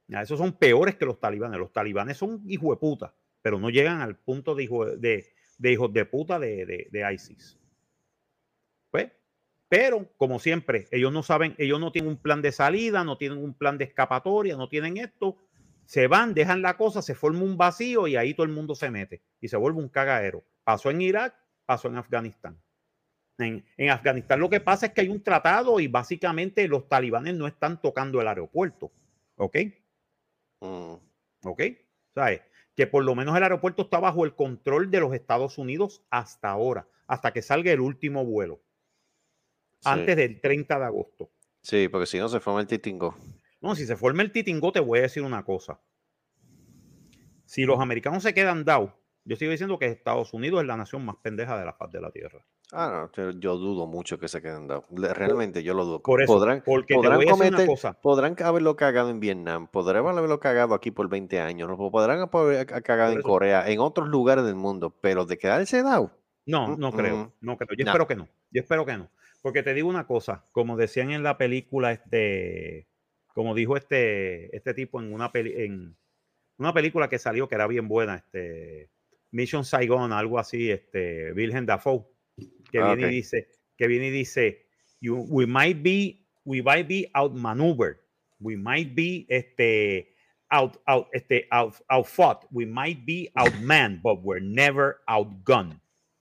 Ya, 0.06 0.22
esos 0.22 0.38
son 0.38 0.56
peores 0.56 0.96
que 0.96 1.04
los 1.04 1.18
talibanes. 1.20 1.58
Los 1.58 1.72
talibanes 1.72 2.16
son 2.16 2.42
hijos 2.46 2.70
de 2.70 2.76
puta, 2.80 3.14
pero 3.42 3.58
no 3.58 3.68
llegan 3.68 4.00
al 4.00 4.16
punto 4.16 4.54
de, 4.54 4.64
hijo 4.64 4.86
de, 4.86 5.26
de 5.58 5.72
hijos 5.72 5.92
de 5.92 6.04
puta 6.04 6.38
de, 6.38 6.64
de- 6.64 6.88
de 6.90 7.12
ISIS. 7.14 7.57
Pero, 9.68 10.10
como 10.16 10.38
siempre, 10.38 10.88
ellos 10.90 11.12
no 11.12 11.22
saben, 11.22 11.54
ellos 11.58 11.78
no 11.78 11.92
tienen 11.92 12.10
un 12.10 12.16
plan 12.16 12.40
de 12.40 12.52
salida, 12.52 13.04
no 13.04 13.18
tienen 13.18 13.38
un 13.38 13.52
plan 13.52 13.76
de 13.76 13.84
escapatoria, 13.84 14.56
no 14.56 14.68
tienen 14.68 14.96
esto. 14.96 15.36
Se 15.84 16.06
van, 16.06 16.34
dejan 16.34 16.62
la 16.62 16.76
cosa, 16.76 17.02
se 17.02 17.14
forma 17.14 17.42
un 17.42 17.56
vacío 17.56 18.06
y 18.08 18.16
ahí 18.16 18.34
todo 18.34 18.44
el 18.44 18.52
mundo 18.52 18.74
se 18.74 18.90
mete 18.90 19.22
y 19.40 19.48
se 19.48 19.56
vuelve 19.56 19.78
un 19.78 19.88
cagadero. 19.88 20.44
Pasó 20.64 20.90
en 20.90 21.00
Irak, 21.00 21.34
pasó 21.66 21.88
en 21.88 21.96
Afganistán. 21.96 22.60
En, 23.38 23.64
en 23.76 23.90
Afganistán 23.90 24.40
lo 24.40 24.50
que 24.50 24.60
pasa 24.60 24.86
es 24.86 24.92
que 24.92 25.02
hay 25.02 25.08
un 25.08 25.22
tratado 25.22 25.78
y 25.80 25.86
básicamente 25.86 26.66
los 26.66 26.88
talibanes 26.88 27.34
no 27.34 27.46
están 27.46 27.80
tocando 27.80 28.20
el 28.20 28.28
aeropuerto. 28.28 28.90
¿Ok? 29.36 29.56
Mm. 30.60 30.94
¿Ok? 31.44 31.62
¿Sabes? 32.14 32.42
Que 32.74 32.86
por 32.86 33.04
lo 33.04 33.14
menos 33.14 33.36
el 33.36 33.42
aeropuerto 33.42 33.82
está 33.82 34.00
bajo 34.00 34.24
el 34.24 34.34
control 34.34 34.90
de 34.90 35.00
los 35.00 35.14
Estados 35.14 35.58
Unidos 35.58 36.02
hasta 36.10 36.50
ahora, 36.50 36.86
hasta 37.06 37.32
que 37.32 37.42
salga 37.42 37.70
el 37.70 37.80
último 37.80 38.24
vuelo. 38.24 38.60
Antes 39.84 40.16
del 40.16 40.40
30 40.40 40.78
de 40.78 40.84
agosto. 40.84 41.30
Sí, 41.62 41.88
porque 41.88 42.06
si 42.06 42.18
no 42.18 42.28
se 42.28 42.40
forma 42.40 42.60
el 42.60 42.66
titingo. 42.66 43.16
No, 43.60 43.74
si 43.74 43.86
se 43.86 43.96
forma 43.96 44.22
el 44.22 44.32
titingo, 44.32 44.72
te 44.72 44.80
voy 44.80 45.00
a 45.00 45.02
decir 45.02 45.22
una 45.22 45.44
cosa. 45.44 45.80
Si 47.44 47.64
los 47.64 47.80
americanos 47.80 48.22
se 48.22 48.34
quedan 48.34 48.64
dados, 48.64 48.92
yo 49.24 49.36
sigo 49.36 49.50
diciendo 49.50 49.78
que 49.78 49.86
Estados 49.86 50.32
Unidos 50.34 50.60
es 50.60 50.66
la 50.66 50.76
nación 50.76 51.04
más 51.04 51.16
pendeja 51.22 51.58
de 51.58 51.64
la 51.64 51.72
faz 51.72 51.90
de 51.90 52.00
la 52.00 52.10
tierra. 52.10 52.44
Ah, 52.72 53.08
no, 53.16 53.30
yo 53.40 53.56
dudo 53.56 53.86
mucho 53.86 54.18
que 54.18 54.28
se 54.28 54.42
queden 54.42 54.66
dados. 54.68 54.84
Realmente 54.90 55.62
yo 55.62 55.72
lo 55.72 55.86
dudo. 55.86 56.02
Por 56.02 56.22
eso, 56.22 56.32
podrán, 56.34 56.62
porque 56.64 56.94
podrán 56.94 57.20
cometer- 57.22 57.66
cosa. 57.66 57.94
podrán 57.94 58.36
haberlo 58.44 58.76
cagado 58.76 59.08
en 59.08 59.20
Vietnam, 59.20 59.68
podrán 59.68 60.06
haberlo 60.06 60.38
cagado 60.38 60.74
aquí 60.74 60.90
por 60.90 61.08
20 61.08 61.40
años, 61.40 61.70
o 61.76 61.90
podrán 61.90 62.28
haber 62.30 62.66
cagado 62.82 63.12
en. 63.12 63.22
Corea, 63.22 63.68
en 63.70 63.80
otros 63.80 64.08
lugares 64.08 64.44
del 64.44 64.54
mundo, 64.54 64.94
pero 65.00 65.24
de 65.24 65.38
quedarse 65.38 65.82
dado. 65.82 66.12
No, 66.44 66.68
Mm, 66.76 66.78
no 66.80 66.92
creo, 66.92 67.16
mm. 67.16 67.32
no 67.40 67.56
creo. 67.56 67.68
Yo 67.76 67.84
No. 67.86 67.90
espero 67.90 68.06
que 68.06 68.16
no. 68.16 68.28
Yo 68.50 68.60
espero 68.60 68.84
que 68.86 68.96
no. 68.98 69.10
Porque 69.42 69.62
te 69.62 69.74
digo 69.74 69.88
una 69.88 70.06
cosa, 70.06 70.44
como 70.52 70.76
decían 70.76 71.10
en 71.10 71.22
la 71.22 71.38
película, 71.38 71.92
este, 71.92 72.88
como 73.34 73.54
dijo 73.54 73.76
este, 73.76 74.54
este 74.56 74.74
tipo 74.74 75.00
en 75.00 75.12
una 75.12 75.30
peli, 75.32 75.54
en 75.62 75.96
una 76.58 76.74
película 76.74 77.08
que 77.08 77.18
salió 77.18 77.48
que 77.48 77.54
era 77.54 77.66
bien 77.66 77.86
buena, 77.88 78.16
este, 78.16 78.90
Mission 79.30 79.64
Saigon, 79.64 80.12
algo 80.12 80.38
así, 80.38 80.70
este, 80.70 81.32
Virgen 81.32 81.66
Dafoe, 81.66 82.04
que 82.70 82.78
Ah, 82.80 82.94
viene 82.94 83.04
ok. 83.06 83.12
y 83.12 83.16
dice, 83.16 83.48
que 83.76 83.86
viene 83.86 84.08
y 84.08 84.10
dice, 84.10 84.66
you, 85.00 85.24
we 85.28 85.46
might 85.46 85.80
be, 85.82 86.26
we 86.44 86.62
might 86.62 86.88
be 86.88 87.08
outmaneuvered, 87.14 87.98
we 88.40 88.56
might 88.56 88.92
be, 88.94 89.24
este, 89.28 90.14
out, 90.50 90.78
out, 90.86 91.06
este, 91.12 91.46
out, 91.52 91.74
outfought, 91.88 92.44
we 92.50 92.66
might 92.66 93.04
be 93.06 93.30
outmanned, 93.36 94.00
but 94.02 94.18
we're 94.22 94.42
never 94.42 94.96
outgunned. 95.06 95.80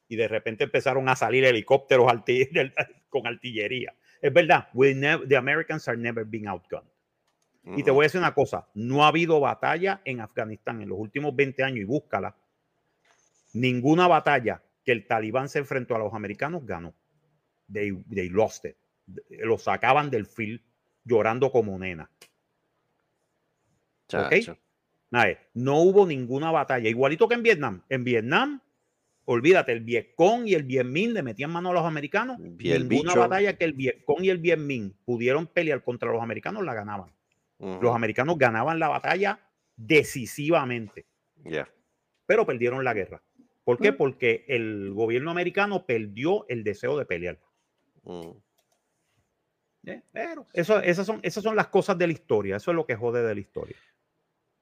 Y 0.09 0.15
de 0.17 0.27
repente 0.27 0.63
empezaron 0.65 1.09
a 1.09 1.15
salir 1.15 1.43
helicópteros 1.45 2.07
arti- 2.11 2.47
del- 2.51 2.73
con 3.21 3.33
artillería. 3.33 3.93
Es 4.21 4.33
verdad, 4.33 4.67
we 4.73 4.93
nev- 4.93 5.27
the 5.27 5.37
Americans 5.37 5.87
are 5.87 5.97
never 5.97 6.25
been 6.25 6.47
outgunned. 6.47 6.89
Y 7.63 7.83
te 7.83 7.91
Ujú. 7.91 7.95
voy 7.95 8.03
a 8.03 8.07
decir 8.07 8.19
una 8.19 8.33
cosa, 8.33 8.67
no 8.73 9.03
ha 9.03 9.09
habido 9.09 9.39
batalla 9.39 10.01
en 10.05 10.21
Afganistán 10.21 10.81
en 10.81 10.89
los 10.89 10.97
últimos 10.97 11.35
20 11.35 11.63
años 11.63 11.79
y 11.79 11.83
búscala. 11.83 12.35
Ninguna 13.53 14.07
batalla 14.07 14.61
que 14.85 14.91
el 14.93 15.05
talibán 15.05 15.49
se 15.49 15.59
enfrentó 15.59 15.95
a 15.95 15.99
los 15.99 16.13
americanos 16.13 16.65
ganó. 16.65 16.93
They, 17.71 17.91
they 18.13 18.29
lost 18.29 18.65
it. 18.65 18.77
Lo 19.29 19.57
sacaban 19.57 20.09
del 20.09 20.25
field 20.25 20.61
llorando 21.03 21.51
como 21.51 21.77
nena. 21.77 22.09
¿ok? 24.13 24.29
Chacho. 24.29 24.57
Nada, 25.09 25.37
no 25.53 25.81
hubo 25.81 26.05
ninguna 26.05 26.51
batalla. 26.51 26.89
Igualito 26.89 27.27
que 27.27 27.35
en 27.35 27.43
Vietnam. 27.43 27.81
En 27.89 28.03
Vietnam, 28.03 28.61
olvídate, 29.29 29.73
el 29.73 29.81
Vietcong 29.81 30.47
y 30.47 30.53
el 30.53 30.63
Vietminh 30.63 31.13
le 31.13 31.21
metían 31.21 31.51
mano 31.51 31.69
a 31.71 31.73
los 31.73 31.85
americanos. 31.85 32.37
Y 32.59 32.71
el 32.71 32.87
Ninguna 32.87 33.11
bicho. 33.11 33.19
batalla 33.19 33.57
que 33.57 33.65
el 33.65 33.73
Vietcong 33.73 34.23
y 34.23 34.29
el 34.29 34.37
Vietminh 34.37 34.95
pudieron 35.05 35.47
pelear 35.47 35.83
contra 35.83 36.11
los 36.11 36.21
americanos 36.21 36.63
la 36.63 36.73
ganaban. 36.73 37.11
Los 37.59 37.93
americanos 37.95 38.37
ganaban 38.37 38.79
la 38.79 38.87
batalla 38.87 39.39
decisivamente, 39.75 41.05
Ya. 41.43 41.67
pero 42.25 42.45
perdieron 42.45 42.83
la 42.83 42.93
guerra. 42.93 43.21
¿Por 43.63 43.79
qué? 43.79 43.91
Mm. 43.91 43.97
Porque 43.97 44.45
el 44.47 44.93
gobierno 44.93 45.29
americano 45.31 45.85
perdió 45.85 46.47
el 46.47 46.63
deseo 46.63 46.97
de 46.97 47.05
pelear. 47.05 47.39
¿eh? 49.85 50.01
Pero 50.11 50.45
eso, 50.53 50.79
esas, 50.79 51.05
son, 51.05 51.19
esas 51.23 51.43
son 51.43 51.55
las 51.55 51.67
cosas 51.67 51.97
de 51.97 52.07
la 52.07 52.13
historia. 52.13 52.55
Eso 52.57 52.71
es 52.71 52.75
lo 52.75 52.85
que 52.85 52.95
jode 52.95 53.23
de 53.23 53.33
la 53.35 53.41
historia. 53.41 53.75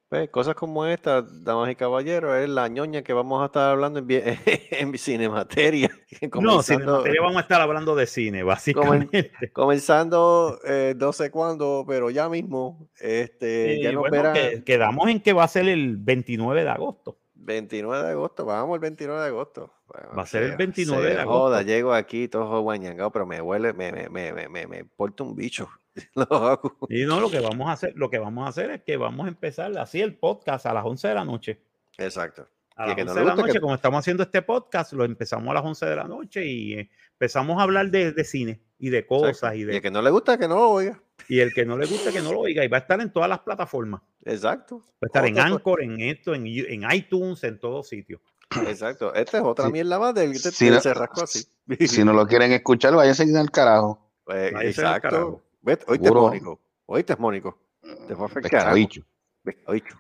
Pues, 0.08 0.30
cosas 0.30 0.54
como 0.56 0.86
estas, 0.86 1.44
damas 1.44 1.70
y 1.72 1.76
caballeros, 1.76 2.36
es 2.38 2.48
la 2.48 2.68
ñoña 2.68 3.02
que 3.02 3.12
vamos 3.12 3.42
a 3.42 3.46
estar 3.48 3.72
hablando 3.72 4.00
en, 4.00 4.06
en 4.72 4.98
Cinemateria. 4.98 5.90
No, 6.42 6.62
Cinemateria 6.62 7.22
vamos 7.22 7.38
a 7.38 7.42
estar 7.42 7.60
hablando 7.60 7.96
de 7.96 8.06
cine, 8.08 8.44
básicamente. 8.44 9.32
Comenzando 9.52 10.60
eh, 10.66 10.94
no 10.98 11.12
sé 11.12 11.30
cuándo, 11.32 11.84
pero 11.88 12.10
ya 12.10 12.30
mismo. 12.30 12.90
Este, 13.00 13.82
ya 13.82 13.92
nos 13.92 14.02
bueno, 14.02 14.18
verán. 14.18 14.34
que- 14.34 14.64
quedamos 14.64 15.10
en 15.10 15.20
que 15.20 15.34
va 15.34 15.44
a 15.44 15.48
ser 15.48 15.68
el 15.68 15.98
29 15.98 16.64
de 16.64 16.70
agosto. 16.70 17.18
29 17.34 18.04
de 18.04 18.12
agosto, 18.12 18.46
vamos 18.46 18.76
el 18.76 18.80
29 18.82 19.20
de 19.22 19.28
agosto. 19.28 19.74
Va 20.18 20.24
a 20.24 20.26
ser 20.26 20.44
el 20.44 20.52
Se- 20.52 20.58
29 20.58 21.04
se 21.10 21.14
de 21.16 21.22
agosto. 21.22 21.40
Joda, 21.40 21.62
llego 21.64 21.94
aquí 21.94 22.28
todo 22.28 22.62
guañangado, 22.62 23.12
pero 23.12 23.26
me 23.26 23.42
huele, 23.42 23.74
me, 23.74 23.92
me, 23.92 24.10
me, 24.10 24.32
me, 24.34 24.50
me, 24.50 24.68
me 24.68 24.86
porta 24.86 25.24
un 25.24 25.36
bicho. 25.36 25.70
Lo 26.16 26.24
hago. 26.30 26.78
Y 26.90 27.06
no, 27.06 27.20
lo 27.20 27.30
que 27.30 27.40
vamos 27.40 27.70
a 27.70 27.74
hacer, 27.74 27.94
lo 27.96 28.10
que 28.10 28.20
vamos 28.20 28.46
a 28.46 28.50
hacer 28.50 28.70
es 28.72 28.82
que 28.84 28.98
vamos 28.98 29.26
a 29.26 29.30
empezar 29.30 29.78
así 29.78 30.02
el 30.02 30.16
podcast 30.16 30.66
a 30.66 30.74
las 30.74 30.86
11 30.86 31.08
de 31.08 31.14
la 31.16 31.26
noche. 31.26 31.60
Exacto. 31.98 32.48
A 32.76 32.88
las 32.88 32.96
que 32.96 33.06
no 33.06 33.12
11 33.12 33.20
le 33.24 33.26
de 33.30 33.36
la 33.36 33.42
noche, 33.42 33.54
que- 33.54 33.62
como 33.62 33.76
estamos 33.76 34.00
haciendo 34.00 34.24
este 34.24 34.42
podcast, 34.42 34.92
lo 34.94 35.06
empezamos 35.06 35.50
a 35.50 35.54
las 35.54 35.64
11 35.64 35.86
de 35.86 35.96
la 35.96 36.04
noche 36.06 36.46
y 36.46 36.74
eh, 36.74 36.90
empezamos 37.14 37.58
a 37.60 37.64
hablar 37.64 37.90
de, 37.90 38.12
de 38.12 38.24
cine 38.26 38.60
y 38.80 38.90
de 38.90 39.06
cosas 39.08 39.30
Exacto. 39.30 39.58
y 39.58 39.62
Y 39.62 39.64
de 39.66 39.76
el 39.78 39.82
que 39.82 39.92
no 39.92 40.02
le 40.02 40.10
gusta, 40.10 40.38
que 40.38 40.48
no 40.50 40.56
lo 40.56 40.70
oiga. 40.72 41.02
y 41.30 41.40
el 41.40 41.54
que 41.54 41.66
no 41.66 41.78
le 41.78 41.86
gusta 41.88 42.12
que 42.12 42.22
no 42.22 42.34
lo 42.34 42.40
oiga 42.42 42.66
y 42.66 42.68
va 42.68 42.78
a 42.78 42.82
estar 42.82 43.00
en 43.00 43.14
todas 43.14 43.30
las 43.30 43.40
plataformas. 43.40 44.02
Exacto. 44.26 44.80
Va 44.80 44.98
a 45.04 45.06
estar 45.06 45.26
en 45.26 45.40
Anchor, 45.40 45.82
en 45.82 46.02
esto, 46.02 46.36
en, 46.36 46.46
en 46.48 46.92
iTunes, 46.92 47.42
en 47.46 47.58
todos 47.58 47.88
sitios. 47.88 48.20
Exacto. 48.68 49.14
Esta 49.14 49.38
es 49.38 49.44
otra 49.46 49.68
Sí. 49.68 49.72
mierda 49.72 49.98
más 49.98 50.14
del, 50.14 50.34
del- 50.34 50.40
Si 50.42 50.66
del 50.66 50.74
no- 50.84 51.24
así. 51.24 51.46
Si 51.88 52.04
no 52.04 52.12
lo 52.12 52.28
quieren 52.28 52.52
escuchar, 52.52 52.94
váyanse 52.94 53.24
al 53.40 53.52
carajo. 53.52 54.02
Pues, 54.26 54.54
al 54.54 54.66
exacto. 54.66 55.44
Vete, 55.66 55.84
oíste, 55.88 56.04
Seguro. 56.06 56.22
Mónico. 56.28 56.60
Oíste, 56.86 57.16
Mónico. 57.16 57.60
Te 58.08 58.16
fue 58.16 58.26
a. 58.28 58.30
Pescabicho, 58.30 59.02
Pescabicho. 59.44 60.00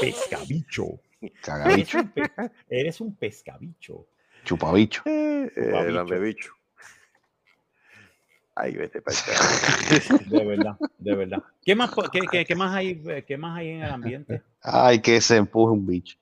Pescabicho. 0.00 1.00
Eres 1.20 1.40
cagabicho, 1.40 1.98
eres 2.68 3.00
un 3.00 3.14
pescabicho. 3.14 4.06
chupabicho. 4.44 5.02
Eh, 5.06 5.50
eh, 5.56 5.70
Chupabicho. 5.96 6.52
Ay, 8.56 8.74
vete 8.74 9.00
para. 9.00 9.16
De 10.26 10.44
verdad, 10.44 10.76
de 10.98 11.14
verdad. 11.14 11.42
¿Qué 11.64 11.74
más, 11.74 11.90
qué, 12.12 12.20
qué- 12.30 12.44
qué 12.44 12.54
más 12.54 12.74
hay, 12.74 13.00
eh, 13.06 13.24
qué 13.26 13.36
más 13.36 13.58
hay 13.58 13.68
en 13.70 13.82
el 13.82 13.90
ambiente? 13.90 14.42
Ay, 14.62 15.00
que 15.00 15.20
se 15.20 15.36
empuje 15.36 15.72
un 15.72 15.86
bicho. 15.86 16.16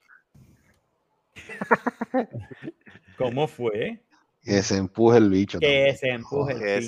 ¿Cómo 3.16 3.46
fue? 3.46 4.00
Que 4.42 4.62
se 4.62 4.76
empuje 4.76 5.18
el 5.18 5.30
bicho. 5.30 5.58
Que 5.58 5.66
también. 5.66 5.96
se 5.96 6.08
empuje 6.10 6.52
el 6.52 6.58
Que 6.60 6.80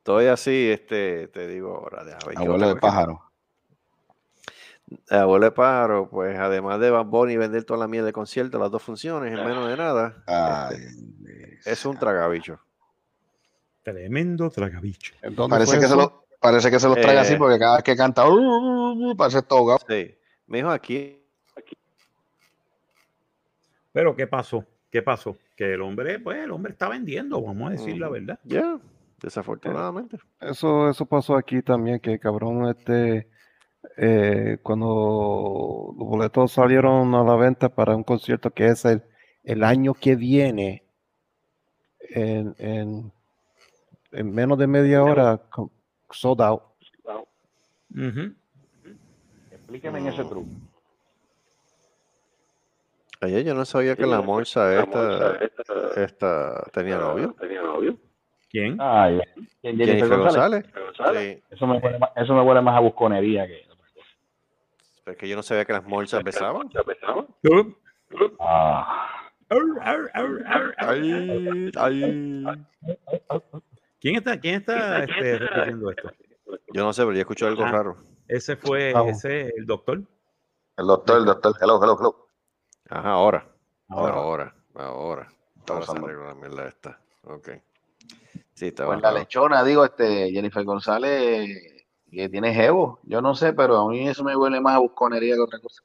Estoy 0.00 0.26
así, 0.28 0.70
este, 0.70 1.28
te 1.28 1.46
digo 1.46 1.76
ahora, 1.76 2.18
Abuelo 2.34 2.68
de 2.74 2.76
pájaro. 2.76 3.22
Abuelo 5.10 5.44
de 5.44 5.52
pájaro, 5.52 6.08
pues 6.08 6.38
además 6.38 6.80
de 6.80 6.90
Bad 6.90 7.04
Bunny 7.04 7.36
vender 7.36 7.64
toda 7.64 7.80
la 7.80 7.86
mierda 7.86 8.06
de 8.06 8.14
concierto, 8.14 8.58
las 8.58 8.70
dos 8.70 8.82
funciones 8.82 9.30
en 9.38 9.44
menos 9.44 9.68
de 9.68 9.76
nada, 9.76 10.24
Ay, 10.26 10.76
este, 10.76 11.70
es 11.70 11.84
un 11.84 11.98
tragabicho. 11.98 12.58
Tremendo 13.82 14.48
tragabicho. 14.50 15.12
¿Dónde 15.22 15.54
parece 15.54 15.72
fue 15.72 15.80
que, 15.80 15.86
se 15.88 15.96
lo, 15.96 16.24
parece 16.40 16.70
que 16.70 16.80
se 16.80 16.88
los 16.88 16.98
traga 16.98 17.20
así 17.20 17.34
Eh. 17.34 17.36
porque 17.36 17.58
cada 17.58 17.74
vez 17.76 17.84
que 17.84 17.94
canta, 17.94 18.26
uh, 18.26 19.14
parece 19.18 19.42
todo. 19.42 19.78
Sí. 19.86 20.16
Me 20.46 20.58
dijo 20.58 20.70
aquí, 20.70 21.22
Pero 23.92 24.16
¿qué 24.16 24.26
pasó? 24.26 24.64
¿Qué 24.90 25.02
pasó? 25.02 25.36
Que 25.56 25.74
el 25.74 25.82
hombre, 25.82 26.18
pues 26.20 26.38
el 26.38 26.50
hombre 26.52 26.72
está 26.72 26.88
vendiendo, 26.88 27.42
vamos 27.42 27.68
a 27.68 27.72
decir 27.72 27.98
la 27.98 28.06
Ujú. 28.06 28.14
verdad. 28.14 28.38
ya, 28.44 28.78
desafortunadamente. 29.20 30.18
Eso, 30.40 30.88
eso 30.88 31.06
pasó 31.06 31.36
aquí 31.36 31.62
también, 31.62 32.00
que 32.00 32.18
cabrón, 32.18 32.68
este, 32.68 33.28
eh, 33.96 34.58
cuando 34.62 35.94
los 35.96 36.08
boletos 36.08 36.52
salieron 36.52 37.14
a 37.14 37.22
la 37.22 37.36
venta 37.36 37.68
para 37.68 37.94
un 37.94 38.04
concierto 38.04 38.50
que 38.50 38.66
es 38.66 38.84
el, 38.84 39.02
el 39.44 39.64
año 39.64 39.94
que 39.94 40.16
viene, 40.16 40.84
en, 42.10 42.54
en, 42.58 43.12
en 44.12 44.34
menos 44.34 44.58
de 44.58 44.66
media 44.66 45.02
hora, 45.02 45.40
sold 46.10 46.40
out. 46.42 46.62
Explíqueme 49.50 50.00
en 50.00 50.06
ese 50.08 50.24
truco. 50.24 50.48
Ayer 53.22 53.44
yo 53.44 53.54
no 53.54 53.64
sabía 53.66 53.96
que 53.96 54.06
la 54.06 54.22
morsa 54.22 54.80
esta, 54.82 55.36
esta 55.96 56.64
tenía 56.72 56.96
novio. 56.96 57.36
¿Quién? 58.50 58.76
Ah. 58.80 59.08
¿Quién, 59.62 59.76
Jennifer 59.78 59.86
Jennifer 59.96 60.18
González? 60.18 60.64
González. 60.74 61.38
Sí, 61.38 61.44
Eso, 61.54 61.66
me 61.66 61.78
huele 61.78 61.98
más, 61.98 62.10
eso 62.16 62.34
me 62.34 62.42
huele 62.42 62.60
más 62.60 62.76
a 62.76 62.80
busconería 62.80 63.46
que 63.46 63.62
otra 63.70 63.76
cosa. 63.76 64.06
pero 65.04 65.12
es 65.12 65.18
que 65.18 65.28
yo 65.28 65.36
no 65.36 65.42
sabía 65.42 65.64
que 65.64 65.72
las 65.72 65.84
morsas 65.84 66.22
besaban. 66.24 66.68
Ah, 68.40 69.06
Ay, 70.78 71.70
ay. 71.76 72.66
¿Quién 74.00 74.16
está, 74.16 74.38
quién 74.40 74.54
está 74.56 75.04
este, 75.04 75.38
repitiendo 75.38 75.90
esto? 75.90 76.10
Yo 76.72 76.82
no 76.84 76.92
sé, 76.92 77.02
pero 77.02 77.12
yo 77.14 77.20
escuché 77.20 77.46
algo 77.46 77.64
Ah. 77.64 77.70
raro. 77.72 77.96
Ese 78.28 78.56
fue 78.56 78.92
Vamos. 78.92 79.12
ese, 79.24 79.52
el 79.56 79.66
doctor. 79.66 80.02
El 80.76 80.86
doctor, 80.86 81.18
el 81.18 81.24
doctor, 81.24 81.54
hello, 81.60 81.80
hello, 81.82 81.96
hello. 81.98 82.28
Ajá, 82.88 83.10
ahora. 83.10 83.46
Ahora. 83.88 84.14
Ahora, 84.14 84.54
ahora. 84.74 84.86
Ahora, 84.86 85.28
Estamos 85.58 85.86
se 85.86 85.92
arregló 85.98 86.26
la 86.28 86.34
mierda 86.34 86.68
esta. 86.68 87.00
Ok. 87.24 87.48
Sí, 88.60 88.66
está 88.66 88.84
Pues 88.84 89.00
la 89.00 89.10
lechona, 89.10 89.64
digo, 89.64 89.86
este, 89.86 90.30
Jennifer 90.30 90.62
González, 90.64 91.48
que 92.10 92.28
tiene 92.28 92.52
jevo, 92.52 93.00
yo 93.04 93.22
no 93.22 93.34
sé, 93.34 93.54
pero 93.54 93.78
a 93.78 93.88
mí 93.88 94.06
eso 94.06 94.22
me 94.22 94.36
huele 94.36 94.60
más 94.60 94.74
a 94.74 94.80
busconería 94.80 95.34
que 95.34 95.40
otra 95.40 95.58
cosa. 95.60 95.82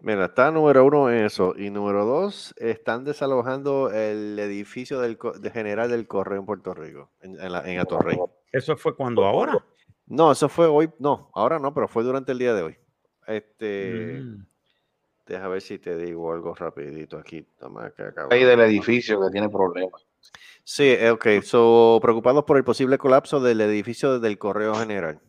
Mira, 0.00 0.24
está 0.24 0.50
número 0.50 0.84
uno 0.86 1.10
eso. 1.10 1.54
Y 1.58 1.68
número 1.68 2.06
dos, 2.06 2.54
están 2.56 3.04
desalojando 3.04 3.90
el 3.90 4.38
edificio 4.38 4.98
del 5.00 5.18
de 5.40 5.50
general 5.50 5.90
del 5.90 6.06
correo 6.06 6.38
en 6.40 6.46
Puerto 6.46 6.72
Rico, 6.72 7.10
en, 7.20 7.38
en, 7.38 7.52
la- 7.52 7.70
en 7.70 7.80
Atorrey. 7.80 8.18
Eso 8.50 8.76
fue 8.78 8.96
cuando 8.96 9.26
ahora. 9.26 9.62
No, 10.06 10.32
eso 10.32 10.48
fue 10.48 10.66
hoy. 10.68 10.88
No, 10.98 11.30
ahora 11.34 11.58
no, 11.58 11.74
pero 11.74 11.86
fue 11.86 12.02
durante 12.02 12.32
el 12.32 12.38
día 12.38 12.54
de 12.54 12.62
hoy. 12.62 12.76
Este, 13.26 14.20
Mm. 14.22 14.46
deja 15.26 15.48
ver 15.48 15.60
si 15.60 15.78
te 15.78 15.96
digo 15.98 16.32
algo 16.32 16.54
rapidito 16.54 17.18
aquí. 17.18 17.42
Toma 17.58 17.90
que 17.90 18.02
acabo. 18.04 18.32
Ahí 18.32 18.44
del 18.44 18.60
edificio 18.60 19.20
que 19.20 19.30
tiene 19.30 19.48
problemas. 19.50 20.06
Sí, 20.64 20.84
eh, 20.84 21.10
ok. 21.10 21.26
So, 21.42 21.98
preocupados 22.02 22.44
por 22.44 22.56
el 22.56 22.64
posible 22.64 22.98
colapso 22.98 23.40
del 23.40 23.60
edificio 23.60 24.18
del 24.20 24.38
Correo 24.38 24.74
General. 24.74 25.20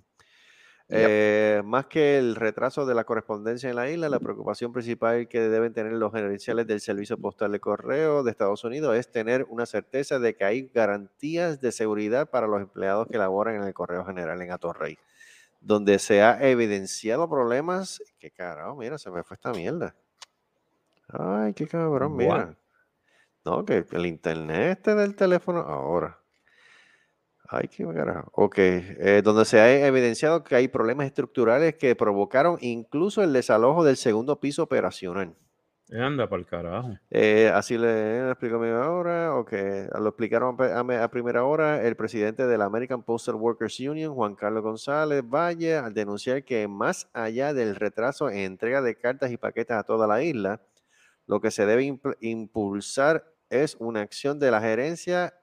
Eh, 0.90 1.62
más 1.66 1.88
que 1.88 2.18
el 2.18 2.36
retraso 2.36 2.86
de 2.86 2.96
la 2.96 3.04
correspondencia 3.04 3.70
en 3.70 3.76
la 3.76 3.90
isla, 3.90 4.08
la 4.08 4.20
preocupación 4.20 4.72
principal 4.72 5.28
que 5.28 5.42
deben 5.42 5.74
tener 5.74 5.92
los 5.94 6.14
gerenciales 6.14 6.66
del 6.66 6.80
Servicio 6.80 7.18
Postal 7.18 7.52
de 7.52 7.60
Correo 7.60 8.24
de 8.24 8.32
Estados 8.32 8.64
Unidos 8.64 8.96
es 8.96 9.12
tener 9.12 9.46
una 9.50 9.66
certeza 9.66 10.18
de 10.18 10.36
que 10.36 10.46
hay 10.46 10.72
garantías 10.74 11.60
de 11.60 11.74
seguridad 11.74 12.30
para 12.30 12.48
los 12.48 12.62
empleados 12.62 13.08
que 13.08 13.18
laboran 13.18 13.56
en 13.56 13.64
el 13.64 13.74
Correo 13.74 14.06
General 14.06 14.42
en 14.42 14.52
Atorrey, 14.52 14.98
donde 15.60 16.00
se 16.00 16.22
ha 16.22 16.42
evidenciado 16.48 17.30
problemas. 17.30 18.02
Qué 18.18 18.32
carajo, 18.32 18.78
mira, 18.78 18.98
se 18.98 19.12
me 19.12 19.24
fue 19.24 19.36
esta 19.36 19.52
mierda. 19.52 19.94
Ay, 21.10 21.54
qué 21.54 21.68
cabrón, 21.68 22.16
mira. 22.16 22.56
No, 23.48 23.64
que 23.64 23.86
el 23.92 24.06
internet 24.06 24.80
este 24.80 24.94
del 24.94 25.16
teléfono 25.16 25.62
ahora. 25.62 26.20
Ay, 27.48 27.70
qué 27.70 27.86
carajo. 27.86 28.30
Ok, 28.34 28.58
eh, 28.58 29.22
donde 29.24 29.46
se 29.46 29.62
ha 29.62 29.88
evidenciado 29.88 30.44
que 30.44 30.54
hay 30.54 30.68
problemas 30.68 31.06
estructurales 31.06 31.76
que 31.76 31.96
provocaron 31.96 32.58
incluso 32.60 33.24
el 33.24 33.32
desalojo 33.32 33.86
del 33.86 33.96
segundo 33.96 34.42
piso 34.42 34.64
operacional. 34.64 35.34
Anda 35.90 36.28
para 36.28 36.42
el 36.42 36.46
carajo. 36.46 36.90
Eh, 37.10 37.50
así 37.56 37.78
le 37.78 38.30
explico 38.30 38.58
a 38.58 38.60
mi 38.60 38.68
hora, 38.68 39.34
ok, 39.36 39.54
lo 39.98 40.10
explicaron 40.10 40.58
a, 40.60 41.08
primera 41.10 41.46
hora 41.46 41.82
el 41.88 41.96
presidente 41.96 42.48
de 42.48 42.58
la 42.58 42.66
American 42.66 43.02
Postal 43.02 43.36
Workers 43.36 43.80
Union, 43.80 44.14
Juan 44.14 44.36
Carlos 44.36 44.62
González 44.62 45.24
Valle, 45.24 45.78
al 45.78 45.94
denunciar 45.94 46.44
que 46.44 46.68
más 46.68 47.10
allá 47.14 47.54
del 47.54 47.78
retraso 47.78 48.30
en 48.30 48.40
entrega 48.40 48.82
de 48.82 48.98
cartas 48.98 49.32
y 49.32 49.38
paquetes 49.38 49.78
a 49.78 49.84
toda 49.84 50.06
la 50.06 50.22
isla, 50.22 50.60
lo 51.28 51.40
que 51.40 51.52
se 51.52 51.66
debe 51.66 51.98
impulsar 52.20 53.37
es 53.50 53.76
una 53.80 54.02
acción 54.02 54.40
de 54.40 54.52
la 54.52 54.62
gerencia 54.62 55.34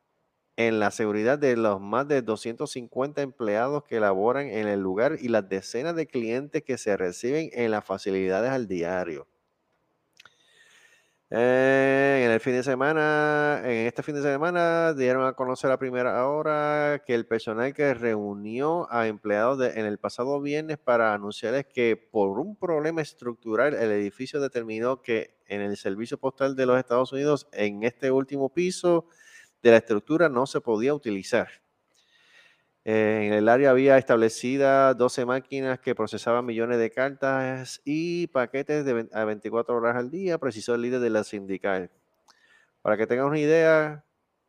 en 0.56 0.81
la 0.81 0.90
seguridad 0.93 1.39
de 1.39 1.56
los 1.56 1.81
más 1.81 2.09
de 2.09 2.22
250 2.22 3.22
empleados 3.22 3.85
que 3.85 4.01
laboran 4.01 4.48
en 4.48 4.68
el 4.68 4.81
lugar 4.81 5.18
y 5.20 5.28
las 5.28 5.48
decenas 5.48 5.97
de 5.97 6.06
clientes 6.06 6.62
que 6.64 6.78
se 6.78 6.97
reciben 6.97 7.51
en 7.55 7.70
las 7.72 7.85
facilidades 7.85 8.51
al 8.51 8.68
diario. 8.68 9.28
Eh, 11.36 12.23
en 12.24 12.31
el 12.31 12.39
fin 12.39 12.52
de 12.52 12.62
semana, 12.62 13.61
en 13.65 13.89
este 13.89 14.05
fin 14.05 14.15
de 14.15 14.23
semana, 14.23 14.93
dieron 14.94 15.27
a 15.27 15.32
conocer 15.32 15.69
a 15.73 15.78
primera 15.78 16.28
hora 16.28 17.02
que 17.05 17.12
el 17.15 17.27
personal 17.27 17.74
que 17.74 17.93
reunió 17.93 18.86
a 18.93 19.09
empleados 19.09 19.59
de- 19.59 19.81
en 19.81 19.85
el 19.86 19.98
pasado 19.98 20.40
viernes 20.40 20.78
para 20.78 21.12
anunciarles 21.12 21.66
que 21.66 21.97
por 21.97 22.39
un 22.39 22.55
problema 22.56 23.02
estructural 23.02 23.74
el 23.74 23.90
edificio 23.90 24.40
determinó 24.40 25.02
que 25.02 25.36
en 25.48 25.61
el 25.61 25.77
servicio 25.77 26.19
postal 26.19 26.55
de 26.55 26.66
los 26.66 26.78
Estados 26.78 27.12
Unidos, 27.12 27.48
en 27.52 27.82
este 27.82 28.12
último 28.12 28.51
piso 28.55 29.09
de 29.62 29.73
la 29.73 29.78
estructura, 29.78 30.28
no 30.28 30.47
se 30.47 30.61
podía 30.61 30.94
utilizar. 30.94 31.63
En 32.85 33.32
el 33.32 33.48
área 33.48 33.70
había 33.70 33.97
establecida 33.97 34.93
12 34.93 35.24
máquinas 35.24 35.78
que 35.81 35.94
procesaban 35.94 36.44
millones 36.44 36.78
de 36.78 36.90
cartas 36.90 37.81
y 37.86 38.27
paquetes 38.27 38.85
de 38.85 39.09
a 39.12 39.24
24 39.24 39.74
horas 39.74 39.97
al 39.97 40.11
día, 40.11 40.36
precisó 40.36 40.74
el 40.74 40.82
líder 40.82 41.01
de 41.01 41.09
la 41.09 41.24
sindical. 41.24 41.90
Para 42.82 42.98
que 42.98 43.06
tengan 43.06 43.27
una 43.27 43.39
idea, 43.39 44.05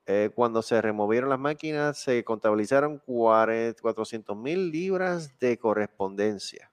eh, 0.06 0.32
cuando 0.36 0.62
se 0.62 0.82
removieron 0.82 1.30
las 1.30 1.40
máquinas, 1.40 1.98
se 1.98 2.26
contabilizaron 2.26 3.02
400 3.06 4.36
mil 4.36 4.70
libras 4.70 5.40
de 5.40 5.58
correspondencia. 5.58 6.70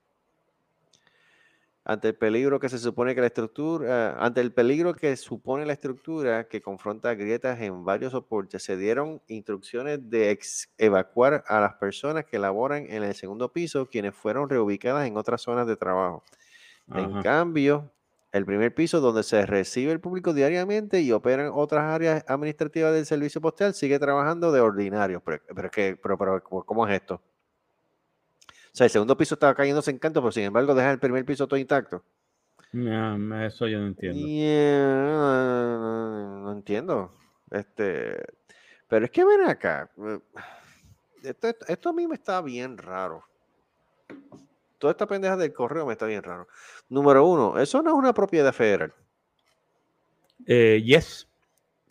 Ante 1.85 2.07
el 2.09 2.15
peligro 2.15 2.59
que 2.61 2.69
se 2.69 2.79
supone 2.79 3.13
que 3.13 3.19
la 3.21 3.27
estructura, 3.27 4.15
ante 4.23 4.39
el 4.39 4.53
peligro 4.53 4.93
que 4.93 5.17
supone 5.17 5.65
la 5.65 5.73
estructura 5.73 6.47
que 6.47 6.61
confronta 6.61 7.13
grietas 7.13 7.59
en 7.59 7.83
varios 7.83 8.13
soportes, 8.13 8.63
se 8.63 8.77
dieron 8.77 9.21
instrucciones 9.27 10.09
de 10.09 10.31
ex- 10.31 10.69
evacuar 10.77 11.43
a 11.47 11.59
las 11.59 11.73
personas 11.75 12.23
que 12.25 12.39
laboran 12.39 12.85
en 12.89 13.03
el 13.03 13.13
segundo 13.15 13.51
piso, 13.51 13.89
quienes 13.89 14.15
fueron 14.15 14.47
reubicadas 14.49 15.05
en 15.07 15.17
otras 15.17 15.41
zonas 15.41 15.67
de 15.67 15.75
trabajo. 15.75 16.23
En 16.93 17.15
cambio, 17.17 17.91
el 18.31 18.45
primer 18.45 18.73
piso 18.75 19.01
donde 19.01 19.23
se 19.23 19.45
recibe 19.45 19.91
el 19.91 19.99
público 20.01 20.33
diariamente 20.33 21.01
y 21.01 21.11
operan 21.11 21.51
otras 21.53 21.83
áreas 21.83 22.23
administrativas 22.27 22.93
del 22.93 23.05
servicio 23.05 23.41
postal 23.41 23.73
sigue 23.73 23.99
trabajando 23.99 24.51
de 24.51 24.61
ordinario. 24.61 25.21
Pero, 25.23 25.39
pero, 25.55 25.69
pero, 26.01 26.17
pero, 26.17 26.43
¿cómo 26.43 26.87
es 26.87 26.95
esto? 26.95 27.21
O 28.73 28.75
sea, 28.75 28.85
el 28.85 28.91
segundo 28.91 29.15
piso 29.15 29.35
estaba 29.35 29.53
cayéndose 29.53 29.91
en 29.91 29.99
canto, 29.99 30.19
pero 30.19 30.31
sin 30.31 30.43
embargo 30.45 30.73
dejan 30.73 30.93
el 30.93 30.99
primer 30.99 31.23
piso 31.25 31.47
todo 31.47 31.59
intacto. 31.59 32.03
No, 32.71 33.45
eso 33.45 33.67
yo 33.67 33.77
no 33.79 33.85
entiendo. 33.87 34.25
Yeah, 34.27 34.85
no 36.41 36.51
entiendo. 36.53 37.13
Este, 37.51 38.17
pero 38.87 39.05
es 39.05 39.11
que 39.11 39.23
ven 39.23 39.41
acá. 39.47 39.91
eh, 39.97 40.19
Esto, 41.23 41.47
esto- 41.49 41.65
esto 41.67 41.89
a 41.89 41.93
mí 41.93 42.07
me 42.07 42.15
está 42.15 42.41
bien 42.41 42.77
raro. 42.79 43.23
Toda 44.79 44.91
esta 44.91 45.05
pendeja 45.05 45.37
del 45.37 45.53
correo 45.53 45.85
me 45.85 45.93
está 45.93 46.07
bien 46.07 46.23
raro. 46.23 46.47
Número 46.89 47.25
uno, 47.25 47.59
eso 47.59 47.81
no 47.83 47.91
es 47.91 47.95
una 47.95 48.11
propiedad 48.13 48.51
federal. 48.51 48.91
Eh, 50.47 50.81
yes. 50.83 51.27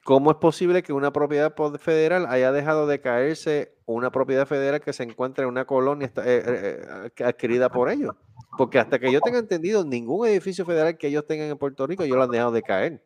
¿Cómo 0.04 0.32
es 0.32 0.36
posible 0.38 0.82
que 0.82 0.92
una 0.92 1.12
propiedad 1.12 1.54
federal 1.78 2.26
haya 2.26 2.50
dejado 2.50 2.88
de 2.88 3.00
caerse 3.00 3.76
una 3.86 4.10
propiedad 4.10 4.46
federal 4.46 4.80
que 4.80 4.92
se 4.92 5.04
encuentra 5.04 5.44
en 5.44 5.50
una 5.50 5.64
colonia 5.64 6.10
eh, 6.16 6.22
eh, 6.26 7.10
eh, 7.16 7.24
adquirida 7.24 7.68
por 7.68 7.88
ellos? 7.88 8.16
Porque 8.58 8.80
hasta 8.80 8.98
que 8.98 9.12
yo 9.12 9.20
tenga 9.20 9.38
entendido, 9.38 9.84
ningún 9.84 10.26
edificio 10.26 10.64
federal 10.64 10.98
que 10.98 11.06
ellos 11.06 11.24
tengan 11.26 11.48
en 11.48 11.56
Puerto 11.56 11.86
Rico, 11.86 12.02
ellos 12.02 12.16
lo 12.16 12.24
han 12.24 12.30
dejado 12.30 12.50
de 12.50 12.62
caer. 12.62 13.02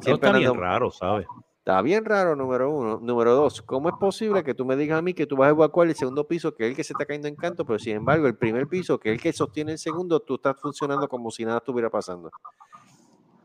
Siempre 0.00 0.28
está 0.28 0.38
bien 0.38 0.54
raro, 0.54 0.92
¿sabes? 0.92 1.26
Está 1.58 1.82
bien 1.82 2.04
raro, 2.04 2.36
número 2.36 2.70
uno. 2.70 3.00
Número 3.02 3.34
dos, 3.34 3.60
¿cómo 3.60 3.88
es 3.88 3.94
posible 3.96 4.44
que 4.44 4.54
tú 4.54 4.64
me 4.64 4.76
digas 4.76 4.98
a 4.98 5.02
mí 5.02 5.12
que 5.12 5.26
tú 5.26 5.36
vas 5.36 5.48
a 5.48 5.50
evacuar 5.50 5.88
el 5.88 5.94
segundo 5.94 6.26
piso, 6.26 6.54
que 6.54 6.64
es 6.64 6.70
el 6.70 6.76
que 6.76 6.84
se 6.84 6.92
está 6.92 7.04
cayendo 7.04 7.28
en 7.28 7.36
canto, 7.36 7.66
pero 7.66 7.78
sin 7.78 7.96
embargo 7.96 8.28
el 8.28 8.36
primer 8.36 8.68
piso, 8.68 8.98
que 8.98 9.10
es 9.10 9.16
el 9.16 9.20
que 9.20 9.32
sostiene 9.32 9.72
el 9.72 9.78
segundo, 9.78 10.20
tú 10.20 10.36
estás 10.36 10.58
funcionando 10.60 11.08
como 11.08 11.30
si 11.30 11.44
nada 11.44 11.58
estuviera 11.58 11.90
pasando? 11.90 12.30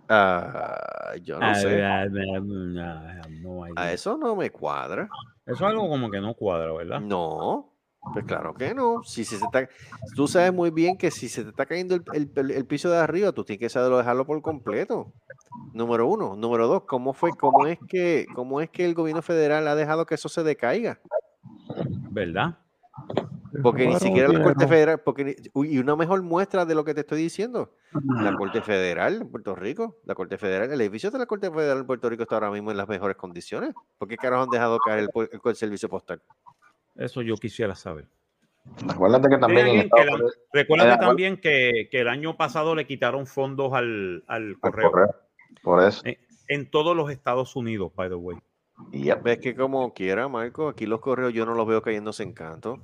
Ah, 0.08 1.14
yo 1.24 1.40
no 1.40 1.46
Ah, 1.48 1.56
sé. 1.56 1.82
no 3.42 3.64
A 3.76 3.92
eso 3.92 4.18
no 4.18 4.36
me 4.36 4.50
cuadra. 4.52 5.10
Eso 5.46 5.56
es 5.56 5.62
algo 5.62 5.88
como 5.90 6.10
que 6.10 6.20
no 6.20 6.34
cuadra, 6.34 6.72
¿verdad? 6.74 7.00
No, 7.00 7.72
pues 8.14 8.26
claro 8.26 8.54
que 8.54 8.74
no. 8.74 9.02
Si 9.04 9.26
se, 9.26 9.36
está, 9.36 9.68
tú 10.16 10.28
sabes 10.28 10.54
muy 10.54 10.72
bien 10.72 10.98
que 10.98 11.12
si 11.12 11.28
se 11.30 11.44
te 11.44 11.50
está 11.50 11.66
cayendo 11.66 11.96
el, 11.96 12.04
el- 12.14 12.32
el- 12.36 12.52
el 12.52 12.66
piso 12.66 12.90
de 12.90 12.98
arriba, 12.98 13.32
tú 13.32 13.44
tienes 13.44 13.60
que 13.60 13.70
saberlo 13.70 13.98
dejarlo 13.98 14.26
por 14.26 14.42
completo. 14.42 15.12
Número 15.74 16.08
uno. 16.08 16.36
Número 16.36 16.68
dos, 16.68 16.84
¿cómo 16.84 17.14
fue, 17.14 17.32
cómo 17.36 17.68
es 17.68 17.78
que, 17.88 18.26
cómo 18.34 18.62
es 18.62 18.70
que 18.70 18.86
el 18.86 18.94
gobierno 18.94 19.22
federal 19.22 19.68
ha 19.68 19.76
dejado 19.76 20.06
que 20.06 20.16
eso 20.16 20.30
se 20.30 20.44
decaiga? 20.44 21.00
¿Verdad? 22.12 22.58
Porque 23.62 23.88
ni 23.88 23.96
siquiera 23.96 24.28
la 24.30 24.44
Corte. 24.44 24.68
Federal, 24.68 25.00
porque 25.00 25.24
ni- 25.24 25.36
uy, 25.54 25.76
y 25.76 25.80
una 25.80 25.96
mejor 25.96 26.22
muestra 26.24 26.66
de 26.66 26.76
lo 26.76 26.84
que 26.84 26.94
te 26.94 27.02
estoy 27.02 27.22
diciendo, 27.22 27.74
la 27.92 28.36
Corte 28.36 28.62
Federal 28.62 29.22
en 29.22 29.30
Puerto 29.30 29.56
Rico, 29.56 29.98
la 30.06 30.16
Corte 30.16 30.38
Federal, 30.38 30.72
el 30.72 30.82
edificio 30.82 31.12
de 31.12 31.20
la 31.20 31.26
Corte 31.26 31.50
Federal 31.52 31.80
en 31.80 31.86
Puerto 31.86 32.10
Rico 32.10 32.24
está 32.24 32.36
ahora 32.36 32.52
mismo 32.52 32.72
en 32.72 32.78
las 32.78 32.88
mejores 32.88 33.18
condiciones. 33.18 33.74
¿Por 33.98 34.08
qué 34.08 34.18
carajo 34.18 34.44
han 34.44 34.50
dejado 34.50 34.78
caer 34.80 35.08
el, 35.46 35.56
servicio 35.56 35.90
postal? 35.90 36.22
Eso 36.96 37.22
yo 37.22 37.36
quisiera 37.36 37.76
saber. 37.76 38.08
Acuérdate 38.90 39.30
que 39.30 39.38
también 39.38 39.90
que 39.90 40.06
la- 40.06 40.18
Recuérdate 40.52 40.94
Eh, 40.96 40.98
también 41.00 41.38
que, 41.38 41.88
que 41.92 42.02
el 42.02 42.08
año 42.08 42.36
pasado 42.36 42.74
le 42.74 42.88
quitaron 42.88 43.28
fondos 43.28 43.74
al, 43.74 44.24
al 44.28 44.50
al 44.50 44.60
correo. 44.60 44.92
correo. 44.92 45.16
Por 45.62 45.84
eso. 45.84 46.02
En, 46.04 46.18
en 46.48 46.70
todos 46.72 46.96
los 46.96 47.12
Estados 47.12 47.56
Unidos, 47.56 47.92
by 47.96 48.10
the 48.10 48.16
way. 48.16 48.38
Yep. 48.92 49.24
Ves 49.24 49.38
que 49.40 49.56
como 49.56 49.94
quiera, 49.94 50.28
Marco, 50.28 50.68
aquí 50.68 50.86
los 50.86 51.00
correos 51.00 51.32
yo 51.34 51.46
no 51.46 51.54
los 51.54 51.66
veo 51.66 51.82
cayéndose 51.82 52.24
en 52.24 52.34
canto. 52.34 52.82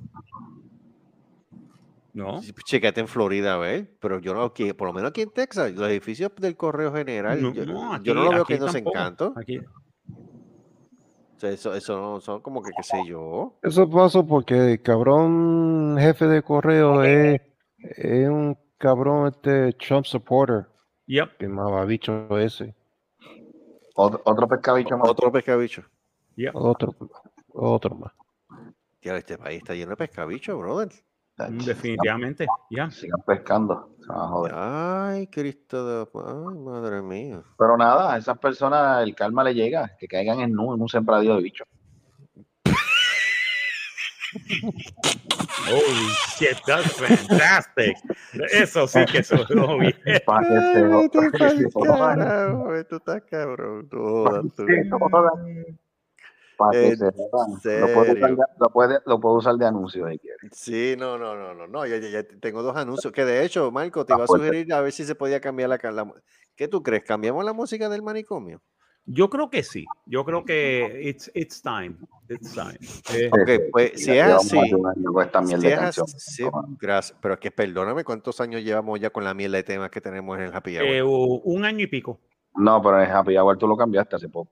¿No? 2.14 2.42
Sí, 2.42 2.52
Chécate 2.66 3.00
en 3.02 3.08
Florida, 3.08 3.54
a 3.54 3.58
ver, 3.58 3.90
pero 4.00 4.20
yo 4.20 4.34
no, 4.34 4.44
aquí, 4.44 4.74
por 4.74 4.88
lo 4.88 4.94
menos 4.94 5.12
aquí 5.12 5.22
en 5.22 5.32
Texas, 5.32 5.72
los 5.74 5.88
edificios 5.90 6.32
del 6.38 6.58
correo 6.58 6.94
general, 6.94 7.42
No, 7.42 7.54
yo, 7.54 7.66
no, 7.66 8.04
yo 8.04 8.14
no 8.14 8.24
lo 8.26 8.30
veo 8.32 8.42
aquí 8.42 8.54
cayéndose 8.54 8.80
en 8.80 8.84
tampoco. 8.84 8.94
canto. 9.04 9.34
Aquí, 9.38 9.60
O 9.60 11.40
sea, 11.40 11.52
eso, 11.52 11.74
eso 11.74 12.00
no 12.00 12.20
son 12.20 12.42
como 12.42 12.62
que, 12.62 12.72
qué 12.76 12.84
sé 12.84 12.98
yo. 13.08 13.58
Eso 13.64 13.90
pasó 13.90 14.26
porque 14.28 14.74
el 14.74 14.82
cabrón 14.82 15.96
jefe 16.00 16.28
de 16.28 16.44
correo 16.44 17.02
es, 17.04 17.42
es 17.80 18.30
un 18.30 18.58
cabrón 18.78 19.28
este 19.28 19.72
Trump 19.74 20.06
supporter, 20.06 20.68
yep, 21.08 21.38
que 21.38 21.48
mamabicho 21.48 22.38
ese. 22.38 22.76
Otro, 23.96 24.22
otro 24.26 24.48
pescabicho 24.48 24.98
más. 24.98 25.10
Otro 25.10 25.32
pescabicho. 25.32 25.84
yep. 26.36 26.52
Otro, 26.56 26.94
otro 27.54 27.96
más. 27.96 28.12
Tío, 29.00 29.16
este 29.16 29.38
país 29.38 29.60
está 29.60 29.74
lleno 29.74 29.92
de 29.92 29.98
pescabicho, 29.98 30.58
brother. 30.58 30.90
Mm, 31.38 31.58
Definitivamente, 31.60 32.46
ya. 32.70 32.90
Sigan 32.92 33.22
pescando. 33.26 33.96
se 34.00 34.08
van 34.08 34.20
a 34.20 34.28
joder. 34.28 34.54
Ay, 34.56 35.28
Cristo 35.28 35.86
de... 35.88 36.08
Ay, 36.14 36.58
madre 36.60 37.02
mía. 37.02 37.42
Pero 37.58 37.78
nada, 37.78 38.14
a 38.14 38.18
esas 38.18 38.38
personas 38.38 39.04
el 39.04 39.16
karma 39.16 39.44
le 39.44 39.54
llega, 39.54 39.96
que 40.00 40.08
caigan 40.08 40.40
en 40.42 40.52
nu, 40.54 40.74
en 40.76 40.82
un 40.82 40.90
sembradío 40.90 41.36
de 41.36 41.42
bichos. 41.42 41.68
Holy 45.68 46.08
shit, 46.38 46.58
that's 46.66 46.94
fantastic. 46.94 47.96
Eso 48.52 48.88
sí 48.88 49.06
que 49.06 49.24
bien. 49.80 49.94
Se 50.06 50.24
Ay, 50.28 51.10
tú 52.90 52.96
estás 52.98 53.22
cabrón. 53.30 53.88
tu- 53.90 54.26
se. 56.72 57.06
Lo 57.06 57.88
puedo 57.94 58.12
usar 58.12 58.18
serio. 58.18 58.36
de, 58.36 58.44
lo 58.60 58.70
puede, 58.70 59.00
lo 59.06 59.20
puedo 59.20 59.36
usar 59.36 59.56
de 59.56 59.66
anuncio 59.66 60.08
si 60.10 60.20
quiere. 60.20 60.38
Sí, 60.52 60.96
no, 60.98 61.18
no, 61.18 61.36
no, 61.36 61.54
no, 61.54 61.68
no, 61.68 61.86
ya, 61.86 61.98
ya- 61.98 62.10
ya 62.10 62.24
tengo 62.40 62.62
dos 62.64 62.76
anuncios 62.76 63.12
que 63.14 63.26
de 63.26 63.46
hecho, 63.46 63.72
Marco, 63.72 64.06
te 64.06 64.14
Ah, 64.14 64.18
iba 64.18 64.24
a 64.26 64.28
fuerte. 64.28 64.48
sugerir 64.48 64.74
a 64.74 64.82
ver 64.82 64.92
si 64.92 65.04
se 65.06 65.16
podía 65.16 65.40
cambiar 65.40 65.70
la, 65.70 65.80
la 65.92 66.14
¿Qué 66.56 66.68
tú 66.68 66.84
crees? 66.84 67.04
¿Cambiamos 67.04 67.44
la 67.46 67.54
música 67.54 67.90
del 67.90 68.02
manicomio? 68.02 68.62
Yo 69.06 69.30
creo 69.30 69.50
que 69.50 69.64
sí. 69.64 69.86
Yo 70.06 70.24
creo 70.26 70.46
que 70.46 71.02
it's, 71.04 71.32
it's 71.34 71.62
time. 71.62 71.98
It's 72.30 72.54
time. 72.54 72.78
Eh, 73.14 73.30
Ok, 73.32 73.72
pues 73.72 73.92
si 73.96 74.18
es 74.18 74.24
así, 74.24 74.58
mierda 74.58 75.92
si 75.92 76.44
es 76.44 76.52
gracias, 76.80 77.18
pero 77.22 77.34
es 77.34 77.40
que 77.40 77.52
perdóname 77.52 78.04
cuántos 78.04 78.40
años 78.40 78.64
llevamos 78.64 79.00
ya 79.00 79.10
con 79.10 79.24
la 79.24 79.34
miel 79.34 79.52
de 79.52 79.64
temas 79.64 79.90
que 79.90 80.02
tenemos 80.02 80.38
en 80.38 80.46
el 80.46 80.54
Happy 80.56 80.78
Hour. 80.78 80.86
eh, 80.88 81.04
un 81.04 81.66
año 81.66 81.80
y 81.84 81.88
pico. 81.88 82.20
No, 82.56 82.82
pero 82.82 83.02
en 83.02 83.10
Happy 83.10 83.38
Hour 83.38 83.58
tú 83.58 83.68
lo 83.68 83.76
cambiaste 83.76 84.16
hace 84.16 84.30
poco. 84.30 84.52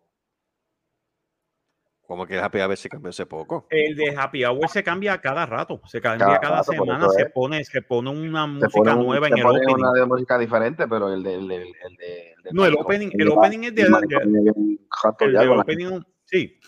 Como 2.10 2.26
que 2.26 2.34
el 2.34 2.40
Happy 2.40 2.58
Hour 2.60 2.76
se 2.76 2.90
cambió 2.90 3.12
hace 3.12 3.28
poco. 3.28 3.68
El 3.70 3.96
de 3.96 4.16
Happy 4.18 4.44
Hour 4.44 4.68
se 4.68 4.84
cambia 4.84 5.22
cada 5.22 5.46
rato, 5.46 5.80
se 5.86 6.02
cambia 6.02 6.26
Cada 6.26 6.40
cada, 6.40 6.56
rato, 6.56 6.72
por 6.76 6.88
semana, 6.88 7.08
se 7.10 7.26
pone, 7.28 7.64
se 7.64 7.84
pone 7.84 8.10
una 8.10 8.48
música 8.48 8.96
un- 8.96 9.06
nueva 9.06 9.28
en 9.28 9.38
el 9.38 9.46
opening. 9.46 9.76
una 9.76 9.92
de 9.92 10.06
música 10.08 10.40
diferente, 10.40 10.88
pero 10.88 11.14
el 11.14 11.22
de, 11.22 11.36
el 11.36 11.48
de, 11.48 11.56
el 11.58 11.62
de, 11.98 12.32
el 12.32 12.42
de 12.46 12.50
No, 12.52 12.66
el 12.66 12.74
opening, 12.74 13.12
el 13.14 13.30
opening 13.30 13.60
es 13.66 13.76
de, 13.76 13.82
el 13.84 15.50
opening, 15.52 16.02
sí. 16.26 16.60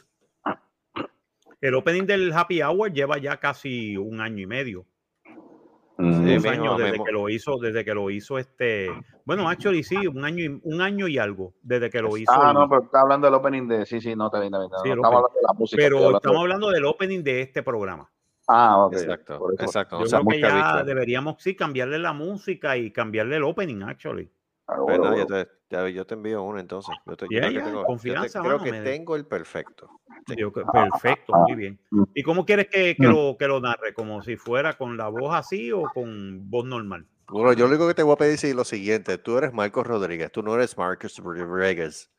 El 1.59 1.73
opening 1.73 2.03
del 2.05 2.31
Happy 2.34 2.61
Hour 2.61 2.93
lleva 2.93 3.18
ya 3.18 3.38
casi 3.38 3.97
un 3.97 4.22
año 4.22 4.43
y 4.43 4.45
medio. 4.45 4.85
Sí, 6.02 6.36
dos 6.36 6.45
años 6.45 6.78
desde 6.78 7.03
que 7.03 7.11
lo 7.11 7.30
hizo, 7.30 7.57
desde 7.57 7.86
que 7.86 7.94
lo 7.94 8.10
hizo 8.10 8.38
este, 8.38 8.90
bueno, 9.26 9.48
actually 9.48 9.84
sí, 9.84 10.07
un 10.07 10.26
año 10.26 10.44
y, 10.44 10.61
un 10.64 10.82
año 10.82 11.07
y 11.07 11.18
algo 11.18 11.53
desde 11.61 11.90
que 11.90 12.02
lo 12.02 12.18
hizo. 12.18 12.32
Ah, 12.32 12.53
no, 12.53 12.68
pero 12.68 12.84
está 12.84 13.02
hablando 13.02 13.28
del 13.28 13.36
opening 13.36 13.68
de. 13.68 13.86
Sí, 13.86 14.02
sí, 14.02 14.15
no, 14.15 14.28
está 14.28 14.40
bien, 14.40 14.53
está 14.53 14.60
bien. 14.60 14.72
Sí, 14.84 14.90
no, 14.90 14.95
estamos 14.95 15.15
hablando 15.15 15.36
de 15.36 15.41
la 15.41 15.53
música. 15.53 15.82
pero 15.82 15.98
hablando 15.98 16.18
estamos 16.18 16.38
de- 16.38 16.41
hablando 16.41 16.69
del 16.72 16.86
opening 16.86 17.23
de 17.23 17.41
este 17.41 17.64
programa. 17.64 18.11
Ah, 18.48 18.86
ok. 18.86 18.94
Exacto, 18.94 19.52
exacto. 19.60 19.98
Yo 19.99 20.03
o 20.03 20.07
sea, 20.07 20.19
creo 20.19 20.32
que 20.32 20.41
ya 20.41 20.84
deberíamos 20.84 21.41
sí 21.41 21.56
cambiarle 21.56 21.99
la 21.99 22.14
música 22.14 22.76
y 22.76 22.91
cambiarle 22.91 23.38
el 23.38 23.44
opening, 23.44 23.84
actually. 23.84 24.30
Pues 24.85 24.99
nada, 24.99 25.18
yo, 25.18 25.26
te, 25.26 25.45
te- 25.68 25.93
yo 25.93 26.06
te 26.06 26.14
envío 26.14 26.43
uno 26.43 26.60
entonces. 26.60 26.95
Yo, 27.06 27.18
te- 27.18 27.26
Ya, 27.30 27.39
creo 27.41 27.49
que 27.49 27.56
ya, 27.56 27.64
tengo, 27.65 27.77
yo 27.77 27.81
te- 27.81 27.85
confianza, 27.88 28.41
creo 28.41 28.60
que 28.64 28.72
tengo 28.72 29.15
el 29.15 29.26
perfecto. 29.26 29.89
Sí. 30.27 30.35
Yo 30.38 30.52
que- 30.53 30.64
perfecto, 30.72 31.34
muy 31.34 31.56
bien. 31.56 31.80
¿Y 32.14 32.23
cómo 32.23 32.45
quieres 32.45 32.68
que, 32.68 32.95
que 32.95 33.07
Mm. 33.07 33.11
lo, 33.11 33.38
que 33.38 33.48
lo 33.48 33.60
narre? 33.60 33.93
¿Como 33.93 34.22
si 34.22 34.38
fuera 34.38 34.77
con 34.77 34.95
la 34.98 35.07
voz 35.10 35.34
así 35.35 35.72
o 35.72 35.84
con 35.93 36.49
voz 36.49 36.65
normal? 36.65 37.07
Bueno, 37.27 37.53
yo 37.53 37.65
lo 37.65 37.69
único 37.72 37.88
que 37.88 37.93
te 37.93 38.03
voy 38.03 38.14
a 38.14 38.18
pedir 38.18 38.34
es 38.34 38.56
lo 38.56 38.64
siguiente. 38.65 39.18
Tú 39.18 39.38
eres 39.38 39.53
Marcos 39.53 39.88
Rodríguez, 39.88 40.31
tú 40.31 40.43
no 40.43 40.53
eres 40.56 40.77
Marcos 40.77 41.18
Rodríguez. 41.18 42.11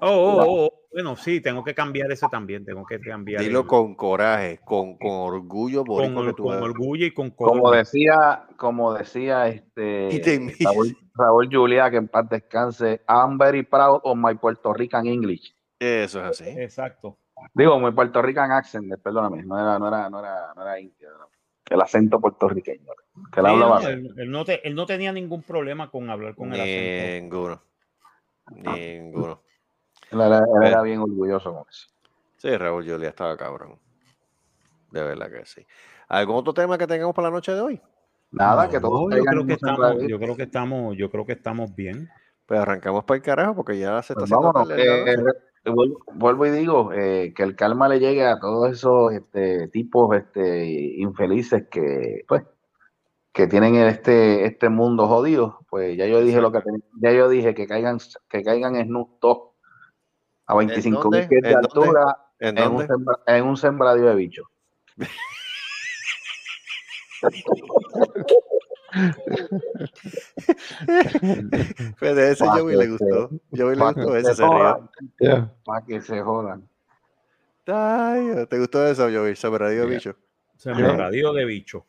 Oh, 0.00 0.08
oh, 0.08 0.42
oh, 0.42 0.66
oh. 0.66 0.80
Bueno, 0.92 1.16
sí, 1.16 1.40
tengo 1.40 1.64
que 1.64 1.74
cambiar 1.74 2.10
ese 2.12 2.26
también. 2.30 2.64
Tengo 2.64 2.84
que 2.86 3.00
cambiar. 3.00 3.42
Dilo 3.42 3.60
el- 3.60 3.66
con 3.66 3.94
coraje, 3.96 4.60
con, 4.64 4.96
con 4.96 5.10
orgullo 5.10 5.84
con, 5.84 6.14
que 6.26 6.32
tú 6.34 6.44
con 6.44 6.62
orgullo 6.62 7.06
y 7.06 7.12
con 7.12 7.30
Como 7.30 7.62
cojones. 7.62 7.90
decía, 7.92 8.46
como 8.56 8.94
decía 8.94 9.48
este 9.48 10.22
Raúl, 10.60 10.96
Raúl 11.14 11.48
Julia, 11.50 11.90
que 11.90 11.96
en 11.96 12.06
paz 12.08 12.28
descanse, 12.28 13.02
I'm 13.08 13.38
very 13.38 13.64
proud 13.64 14.00
of 14.04 14.16
my 14.16 14.34
Puerto 14.36 14.72
Rican 14.72 15.06
English. 15.06 15.52
Eso 15.80 16.20
es 16.20 16.40
así. 16.40 16.48
Exacto. 16.50 17.18
Digo, 17.54 17.78
my 17.80 17.90
Puerto 17.90 18.22
Rican 18.22 18.52
accent, 18.52 18.94
perdóname, 19.02 19.42
no 19.42 19.58
era, 19.58 19.78
no 19.80 19.88
era, 19.88 20.08
no 20.08 20.20
era, 20.20 20.54
no 20.54 20.62
era 20.62 20.78
indio, 20.78 21.08
el 21.68 21.80
acento 21.80 22.20
puertorriqueño. 22.20 22.92
Que 23.32 23.40
él 23.40 23.46
Sí, 23.46 23.52
hablaba. 23.52 23.80
no, 23.80 23.88
él, 23.88 24.14
él 24.16 24.30
no 24.30 24.44
te- 24.44 24.66
él 24.66 24.74
no 24.76 24.86
tenía 24.86 25.12
ningún 25.12 25.42
problema 25.42 25.90
con 25.90 26.08
hablar 26.08 26.36
con 26.36 26.54
el 26.54 26.60
acento. 26.60 27.34
Ninguno. 27.34 27.62
Ninguno. 28.62 29.42
Era, 30.20 30.38
Eh. 30.38 30.66
era 30.68 30.82
bien 30.82 31.00
orgulloso 31.00 31.52
con 31.54 31.64
eso. 31.68 31.88
Sí, 32.36 32.56
Raúl 32.56 32.84
Julia 32.88 33.08
estaba 33.08 33.36
cabrón. 33.36 33.78
De 34.90 35.02
verdad 35.02 35.30
que 35.30 35.44
sí. 35.44 35.66
¿Algún 36.08 36.36
otro 36.36 36.52
tema 36.54 36.78
que 36.78 36.86
tengamos 36.86 37.14
para 37.14 37.28
la 37.28 37.34
noche 37.34 37.52
de 37.52 37.60
hoy? 37.60 37.80
Nada, 38.30 38.64
No, 38.64 38.70
que 38.70 38.80
todos 38.80 39.14
yo 39.14 39.24
creo 39.24 39.46
que 39.46 39.52
estamos, 39.54 39.96
yo 40.08 40.18
creo 40.18 40.36
que 40.36 40.42
estamos, 40.42 40.96
yo 40.96 41.10
creo 41.10 41.24
que 41.26 41.32
estamos 41.32 41.74
bien. 41.74 42.08
Pues 42.46 42.60
arrancamos 42.60 43.04
para 43.04 43.16
el 43.16 43.22
carajo 43.22 43.54
porque 43.54 43.78
ya 43.78 44.02
se 44.02 44.12
está 44.12 44.20
Pues 44.20 44.24
haciendo 44.32 44.52
vámonos, 44.52 44.68
tarde, 44.68 45.12
eh, 45.12 45.16
¿no? 45.16 45.30
eh, 45.30 45.70
vuelvo, 45.74 45.98
vuelvo 46.12 46.46
y 46.46 46.50
digo 46.50 46.92
eh, 46.92 47.32
que 47.34 47.42
el 47.42 47.56
calma 47.56 47.88
le 47.88 47.98
llegue 48.00 48.26
a 48.26 48.38
todos 48.38 48.70
esos 48.70 49.12
este, 49.14 49.68
tipos 49.68 50.14
este, 50.14 50.66
infelices 50.98 51.64
que 51.70 52.24
pues 52.28 52.42
que 53.32 53.46
tienen 53.46 53.76
este 53.76 54.44
este 54.44 54.68
mundo 54.68 55.08
jodido. 55.08 55.60
Pues 55.70 55.96
ya 55.96 56.06
yo 56.06 56.20
dije 56.20 56.40
lo 56.42 56.52
que 56.52 56.60
ya 57.00 57.12
yo 57.12 57.28
dije 57.30 57.54
que 57.54 57.66
caigan 57.66 57.98
que 58.28 58.42
caigan 58.42 58.76
en 58.76 58.86
Snoop 58.88 59.18
Dogg 59.20 59.53
a 60.46 60.54
25 60.56 61.10
mil 61.10 61.26
pies 61.28 61.42
de 61.42 61.54
altura 61.54 62.18
¿En 62.40 62.58
en 62.58 62.72
un, 62.72 62.86
sembra- 62.86 63.20
en 63.26 63.44
un 63.44 63.56
sembradío 63.56 64.06
de 64.06 64.14
bichos. 64.14 64.46
Pues 71.98 72.16
de 72.16 72.30
ese 72.32 72.46
Joey 72.46 72.76
le 72.76 72.88
gustó. 72.88 73.30
Joey 73.56 73.76
le 73.76 73.84
gustó 73.84 74.12
que 74.12 74.18
ese, 74.18 74.28
se 74.30 74.34
se 74.36 74.42
rió. 74.42 74.52
jodan. 74.52 74.90
Yeah. 75.18 75.52
Para 75.64 75.84
que 75.86 76.00
se 76.00 76.20
jodan. 76.20 76.68
Ay, 77.66 78.46
¿te 78.48 78.58
gustó 78.58 78.86
eso, 78.86 79.04
Joey? 79.10 79.36
Sembradío 79.36 79.84
Yeah. 79.86 79.94
bicho. 79.94 80.16
Sembradío 80.56 81.32
de 81.32 81.44
bicho. 81.44 81.86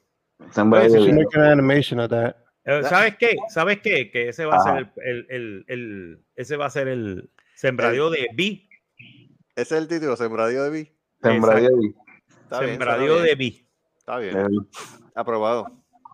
Sembradío 0.52 0.94
de 0.94 0.99
should 0.99 1.15
bichos. 1.18 1.26
make 1.34 1.38
an 1.40 1.52
animation 1.52 1.99
of 1.99 2.10
that. 2.10 2.36
Eh, 2.65 2.82
¿Sabes 2.84 3.15
qué? 3.18 3.36
¿Sabes 3.49 3.80
qué? 3.82 4.10
Que 4.10 4.30
ese 4.30 4.45
va 4.45 4.56
a 4.56 4.60
Ajá. 4.60 4.76
ser 4.77 4.91
el, 5.06 5.06
el, 5.06 5.26
el, 5.30 5.65
el- 5.68 6.19
ese 6.36 6.57
va 6.57 6.65
a 6.65 6.69
ser 6.69 6.88
el 6.88 7.30
sembradío 7.56 8.10
de 8.10 8.27
bi. 8.34 8.69
Ese 9.56 9.76
es 9.76 9.82
el 9.82 9.88
título, 9.88 10.15
Sembradío 10.18 10.64
de 10.64 10.69
Bi. 10.69 10.91
Sembradío 11.22 11.69
de 11.69 11.76
bichos. 11.77 12.02
Está 12.44 12.60
bien, 12.60 12.72
Sembradío 12.72 13.07
suena 13.07 13.23
de 13.23 13.36
bien. 13.36 13.38
bi. 13.38 13.69
Está 13.98 14.18
bien. 14.18 14.38
Eh, 14.38 14.48
Aprobado. 15.15 15.65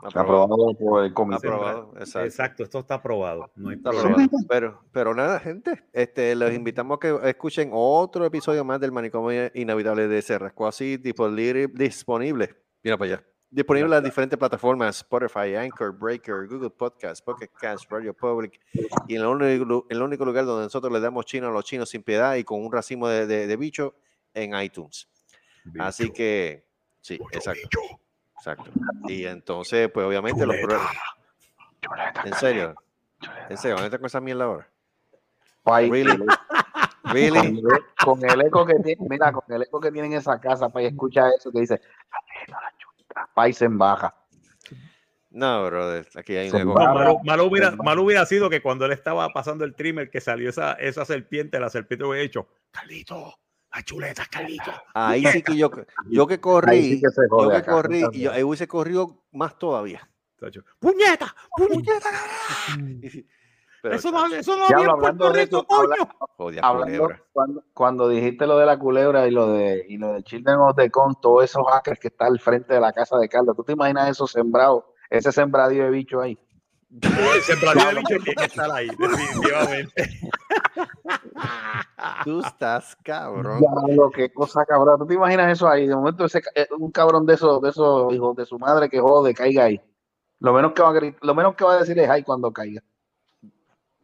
Aprobado. 0.04 0.44
Aprobado 0.44 0.74
por 0.80 1.04
el 1.04 1.14
comité. 1.14 1.48
Aprobado. 1.48 1.94
Exacto. 1.98 2.26
Exacto, 2.26 2.64
esto 2.64 2.80
está 2.80 2.96
aprobado. 2.96 3.52
No 3.56 3.70
hay 3.70 3.78
Está 3.78 3.90
aprobado. 3.90 4.30
Pero, 4.48 4.84
pero 4.92 5.14
nada, 5.16 5.40
gente. 5.40 5.84
Este, 5.94 6.36
los 6.36 6.54
invitamos 6.54 6.98
a 6.98 7.00
que 7.00 7.30
escuchen 7.30 7.70
otro 7.74 8.26
episodio 8.26 8.64
más 8.64 8.80
del 8.80 8.92
manicomio 8.92 9.52
inevitable 9.54 10.08
de 10.08 10.22
Cerrasco 10.22 10.68
así 10.68 10.98
disponible, 10.98 11.68
disponible. 11.68 12.56
Mira 12.84 12.98
para 12.98 13.14
allá. 13.16 13.24
Disponible 13.54 13.86
en 13.86 13.92
las 13.92 14.04
diferentes 14.04 14.40
plataformas: 14.40 14.98
Spotify, 14.98 15.56
Anchor, 15.56 15.92
Breaker, 15.92 16.48
Google 16.48 16.70
Podcast, 16.70 17.24
Pocket 17.24 17.50
Cast, 17.60 17.92
Radio 17.92 18.14
Public. 18.14 18.60
Y 19.08 19.16
en 19.16 19.22
el 19.22 19.28
único, 19.28 19.86
el 19.90 20.02
único 20.02 20.24
lugar 20.24 20.46
donde 20.46 20.64
nosotros 20.64 20.92
le 20.92 21.02
damos 21.02 21.26
chino 21.26 21.50
a 21.50 21.52
los 21.52 21.66
chinos 21.66 21.90
sin 21.90 22.02
piedad 22.02 22.36
y 22.36 22.46
con 22.46 22.64
un 22.64 22.72
racimo 22.72 23.10
de, 23.10 23.28
de, 23.28 23.48
de 23.48 23.58
bicho 23.58 23.94
en 24.34 24.56
iTunes. 24.56 25.10
Así 25.80 26.12
que, 26.12 26.66
sí, 27.02 27.20
exacto. 27.32 27.80
Exacto. 28.38 28.72
Y 29.08 29.26
entonces, 29.26 29.92
pues 29.92 30.08
obviamente 30.08 30.46
los 30.46 30.56
En 32.24 32.34
serio. 32.36 32.74
En 33.50 33.58
serio, 33.58 33.76
¿dónde 33.76 33.88
está 33.88 34.00
con 34.00 34.08
esa 34.08 34.22
mierda 34.22 34.46
ahora? 34.46 34.68
Pai, 35.64 35.90
Really? 35.92 36.18
Con 36.18 36.28
Really? 37.14 37.38
el, 37.38 37.64
con 38.04 38.30
el 38.30 38.42
eco 38.42 38.66
que 38.66 38.76
tiene, 38.76 39.08
mira, 39.08 39.32
con 39.32 39.44
el 39.54 39.64
eco 39.64 39.80
que 39.80 39.92
tiene 39.92 40.08
en 40.08 40.14
esa 40.14 40.40
casa, 40.40 40.70
Pai, 40.70 40.86
escucha 40.86 41.30
eso 41.30 41.52
que 41.52 41.60
dice, 41.60 41.82
Pai 43.34 43.54
se 43.54 43.66
embaja. 43.66 44.16
No, 45.32 45.66
brother. 45.66 46.08
Aquí 46.16 46.36
hay 46.36 46.50
un 46.50 46.74
malo, 46.74 47.20
malo 47.24 47.46
hubiera, 47.46 47.72
malo 47.72 48.04
hubiera 48.04 48.26
sido 48.26 48.50
que 48.50 48.62
cuando 48.62 48.86
él 48.86 48.92
estaba 48.92 49.30
pasando 49.30 49.64
el 49.64 49.76
trimmer 49.76 50.10
que 50.10 50.20
salió 50.20 50.50
esa, 50.50 50.74
esa 50.74 51.06
serpiente, 51.06 51.58
la 51.60 51.70
serpiente 51.70 52.06
hubiera 52.06 52.24
hecho, 52.24 52.50
Carlito, 52.70 53.40
la 53.74 53.82
chuleta, 53.84 54.26
Carlito. 54.30 54.74
Ahí 54.94 55.26
sí 55.28 55.42
que 55.42 55.56
yo, 55.56 55.72
yo 56.10 56.28
que 56.28 56.42
corrí, 56.42 56.96
sí 56.96 57.02
que 57.02 57.08
yo 57.30 57.50
que 57.50 57.56
acá. 57.56 57.72
corrí, 57.72 58.04
y 58.12 58.22
yo, 58.22 58.32
ahí 58.34 58.44
hubiese 58.44 58.68
corrido 58.68 59.24
más 59.32 59.58
todavía. 59.58 60.08
¡Puñeta! 60.80 61.36
¡Puñeta! 61.56 62.10
Pero, 63.82 63.96
Eso 63.96 64.12
no, 64.12 64.26
eso 64.28 64.56
no 64.56 64.66
había 64.66 64.92
en 64.92 65.00
Puerto 65.00 65.34
Rico, 65.34 65.58
eso, 65.58 65.66
coño. 66.38 66.60
Hablando, 66.62 66.98
culebra. 67.00 67.24
cuando, 67.34 67.64
cuando 67.74 68.10
dijiste 68.10 68.46
lo 68.46 68.58
de 68.58 68.66
la 68.68 68.78
culebra 68.78 69.28
y 69.28 69.32
lo 69.32 69.52
de 69.54 69.86
y 69.90 69.98
lo 69.98 70.14
de 70.14 70.24
Children 70.24 70.58
of 70.60 70.76
the 70.76 70.92
Con, 70.92 71.16
todos 71.20 71.46
esos 71.46 71.64
hackers 71.68 72.00
que 72.00 72.10
está 72.10 72.28
al 72.28 72.40
frente 72.40 72.76
de 72.76 72.80
la 72.80 72.94
casa 72.94 73.18
de 73.18 73.28
Carlos, 73.28 73.56
¿tú 73.56 73.64
te 73.64 73.74
imaginas 73.74 74.10
esos 74.10 74.32
sembrados, 74.32 74.84
ese 75.10 75.32
sembradío 75.32 75.86
de 75.86 75.90
bicho 75.90 76.22
ahí? 76.22 76.38
El 77.02 77.42
sembradío 77.42 77.88
de 77.88 77.96
bicho 77.96 78.24
tiene 78.24 78.36
que 78.36 78.46
estar 78.46 78.72
ahí, 78.72 78.88
definitivamente. 78.88 80.10
Tú 82.24 82.40
estás 82.42 82.96
cabrón. 83.04 83.60
Diablo, 83.60 84.12
qué 84.12 84.32
cosa 84.32 84.66
cabrón. 84.66 85.00
¿Tú 85.00 85.08
te 85.08 85.14
imaginas 85.16 85.52
eso 85.52 85.68
ahí? 85.68 85.88
De 85.88 85.96
momento 85.96 86.26
ese, 86.26 86.42
eh, 86.56 86.68
un 86.78 86.92
cabrón 86.92 87.26
de 87.26 87.34
esos, 87.34 87.62
de 87.62 87.70
esos 87.70 88.14
hijos 88.14 88.36
de 88.36 88.46
su 88.46 88.60
madre 88.60 88.90
que 88.90 89.00
jode, 89.00 89.34
caiga 89.34 89.66
ahí. 89.66 89.82
Lo 90.40 90.54
menos 90.54 90.74
que 90.74 90.82
va 90.82 90.90
a 90.90 91.14
lo 91.22 91.36
menos 91.36 91.56
que 91.56 91.64
va 91.64 91.74
a 91.74 91.80
decir 91.80 91.98
es 92.00 92.10
ay 92.10 92.24
cuando 92.24 92.52
caiga. 92.52 92.82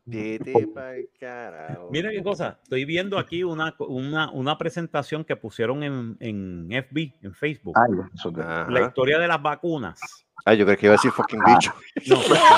Vete 0.09 0.67
pa'l 0.73 1.09
carajo. 1.19 1.89
Mira 1.91 2.09
qué 2.11 2.23
cosa, 2.23 2.59
estoy 2.63 2.85
viendo 2.85 3.17
aquí 3.19 3.43
una, 3.43 3.75
una, 3.79 4.31
una 4.31 4.57
presentación 4.57 5.25
que 5.25 5.35
pusieron 5.35 5.83
en, 5.83 6.15
en 6.21 6.69
FB, 6.71 6.97
en 7.23 7.33
Facebook. 7.33 7.75
Ay, 7.77 7.93
eso 8.15 8.31
que- 8.31 8.41
Ajá. 8.41 8.67
La 8.71 8.81
historia 8.87 9.19
de 9.19 9.27
las 9.27 9.41
vacunas. 9.41 9.99
Ay, 10.45 10.57
yo 10.57 10.65
creo 10.65 10.77
que 10.77 10.85
iba 10.85 10.93
a 10.93 10.97
decir 10.97 11.11
fucking 11.11 11.41
bicho. 11.45 11.73
No, 12.07 12.17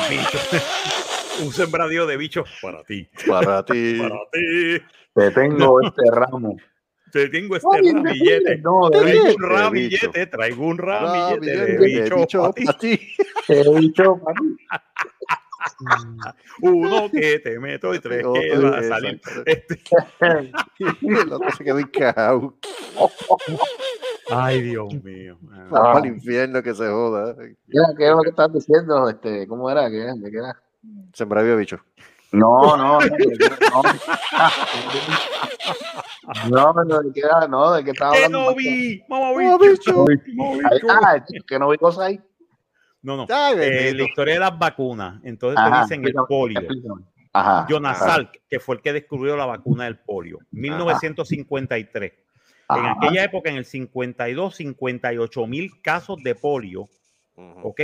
bicho. 0.09 0.37
Un 1.43 1.51
sembradío 1.51 2.05
de 2.05 2.17
bichos 2.17 2.47
para 2.61 2.83
ti. 2.83 3.07
Para 3.27 3.63
ti. 3.65 3.97
Para 3.99 4.15
ti. 4.31 4.83
Te 5.15 5.31
tengo 5.31 5.81
este 5.81 6.03
ramo. 6.11 6.55
Te 7.11 7.29
tengo 7.29 7.55
este 7.55 7.67
Ay, 7.73 7.91
ramillete. 7.91 8.57
No, 8.59 8.89
de 8.91 8.99
Traigo 8.99 9.23
bicho, 9.25 9.37
un 9.37 9.49
ramillete, 9.49 10.27
traigo 10.27 10.65
un 10.67 10.77
ramillete 10.77 11.65
de 11.65 11.77
bicho 11.79 12.15
bicho 12.17 12.41
pa' 12.43 12.53
ti. 12.53 12.65
ti. 12.79 13.13
de 13.47 13.79
bicho, 13.79 14.19
papi. 14.23 14.57
Uno 16.61 17.09
que 17.11 17.39
te 17.39 17.59
meto 17.59 17.93
y 17.93 17.99
tres 17.99 18.25
que 18.25 18.57
va 18.57 18.77
a 18.77 18.83
salir. 18.83 19.21
Este- 19.45 19.79
El 21.01 21.33
otro 21.33 21.51
se 21.51 21.63
quedó 21.63 21.79
encajado. 21.79 22.55
Ay, 24.31 24.61
Dios 24.61 24.93
mío. 25.03 25.37
El 25.97 26.05
infierno 26.05 26.61
que 26.63 26.73
se 26.73 26.87
joda. 26.87 27.35
Mira, 27.67 27.85
¿qué 27.97 28.05
es 28.05 28.11
lo 28.11 28.21
que 28.21 28.29
estás 28.29 28.53
diciendo? 28.53 29.09
Este, 29.09 29.47
¿Cómo 29.47 29.69
era? 29.69 29.89
¿Qué, 29.89 29.97
¿De 30.17 30.31
qué 30.31 30.37
era? 30.37 30.61
Sembradío 31.13 31.51
de 31.51 31.57
bicho. 31.57 31.79
No, 32.31 32.77
no, 32.77 32.99
no. 32.99 33.07
No, 36.49 36.73
no, 36.73 36.83
no, 36.83 36.99
¿de 36.99 37.11
qué 37.11 37.21
era? 37.21 37.47
No, 37.47 37.73
¿de 37.73 37.83
qué 37.83 37.91
estaba 37.91 38.11
¡Que 38.11 38.25
hablando? 38.25 38.51
no 38.51 38.55
vi! 38.55 39.01
¡Mamá 39.09 39.31
¡Mamá 39.33 39.57
bicho! 39.57 40.05
Ah, 40.89 41.25
que 41.47 41.57
no 41.59 41.69
vi 41.69 41.77
cosas 41.77 42.03
ahí. 42.05 42.21
No, 43.01 43.15
no. 43.17 43.25
Ay, 43.29 43.55
Eh, 43.59 43.93
la 43.93 44.03
historia 44.03 44.33
de 44.35 44.39
las 44.41 44.57
vacunas. 44.59 45.19
Entonces 45.23 45.57
Ajá, 45.59 45.85
te 45.87 45.95
dicen 45.95 46.05
el 46.05 46.13
polio. 46.27 46.61
Ajá. 47.31 47.65
Jonas 47.69 48.01
ajá, 48.01 48.13
Salk, 48.15 48.41
que 48.49 48.59
fue 48.59 48.75
el 48.75 48.81
que 48.81 48.91
descubrió 48.93 49.37
la 49.37 49.45
vacuna 49.45 49.85
del 49.85 49.97
polio. 49.99 50.39
1953. 50.51 52.11
En 52.11 52.17
ajá. 52.85 52.95
aquella 52.97 53.23
época, 53.23 53.49
en 53.49 53.55
el 53.57 53.65
52, 53.65 54.55
58 54.55 55.47
mil 55.47 55.81
casos 55.81 56.21
de 56.23 56.35
polio. 56.35 56.89
¿ok? 57.63 57.81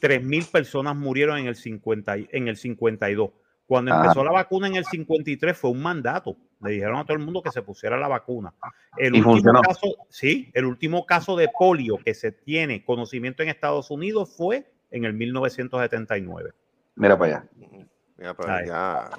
3 0.00 0.22
mil 0.22 0.44
personas 0.44 0.94
murieron 0.94 1.38
en 1.38 1.46
el, 1.46 1.56
50, 1.56 2.18
y- 2.18 2.28
en 2.30 2.46
el 2.48 2.56
52. 2.56 3.30
Cuando 3.66 3.92
Ah. 3.94 4.02
empezó 4.02 4.22
la 4.24 4.32
vacuna 4.32 4.66
en 4.66 4.76
el 4.76 4.84
53 4.84 5.56
fue 5.56 5.70
un 5.70 5.80
mandato. 5.82 6.36
Le 6.60 6.72
dijeron 6.72 6.96
a 6.96 7.04
todo 7.04 7.16
el 7.16 7.22
mundo 7.24 7.42
que 7.42 7.50
se 7.50 7.62
pusiera 7.62 7.96
la 7.98 8.08
vacuna. 8.08 8.52
El 8.98 9.14
Y 9.14 9.18
último 9.18 9.32
funcionó. 9.34 9.60
caso, 9.62 9.88
sí, 10.10 10.50
el 10.54 10.64
último 10.66 11.06
caso 11.06 11.36
de 11.36 11.48
polio 11.58 11.98
que 11.98 12.14
se 12.14 12.32
tiene 12.32 12.84
conocimiento 12.84 13.42
en 13.42 13.48
Estados 13.48 13.90
Unidos 13.90 14.34
fue 14.36 14.70
en 14.90 15.04
el 15.04 15.14
1979. 15.14 16.52
Mira 16.96 17.18
para 17.18 17.36
allá. 17.38 17.48
Pero 18.16 18.34
Ay. 18.48 18.66
ya. 18.68 19.10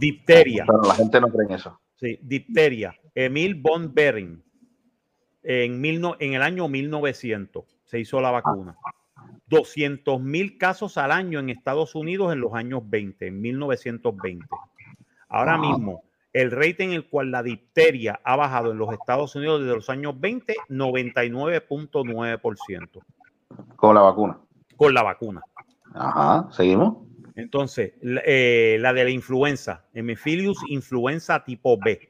Dipteria. 0.00 0.64
Pero 0.66 0.82
la 0.82 0.94
gente 0.94 1.20
no 1.20 1.28
cree 1.28 1.46
en 1.46 1.54
eso. 1.54 1.80
Sí, 1.96 2.18
dipteria. 2.22 2.94
Emil 3.14 3.54
von 3.54 3.92
Behring. 3.94 4.42
En, 5.44 5.80
mil 5.80 6.00
no- 6.00 6.16
en 6.20 6.34
el 6.34 6.42
año 6.42 6.68
1900 6.68 7.64
se 7.84 7.98
hizo 7.98 8.20
la 8.20 8.30
vacuna. 8.30 8.76
200 9.48 10.20
mil 10.20 10.58
casos 10.58 10.96
al 10.98 11.10
año 11.12 11.38
en 11.40 11.50
Estados 11.50 11.94
Unidos 11.94 12.32
en 12.32 12.40
los 12.40 12.54
años 12.54 12.82
20, 12.88 13.26
en 13.28 13.40
1920. 13.40 14.46
Ahora 15.28 15.54
Ah. 15.54 15.58
mismo, 15.58 16.02
el 16.32 16.50
rate 16.50 16.82
en 16.84 16.92
el 16.92 17.06
cual 17.08 17.30
la 17.30 17.42
difteria 17.42 18.20
ha 18.24 18.36
bajado 18.36 18.72
en 18.72 18.78
los 18.78 18.90
Estados 18.92 19.34
Unidos 19.36 19.60
desde 19.60 19.74
los 19.74 19.90
años 19.90 20.18
20, 20.18 20.54
99.9% 20.68 23.02
Con 23.76 23.94
la 23.94 24.00
vacuna. 24.02 24.38
con 24.76 24.94
la 24.94 25.02
vacuna. 25.02 25.42
Ajá, 25.94 26.48
seguimos. 26.52 26.96
Entonces, 27.34 27.94
la, 28.02 28.20
eh, 28.24 28.76
la 28.80 28.92
de 28.92 29.04
la 29.04 29.10
influenza, 29.10 29.84
Hemophilus 29.94 30.58
influenza 30.68 31.42
tipo 31.44 31.78
B. 31.78 32.08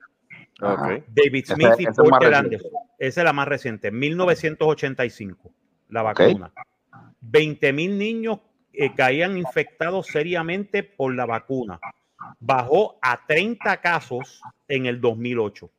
David 1.08 1.44
Smith 1.46 1.68
y 1.78 1.82
esa 1.82 1.90
es 1.90 1.96
más 1.96 1.96
Porter 1.96 2.10
reciente. 2.30 2.36
Anderson. 2.36 2.70
Esa 2.98 3.20
es 3.20 3.24
la 3.24 3.32
más 3.32 3.48
reciente, 3.48 3.90
1985, 3.90 5.52
la 5.88 6.02
vacuna. 6.02 6.52
20 7.22 7.72
mil 7.72 7.98
niños 7.98 8.40
eh, 8.72 8.94
caían 8.94 9.38
infectados 9.38 10.06
seriamente 10.06 10.82
por 10.82 11.14
la 11.14 11.26
vacuna. 11.26 11.80
Bajó 12.38 12.98
a 13.02 13.26
30 13.26 13.80
casos 13.80 14.40
en 14.68 14.86
el 14.86 15.00
2008. 15.00 15.70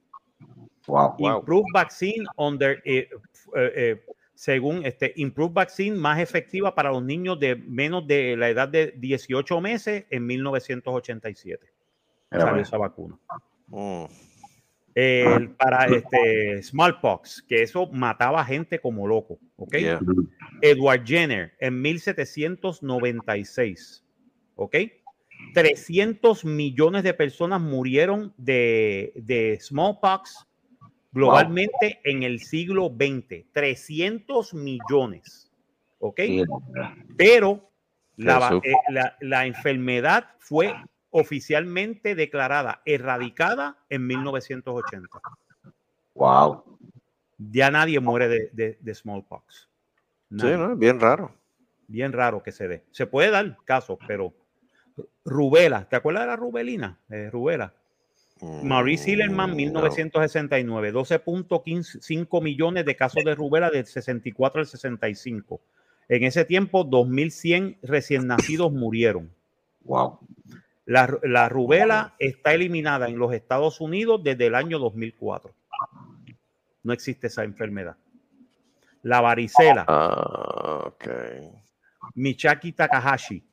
Wow. 0.87 1.15
Wow. 1.17 1.39
Improved 1.39 1.71
vaccine 1.73 2.25
under, 2.37 2.81
eh, 2.85 3.09
eh, 3.55 3.71
eh, 3.75 4.05
según 4.35 4.85
este, 4.85 5.13
Improved 5.15 5.53
vaccine 5.53 5.95
más 5.95 6.19
efectiva 6.19 6.75
para 6.75 6.91
los 6.91 7.03
niños 7.03 7.39
de 7.39 7.55
menos 7.55 8.05
de 8.07 8.35
la 8.35 8.49
edad 8.49 8.67
de 8.67 8.93
18 8.97 9.61
meses 9.61 10.05
en 10.09 10.25
1987. 10.25 11.65
Mira, 12.31 12.45
Salió 12.45 12.61
esa 12.61 12.77
vacuna. 12.77 13.17
Mm. 13.67 14.05
Para 15.57 15.85
este 15.87 16.61
smallpox, 16.63 17.41
que 17.47 17.63
eso 17.63 17.87
mataba 17.91 18.43
gente 18.45 18.79
como 18.79 19.07
loco. 19.07 19.39
¿ok? 19.55 19.75
Yeah. 19.77 19.99
Edward 20.61 21.03
Jenner 21.05 21.53
en 21.59 21.81
1796. 21.81 24.03
¿Ok? 24.55 24.75
300 25.53 26.45
millones 26.45 27.03
de 27.03 27.13
personas 27.13 27.59
murieron 27.59 28.33
de, 28.37 29.11
de 29.15 29.57
smallpox 29.59 30.47
globalmente 31.11 31.99
en 32.03 32.23
el 32.23 32.39
siglo 32.39 32.87
XX. 32.95 33.45
300 33.51 34.53
millones. 34.53 35.51
¿Ok? 35.99 36.19
Pero 37.17 37.69
la, 38.17 38.39
eh, 38.63 38.73
la- 38.89 39.17
la 39.21 39.45
enfermedad 39.47 40.25
fue 40.39 40.73
oficialmente 41.13 42.15
declarada 42.15 42.81
erradicada 42.85 43.77
en 43.89 44.05
1980. 44.07 45.07
Wow. 46.15 46.63
Ya 47.37 47.71
nadie 47.71 47.99
muere 47.99 48.27
de, 48.27 48.49
de- 48.51 48.77
de 48.81 48.95
smallpox. 48.95 49.69
Sí. 50.31 50.47
¿no? 50.57 50.75
Bien 50.75 50.99
raro. 50.99 51.33
Bien 51.87 52.11
raro 52.11 52.41
que 52.41 52.51
se 52.51 52.67
dé. 52.67 52.83
Se 52.91 53.05
puede 53.05 53.29
dar 53.29 53.57
casos, 53.65 53.97
pero 54.07 54.33
rubela, 55.23 55.87
¿te 55.87 55.95
acuerdas 55.95 56.23
de 56.23 56.27
la 56.27 56.35
rubelina? 56.35 56.99
Eh, 57.09 57.29
rubela. 57.31 57.73
Marie 58.63 58.97
Sillerman, 58.97 59.51
Mm, 59.51 59.53
no. 59.53 59.55
1969, 59.57 60.91
12.5 60.93 62.41
millones 62.41 62.85
de 62.85 62.95
casos 62.95 63.23
de 63.23 63.35
rubela 63.35 63.69
del 63.69 63.85
64 63.85 64.59
al 64.61 64.67
65. 64.67 65.61
En 66.09 66.23
ese 66.23 66.43
tiempo, 66.43 66.83
2.100 66.83 67.77
recién 67.83 68.27
nacidos 68.27 68.71
murieron. 68.73 69.31
Wow. 69.85 70.19
La, 70.85 71.07
ru- 71.07 71.21
la 71.23 71.47
rubela 71.49 72.13
está 72.19 72.53
eliminada 72.53 73.07
en 73.07 73.17
los 73.17 73.33
Estados 73.33 73.79
Unidos 73.81 74.21
desde 74.23 74.47
el 74.47 74.55
año 74.55 74.79
2004. 74.79 75.51
No 76.83 76.91
existe 76.93 77.27
esa 77.27 77.43
enfermedad. 77.43 77.95
La 79.03 79.21
varicela, 79.21 79.85
Ah, 79.87 80.83
ok. 80.87 81.07
Michaki 82.15 82.73
Takahashi, 82.73 83.43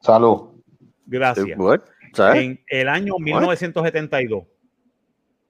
Salud. 0.00 0.62
gracias. 1.06 1.46
En 2.36 2.60
el 2.68 2.88
año 2.88 3.14
1972. 3.18 4.44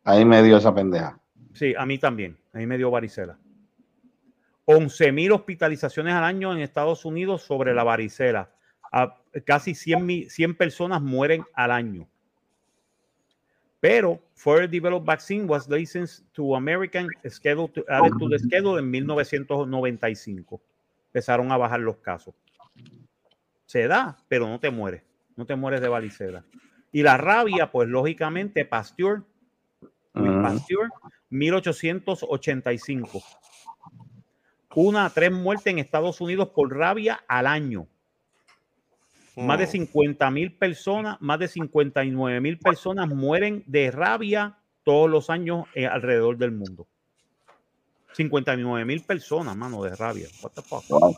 Ahí 0.05 0.24
me 0.24 0.43
dio 0.43 0.56
esa 0.56 0.74
pendeja. 0.74 1.19
Sí, 1.55 1.74
a 1.77 1.86
mí 1.86 1.98
también. 1.98 2.36
A 2.52 2.59
mí 2.59 2.66
me 2.66 2.77
dio 2.78 2.90
varicela. 2.90 3.39
11.000 4.66 5.32
hospitalizaciones 5.32 6.15
al 6.15 6.24
año 6.24 6.52
en 6.52 6.59
Estados 6.60 7.05
Unidos 7.05 7.43
sobre 7.43 7.74
la 7.74 7.85
varicela. 7.85 8.51
A- 8.93 9.16
casi 9.44 9.74
100, 9.74 10.01
mi- 10.02 10.28
100 10.28 10.56
personas 10.56 11.01
mueren 11.02 11.44
al 11.55 11.70
año. 11.70 12.09
Pero 13.81 14.20
Further 14.35 14.69
Developed 14.69 15.06
Vaccine 15.06 15.44
was 15.44 15.69
licensed 15.69 16.24
to 16.32 16.56
American 16.56 17.06
schedule 17.28 17.69
to, 17.69 17.85
added 17.89 18.12
to 18.19 18.28
the 18.28 18.39
schedule 18.39 18.78
en 18.78 18.90
1995. 18.90 20.60
Empezaron 21.12 21.52
a 21.52 21.56
bajar 21.56 21.81
los 21.81 21.97
casos. 21.98 22.35
Se 23.66 23.86
da, 23.86 24.16
pero 24.28 24.48
no 24.48 24.59
te 24.59 24.70
mueres. 24.70 25.02
No 25.36 25.47
te 25.47 25.55
mueres 25.55 25.81
de 25.81 25.89
varicela. 25.89 26.44
Y 26.90 27.02
la 27.02 27.16
rabia, 27.19 27.70
pues 27.70 27.89
lógicamente, 27.89 28.65
Pasteur. 28.65 29.23
Pasteur, 30.43 30.89
1885. 31.31 33.23
Una 34.74 35.05
a 35.06 35.10
tres 35.10 35.31
muertes 35.31 35.66
en 35.69 35.78
Estados 35.78 36.20
Unidos 36.20 36.48
por 36.48 36.74
rabia 36.77 37.20
al 37.28 37.47
año. 37.47 37.86
Más 39.47 39.59
de 39.59 39.66
Mm. 39.66 39.70
50 39.70 40.31
mil 40.31 40.52
personas, 40.56 41.16
más 41.20 41.39
de 41.39 41.48
59 41.48 42.40
mil 42.40 42.59
personas 42.59 43.09
mueren 43.09 43.62
de 43.66 43.90
rabia 43.90 44.59
todos 44.85 45.09
los 45.09 45.31
años 45.31 45.66
eh, 45.74 45.86
alrededor 45.86 46.36
del 46.39 46.52
mundo. 46.52 46.86
59 48.12 48.85
mil 48.85 49.02
personas, 49.05 49.56
mano, 49.56 49.82
de 49.82 49.94
rabia. 49.94 50.27
What 50.43 50.52
the 50.52 50.62
fuck? 50.62 50.85
Wow. 50.89 51.15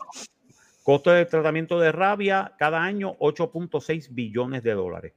Costo 0.83 1.11
de 1.11 1.25
tratamiento 1.25 1.79
de 1.79 1.91
rabia 1.91 2.53
cada 2.57 2.81
año 2.83 3.15
8.6 3.19 4.09
billones 4.13 4.61
de 4.63 4.73
dólares. 4.73 5.13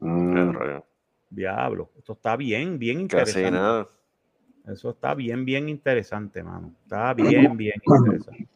Mm. 0.00 0.56
Diablo, 1.30 1.90
esto 1.98 2.12
está 2.12 2.36
bien, 2.36 2.78
bien 2.78 3.08
Casi 3.08 3.38
interesante. 3.40 3.50
nada. 3.50 3.88
Eso 4.68 4.90
está 4.90 5.14
bien, 5.14 5.44
bien 5.44 5.68
interesante, 5.68 6.42
mano. 6.42 6.72
Está 6.84 7.14
bien, 7.14 7.56
bien 7.56 7.74
interesante. 7.84 8.48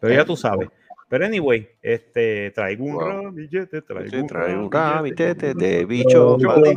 Pero 0.00 0.14
ya 0.14 0.24
tú 0.24 0.36
sabes. 0.36 0.68
Pero 1.10 1.26
anyway, 1.26 1.68
este, 1.82 2.52
traigo 2.52 2.84
un 2.84 2.92
Wow. 2.92 3.00
ramillete, 3.24 3.82
traigo 3.82 4.10
Sí, 4.10 4.16
un 4.16 4.26
trae 4.28 4.56
un 4.56 4.70
ramillete. 4.70 5.54
de 5.54 5.84
bicho 5.84 6.38
Yo- 6.38 6.48
pa' 6.48 6.62
ti, 6.62 6.72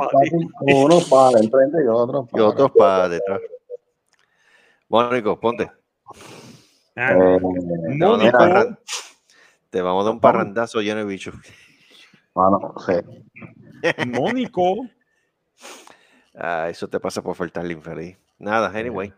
Uno 0.74 1.00
para 1.08 1.40
el 1.40 1.52
frente 1.52 1.78
y 1.84 1.88
otro 1.88 2.28
y 2.28 2.32
para. 2.32 2.46
otros 2.48 2.72
para 2.72 3.10
detrás. 3.10 3.40
Mónico, 4.90 5.40
ponte. 5.40 5.70
Ah, 6.96 7.12
Eh, 7.14 7.16
Te 7.16 7.20
vamos, 7.20 7.56
a 7.56 7.60
dar 7.60 7.90
un 7.92 7.98
Mónico. 8.00 8.38
parran- 8.40 8.80
te 9.70 9.82
vamos 9.84 10.02
a 10.02 10.06
dar 10.06 10.14
un 10.16 10.20
parrandazo 10.20 10.82
lleno 10.82 10.98
de 11.00 11.06
bichos. 11.06 11.36
mano, 12.34 12.74
sí. 12.88 12.94
Mónico. 14.08 14.88
Ah, 16.36 16.70
eso 16.72 16.88
te 16.88 17.00
pasa 17.00 17.22
por 17.22 17.36
faltarle 17.36 17.74
infeliz. 17.74 18.18
Nada, 18.40 18.72
anyway. 18.76 19.14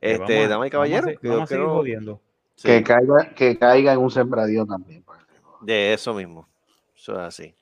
Eh, 0.00 0.12
vamos 0.18 0.30
Este, 0.30 0.44
a- 0.44 0.48
damas 0.48 0.68
y 0.68 0.70
vamos 0.70 0.88
a 1.16 1.20
que 1.20 1.28
vamos 1.28 1.42
a 1.42 1.46
seguir 1.46 1.46
quiero- 1.64 1.74
jodiendo. 1.74 2.20
Sí, 2.56 2.68
Que, 2.68 2.82
caiga, 2.82 3.34
que 3.34 3.58
caiga 3.58 3.92
en 3.92 3.98
un 4.00 4.10
sembradío 4.10 4.66
también. 4.66 5.02
pues. 5.02 5.18
de 5.62 5.92
eso 5.94 6.14
mismo. 6.14 6.48
Eso 6.96 7.12
es 7.12 7.18
así. 7.18 7.44
De 7.48 7.54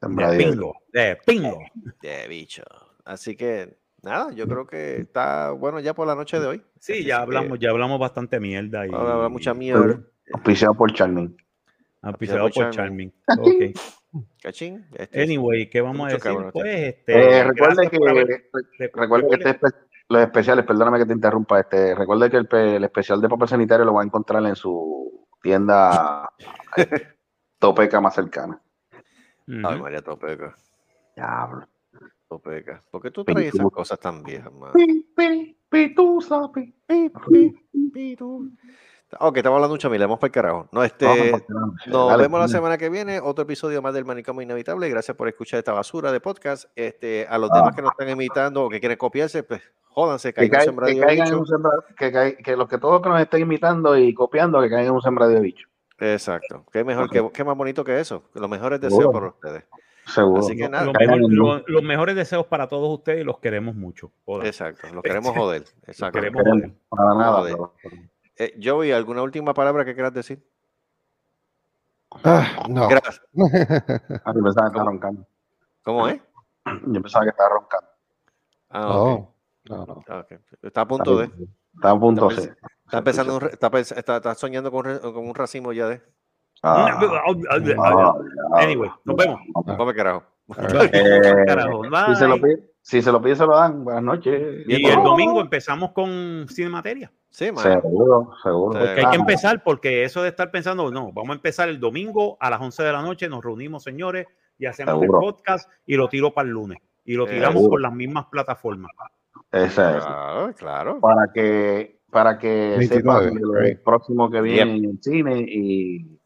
Sembradío. 0.00 0.50
pingo, 0.50 0.74
de 0.92 1.18
pingo. 1.26 1.58
De 2.02 2.28
bicho. 2.28 2.62
Así 3.04 3.36
que, 3.36 3.76
nada, 4.02 4.32
yo 4.32 4.46
creo 4.46 4.66
que 4.66 4.98
está 4.98 5.50
bueno 5.52 5.80
ya 5.80 5.94
por 5.94 6.06
la 6.06 6.14
noche 6.14 6.38
de 6.38 6.46
hoy. 6.46 6.62
Sí, 6.78 6.92
Así 6.92 7.04
ya 7.04 7.18
hablamos, 7.20 7.58
ya 7.58 7.70
hablamos 7.70 7.98
bastante 7.98 8.38
mierda 8.38 8.86
y 8.86 8.92
Ahora 8.92 9.14
habrá 9.14 9.28
mucha 9.28 9.54
mierda. 9.54 10.00
Auspiciado 10.34 10.74
por 10.74 10.92
Charmin. 10.92 11.36
auspiciado 12.02 12.48
por 12.50 12.70
Charmin. 12.70 13.12
Charming. 13.26 13.74
Ok. 14.14 14.24
Cachín. 14.42 14.86
Este, 14.94 15.22
Anyway, 15.22 15.68
¿qué 15.68 15.80
vamos 15.82 16.06
a 16.06 16.12
decir? 16.14 16.22
cabrón, 16.22 16.50
Pues, 16.52 16.66
Eh, 16.66 16.88
este, 16.88 17.44
recuerde 17.44 17.54
gracias 17.74 17.90
que, 17.90 17.98
por 17.98 18.08
haber- 18.08 18.26
re- 18.78 18.90
recuerde 18.94 19.28
que 19.28 19.34
este 19.50 19.66
los 20.08 20.22
especiales, 20.22 20.64
perdóname 20.64 20.98
que 20.98 21.06
te 21.06 21.12
interrumpa, 21.12 21.60
este, 21.60 21.94
recuerde 21.94 22.30
que 22.30 22.36
el, 22.38 22.48
el 22.50 22.84
especial 22.84 23.20
de 23.20 23.28
papel 23.28 23.48
sanitario 23.48 23.84
lo 23.84 23.94
va 23.94 24.02
a 24.02 24.06
encontrar 24.06 24.44
en 24.46 24.56
su 24.56 25.26
tienda 25.42 26.30
eh, 26.76 26.86
Topeca 27.58 28.00
más 28.00 28.14
cercana. 28.14 28.60
Ay, 29.46 29.80
María 29.80 30.00
Topeca. 30.00 30.54
Diablo. 31.16 31.66
Topeca. 32.28 32.84
¿Por 32.90 33.02
qué 33.02 33.10
tú 33.10 33.24
Pi, 33.24 33.32
traes 33.32 33.54
esas 33.54 33.70
cosas 33.70 33.98
tan 33.98 34.22
viejas, 34.22 34.52
man? 34.52 34.72
Pi, 34.72 35.06
pi, 35.16 35.58
pitusa, 35.68 36.50
pi. 36.52 36.74
Ok, 39.20 39.38
estamos 39.38 39.56
hablando 39.56 39.74
mucho, 39.74 39.88
vamos 39.88 40.18
para 40.18 40.28
el 40.28 40.32
carajo. 40.32 40.68
No, 40.70 40.84
este, 40.84 41.06
Vamos, 41.06 41.42
nos 41.86 42.08
dale, 42.10 42.22
vemos 42.24 42.40
la 42.40 42.48
semana 42.48 42.76
que 42.76 42.90
viene. 42.90 43.20
Otro 43.20 43.44
episodio 43.44 43.80
más 43.80 43.94
del 43.94 44.04
Manicomio 44.04 44.42
Inevitable. 44.42 44.86
Gracias 44.90 45.16
por 45.16 45.28
escuchar 45.28 45.58
esta 45.58 45.72
basura 45.72 46.12
de 46.12 46.20
podcast. 46.20 46.66
Este, 46.76 47.26
a 47.28 47.38
los 47.38 47.48
Ah. 47.50 47.56
demás 47.58 47.74
que 47.74 47.80
nos 47.82 47.92
están 47.92 48.10
imitando 48.10 48.64
o 48.64 48.68
que 48.68 48.80
quieren 48.80 48.98
copiarse, 48.98 49.42
pues 49.44 49.62
jódanse, 49.86 50.34
Que, 50.34 50.50
caigan 50.50 50.78
un 50.78 50.84
que 50.84 50.94
de 50.94 51.00
caigan 51.00 51.26
en 51.28 51.32
bicho. 51.32 51.40
un 51.40 51.46
sembra- 51.46 51.84
que, 51.96 52.36
que 52.44 52.54
los 52.56 52.68
que 52.68 52.76
todos 52.76 53.00
que 53.00 53.08
nos 53.08 53.20
estén 53.20 53.40
imitando 53.40 53.96
y 53.96 54.12
copiando, 54.12 54.60
que 54.60 54.68
caigan 54.68 54.86
en 54.88 54.92
un 54.92 55.00
sembradío 55.02 55.36
de 55.36 55.42
bicho. 55.42 55.68
Exacto. 56.00 56.64
Qué 56.70 56.84
mejor, 56.84 57.08
qué, 57.10 57.26
qué 57.32 57.44
más 57.44 57.56
bonito 57.56 57.82
que 57.84 57.98
eso. 57.98 58.24
Los 58.34 58.50
mejores 58.50 58.78
Seguro. 58.80 58.96
deseos 58.98 59.12
para 59.14 59.28
ustedes. 59.28 59.64
Seguro. 60.06 60.40
Así 60.40 60.54
que 60.56 60.68
nada. 60.68 60.84
los 61.66 61.82
mejores 61.82 62.14
deseos 62.14 62.46
para 62.46 62.68
todos 62.68 62.88
ustedes 62.98 63.22
y 63.22 63.24
los 63.24 63.38
queremos 63.40 63.74
mucho. 63.74 64.12
Joder. 64.26 64.46
Exacto. 64.48 64.86
Los 64.92 65.02
queremos 65.02 65.34
joder. 65.34 65.64
Exacto. 65.86 66.18
queremos 66.18 66.42
Queremos, 66.42 66.60
joder. 66.62 66.78
para 66.90 67.14
nada. 67.14 67.32
Joder. 67.38 67.56
pero- 67.82 67.96
Eh, 68.38 68.58
Joey, 68.62 68.92
¿alguna 68.92 69.22
última 69.22 69.52
palabra 69.52 69.84
que 69.84 69.94
quieras 69.94 70.14
decir? 70.14 70.42
Ah, 72.24 72.64
no. 72.68 72.88
Gracias. 72.88 73.20
Ah, 74.24 74.32
yo 74.34 74.42
pensaba 74.42 74.66
que 74.66 74.70
estaba 74.70 74.84
roncando. 74.84 75.26
¿Cómo 75.82 76.08
es? 76.08 76.20
Yo 76.86 77.02
pensaba 77.02 77.24
que 77.24 77.30
estaba 77.30 77.50
roncando. 77.50 77.88
Ah, 78.70 78.80
no, 79.64 79.86
no. 79.86 80.04
Ah, 80.08 80.18
ok. 80.20 80.40
Está 80.62 80.82
a 80.82 80.88
punto 80.88 81.18
de. 81.18 81.30
Estaba 81.74 81.96
a 81.96 82.00
punto 82.00 82.30
Está 82.30 82.42
C. 82.42 82.56
Está 82.84 83.00
re- 83.38 83.52
está, 83.52 83.98
está, 83.98 84.16
está 84.16 84.34
soñando 84.34 84.70
con, 84.70 84.86
un 84.86 85.34
racimo 85.34 85.72
ya 85.72 85.88
de. 85.88 86.02
Ah, 86.62 86.98
Anyway, 88.54 88.90
nos 89.04 89.16
vemos. 89.16 89.40
Vamos 89.54 89.94
carajo. 89.94 90.22
Eh, 90.58 91.44
Carajo, 91.46 91.82
si, 92.06 92.16
se 92.16 92.26
lo 92.26 92.36
pide, 92.36 92.72
si 92.80 93.02
se 93.02 93.12
lo 93.12 93.20
pide, 93.20 93.36
se 93.36 93.44
lo 93.44 93.54
dan. 93.54 93.84
Buenas 93.84 94.02
noches. 94.02 94.64
Y 94.66 94.86
el 94.86 95.02
domingo 95.02 95.42
empezamos 95.42 95.92
con 95.92 96.46
Cinemateria. 96.48 97.12
Sí, 97.30 97.52
man. 97.52 97.62
Seguro, 97.62 98.30
seguro. 98.42 98.80
Sí. 98.80 98.94
Que 98.94 99.00
hay 99.00 99.10
que 99.10 99.16
empezar 99.16 99.62
porque 99.62 100.04
eso 100.04 100.22
de 100.22 100.30
estar 100.30 100.50
pensando, 100.50 100.90
no, 100.90 101.12
vamos 101.12 101.30
a 101.30 101.34
empezar 101.34 101.68
el 101.68 101.78
domingo 101.78 102.36
a 102.40 102.50
las 102.50 102.60
11 102.60 102.82
de 102.82 102.92
la 102.92 103.02
noche, 103.02 103.28
nos 103.28 103.44
reunimos, 103.44 103.82
señores, 103.82 104.26
y 104.58 104.66
hacemos 104.66 105.00
Seguro. 105.00 105.18
el 105.18 105.24
podcast 105.24 105.70
y 105.86 105.94
lo 105.96 106.08
tiro 106.08 106.32
para 106.32 106.48
el 106.48 106.54
lunes. 106.54 106.78
Y 107.04 107.14
lo 107.14 107.26
tiramos 107.26 107.54
seguro. 107.54 107.70
por 107.70 107.80
las 107.80 107.92
mismas 107.92 108.26
plataformas. 108.26 108.90
Es. 109.50 109.74
Claro, 109.74 110.52
claro. 110.54 111.00
Para 111.00 111.32
que, 111.32 112.00
para 112.10 112.38
que 112.38 112.74
29, 112.76 112.88
sepan 112.88 113.34
de 113.34 113.40
lo 113.40 113.54
right. 113.54 113.82
próximo 113.82 114.30
que 114.30 114.40
viene 114.42 114.76
en 114.76 114.84
el 114.84 115.02
cine 115.02 115.44
y, 115.48 116.18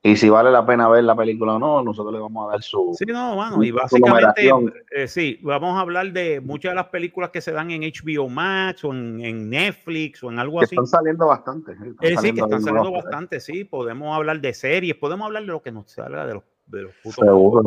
y 0.00 0.16
si 0.16 0.28
vale 0.30 0.50
la 0.52 0.64
pena 0.64 0.88
ver 0.88 1.02
la 1.04 1.16
película 1.16 1.54
o 1.54 1.58
no, 1.58 1.82
nosotros 1.82 2.14
le 2.14 2.20
vamos 2.20 2.46
a 2.48 2.52
dar 2.52 2.62
su. 2.62 2.94
Sí, 2.96 3.04
no, 3.06 3.34
mano, 3.36 3.62
y 3.64 3.72
básicamente, 3.72 4.48
eh, 4.92 5.08
sí, 5.08 5.40
vamos 5.42 5.76
a 5.76 5.80
hablar 5.80 6.12
de 6.12 6.40
muchas 6.40 6.70
de 6.70 6.76
las 6.76 6.86
películas 6.86 7.30
que 7.30 7.40
se 7.40 7.50
dan 7.52 7.70
en 7.72 7.82
HBO 7.82 8.28
Max 8.28 8.84
o 8.84 8.92
en, 8.92 9.20
en 9.20 9.50
Netflix 9.50 10.22
o 10.22 10.30
en 10.30 10.38
algo 10.38 10.60
que 10.60 10.66
así. 10.66 10.74
están 10.76 10.86
saliendo 10.86 11.26
bastante. 11.26 11.72
Están 11.72 11.96
Eh, 12.00 12.16
sí, 12.16 12.32
que 12.32 12.40
están 12.40 12.62
saliendo 12.62 12.92
bastante, 12.92 13.40
sí. 13.40 13.64
Podemos 13.64 14.14
hablar 14.16 14.40
de 14.40 14.54
series, 14.54 14.94
podemos 14.96 15.26
hablar 15.26 15.42
de 15.42 15.48
lo 15.48 15.62
que 15.62 15.72
nos 15.72 15.90
salga 15.90 16.26
de 16.26 16.34
los, 16.34 16.44
de 16.66 16.82
los 16.82 16.94
putos 17.02 17.16
Seguro. 17.24 17.62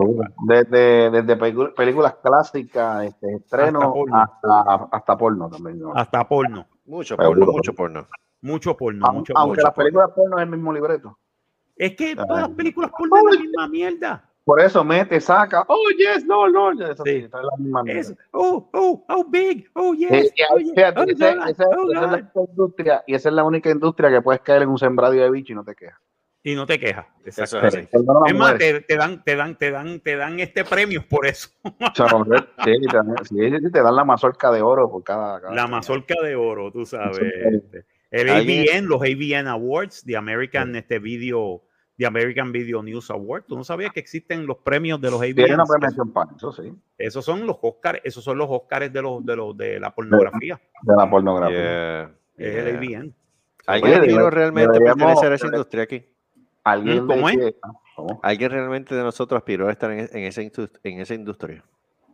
Desde, 0.48 1.10
desde 1.12 1.36
películas 1.36 2.16
clásicas, 2.24 3.04
este, 3.08 3.28
estrenos, 3.36 3.84
Hasta 3.84 3.94
porno. 3.94 4.18
hasta, 4.18 4.88
hasta, 4.92 5.18
porno 5.18 5.50
también. 5.50 5.80
¿no? 5.80 5.94
Hasta 5.94 6.28
porno. 6.28 6.66
Mucho 6.86 7.18
Seguro. 7.18 7.40
porno, 7.40 7.52
mucho 7.52 7.74
porno. 7.76 8.08
Mucho 8.44 8.78
porno, 8.78 9.12
mucho 9.12 9.34
aunque 9.36 9.58
porno. 9.58 9.64
las 9.64 9.74
películas 9.76 10.10
porno 10.16 10.38
es 10.38 10.44
el 10.44 10.50
mismo 10.50 10.72
libreto. 10.74 11.18
Es 11.82 11.96
que 11.96 12.16
todas 12.16 12.42
las 12.42 12.50
películas 12.52 12.92
es 13.00 13.10
la 13.10 13.42
misma 13.42 13.68
mierda. 13.68 14.24
Por 14.44 14.62
eso 14.62 14.84
mete, 14.84 15.20
saca. 15.20 15.64
Oh, 15.68 15.80
yes, 15.98 16.26
no, 16.26 16.48
no. 16.48 16.72
Eso 16.72 17.04
Sí. 17.04 17.12
sí, 17.12 17.18
está 17.26 17.42
la 17.42 17.56
misma 17.58 17.84
mierda. 17.84 18.02
Es, 18.02 18.16
oh, 18.32 18.70
oh, 18.74 19.06
oh, 19.08 19.26
big, 19.30 19.68
oh, 19.74 19.94
yes. 19.96 20.32
Y 20.36 20.42
oh, 20.44 20.58
ahí, 20.58 20.64
yes, 20.66 20.74
fíjate, 20.76 21.00
oh, 21.00 21.04
esa- 21.08 21.36
God, 21.36 21.48
esa- 21.50 21.66
oh, 21.70 21.92
esa 21.92 22.02
es 22.02 22.02
la 22.02 22.08
única 22.18 22.40
industria, 22.50 23.04
y 23.08 23.14
esa 23.16 23.30
es 23.30 23.36
la 23.36 23.44
única 23.44 23.70
industria 23.72 24.10
que 24.12 24.22
puedes 24.22 24.42
caer 24.42 24.62
en 24.64 24.70
un 24.70 24.78
sembradío 24.78 25.24
de 25.24 25.32
bicho 25.32 25.54
y 25.54 25.56
no 25.56 25.64
te 25.64 25.74
quejas. 25.76 26.00
Y 26.44 26.56
no 26.56 26.66
te 26.66 26.80
quejas. 26.80 27.06
Es 27.26 27.38
más, 28.36 28.58
te, 28.58 28.82
te 28.82 28.96
dan, 28.98 29.24
te 29.24 29.36
dan, 29.36 29.58
te 29.58 29.72
dan, 29.72 30.00
te 30.00 30.16
dan 30.16 30.40
este 30.40 30.66
premio 30.66 31.04
por 31.08 31.26
eso. 31.28 31.50
Sí, 31.64 32.74
te 32.90 32.98
dan, 32.98 33.16
sí, 33.24 33.36
sí, 33.60 33.72
te 33.72 33.82
dan 33.82 33.96
la 33.96 34.04
mazorca 34.06 34.52
de 34.52 34.62
oro 34.62 34.90
por 34.90 35.04
cada. 35.04 35.40
cada- 35.42 35.54
La 35.54 35.68
mazorca 35.68 36.16
de 36.22 36.36
oro, 36.36 36.72
tú 36.72 36.86
sabes. 36.86 37.20
El 38.12 38.30
¿Alguien- 38.30 38.66
AVN, 38.70 38.88
los 38.88 39.02
AVN 39.02 39.48
Awards, 39.48 40.04
the 40.04 40.18
American 40.18 40.76
este 40.76 41.00
Video, 41.00 41.62
the 42.02 42.08
American 42.08 42.52
Video 42.52 42.82
News 42.82 43.12
Awards. 43.12 43.46
Tú 43.46 43.56
no 43.56 43.64
sabías 43.64 43.92
que 43.94 44.00
existen 44.00 44.48
los 44.48 44.58
premios 44.58 45.00
de 45.00 45.12
los 45.12 45.22
Tiene 45.22 45.54
una 45.54 45.66
premiación 45.66 46.12
para 46.12 46.32
eso, 46.36 46.52
sí. 46.52 46.74
Esos 46.98 47.24
son 47.24 47.46
los 47.46 47.58
Oscars, 47.62 48.00
esos 48.04 48.24
son 48.24 48.40
los 48.40 48.48
Oscars 48.50 48.92
de 48.92 49.02
los 49.04 49.24
de 49.24 49.36
los 49.36 49.56
de 49.56 49.80
la 49.80 49.94
pornografía. 49.94 50.60
De 50.82 50.96
la 50.96 51.08
pornografía. 51.10 51.58
Yeah, 51.58 52.12
Es 52.38 52.54
yeah. 52.54 52.70
el 52.70 52.76
AVN. 52.78 53.14
¿Alguien 53.68 54.02
Oye, 54.02 54.30
realmente 54.32 54.80
pertenecer 54.80 55.32
a 55.32 55.36
esa 55.36 55.46
industria 55.46 55.84
aquí? 55.84 56.04
Alguien 56.64 57.06
¿cómo 57.06 57.30
es? 57.30 57.38
que- 57.38 57.56
¿Cómo? 57.96 58.20
¿Alguien 58.24 58.50
realmente 58.52 58.96
de 58.96 59.04
nosotros 59.04 59.38
aspiró 59.38 59.68
a 59.68 59.72
estar 59.72 59.92
en, 59.92 60.00
en 60.12 60.24
esa, 60.24 60.42
indus- 60.42 60.72
en 60.84 61.00
esa 61.02 61.14
industria? 61.14 61.64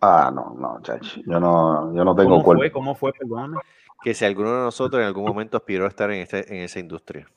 Ah, 0.01 0.29
no, 0.35 0.53
no, 0.59 0.81
chacho. 0.81 1.21
Yo 1.25 1.39
no, 1.39 1.95
yo 1.95 2.03
no 2.03 2.13
tengo 2.13 2.31
¿Cómo 2.31 2.43
cuerpo. 2.43 2.61
fue? 2.61 2.71
¿Cómo 2.71 2.95
fue? 2.95 3.13
Perdóname. 3.13 3.57
Que 4.03 4.13
si 4.13 4.25
alguno 4.25 4.51
de 4.53 4.61
nosotros 4.63 4.99
en 5.01 5.07
algún 5.07 5.23
momento 5.25 5.55
aspiró 5.57 5.85
a 5.85 5.87
estar 5.87 6.11
en, 6.11 6.21
este, 6.21 6.53
en 6.53 6.61
esa 6.63 6.79
industria. 6.79 7.27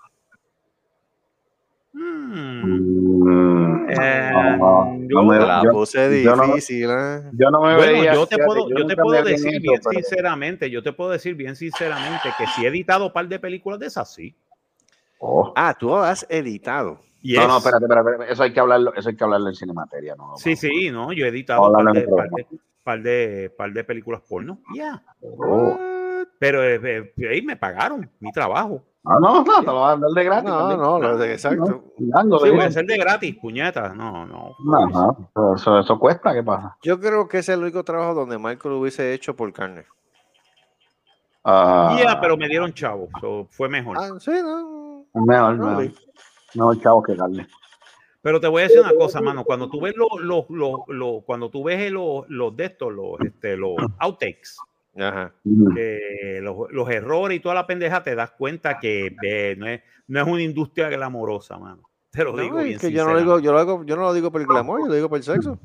Mm, 1.92 3.90
Eh, 3.90 4.30
no, 4.58 4.96
yo- 5.00 5.06
no 5.08 5.24
me- 5.24 5.38
La 5.40 5.62
yo- 5.64 5.72
puse 5.72 6.22
yo 6.22 6.36
no- 6.36 6.46
difícil, 6.46 6.88
¿eh? 6.90 7.22
yo 7.32 7.50
no 7.50 7.60
me 7.62 7.74
Bueno, 7.76 7.92
veía. 7.92 8.14
yo 8.14 8.26
te 8.26 8.36
puedo, 8.38 8.68
yo 8.68 8.86
te 8.86 8.96
puedo 8.96 9.22
decir 9.24 9.60
bien 9.60 9.80
pero- 9.82 9.90
sinceramente, 10.00 10.70
yo 10.70 10.82
te 10.82 10.92
puedo 10.92 11.10
decir 11.10 11.34
bien 11.34 11.56
sinceramente 11.56 12.28
que 12.38 12.46
si 12.46 12.64
he 12.64 12.68
editado 12.68 13.06
un 13.06 13.12
par 13.12 13.26
de 13.28 13.38
películas 13.40 13.80
de 13.80 13.86
esas, 13.86 14.12
sí. 14.14 14.34
Oh. 15.18 15.52
Ah, 15.56 15.74
tú 15.78 15.94
has 15.96 16.24
editado. 16.30 17.00
Yes. 17.22 17.40
No, 17.40 17.48
no, 17.48 17.58
espérate, 17.58 17.84
espérate, 17.84 18.10
espérate, 18.10 18.32
eso 18.32 18.42
hay 18.44 18.52
que 18.52 18.60
hablarlo, 18.60 18.94
eso 18.94 19.08
hay 19.08 19.16
que 19.16 19.24
hablarlo 19.24 19.48
en 19.48 19.54
cinemateria, 19.56 20.14
¿no? 20.16 20.36
Sí, 20.36 20.56
sí, 20.56 20.90
no, 20.90 21.12
yo 21.12 21.26
he 21.26 21.28
editado 21.28 21.66
un 21.68 21.74
par 21.84 21.92
de, 21.92 22.02
par 22.06 22.30
de, 22.30 22.46
par 22.84 23.02
de, 23.02 23.52
par 23.58 23.72
de 23.72 23.84
películas 23.84 24.22
porno. 24.26 24.60
Ya. 24.74 25.02
Oh. 25.20 25.76
Pero 26.38 26.62
eh, 26.64 26.80
eh, 26.82 27.28
ahí 27.28 27.42
me 27.42 27.56
pagaron 27.56 28.08
mi 28.20 28.30
trabajo. 28.32 28.82
Ah, 29.04 29.16
no, 29.18 29.42
no, 29.42 29.60
te 29.60 29.66
lo 29.66 29.80
van 29.80 29.98
a 29.98 30.00
dar 30.02 30.10
de 30.10 30.24
gratis. 30.24 30.50
No, 30.50 30.58
también. 30.58 30.80
no, 30.80 30.98
lo 30.98 31.16
de- 31.16 31.32
exacto. 31.32 31.64
No, 31.64 31.82
dando 31.98 32.38
Sí, 32.38 32.44
de 32.44 32.50
voy 32.50 32.58
a 32.58 32.62
gratis. 32.62 32.76
hacer 32.76 32.86
de 32.86 32.98
gratis, 32.98 33.36
puñeta. 33.40 33.94
No, 33.94 34.26
no. 34.26 34.54
No, 34.62 34.86
no, 35.34 35.54
eso, 35.56 35.78
eso 35.78 35.98
cuesta, 35.98 36.34
¿qué 36.34 36.42
pasa? 36.42 36.76
Yo 36.82 37.00
creo 37.00 37.26
que 37.26 37.38
ese 37.38 37.52
es 37.52 37.56
el 37.58 37.62
único 37.64 37.82
trabajo 37.82 38.12
donde 38.14 38.36
Michael 38.38 38.74
lo 38.74 38.78
hubiese 38.80 39.14
hecho 39.14 39.34
por 39.34 39.50
carne. 39.54 39.86
Ah, 41.44 41.96
Ya, 42.02 42.20
pero 42.20 42.36
me 42.36 42.48
dieron 42.48 42.72
chavo. 42.74 43.08
so, 43.20 43.46
fue 43.50 43.68
mejor. 43.68 43.96
Ah, 43.98 44.10
sí, 44.20 44.30
no. 44.42 45.06
Mejor, 45.14 45.56
No, 45.56 45.66
mejor. 45.66 45.84
sí. 45.86 45.94
Mejor 46.54 46.80
chavo 46.82 47.02
que 47.02 47.16
carne. 47.16 47.46
Pero 48.22 48.38
te 48.38 48.48
voy 48.48 48.60
a 48.60 48.64
decir 48.64 48.80
una 48.80 48.92
cosa, 48.92 49.22
mano. 49.22 49.44
Cuando 49.44 49.70
tú 49.70 49.80
ves 49.80 49.94
los, 49.96 50.08
los, 50.20 50.44
los, 50.50 50.80
los- 50.88 51.24
cuando 51.24 51.48
tú 51.48 51.64
ves 51.64 51.90
los, 51.90 52.28
los 52.28 52.54
de 52.54 52.66
estos, 52.66 52.92
los, 52.92 53.18
este, 53.20 53.56
los 53.56 53.76
outtakes, 53.98 54.56
Ajá. 54.96 55.32
Que 55.74 56.40
los, 56.42 56.70
los 56.70 56.90
errores 56.90 57.38
y 57.38 57.40
toda 57.40 57.54
la 57.54 57.66
pendeja, 57.66 58.02
te 58.02 58.14
das 58.14 58.32
cuenta 58.32 58.78
que 58.78 59.14
eh, 59.22 59.54
no, 59.56 59.66
es, 59.66 59.80
no 60.08 60.20
es 60.20 60.26
una 60.26 60.42
industria 60.42 60.88
glamorosa, 60.88 61.58
mano. 61.58 61.82
Te 62.10 62.24
lo 62.24 62.32
No, 62.32 62.42
digo 62.42 62.56
bien 62.58 62.78
que 62.78 62.90
yo 62.90 63.04
no, 63.04 63.12
lo 63.12 63.18
digo, 63.20 63.38
yo, 63.38 63.52
lo 63.52 63.58
hago, 63.58 63.84
yo 63.84 63.94
no 63.96 64.02
lo 64.02 64.12
digo 64.12 64.32
por 64.32 64.40
el 64.40 64.46
glamour, 64.48 64.80
yo 64.80 64.86
lo 64.88 64.94
digo 64.94 65.08
por 65.08 65.18
el 65.18 65.24
sexo. 65.24 65.58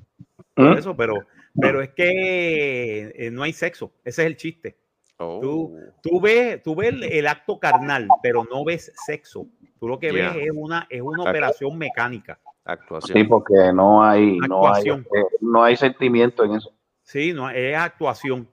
Por 0.53 0.77
eso, 0.77 0.95
pero, 0.95 1.15
pero 1.59 1.81
es 1.81 1.89
que 1.89 3.13
eh, 3.15 3.31
no 3.31 3.43
hay 3.43 3.51
sexo. 3.51 3.91
Ese 4.03 4.21
es 4.21 4.27
el 4.27 4.37
chiste. 4.37 4.77
Oh. 5.17 5.39
Tú, 5.41 5.79
tú 6.03 6.21
ves, 6.21 6.61
tú 6.61 6.75
ves 6.75 6.89
el, 6.89 7.03
el 7.03 7.27
acto 7.27 7.59
carnal, 7.59 8.07
pero 8.21 8.43
no 8.43 8.63
ves 8.63 8.91
sexo. 9.05 9.47
Tú 9.79 9.87
lo 9.87 9.97
que 9.99 10.11
ves 10.11 10.35
es 10.35 10.51
una, 10.53 10.85
es 10.89 11.01
una 11.01 11.23
Ac- 11.23 11.29
operación 11.29 11.77
mecánica. 11.77 12.39
Actuación. 12.63 13.17
Sí, 13.17 13.23
porque 13.23 13.53
no 13.73 14.03
hay, 14.03 14.37
no 14.37 14.73
hay, 14.73 14.89
eh, 14.89 15.03
no 15.41 15.63
hay 15.63 15.75
sentimiento 15.75 16.43
en 16.43 16.55
eso. 16.55 16.71
Sí, 17.01 17.33
no, 17.33 17.49
es 17.49 17.75
actuación. 17.75 18.47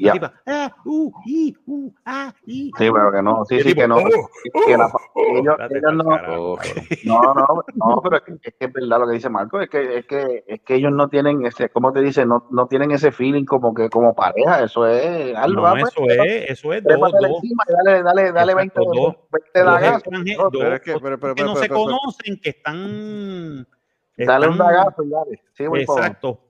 La 0.00 0.06
Ya. 0.06 0.12
tipa, 0.14 0.32
ah, 0.46 0.74
uh, 0.86 1.12
i, 1.26 1.54
uh, 1.66 1.92
ah, 2.06 2.32
i, 2.46 2.70
Sí, 2.78 2.90
pero 2.90 3.12
que 3.12 3.22
no, 3.22 3.44
sí, 3.44 3.56
Y 3.56 3.60
sí, 3.60 3.68
tipo, 3.68 3.82
que 3.82 3.88
no. 3.88 3.96
la- 3.98 4.04
ellos- 4.04 5.56
no-. 5.92 6.56
No, 7.04 7.34
no, 7.34 7.64
no, 7.74 8.00
pero 8.02 8.16
es 8.16 8.22
que, 8.22 8.32
es 8.48 8.54
que 8.58 8.64
es 8.64 8.72
verdad 8.72 8.98
lo 9.00 9.06
que 9.06 9.12
dice 9.12 9.28
Marco, 9.28 9.60
es 9.60 9.68
que, 9.68 9.98
es 9.98 10.06
que, 10.06 10.44
es 10.46 10.60
que 10.62 10.74
ellos 10.76 10.90
no 10.92 11.08
tienen 11.08 11.44
ese, 11.44 11.68
¿cómo 11.68 11.92
te 11.92 12.00
dice? 12.00 12.24
No, 12.24 12.46
no 12.50 12.66
tienen 12.66 12.90
ese 12.92 13.12
feeling 13.12 13.44
como 13.44 13.74
que 13.74 13.90
como 13.90 14.14
pareja, 14.14 14.64
eso 14.64 14.86
es 14.86 15.36
algo. 15.36 15.60
No, 15.62 15.66
ah, 15.66 15.74
pues, 15.78 15.92
eso 15.94 16.04
es, 16.08 16.50
eso 16.50 16.72
es 16.72 16.82
dos, 16.82 16.92
trépatele 16.92 17.28
dos. 17.28 17.36
encima 17.42 17.64
y 17.68 17.72
dale, 17.84 18.02
dale, 18.02 18.32
dale 18.32 18.54
20, 18.54 18.80
Exacto, 18.80 19.00
dos- 19.00 19.16
20 19.30 19.58
dos 19.60 19.64
dagazos, 19.66 19.98
extranjeros, 20.02 20.42
dos, 20.44 20.52
dos 20.52 20.62
Pero 20.62 20.74
es 20.74 20.80
que- 20.80 20.92
dos 20.92 21.02
pero- 21.02 21.18
pero- 21.20 21.34
que 21.34 21.42
no 21.44 21.52
pero- 21.52 21.62
se 21.62 21.68
pero- 21.68 21.84
pero- 21.84 21.96
conocen, 21.98 22.40
que 22.42 22.50
están. 22.50 23.68
dale 24.16 24.48
un 24.48 24.56
dagazo 24.58 25.02
y 25.02 25.10
dale. 25.10 25.42
Sí, 25.52 25.64
Exacto. 25.64 26.40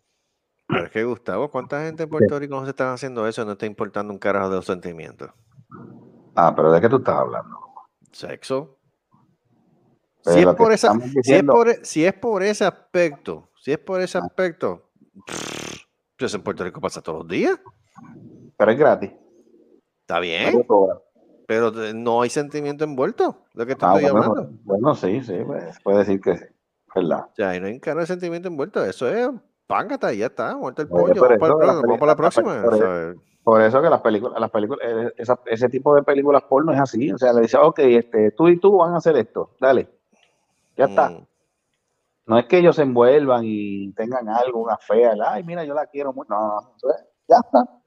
Pero 0.71 0.85
es 0.85 0.91
que 0.91 1.05
Gustavo, 1.05 1.51
¿cuánta 1.51 1.85
gente 1.85 2.05
en 2.05 2.09
Puerto 2.11 2.39
Rico 2.39 2.55
no 2.55 2.65
se 2.65 2.71
están 2.71 2.89
haciendo 2.95 3.27
eso 3.27 3.45
no 3.45 3.53
está 3.53 3.67
importando 3.67 4.13
un 4.13 4.19
carajo 4.19 4.49
de 4.51 4.57
los 4.57 4.67
sentimientos? 4.67 5.31
Ah, 6.35 6.53
pero 6.55 6.71
¿de 6.73 6.81
qué 6.81 6.89
tú 6.89 6.97
estás 6.99 7.17
hablando? 7.17 7.59
Sexo. 8.13 8.77
Pero 10.25 10.35
Si 10.37 10.41
es, 10.43 10.55
por 10.55 10.73
esa, 10.73 10.93
si, 11.23 11.33
es 11.35 11.43
por, 11.45 11.85
si 11.85 12.05
es 12.05 12.13
por 12.15 12.43
ese 12.43 12.65
aspecto, 12.65 13.49
si 13.61 13.73
es 13.73 13.79
por 13.79 14.01
ese 14.01 14.19
aspecto, 14.19 14.91
pues 16.19 16.35
en 16.35 16.43
Puerto 16.43 16.63
Rico 16.65 16.81
pasa 16.81 17.01
todos 17.01 17.21
los 17.21 17.29
días. 17.29 17.59
Pero 18.57 18.71
es 18.71 18.79
gratis. 18.79 19.11
Está 20.03 20.21
bien, 20.21 20.67
pero 21.47 21.71
de- 21.71 21.95
no 21.95 22.21
hay 22.23 22.31
sentimiento 22.31 22.85
envuelto. 22.85 23.45
Lo 23.55 23.65
que 23.67 23.75
te 23.75 23.85
Ah, 23.85 23.95
estoy 23.97 24.11
bueno, 24.11 24.27
hablando. 24.33 24.59
bueno, 24.65 24.95
sí, 24.95 25.23
sí, 25.23 25.35
pues, 25.45 25.79
puede 25.83 25.99
decir 25.99 26.21
que 26.21 26.37
sí. 26.37 26.45
¿Verdad? 26.95 27.27
O 27.31 27.35
sea, 27.35 27.51
ahí 27.51 27.61
no 27.61 27.67
hay 27.69 27.81
cara 27.81 28.01
de 28.01 28.07
sentimiento 28.07 28.49
envuelto. 28.49 28.85
Eso 28.85 29.09
es 29.09 29.31
pángata 29.71 30.13
y 30.13 30.19
ya 30.19 30.27
está. 30.27 30.57
Muerto 30.57 30.83
el 30.83 30.89
pollo. 30.89 31.15
Vamos 31.23 31.39
para, 31.39 31.73
vamos 31.81 31.99
para 31.99 32.13
la 32.13 32.17
próxima. 32.17 32.57
la 32.57 32.63
peli- 32.71 32.79
¿sabes? 32.83 33.17
Por 33.43 33.63
eso 33.63 33.81
que 33.81 33.89
las 33.89 34.01
películas, 34.03 34.39
las 34.41 34.51
películas, 34.51 34.87
eh, 34.87 35.13
esa- 35.17 35.41
ese 35.47 35.69
tipo 35.71 35.95
de 35.95 36.03
películas 36.03 36.43
porno 36.43 36.73
es 36.73 36.81
así. 36.81 37.11
O 37.11 37.17
sea, 37.19 37.33
le 37.33 37.41
dice, 37.43 37.57
ok, 37.57 37.79
este, 37.79 38.33
tú 38.33 38.49
y 38.49 38.59
tú 38.61 38.77
van 38.77 38.93
a 38.95 38.99
hacer 38.99 39.17
esto, 39.17 39.51
dale. 39.61 39.89
Ya 40.77 40.85
está. 40.85 41.09
Mm. 41.11 41.27
No 42.27 42.39
es 42.39 42.45
que 42.47 42.59
ellos 42.59 42.77
se 42.77 42.83
envuelvan 42.83 43.43
y 43.45 43.93
tengan 43.95 44.29
algo, 44.29 44.61
una 44.63 44.77
fea, 44.77 45.15
ay, 45.27 45.43
mira, 45.43 45.65
yo 45.65 45.73
la 45.75 45.87
quiero 45.87 46.13
mucho. 46.13 46.29
No, 46.33 46.61
no, 46.61 46.91
es- 46.91 47.05
ya 47.29 47.37
está. 47.39 47.80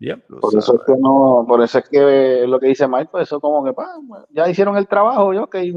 Yep. 0.00 0.28
Por 0.40 0.56
eso 0.56 0.76
es 0.76 0.80
que 0.86 0.92
no, 0.98 1.44
por 1.46 1.62
eso 1.62 1.78
es 1.78 1.88
que 1.90 2.44
lo 2.46 2.58
que 2.58 2.68
dice 2.68 2.88
Mike, 2.88 3.08
pues 3.12 3.28
eso 3.28 3.38
como 3.38 3.62
que 3.62 3.74
pa, 3.74 3.86
ya 4.30 4.48
hicieron 4.48 4.78
el 4.78 4.88
trabajo, 4.88 5.34
yo 5.34 5.50
que 5.50 5.58
en 5.60 5.76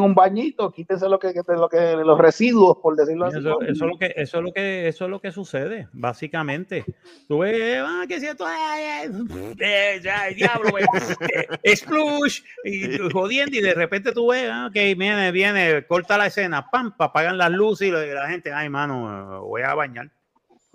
un 0.00 0.14
bañito, 0.14 0.72
quítense 0.72 1.06
lo 1.06 1.18
que, 1.18 1.34
que- 1.34 1.42
lo 1.54 1.68
que 1.68 1.96
los 1.96 2.18
residuos, 2.18 2.78
por 2.78 2.96
decirlo 2.96 3.26
así. 3.26 3.38
Eso, 3.38 3.60
eso 3.60 3.84
es 3.84 3.90
lo 3.92 3.98
que, 3.98 4.12
eso 4.16 4.38
es 4.38 4.42
lo 4.42 4.52
que, 4.52 4.88
eso 4.88 5.04
es 5.04 5.10
lo 5.10 5.20
que 5.20 5.32
sucede, 5.32 5.86
básicamente. 5.92 6.86
Tú 7.28 7.40
ves, 7.40 7.82
ah, 7.86 8.04
que 8.08 8.20
si 8.20 8.26
esto, 8.26 8.46
ay, 8.46 8.82
ay, 8.84 9.10
eh, 9.60 10.00
ya, 10.02 10.28
diablo, 10.34 10.78
eh, 10.78 10.84
eh, 11.62 11.76
splush, 11.76 12.40
y 12.64 12.96
jodiendo, 13.12 13.54
y 13.54 13.60
de 13.60 13.74
repente 13.74 14.12
tú 14.12 14.28
ves, 14.30 14.48
ah, 14.50 14.68
ok, 14.68 14.74
viene, 14.96 15.30
viene, 15.30 15.86
corta 15.86 16.16
la 16.16 16.28
escena, 16.28 16.70
pam, 16.70 16.96
pa, 16.96 17.06
apagan 17.06 17.36
las 17.36 17.50
luces 17.50 17.88
y 17.88 17.90
la 17.90 18.28
gente, 18.28 18.50
ay, 18.50 18.70
mano, 18.70 19.42
voy 19.44 19.60
a 19.60 19.74
bañar, 19.74 20.10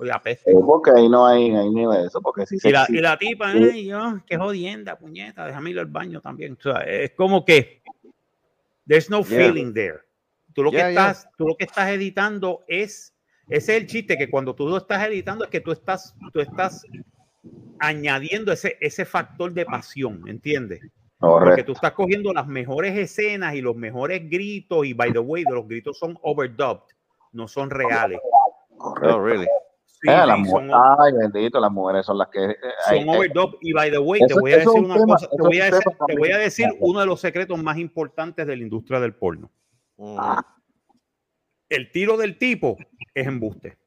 voy 0.01 0.09
a 0.09 0.19
peste. 0.19 0.51
Eh, 0.51 0.55
porque 0.65 0.91
ahí 0.95 1.07
no 1.07 1.27
hay, 1.27 1.51
ahí 1.55 1.69
ni 1.69 1.85
de 1.85 2.07
eso, 2.07 2.21
porque 2.21 2.45
si 2.47 2.57
se 2.59 2.69
Y 2.69 2.71
la, 2.71 2.85
y 2.89 2.97
la 2.97 3.17
tipa, 3.17 3.51
Sí. 3.51 3.63
ay, 3.71 3.85
yo, 3.85 4.19
qué 4.25 4.35
jodienda, 4.37 4.97
puñeta, 4.97 5.45
déjame 5.45 5.69
ir 5.69 5.79
al 5.79 5.85
baño 5.85 6.19
también. 6.21 6.57
O 6.59 6.61
sea, 6.61 6.81
es 6.81 7.11
como 7.11 7.45
que 7.45 7.81
there's 8.87 9.09
no 9.11 9.21
Yeah. 9.23 9.37
feeling 9.37 9.73
there. 9.73 9.99
Tú 10.53 10.63
lo, 10.63 10.71
Yeah, 10.71 10.87
que 10.87 10.93
yeah. 10.93 11.11
estás, 11.11 11.29
tú 11.37 11.47
lo 11.47 11.55
que 11.55 11.65
estás 11.65 11.89
editando 11.91 12.63
es, 12.67 13.13
ese 13.47 13.75
es 13.75 13.81
el 13.81 13.87
chiste, 13.87 14.17
que 14.17 14.29
cuando 14.29 14.55
tú 14.55 14.67
lo 14.67 14.77
estás 14.77 15.07
editando 15.07 15.45
es 15.45 15.51
que 15.51 15.61
tú 15.61 15.71
estás, 15.71 16.15
tú 16.33 16.39
estás 16.41 16.83
añadiendo 17.79 18.51
ese, 18.51 18.77
ese 18.81 19.05
factor 19.05 19.53
de 19.53 19.65
pasión, 19.65 20.23
¿entiendes? 20.27 20.81
Porque 21.19 21.63
tú 21.63 21.73
estás 21.73 21.91
cogiendo 21.91 22.33
las 22.33 22.47
mejores 22.47 22.97
escenas 22.97 23.53
y 23.53 23.61
los 23.61 23.75
mejores 23.75 24.27
gritos, 24.27 24.85
y 24.87 24.93
by 24.93 25.13
the 25.13 25.19
way, 25.19 25.43
los 25.43 25.67
gritos 25.67 25.99
son 25.99 26.17
overdubbed, 26.23 26.81
no 27.33 27.47
son 27.47 27.69
reales. 27.69 28.19
correcto. 28.77 29.15
Oh, 29.17 29.23
really? 29.23 29.47
Sí, 30.03 30.09
Eh, 30.09 30.23
sí, 30.43 30.49
son, 30.49 30.71
Ay, 30.73 31.13
bendito, 31.13 31.59
las 31.59 31.71
mujeres 31.71 32.05
son 32.05 32.17
las 32.17 32.27
que. 32.29 32.43
eh, 32.43 32.55
son 32.87 32.97
ay, 32.97 33.05
overdub. 33.07 33.57
Y 33.61 33.71
by 33.73 33.91
the 33.91 33.99
way, 33.99 34.21
te 34.25 34.33
voy 34.33 34.51
a 34.53 34.57
decir 34.57 34.69
un 34.79 34.85
una 34.85 34.95
tema, 34.95 35.05
cosa, 35.13 35.29
te 35.29 35.41
voy, 35.43 35.59
a 35.59 35.65
decir, 35.65 35.79
tema 35.83 36.05
te 36.07 36.17
voy 36.17 36.29
a 36.29 36.31
también. 36.31 36.39
decir 36.39 36.67
uno 36.79 36.99
de 37.01 37.05
los 37.05 37.19
secretos 37.21 37.61
más 37.61 37.77
importantes 37.77 38.47
de 38.47 38.55
la 38.55 38.63
industria 38.63 38.99
del 38.99 39.13
porno. 39.13 39.51
Mm. 39.97 40.17
El 41.69 41.91
tiro 41.91 42.17
del 42.17 42.37
tipo 42.37 42.77
es 43.13 43.27
embuste. 43.27 43.77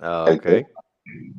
Ah, 0.00 0.26
el- 0.28 0.34
ok. 0.36 0.46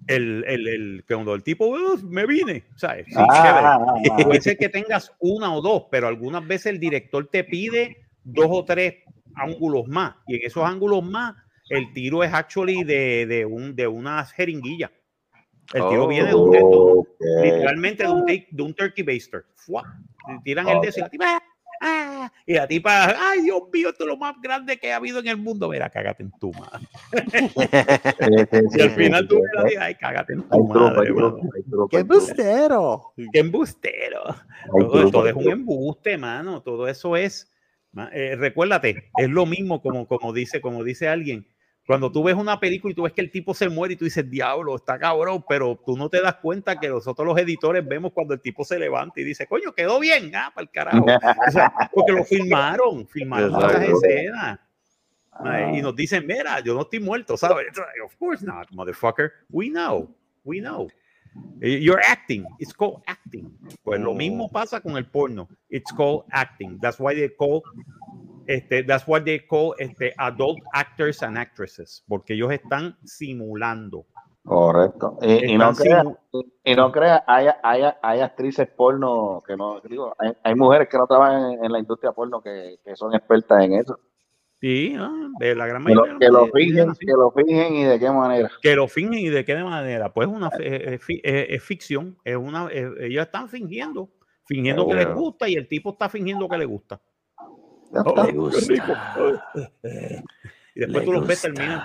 El, 0.07 0.45
el, 0.47 0.67
el, 0.69 1.03
que 1.05 1.13
cuando 1.13 1.33
el 1.35 1.43
tipo 1.43 1.67
"Uf, 1.67 2.01
me 2.03 2.25
vine, 2.25 2.63
¿sabes? 2.77 3.05
Sí, 3.07 3.13
Ah, 3.17 3.41
chévere. 3.43 3.65
ah, 3.67 3.79
ah, 4.21 4.23
Puede 4.23 4.39
ser 4.41 4.57
que 4.57 4.69
tengas 4.69 5.13
una 5.19 5.53
o 5.53 5.61
dos, 5.61 5.87
pero 5.91 6.07
algunas 6.07 6.47
veces 6.47 6.67
el 6.67 6.79
director 6.79 7.27
te 7.29 7.43
pide 7.43 7.97
dos 8.23 8.47
o 8.49 8.63
tres 8.63 9.03
ángulos 9.35 9.85
más. 9.89 10.15
Y 10.27 10.37
en 10.37 10.47
esos 10.47 10.63
ángulos 10.63 11.03
más, 11.03 11.35
el 11.69 11.93
tiro 11.93 12.23
es 12.23 12.33
actually 12.33 12.83
de, 12.83 13.25
de, 13.25 13.45
un, 13.45 13.75
de 13.75 13.87
una 13.87 14.25
jeringuilla. 14.25 14.91
El 15.73 15.87
tiro 15.89 16.05
Oh. 16.05 16.07
viene 16.07 16.29
de 16.29 16.35
un, 16.35 16.51
de- 16.51 16.57
de 16.59 16.63
un- 16.63 16.99
ok. 16.99 17.07
literalmente 17.43 18.03
de 18.03 18.09
un, 18.09 18.25
de 18.25 18.63
un 18.63 18.73
turkey 18.73 19.03
baster. 19.03 19.43
Tiran 20.43 20.67
el 20.69 20.79
de 20.81 20.87
eso 20.87 20.99
y 20.99 21.01
la 21.03 21.09
tipa, 21.09 21.43
¡ah! 21.81 22.31
y 22.45 22.53
la 22.53 22.67
tipa, 22.67 23.15
ay 23.19 23.41
Dios 23.41 23.61
mío, 23.73 23.89
esto 23.89 24.05
es 24.05 24.07
lo 24.09 24.17
más 24.17 24.35
grande 24.41 24.77
que 24.77 24.93
ha 24.93 24.95
habido 24.95 25.19
en 25.19 25.27
el 25.27 25.37
mundo. 25.37 25.67
Mira, 25.69 25.89
cágate 25.89 26.23
en 26.23 26.31
tu 26.39 26.51
madre. 26.53 26.87
Y 28.77 28.81
al 28.81 28.91
final 28.91 29.27
tú 29.27 29.35
ves 29.35 29.51
la 29.53 29.65
tía, 29.65 29.83
ay, 29.83 29.95
cágate 29.95 30.33
en 30.33 30.43
tu 30.47 30.63
madre, 30.67 31.13
¡Qué 31.89 31.97
hay 31.97 32.03
truco. 32.03 32.03
bustero! 32.05 33.13
Qué 33.33 33.39
embustero. 33.39 34.21
Todo, 34.79 35.11
todo 35.11 35.27
es 35.27 35.35
un 35.35 35.49
embuste, 35.51 36.17
mano. 36.17 36.61
Todo 36.61 36.87
eso 36.87 37.15
es. 37.17 37.51
eh, 38.13 38.35
recuérdate, 38.37 39.11
es 39.17 39.29
lo 39.29 39.45
mismo 39.45 39.81
como, 39.81 40.07
como, 40.07 40.33
dice, 40.33 40.61
como 40.61 40.83
dice 40.83 41.07
alguien. 41.07 41.47
Cuando 41.87 42.11
tú 42.11 42.21
ves 42.21 42.35
una 42.35 42.59
película 42.59 42.91
y 42.91 42.95
tú 42.95 43.03
ves 43.03 43.13
que 43.13 43.21
el 43.21 43.31
tipo 43.31 43.53
se 43.53 43.69
muere 43.69 43.93
y 43.93 43.97
tú 43.97 44.03
dices, 44.03 44.29
diablo, 44.29 44.75
está 44.75 44.99
cabrón, 44.99 45.45
pero 45.47 45.81
tú 45.85 45.95
no 45.95 46.09
te 46.09 46.21
das 46.21 46.35
cuenta 46.35 46.77
que 46.77 46.89
nosotros 46.89 47.25
los 47.25 47.39
editores 47.39 47.87
vemos 47.87 48.11
cuando 48.11 48.33
el 48.33 48.41
tipo 48.41 48.65
se 48.65 48.77
levanta 48.77 49.21
y 49.21 49.23
dice, 49.23 49.47
coño, 49.47 49.71
quedó 49.71 49.97
bien, 49.97 50.29
ah, 50.35 50.51
para 50.53 50.63
el 50.63 50.69
carajo. 50.69 51.05
O 51.47 51.51
sea, 51.51 51.73
porque 51.93 52.11
lo 52.11 52.25
filmaron, 52.25 53.07
filmaron 53.07 53.55
esas 53.55 53.81
escenas. 53.83 54.59
Ay, 55.31 55.77
Y 55.77 55.81
nos 55.81 55.95
dicen, 55.95 56.27
mira, 56.27 56.59
yo 56.59 56.73
no 56.73 56.81
estoy 56.81 56.99
muerto, 56.99 57.37
¿sabes? 57.37 57.67
Of 58.03 58.17
course 58.17 58.45
not, 58.45 58.69
motherfucker. 58.71 59.31
We 59.49 59.69
know, 59.69 60.13
we 60.43 60.59
know. 60.59 60.89
Eh, 61.61 61.79
You're 61.79 62.01
acting. 62.05 62.45
It's 62.59 62.73
called 62.73 63.01
acting. 63.05 63.57
Pues 63.83 64.01
lo 64.01 64.13
mismo 64.13 64.51
pasa 64.51 64.81
con 64.81 64.97
el 64.97 65.05
porno. 65.05 65.47
It's 65.69 65.91
called 65.93 66.25
acting. 66.31 66.79
That's 66.81 66.99
why 66.99 67.15
they 67.15 67.29
call 67.29 67.63
este, 68.47 68.83
that's 68.83 69.03
why 69.07 69.21
they 69.21 69.45
call 69.45 69.73
este, 69.77 70.13
adult 70.17 70.57
actors 70.73 71.21
and 71.21 71.37
actresses, 71.37 72.03
porque 72.07 72.33
ellos 72.33 72.51
están 72.51 72.97
simulando. 73.03 74.05
Correcto. 74.43 75.17
Y, 75.21 75.51
y 75.53 75.57
no 75.57 75.73
simu- 75.73 76.17
y 76.63 76.75
no 76.75 76.91
creas, 76.91 77.21
hay, 77.27 77.47
hay, 77.61 77.83
hay 78.01 78.21
actrices 78.21 78.67
porno 78.69 79.43
que 79.45 79.57
no, 79.57 79.81
digo, 79.81 80.15
hay, 80.17 80.31
hay 80.41 80.55
mujeres 80.55 80.87
que 80.89 80.97
no 80.97 81.05
trabajan 81.05 81.51
en, 81.53 81.65
en 81.65 81.71
la 81.71 81.79
industria 81.79 82.13
porno 82.13 82.41
que, 82.41 82.77
que 82.83 82.95
son 82.95 83.13
expertas 83.13 83.63
en 83.63 83.73
eso. 83.73 83.99
Sí, 84.59 84.95
ah, 84.97 85.27
de 85.37 85.53
la 85.53 85.67
gran 85.67 85.83
mayoría. 85.83 86.17
que 86.19 86.29
lo 86.29 86.47
fingen, 86.47 86.93
que 86.99 87.11
lo 87.11 87.29
fingen 87.31 87.75
y 87.75 87.83
de 87.83 87.99
qué 87.99 88.09
manera. 88.09 88.49
que 88.61 88.75
lo 88.75 88.87
fingen 88.87 89.19
y 89.19 89.29
de 89.29 89.45
qué 89.45 89.55
manera. 89.55 90.11
Pues 90.13 90.27
una 90.27 90.49
fi- 90.49 90.63
eh, 90.63 90.93
eh, 90.93 90.97
fi- 90.97 91.21
eh, 91.23 91.47
es 91.49 91.63
ficción, 91.63 92.17
es 92.23 92.37
una, 92.37 92.67
eh, 92.71 92.89
ellos 93.01 93.25
están 93.25 93.49
fingiendo, 93.49 94.09
fingiendo 94.45 94.87
que 94.87 94.95
les 94.95 95.13
gusta 95.13 95.47
y 95.47 95.55
el 95.55 95.67
tipo 95.67 95.91
está 95.91 96.09
fingiendo 96.09 96.47
que 96.47 96.57
le 96.57 96.65
gusta. 96.65 96.99
Oh. 97.93 98.23
Le 98.25 98.31
gusta. 98.33 98.73
Y 100.75 100.79
después 100.81 100.99
Le 100.99 101.05
tú 101.05 101.13
los 101.13 101.27
ves 101.27 101.41
terminan 101.41 101.81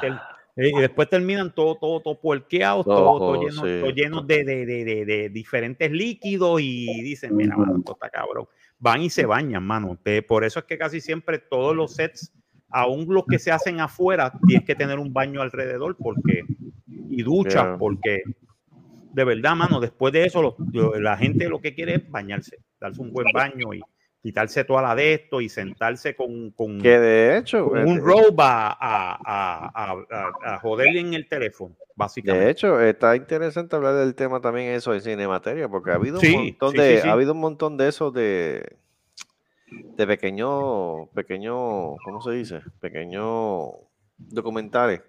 eh, 0.55 0.71
y 0.77 0.81
después 0.81 1.09
terminan 1.09 1.55
todo 1.55 1.77
todo 1.77 2.01
todo 2.01 2.21
puerqueados, 2.21 2.85
Todo, 2.85 2.97
todo, 2.97 3.19
todo 3.19 3.41
llenos, 3.43 3.65
sí. 3.65 3.81
todo 3.81 3.91
llenos 3.91 4.27
de, 4.27 4.45
de, 4.45 4.67
de, 4.67 5.05
de- 5.07 5.29
diferentes 5.31 5.91
líquidos 5.91 6.61
y 6.61 6.87
dicen, 7.03 7.35
mira, 7.35 7.57
mano, 7.57 7.79
esto 7.79 7.93
está 7.93 8.11
cabrón. 8.11 8.47
Van 8.79 9.01
y 9.01 9.09
se 9.09 9.25
bañan, 9.25 9.63
mano. 9.65 9.97
Por 10.29 10.45
eso 10.45 10.59
es 10.59 10.67
que 10.67 10.77
casi 10.77 11.01
siempre 11.01 11.39
todos 11.39 11.75
los 11.75 11.95
sets, 11.95 12.33
aún 12.69 13.07
los 13.09 13.25
que 13.27 13.39
se 13.39 13.51
hacen 13.51 13.81
afuera, 13.81 14.33
tienes 14.47 14.67
que 14.67 14.75
tener 14.75 14.99
un 14.99 15.13
baño 15.13 15.41
alrededor 15.41 15.97
porque 15.97 16.45
y 16.87 17.23
duchas 17.23 17.55
Yeah. 17.65 17.79
porque 17.79 18.23
de 19.15 19.25
verdad, 19.25 19.55
mano, 19.55 19.79
después 19.81 20.13
de 20.13 20.25
eso, 20.27 20.57
la 20.99 21.17
gente 21.17 21.49
lo 21.49 21.61
que 21.61 21.75
quiere 21.75 21.95
es 21.97 22.11
bañarse, 22.11 22.59
darse 22.81 23.01
un 23.01 23.13
buen 23.13 23.27
baño 23.33 23.73
y 23.75 23.83
quitarse 24.23 24.65
toda 24.65 24.83
la 24.83 24.95
de 24.95 25.15
esto 25.15 25.41
y 25.41 25.49
sentarse 25.49 26.15
con, 26.15 26.53
con, 26.53 26.81
Que 26.81 26.99
de 26.99 27.39
hecho, 27.39 27.69
con 27.69 27.85
un 27.85 27.99
eh, 27.99 28.01
robe 28.01 28.37
a, 28.39 28.77
a, 28.81 29.95
a, 29.99 30.55
a- 30.55 30.59
joderle 30.61 31.01
en 31.01 31.15
el 31.15 31.29
teléfono, 31.29 31.75
básicamente. 31.97 32.45
de 32.45 32.51
hecho, 32.53 32.81
está 32.81 33.17
interesante 33.17 33.75
hablar 33.75 33.97
del 33.97 34.15
tema 34.15 34.41
también 34.41 34.69
eso 34.73 34.93
de 34.93 35.01
cinemateria, 35.01 35.69
porque 35.69 35.91
ha 35.91 35.95
habido 35.95 36.21
Sí, 36.21 36.35
un 36.35 36.45
montón 36.47 36.71
sí, 36.73 36.79
de, 36.79 37.01
sí, 37.01 37.09
ha 37.09 37.13
habido 37.13 37.33
un 37.33 37.41
montón 37.41 37.77
de 37.77 37.89
esos 37.89 38.13
de 38.15 38.77
de 39.97 40.07
pequeños, 40.07 41.09
pequeños, 41.15 41.97
¿cómo 42.05 42.21
se 42.23 42.33
dice? 42.33 42.61
Pequeños 42.81 43.71
documentales 44.19 45.03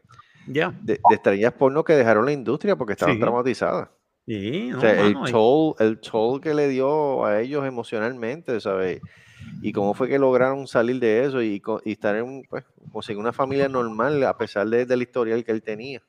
Ya. 0.48 0.72
de, 0.82 0.94
de 1.10 1.16
estrellas 1.16 1.54
porno 1.54 1.84
que 1.84 1.94
dejaron 1.94 2.26
la 2.26 2.32
industria 2.32 2.76
porque 2.76 2.94
estaban 2.94 3.20
traumatizadas. 3.20 3.90
Sí, 4.26 4.70
no, 4.70 4.78
O 4.78 4.82
sea, 4.82 4.92
el 5.06 5.14
mano, 5.14 5.28
y- 5.28 5.32
toll, 5.32 5.76
el 5.80 6.00
toll 6.00 6.40
que 6.40 6.54
le 6.54 6.70
dio 6.70 7.26
a 7.26 7.42
ellos 7.42 7.66
emocionalmente, 7.66 8.60
¿sabes? 8.62 9.02
Y 9.62 9.72
cómo 9.74 9.94
fue 9.94 10.08
que 10.08 10.18
lograron 10.20 10.68
salir 10.68 11.00
de 11.00 11.26
eso 11.26 11.42
y, 11.42 11.62
y 11.86 11.92
estar 11.92 12.16
en, 12.16 12.44
pues, 12.50 12.64
conseguir 12.92 13.20
una 13.20 13.34
familia 13.34 13.68
normal 13.68 14.24
a 14.24 14.38
pesar 14.38 14.68
de- 14.68 14.86
del 14.86 15.02
historial 15.02 15.44
que 15.44 15.52
él 15.52 15.62
tenía 15.62 16.02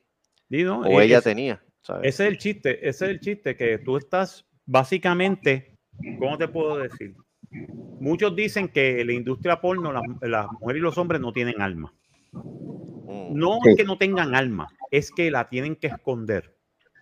sí, 0.49 0.63
no, 0.63 0.81
o 0.81 1.01
e- 1.01 1.05
ella 1.05 1.17
es- 1.17 1.23
tenía, 1.23 1.61
¿sabes? 1.81 2.09
Ese 2.09 2.23
es 2.25 2.29
el 2.31 2.37
chiste, 2.37 2.87
ese 2.87 3.05
es 3.05 3.11
el 3.11 3.19
chiste 3.19 3.55
que 3.57 3.77
tú 3.79 3.97
estás 3.97 4.45
básicamente, 4.65 5.73
¿cómo 6.19 6.37
te 6.37 6.47
puedo 6.47 6.77
decir? 6.77 7.15
Muchos 7.99 8.35
dicen 8.35 8.67
que 8.69 9.03
la 9.05 9.13
industria 9.13 9.59
porno, 9.61 9.91
las, 9.91 10.03
las 10.21 10.47
mujeres 10.59 10.79
y 10.79 10.83
los 10.83 10.97
hombres 10.97 11.21
no 11.21 11.31
tienen 11.33 11.61
alma. 11.61 11.93
Mm, 12.33 13.37
No 13.37 13.59
Sí. 13.63 13.69
es 13.71 13.75
que 13.77 13.83
no 13.83 13.97
tengan 13.97 14.35
alma, 14.35 14.67
es 14.91 15.11
que 15.11 15.31
la 15.31 15.47
tienen 15.49 15.75
que 15.75 15.87
esconder. 15.87 16.54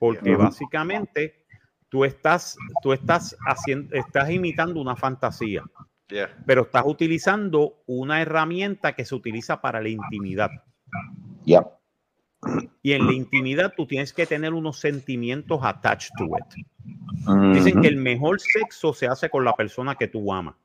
Porque 0.04 0.36
básicamente 0.36 1.46
tú 1.88 2.04
estás, 2.04 2.58
tú 2.82 2.92
estás 2.92 3.38
haciendo, 3.48 3.96
estás 3.96 4.30
imitando 4.30 4.82
una 4.82 4.98
fantasía, 4.98 5.64
yeah. 6.10 6.30
pero 6.46 6.64
estás 6.64 6.84
utilizando 6.86 7.82
una 7.86 8.22
herramienta 8.22 8.98
que 8.98 9.06
se 9.06 9.16
utiliza 9.16 9.62
para 9.62 9.80
la 9.80 9.88
intimidad. 9.88 10.50
Ya. 11.46 11.66
Y 12.82 12.92
en 12.92 13.06
la 13.06 13.14
intimidad 13.14 13.72
tú 13.78 13.88
tienes 13.88 14.12
que 14.12 14.26
tener 14.26 14.54
unos 14.54 14.78
sentimientos 14.78 15.62
attached 15.64 16.12
to 16.18 16.26
it. 16.38 17.54
Dicen 17.54 17.80
que 17.80 17.88
el 17.88 17.96
mejor 17.96 18.42
sexo 18.42 18.94
se 18.94 19.08
hace 19.08 19.30
con 19.30 19.46
la 19.46 19.54
persona 19.54 19.96
que 19.96 20.10
tú 20.10 20.34
amas. 20.34 20.56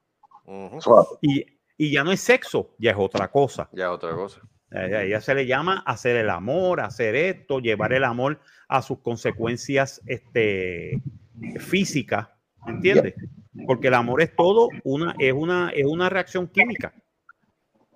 Y, 1.21 1.47
y 1.77 1.93
ya 1.93 2.03
no 2.03 2.11
es 2.11 2.19
sexo, 2.19 2.75
ya 2.77 2.91
es 2.91 2.97
otra 2.99 3.31
cosa. 3.31 3.69
Ya 3.73 3.93
otra 3.93 4.17
cosa. 4.17 4.41
A 4.73 5.03
ella 5.03 5.21
se 5.21 5.33
le 5.37 5.47
llama 5.47 5.85
hacer 5.87 6.17
el 6.17 6.29
amor, 6.29 6.81
hacer 6.81 7.15
esto, 7.15 7.61
llevar 7.61 7.93
el 7.93 8.03
amor 8.03 8.41
a 8.69 8.83
sus 8.83 8.99
consecuencias 9.01 10.01
este, 10.07 11.03
físicas, 11.59 12.29
¿entiendes? 12.67 13.15
Porque 13.67 13.89
el 13.89 13.95
amor 13.95 14.23
es 14.23 14.37
todo 14.37 14.69
una, 14.85 15.15
es 15.19 15.33
una, 15.33 15.71
es 15.71 15.87
una 15.87 16.09
reacción 16.09 16.47
química. 16.47 16.93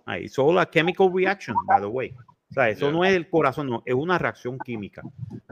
Ahí, 0.05 0.29
solo 0.29 0.55
la 0.55 0.69
chemical 0.69 1.11
reaction, 1.15 1.55
by 1.67 1.81
the 1.81 1.87
way. 1.87 2.15
O 2.51 2.55
sea, 2.55 2.69
eso 2.69 2.91
no 2.91 3.05
es 3.05 3.15
el 3.15 3.31
corazón, 3.31 3.69
no, 3.69 3.83
es 3.87 3.95
una 3.95 4.19
reacción 4.19 4.59
química. 4.59 5.03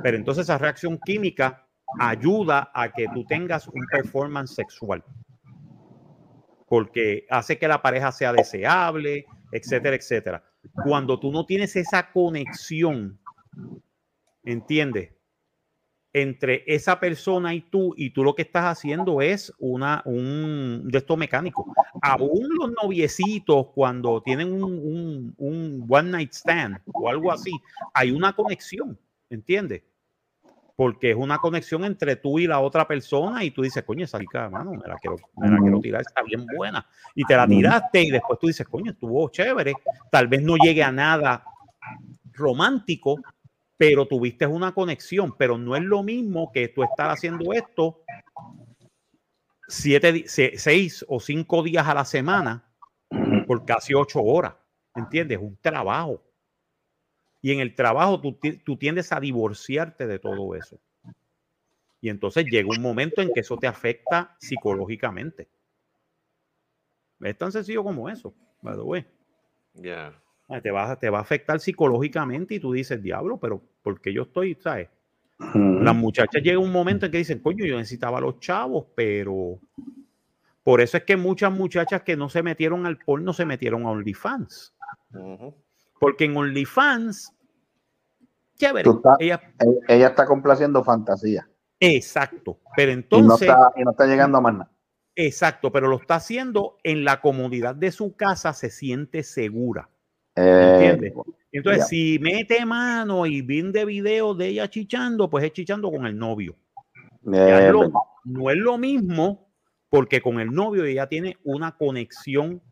Pero 0.02 0.16
entonces 0.16 0.44
esa 0.44 0.58
reacción 0.58 0.98
química 1.04 1.66
ayuda 1.98 2.70
a 2.74 2.90
que 2.90 3.06
tú 3.12 3.24
tengas 3.24 3.68
un 3.68 3.86
performance 3.90 4.54
sexual. 4.54 5.04
Porque 6.68 7.26
hace 7.30 7.58
que 7.58 7.68
la 7.68 7.82
pareja 7.82 8.12
sea 8.12 8.32
deseable, 8.32 9.26
etcétera, 9.52 9.96
etcétera. 9.96 10.44
Cuando 10.84 11.18
tú 11.18 11.32
no 11.32 11.46
tienes 11.46 11.74
esa 11.76 12.10
conexión, 12.12 13.18
¿entiendes? 14.44 15.14
Entre 16.12 16.64
esa 16.66 16.98
persona 16.98 17.54
y 17.54 17.60
tú, 17.60 17.94
y 17.96 18.10
tú 18.10 18.24
lo 18.24 18.34
que 18.34 18.42
estás 18.42 18.64
haciendo 18.64 19.22
es 19.22 19.52
una, 19.58 20.02
un 20.04 20.88
de 20.88 20.98
esto 20.98 21.16
mecánico. 21.16 21.72
Aún 22.02 22.48
los 22.58 22.72
noviecitos, 22.82 23.68
cuando 23.74 24.20
tienen 24.20 24.52
un, 24.52 24.64
un, 24.64 25.34
un 25.36 25.86
one 25.88 26.10
night 26.10 26.32
stand 26.32 26.78
o 26.86 27.08
algo 27.08 27.30
así, 27.30 27.52
hay 27.94 28.10
una 28.10 28.34
conexión, 28.34 28.98
¿entiendes? 29.28 29.82
porque 30.80 31.10
es 31.10 31.16
una 31.18 31.36
conexión 31.36 31.84
entre 31.84 32.16
tú 32.16 32.38
y 32.38 32.46
la 32.46 32.58
otra 32.60 32.88
persona 32.88 33.44
y 33.44 33.50
tú 33.50 33.60
dices, 33.60 33.84
coño, 33.84 34.06
esa 34.06 34.16
rica, 34.16 34.48
mano, 34.48 34.72
me 34.72 34.88
la 34.88 34.96
quiero, 34.96 35.16
me 35.36 35.50
la 35.50 35.58
quiero 35.58 35.78
tirar, 35.78 36.00
está 36.00 36.22
bien 36.22 36.46
buena. 36.56 36.86
Y 37.14 37.22
te 37.24 37.36
la 37.36 37.46
tiraste 37.46 38.00
y 38.00 38.10
después 38.10 38.38
tú 38.38 38.46
dices, 38.46 38.66
coño, 38.66 38.92
estuvo 38.92 39.28
chévere. 39.28 39.74
Tal 40.10 40.26
vez 40.26 40.40
no 40.40 40.56
llegue 40.56 40.82
a 40.82 40.90
nada 40.90 41.44
romántico, 42.32 43.20
pero 43.80 44.04
tuviste 44.04 44.46
una 44.46 44.74
conexión, 44.74 45.34
pero 45.38 45.56
no 45.56 45.74
es 45.74 45.82
lo 45.82 46.02
mismo 46.02 46.52
que 46.52 46.68
tú 46.68 46.82
estar 46.82 47.08
haciendo 47.08 47.54
esto 47.54 48.02
siete, 49.66 50.26
seis 50.26 51.02
o 51.08 51.18
cinco 51.18 51.62
días 51.62 51.88
a 51.88 51.94
la 51.94 52.04
semana 52.04 52.62
por 53.46 53.64
casi 53.64 53.94
ocho 53.94 54.20
horas, 54.20 54.54
¿entiendes? 54.94 55.38
Un 55.38 55.56
trabajo. 55.56 56.22
Y 57.40 57.52
en 57.52 57.60
el 57.60 57.74
trabajo 57.74 58.20
tú, 58.20 58.38
tú 58.62 58.76
tiendes 58.76 59.12
a 59.12 59.20
divorciarte 59.20 60.06
de 60.06 60.18
todo 60.18 60.54
eso. 60.54 60.78
Y 62.02 62.10
entonces 62.10 62.44
llega 62.50 62.68
un 62.68 62.82
momento 62.82 63.22
en 63.22 63.32
que 63.32 63.40
eso 63.40 63.56
te 63.56 63.66
afecta 63.66 64.36
psicológicamente. 64.40 65.48
Es 67.18 67.38
tan 67.38 67.50
sencillo 67.50 67.82
como 67.82 68.10
eso, 68.10 68.34
by 68.60 68.74
the 68.74 68.82
way. 68.82 69.06
Ya. 69.72 70.08
Ah, 70.08 70.22
Te 70.62 70.70
va, 70.70 70.96
te 70.96 71.10
va 71.10 71.18
a 71.18 71.22
afectar 71.22 71.60
psicológicamente 71.60 72.54
y 72.54 72.60
tú 72.60 72.72
dices, 72.72 73.00
diablo, 73.00 73.38
pero 73.38 73.62
porque 73.82 74.12
yo 74.12 74.22
estoy, 74.22 74.56
¿sabes? 74.60 74.88
Las 75.54 75.94
muchachas 75.94 76.42
llega 76.42 76.58
un 76.58 76.72
momento 76.72 77.06
en 77.06 77.12
que 77.12 77.18
dicen, 77.18 77.38
coño, 77.38 77.64
yo 77.64 77.76
necesitaba 77.76 78.18
a 78.18 78.20
los 78.20 78.40
chavos, 78.40 78.86
pero 78.94 79.58
por 80.62 80.80
eso 80.80 80.96
es 80.98 81.04
que 81.04 81.16
muchas 81.16 81.52
muchachas 81.52 82.02
que 82.02 82.16
no 82.16 82.28
se 82.28 82.42
metieron 82.42 82.84
al 82.84 82.98
porno 82.98 83.32
se 83.32 83.46
metieron 83.46 83.86
a 83.86 83.90
OnlyFans. 83.90 84.74
Porque 85.98 86.24
en 86.24 86.36
OnlyFans, 86.36 87.32
chévere, 88.56 88.84
Tú 88.84 88.96
estás- 88.96 89.16
ella, 89.20 89.40
Ella, 89.58 89.78
ella 89.88 90.06
está 90.08 90.26
complaciendo 90.26 90.84
fantasía 90.84 91.48
exacto, 91.82 92.58
pero 92.76 92.92
y 92.92 92.96
no, 92.96 93.00
entonces, 93.00 93.48
está, 93.48 93.72
y 93.76 93.82
no 93.82 93.92
está 93.92 94.06
llegando 94.06 94.36
a 94.36 94.40
más 94.42 94.52
nada. 94.52 94.70
exacto, 95.14 95.72
pero 95.72 95.88
lo 95.88 95.96
está 95.96 96.16
haciendo 96.16 96.76
en 96.84 97.04
la 97.04 97.22
comodidad 97.22 97.74
de 97.74 97.90
su 97.92 98.14
casa, 98.16 98.52
se 98.52 98.68
siente 98.68 99.22
segura. 99.22 99.88
Eh, 100.36 100.70
¿Entiendes? 100.74 101.12
Entonces, 101.52 101.82
Ya. 101.82 101.86
si 101.88 102.18
mete 102.20 102.64
mano 102.64 103.26
y 103.26 103.42
vende 103.42 103.84
videos 103.84 104.38
de 104.38 104.46
ella 104.48 104.68
chichando, 104.70 105.28
pues 105.28 105.44
es 105.44 105.52
chichando 105.52 105.90
con 105.90 106.06
el 106.06 106.16
novio. 106.16 106.56
Eh, 107.32 107.68
lo- 107.72 107.90
no 108.24 108.50
es 108.50 108.56
lo 108.56 108.78
mismo 108.78 109.50
porque 109.88 110.20
con 110.20 110.38
el 110.40 110.50
novio 110.52 110.84
ella 110.84 111.08
tiene 111.08 111.36
una 111.44 111.76
conexión 111.76 112.62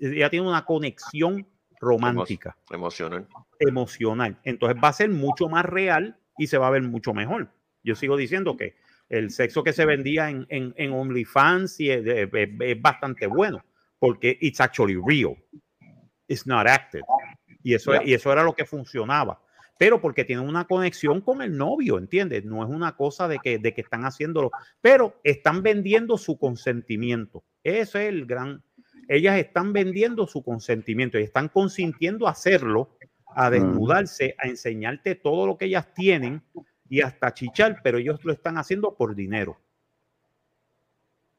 ella 0.00 0.28
tiene 0.28 0.46
una 0.46 0.64
conexión 0.66 1.46
romántica, 1.80 2.54
Emocional. 2.70 3.26
emocional. 3.60 4.38
Entonces 4.44 4.78
va 4.82 4.88
a 4.88 4.92
ser 4.92 5.08
mucho 5.10 5.48
más 5.48 5.64
real 5.64 6.18
y 6.36 6.48
se 6.48 6.58
va 6.58 6.66
a 6.66 6.70
ver 6.70 6.82
mucho 6.82 7.14
mejor. 7.14 7.48
Yo 7.82 7.94
sigo 7.94 8.16
diciendo 8.16 8.56
que 8.58 8.76
el 9.08 9.30
sexo 9.30 9.62
que 9.64 9.72
se 9.72 9.86
vendía 9.86 10.28
en, 10.28 10.46
en, 10.50 10.74
en 10.76 10.92
OnlyFans 10.92 11.80
es- 11.80 12.06
es- 12.06 12.28
es 12.60 12.82
bastante 12.82 13.26
bueno 13.26 13.64
porque 13.98 14.36
it's 14.40 14.60
actually 14.60 14.96
real. 14.96 15.34
It's 16.28 16.46
not 16.46 16.66
acted. 16.66 17.02
Y 17.62 17.74
eso, 17.74 17.92
y 18.02 18.14
eso 18.14 18.32
era 18.32 18.42
lo 18.42 18.54
que 18.54 18.64
funcionaba. 18.64 19.40
Pero 19.78 20.00
porque 20.00 20.24
tienen 20.24 20.46
una 20.46 20.66
conexión 20.66 21.20
con 21.20 21.42
el 21.42 21.56
novio, 21.56 21.98
¿entiendes? 21.98 22.44
No 22.44 22.62
es 22.62 22.70
una 22.70 22.96
cosa 22.96 23.26
de 23.26 23.38
que, 23.38 23.58
de 23.58 23.74
que 23.74 23.80
están 23.80 24.04
haciéndolo, 24.04 24.50
pero 24.80 25.20
están 25.24 25.62
vendiendo 25.62 26.16
su 26.16 26.38
consentimiento. 26.38 27.42
Ese 27.64 28.04
es 28.04 28.08
el 28.10 28.26
gran. 28.26 28.62
Ellas 29.08 29.38
están 29.38 29.72
vendiendo 29.72 30.26
su 30.26 30.42
consentimiento 30.42 31.18
y 31.18 31.22
están 31.22 31.48
consintiendo 31.48 32.28
hacerlo, 32.28 32.96
a 33.26 33.50
desnudarse, 33.50 34.36
a 34.38 34.46
enseñarte 34.46 35.16
todo 35.16 35.46
lo 35.46 35.58
que 35.58 35.64
ellas 35.64 35.92
tienen 35.92 36.42
y 36.88 37.00
hasta 37.00 37.34
chichar, 37.34 37.80
pero 37.82 37.98
ellos 37.98 38.24
lo 38.24 38.32
están 38.32 38.58
haciendo 38.58 38.94
por 38.94 39.14
dinero. 39.14 39.58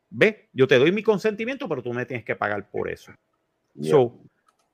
¿Ves? 0.09 0.35
Yo 0.53 0.67
te 0.67 0.77
doy 0.77 0.91
mi 0.91 1.03
consentimiento, 1.03 1.67
pero 1.67 1.81
tú 1.81 1.93
me 1.93 2.05
tienes 2.05 2.25
que 2.25 2.35
pagar 2.35 2.69
por 2.69 2.89
eso. 2.89 3.13
So, 3.81 4.19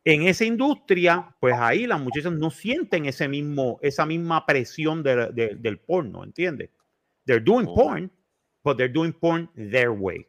en 0.04 0.24
esa 0.24 0.46
industria, 0.46 1.36
pues 1.40 1.56
ahí 1.58 1.86
las 1.86 2.00
muchachas 2.02 2.34
no 2.34 2.50
sienten 2.50 3.06
ese 3.06 3.28
mismo, 3.28 3.78
esa 3.82 4.06
misma 4.06 4.46
presión 4.46 5.04
de- 5.04 5.28
de- 5.32 5.56
del 5.56 5.78
porno, 5.80 6.24
¿entiendes? 6.24 6.70
They're 7.26 7.44
doing 7.44 7.68
Ujú. 7.68 7.76
porn, 7.76 8.12
but 8.64 8.78
they're 8.78 8.92
doing 8.92 9.14
porn 9.14 9.50
their 9.56 9.90
way. 9.92 10.26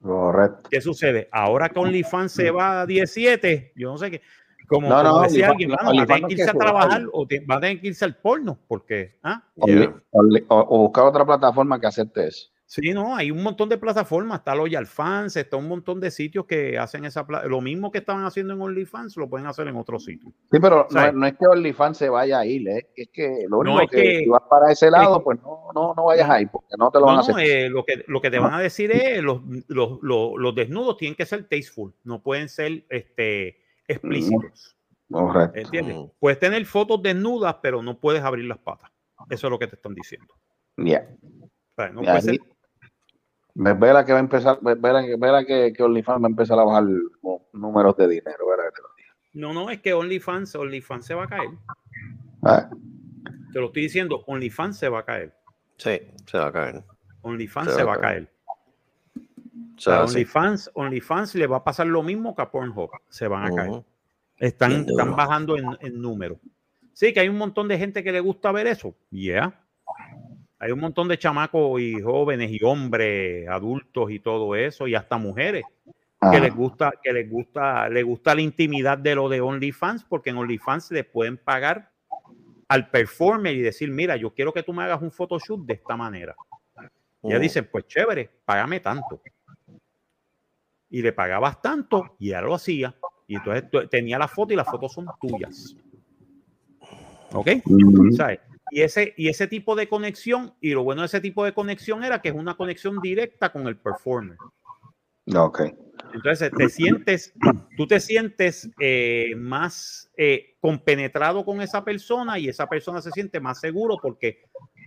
Correcto. 0.00 0.68
¿Qué 0.70 0.80
sucede? 0.80 1.28
Ahora 1.30 1.68
que 1.68 1.78
OnlyFans 1.78 2.32
se 2.32 2.50
va 2.50 2.80
a 2.82 2.86
17, 2.86 3.72
yo 3.76 3.90
no 3.92 3.98
sé 3.98 4.10
qué. 4.10 4.22
Como, 4.66 4.88
No, 4.88 4.96
como 5.02 5.08
no, 5.18 5.22
decía 5.22 5.48
alguien, 5.48 5.70
mano, 5.70 5.94
va 5.94 6.02
a 6.02 6.06
tener 6.06 6.22
no 6.22 6.28
que 6.28 6.34
irse 6.34 6.50
a 6.50 6.54
trabajar 6.54 7.02
o 7.12 7.26
te- 7.26 7.40
va 7.40 7.56
a 7.56 7.60
tener 7.60 7.80
que 7.80 7.88
irse 7.88 8.04
al 8.04 8.16
porno, 8.16 8.58
porque, 8.66 9.18
¿ah? 9.22 9.44
Only- 9.56 9.92
only- 10.12 10.44
o, 10.48 10.58
o 10.60 10.78
buscar 10.84 11.04
otra 11.04 11.24
plataforma 11.26 11.78
que 11.78 11.86
acepte 11.88 12.26
eso. 12.28 12.48
Sí, 12.74 12.90
no, 12.94 13.14
hay 13.14 13.30
un 13.30 13.42
montón 13.42 13.68
de 13.68 13.76
plataformas, 13.76 14.38
está 14.38 14.54
Loyal 14.54 14.86
Fans, 14.86 15.36
está 15.36 15.58
un 15.58 15.68
montón 15.68 16.00
de 16.00 16.10
sitios 16.10 16.46
que 16.46 16.78
hacen 16.78 17.04
esa 17.04 17.26
lo 17.46 17.60
mismo 17.60 17.90
que 17.90 17.98
estaban 17.98 18.24
haciendo 18.24 18.54
en 18.54 18.62
OnlyFans, 18.62 19.14
lo 19.18 19.28
pueden 19.28 19.46
hacer 19.46 19.68
en 19.68 19.76
otros 19.76 20.06
sitios. 20.06 20.32
Sí, 20.50 20.58
pero 20.58 20.86
no, 20.90 21.04
es- 21.04 21.12
no 21.12 21.26
es 21.26 21.34
que 21.36 21.46
OnlyFans 21.46 21.98
se 21.98 22.08
vaya 22.08 22.38
a 22.38 22.46
ir, 22.46 22.66
¿eh? 22.70 22.88
es 22.96 23.10
que 23.12 23.44
lo 23.46 23.62
No, 23.62 23.74
único 23.74 23.82
es 23.82 23.90
que, 23.90 24.02
que- 24.02 24.18
si 24.20 24.26
vas 24.30 24.40
para 24.48 24.72
ese 24.72 24.90
lado, 24.90 25.18
es- 25.18 25.22
pues 25.22 25.38
no, 25.42 25.66
no, 25.74 25.92
no 25.94 26.04
vayas 26.06 26.30
ahí, 26.30 26.46
porque 26.46 26.74
no 26.78 26.90
te 26.90 26.98
lo 26.98 27.04
van 27.04 27.16
a 27.16 27.20
hacer. 27.20 27.34
eh, 27.40 27.68
lo, 27.68 27.84
que, 27.84 28.04
lo 28.06 28.22
que 28.22 28.30
te 28.30 28.38
van 28.38 28.54
a 28.54 28.60
decir 28.60 28.90
es 28.90 29.22
los, 29.22 29.42
los, 29.68 29.98
los, 30.00 30.30
los 30.38 30.54
desnudos 30.54 30.96
tienen 30.96 31.14
que 31.14 31.26
ser 31.26 31.42
tasteful, 31.42 31.92
no 32.04 32.22
pueden 32.22 32.48
ser 32.48 32.86
este, 32.88 33.58
explícitos. 33.86 34.78
Correcto. 35.10 35.58
¿Entiendes? 35.58 35.96
Puedes 36.18 36.38
tener 36.38 36.64
fotos 36.64 37.02
desnudas, 37.02 37.56
pero 37.62 37.82
no 37.82 38.00
puedes 38.00 38.22
abrir 38.22 38.46
las 38.46 38.56
patas. 38.56 38.90
Eso 39.28 39.46
es 39.46 39.50
lo 39.50 39.58
que 39.58 39.66
te 39.66 39.76
están 39.76 39.94
diciendo. 39.94 40.32
Ya. 40.78 41.06
O 41.20 41.74
sea, 41.76 41.90
no 41.90 42.00
Y 42.00 42.04
puede 42.04 42.16
ahí- 42.16 42.22
ser- 42.22 42.40
Ve- 42.40 42.51
Verá 43.54 44.04
que 44.04 44.12
va 44.12 44.18
a 44.18 44.22
empezar, 44.22 44.58
ve- 44.62 44.74
verá, 44.76 45.44
que- 45.44 45.72
que, 45.72 45.82
OnlyFans 45.82 46.22
va 46.22 46.26
a 46.26 46.30
empezar 46.30 46.58
a 46.58 46.64
bajar 46.64 46.84
los 46.84 47.40
números 47.52 47.96
de 47.96 48.08
dinero, 48.08 48.48
verá 48.48 48.64
que 48.70 48.76
te 48.76 48.82
lo 48.82 48.88
digo. 48.96 49.12
no, 49.34 49.52
no, 49.52 49.70
es 49.70 49.80
que 49.80 49.92
OnlyFans, 49.92 50.54
OnlyFans 50.54 51.04
se 51.06 51.14
va 51.14 51.24
a 51.24 51.28
caer. 51.28 51.50
Ah, 52.42 52.70
Te 53.52 53.60
lo 53.60 53.66
estoy 53.66 53.82
diciendo, 53.82 54.24
OnlyFans 54.26 54.78
se 54.78 54.88
va 54.88 55.00
a 55.00 55.04
caer. 55.04 55.34
Sí, 55.76 56.00
se 56.26 56.38
va 56.38 56.46
a 56.46 56.52
caer. 56.52 56.82
OnlyFans 57.20 57.74
se, 57.74 57.84
va 57.84 57.94
a 57.94 58.00
caer. 58.00 58.28
O 59.16 59.20
O 59.76 59.80
sea. 59.80 60.04
OnlyFans, 60.04 60.70
OnlyFans 60.74 61.34
le 61.34 61.46
va 61.46 61.58
a 61.58 61.64
pasar 61.64 61.86
lo 61.86 62.02
mismo 62.02 62.34
que 62.34 62.42
a 62.42 62.50
Pornhub. 62.50 62.90
Se 63.10 63.28
van 63.28 63.44
a 63.52 63.54
caer. 63.54 63.82
Están, 64.38 64.86
están 64.88 65.14
bajando 65.14 65.56
en, 65.58 65.66
en 65.80 66.00
número. 66.00 66.40
Sí, 66.94 67.12
que 67.12 67.20
hay 67.20 67.28
un 67.28 67.36
montón 67.38 67.68
de 67.68 67.78
gente 67.78 68.02
que 68.02 68.12
le 68.12 68.20
gusta 68.20 68.50
ver 68.52 68.66
eso. 68.66 68.94
Yeah. 69.10 69.61
Hay 70.62 70.70
un 70.70 70.78
montón 70.78 71.08
de 71.08 71.18
chamacos 71.18 71.80
y 71.80 72.00
jóvenes 72.00 72.48
y 72.52 72.62
hombres, 72.62 73.48
adultos 73.48 74.12
y 74.12 74.20
todo 74.20 74.54
eso, 74.54 74.86
y 74.86 74.94
hasta 74.94 75.18
mujeres 75.18 75.64
que 76.30 76.38
les 76.38 76.54
gusta, 76.54 76.92
que 77.02 77.12
les 77.12 77.28
gusta, 77.28 77.88
les 77.88 78.04
gusta 78.04 78.32
la 78.32 78.42
intimidad 78.42 78.96
de 78.96 79.16
lo 79.16 79.28
de 79.28 79.40
OnlyFans, 79.40 80.04
porque 80.04 80.30
en 80.30 80.36
OnlyFans 80.36 80.92
le 80.92 81.02
pueden 81.02 81.36
pagar 81.36 81.90
al 82.68 82.90
performer 82.90 83.56
y 83.56 83.60
decir, 83.60 83.90
mira, 83.90 84.14
yo 84.14 84.32
quiero 84.32 84.52
que 84.52 84.62
tú 84.62 84.72
me 84.72 84.84
hagas 84.84 85.02
un 85.02 85.10
photoshoot 85.10 85.66
de 85.66 85.74
esta 85.74 85.96
manera. 85.96 86.36
Y 87.24 87.26
ella 87.26 87.38
Ujú. 87.38 87.42
dice, 87.42 87.64
pues 87.64 87.88
chévere, 87.88 88.30
págame 88.44 88.78
tanto. 88.78 89.20
Y 90.90 91.02
le 91.02 91.12
pagabas 91.12 91.60
tanto 91.60 92.14
y 92.20 92.28
ella 92.28 92.40
lo 92.40 92.54
hacía. 92.54 92.94
Y 93.26 93.34
entonces 93.34 93.64
tenía 93.90 94.16
la 94.16 94.28
foto 94.28 94.52
y 94.52 94.56
las 94.56 94.70
fotos 94.70 94.92
son 94.92 95.08
tuyas. 95.20 95.74
¿Ok? 97.32 97.48
¿Sabes? 98.16 98.38
Y 98.74 98.80
ese, 98.80 99.12
y 99.18 99.28
ese 99.28 99.48
tipo 99.48 99.76
de 99.76 99.86
conexión, 99.86 100.54
y 100.58 100.70
lo 100.70 100.82
bueno 100.82 101.02
de 101.02 101.06
ese 101.06 101.20
tipo 101.20 101.44
de 101.44 101.52
conexión 101.52 102.04
era 102.04 102.22
que 102.22 102.30
es 102.30 102.34
una 102.34 102.56
conexión 102.56 103.00
directa 103.02 103.52
con 103.52 103.66
el 103.66 103.76
performer. 103.76 104.38
Ok. 105.36 105.60
Entonces 106.14 106.50
te 106.56 106.70
sientes, 106.70 107.34
tú 107.76 107.86
te 107.86 108.00
sientes 108.00 108.70
eh, 108.80 109.34
más 109.36 110.10
eh, 110.16 110.56
compenetrado 110.58 111.44
con 111.44 111.60
esa 111.60 111.84
persona 111.84 112.38
y 112.38 112.48
esa 112.48 112.66
persona 112.66 113.02
se 113.02 113.10
siente 113.10 113.40
más 113.40 113.60
seguro 113.60 113.98
porque 114.00 114.40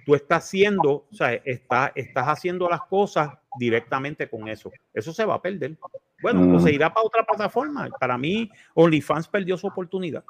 tú 0.03 0.15
estás 0.15 0.45
haciendo, 0.45 1.07
o 1.11 1.13
sea, 1.13 1.33
está, 1.33 1.91
estás 1.93 2.27
haciendo 2.27 2.67
las 2.67 2.81
cosas 2.89 3.37
directamente 3.59 4.27
con 4.27 4.47
eso. 4.47 4.71
Eso 4.95 5.13
se 5.13 5.25
va 5.25 5.35
a 5.35 5.41
perder. 5.43 5.77
Bueno, 6.23 6.49
pues 6.49 6.63
se 6.63 6.73
irá 6.73 6.91
para 6.91 7.05
otra 7.05 7.23
plataforma. 7.23 7.87
Para 7.99 8.17
mí, 8.17 8.49
OnlyFans 8.73 9.27
perdió 9.27 9.57
su 9.57 9.67
oportunidad. 9.67 10.23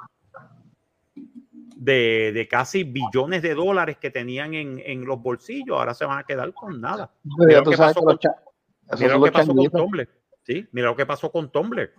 De, 1.76 2.32
de 2.34 2.48
casi 2.48 2.84
billones 2.84 3.42
de 3.42 3.54
dólares 3.54 3.98
que 3.98 4.10
tenían 4.10 4.54
en, 4.54 4.82
en 4.84 5.06
los 5.06 5.22
bolsillos, 5.22 5.78
ahora 5.78 5.94
se 5.94 6.06
van 6.06 6.20
a 6.20 6.24
quedar 6.24 6.54
con 6.54 6.80
nada. 6.80 7.12
Mira 7.24 7.60
lo 7.60 7.72
que 7.72 7.78
pasó 7.78 8.02
con, 8.02 8.18
mira 8.18 8.98
son 8.98 9.08
lo 9.10 9.18
los 9.20 9.26
que 9.26 9.32
pasó 9.32 9.48
con 9.48 9.56
changuitos. 9.56 9.82
Tumblr. 9.82 10.10
Sí, 10.44 10.68
mira 10.72 10.88
lo 10.88 10.96
que 10.96 11.06
pasó 11.06 11.32
con 11.32 11.52
Tumblr. 11.52 11.92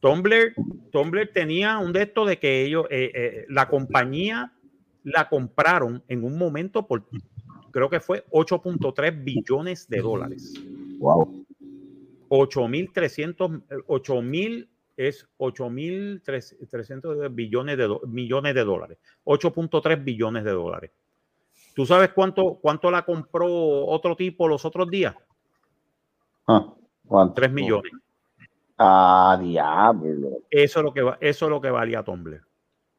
Tumblr, 0.00 0.54
Tumblr 0.92 1.32
tenía 1.32 1.78
un 1.78 1.92
de 1.92 2.02
esto 2.02 2.24
de 2.24 2.38
que 2.38 2.64
ellos, 2.64 2.86
eh, 2.90 3.10
eh, 3.14 3.46
la 3.48 3.68
compañía 3.68 4.52
la 5.02 5.28
compraron 5.28 6.02
en 6.08 6.24
un 6.24 6.36
momento 6.38 6.86
por, 6.86 7.04
creo 7.70 7.88
que 7.88 8.00
fue 8.00 8.24
8.3 8.30 9.24
billones 9.24 9.88
de 9.88 9.98
dólares. 9.98 10.54
Wow. 10.98 11.44
8.300, 12.28 13.62
eh, 13.70 13.74
8.000 13.86 14.68
es 14.98 15.26
8.300 15.38 17.32
billones 17.32 17.78
de, 17.78 17.84
do- 17.86 18.00
millones 18.08 18.52
de 18.54 18.64
dólares. 18.64 18.98
8.3 19.24 20.02
billones 20.02 20.42
de 20.44 20.50
dólares. 20.50 20.90
¿Tú 21.74 21.86
sabes 21.86 22.10
cuánto, 22.10 22.58
cuánto 22.60 22.90
la 22.90 23.02
compró 23.02 23.46
otro 23.86 24.16
tipo 24.16 24.48
los 24.48 24.64
otros 24.64 24.90
días? 24.90 25.14
Ah, 26.48 26.66
¿cuánto? 27.06 27.34
3 27.34 27.52
millones. 27.52 27.92
Ah, 28.76 29.38
diablo. 29.40 30.40
Eso 30.50 30.80
es 30.80 30.84
lo 30.84 30.92
que, 30.92 31.00
eso 31.20 31.44
es 31.44 31.50
lo 31.50 31.60
que 31.60 31.70
valía 31.70 32.02
Tumblr. 32.02 32.42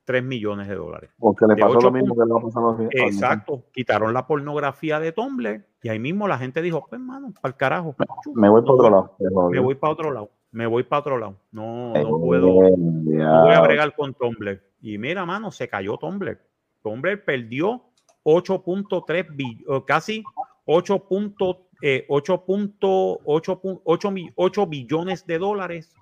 3 0.05 0.23
millones 0.23 0.69
de 0.69 0.75
dólares. 0.75 1.11
Porque 1.19 1.45
le 1.47 1.57
pasó 1.57 1.81
lo 1.81 1.91
mismo 1.91 2.15
que 2.15 2.21
le 2.25 2.31
va 2.33 2.39
a 2.39 2.61
los 2.71 2.79
Exacto. 2.91 3.65
Quitaron 3.73 4.13
la 4.13 4.25
pornografía 4.25 5.01
de 5.01 5.11
Tumblr 5.11 5.65
y 5.83 5.89
ahí 5.89 5.99
mismo 5.99 6.29
la 6.29 6.37
gente 6.37 6.61
dijo, 6.61 6.85
pues 6.89 6.93
hermano, 7.01 7.33
para 7.33 7.49
el 7.51 7.57
carajo. 7.57 7.93
Me 8.33 8.47
voy 8.47 8.61
para 8.61 8.73
otro 8.73 8.89
lado. 8.89 9.15
Me 9.49 9.59
voy 9.59 9.75
para 9.75 9.91
otro 9.93 10.11
lado. 10.11 10.31
Me 10.51 10.65
voy 10.65 10.83
para 10.83 11.01
otro 11.01 11.17
lado. 11.17 11.35
No, 11.51 11.95
Eh, 11.95 12.03
no 12.03 12.17
puedo. 12.19 12.47
No 12.47 13.41
voy 13.43 13.53
a 13.53 13.61
bregar 13.61 13.95
con 13.95 14.13
Tumblr. 14.13 14.61
Y 14.81 14.97
mira, 14.97 15.25
mano, 15.25 15.51
se 15.51 15.67
cayó 15.67 15.97
Tumblr. 15.97 16.39
Tumblr 16.81 17.23
perdió 17.23 17.83
8.3 18.23 19.27
billones, 19.35 19.83
casi 19.85 20.23
8. 20.65 20.99
punto- 21.07 21.67
eh, 21.81 22.05
8.8 22.09 23.61
pu- 23.61 23.81
8 23.83 24.11
mi- 24.11 24.29
8 24.35 24.65
billones 24.67 25.25
de 25.27 25.37
dólares 25.37 25.93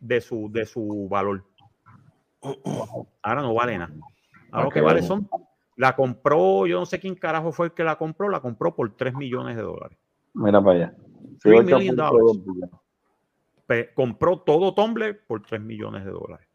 de 0.00 0.20
su, 0.20 0.50
de 0.52 0.66
su 0.66 1.08
valor. 1.10 1.44
Ahora 3.22 3.42
no 3.42 3.54
vale 3.54 3.78
nada. 3.78 3.94
Ahora 4.50 4.64
lo 4.64 4.70
que 4.70 4.80
vale 4.80 5.02
son. 5.02 5.28
La 5.76 5.96
compró, 5.96 6.66
yo 6.66 6.78
no 6.78 6.86
sé 6.86 7.00
quién 7.00 7.14
carajo 7.16 7.50
fue 7.52 7.66
el 7.66 7.72
que 7.72 7.82
la 7.82 7.96
compró, 7.96 8.28
la 8.28 8.40
compró 8.40 8.76
por 8.76 8.94
3 8.96 9.14
millones 9.14 9.56
de 9.56 9.62
dólares. 9.62 9.98
Mira 10.34 10.62
para 10.62 10.76
allá. 10.76 10.94
Sí, 10.98 11.38
Three 11.40 11.58
ocho 11.58 11.78
million 11.78 11.96
punto 11.96 12.02
dollars. 12.12 12.24
dos 12.26 12.44
billones. 12.44 12.70
Pe- 12.70 12.76
compró 13.94 14.40
todo 14.40 14.74
Tumblr 14.74 15.24
por 15.26 15.42
3 15.42 15.60
millones 15.60 16.04
de 16.04 16.10
dólares. 16.10 16.46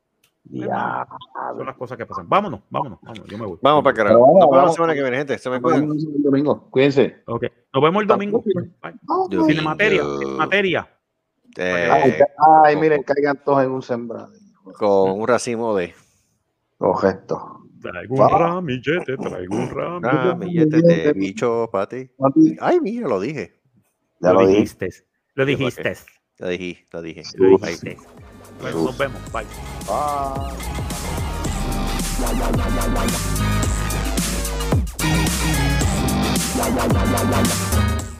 Diablo. 0.43 1.17
Son 1.57 1.65
las 1.65 1.75
cosas 1.75 1.97
que 1.97 2.05
pasan. 2.05 2.27
Vámonos, 2.27 2.61
vámonos, 2.69 2.99
vámonos. 3.01 3.27
Yo 3.27 3.37
me 3.37 3.45
voy. 3.45 3.59
Vamos 3.61 3.83
para 3.83 3.95
carajo. 3.95 4.17
Nos 4.19 4.49
vemos 4.49 4.65
la 4.65 4.71
semana 4.71 4.93
que 4.95 5.01
viene, 5.01 5.17
gente. 5.17 5.37
Se 5.37 5.49
me 5.49 5.59
Nos 5.59 5.63
cuidan. 5.63 5.81
vemos 5.81 6.03
el 6.15 6.23
domingo. 6.23 6.69
Cuídense. 6.71 7.21
Ok. 7.27 7.43
Nos 7.73 7.83
vemos 7.83 8.01
el 8.01 8.07
domingo. 8.07 8.43
Tiene 9.29 9.61
materia, 9.61 10.01
tiene 10.19 10.33
materia. 10.37 10.89
Eh, 11.57 11.89
Ay, 11.91 12.13
ay, 12.63 12.75
miren, 12.77 13.03
caigan 13.03 13.43
todos 13.43 13.63
en 13.63 13.71
un 13.71 13.81
sembrado. 13.81 14.31
con 14.77 15.19
un 15.19 15.27
racimo 15.27 15.75
de 15.75 15.93
Correcto. 16.77 17.55
Traigo 17.81 18.15
un 18.15 18.29
ramillete, 18.29 19.17
traigo 19.17 19.55
un 19.55 19.69
ramillete. 20.01 20.81
de 20.81 21.13
bicho 21.13 21.69
para 21.71 21.87
ti. 21.87 22.09
Papi, 22.17 22.55
Ay, 22.59 22.79
mira, 22.81 23.07
lo 23.07 23.19
dije. 23.19 23.59
Ya 24.21 24.33
Lo 24.33 24.45
dijiste. 24.47 24.89
Lo 25.33 25.45
dijiste. 25.45 25.95
Lo 26.39 26.47
dije, 26.47 26.85
lo 26.91 27.01
dije. 27.01 27.23
Dijiste. 27.37 27.97
Bueno, 28.61 28.83
nos 28.85 28.97
vemos. 28.97 29.21
Bye. 29.33 29.45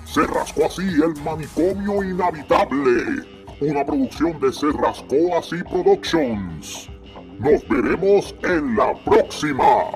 Se 0.06 0.28
rascó 0.28 0.66
así 0.66 0.82
el 0.82 1.16
manicomio 1.24 2.04
inhabitable. 2.04 3.24
Una 3.62 3.86
producción 3.86 4.40
de 4.42 4.52
Se 4.52 4.68
rascó 4.72 5.38
así 5.38 5.64
Productions. 5.64 6.90
Nos 7.40 7.66
veremos 7.70 8.36
en 8.44 8.76
la 8.76 8.94
próxima. 9.06 9.92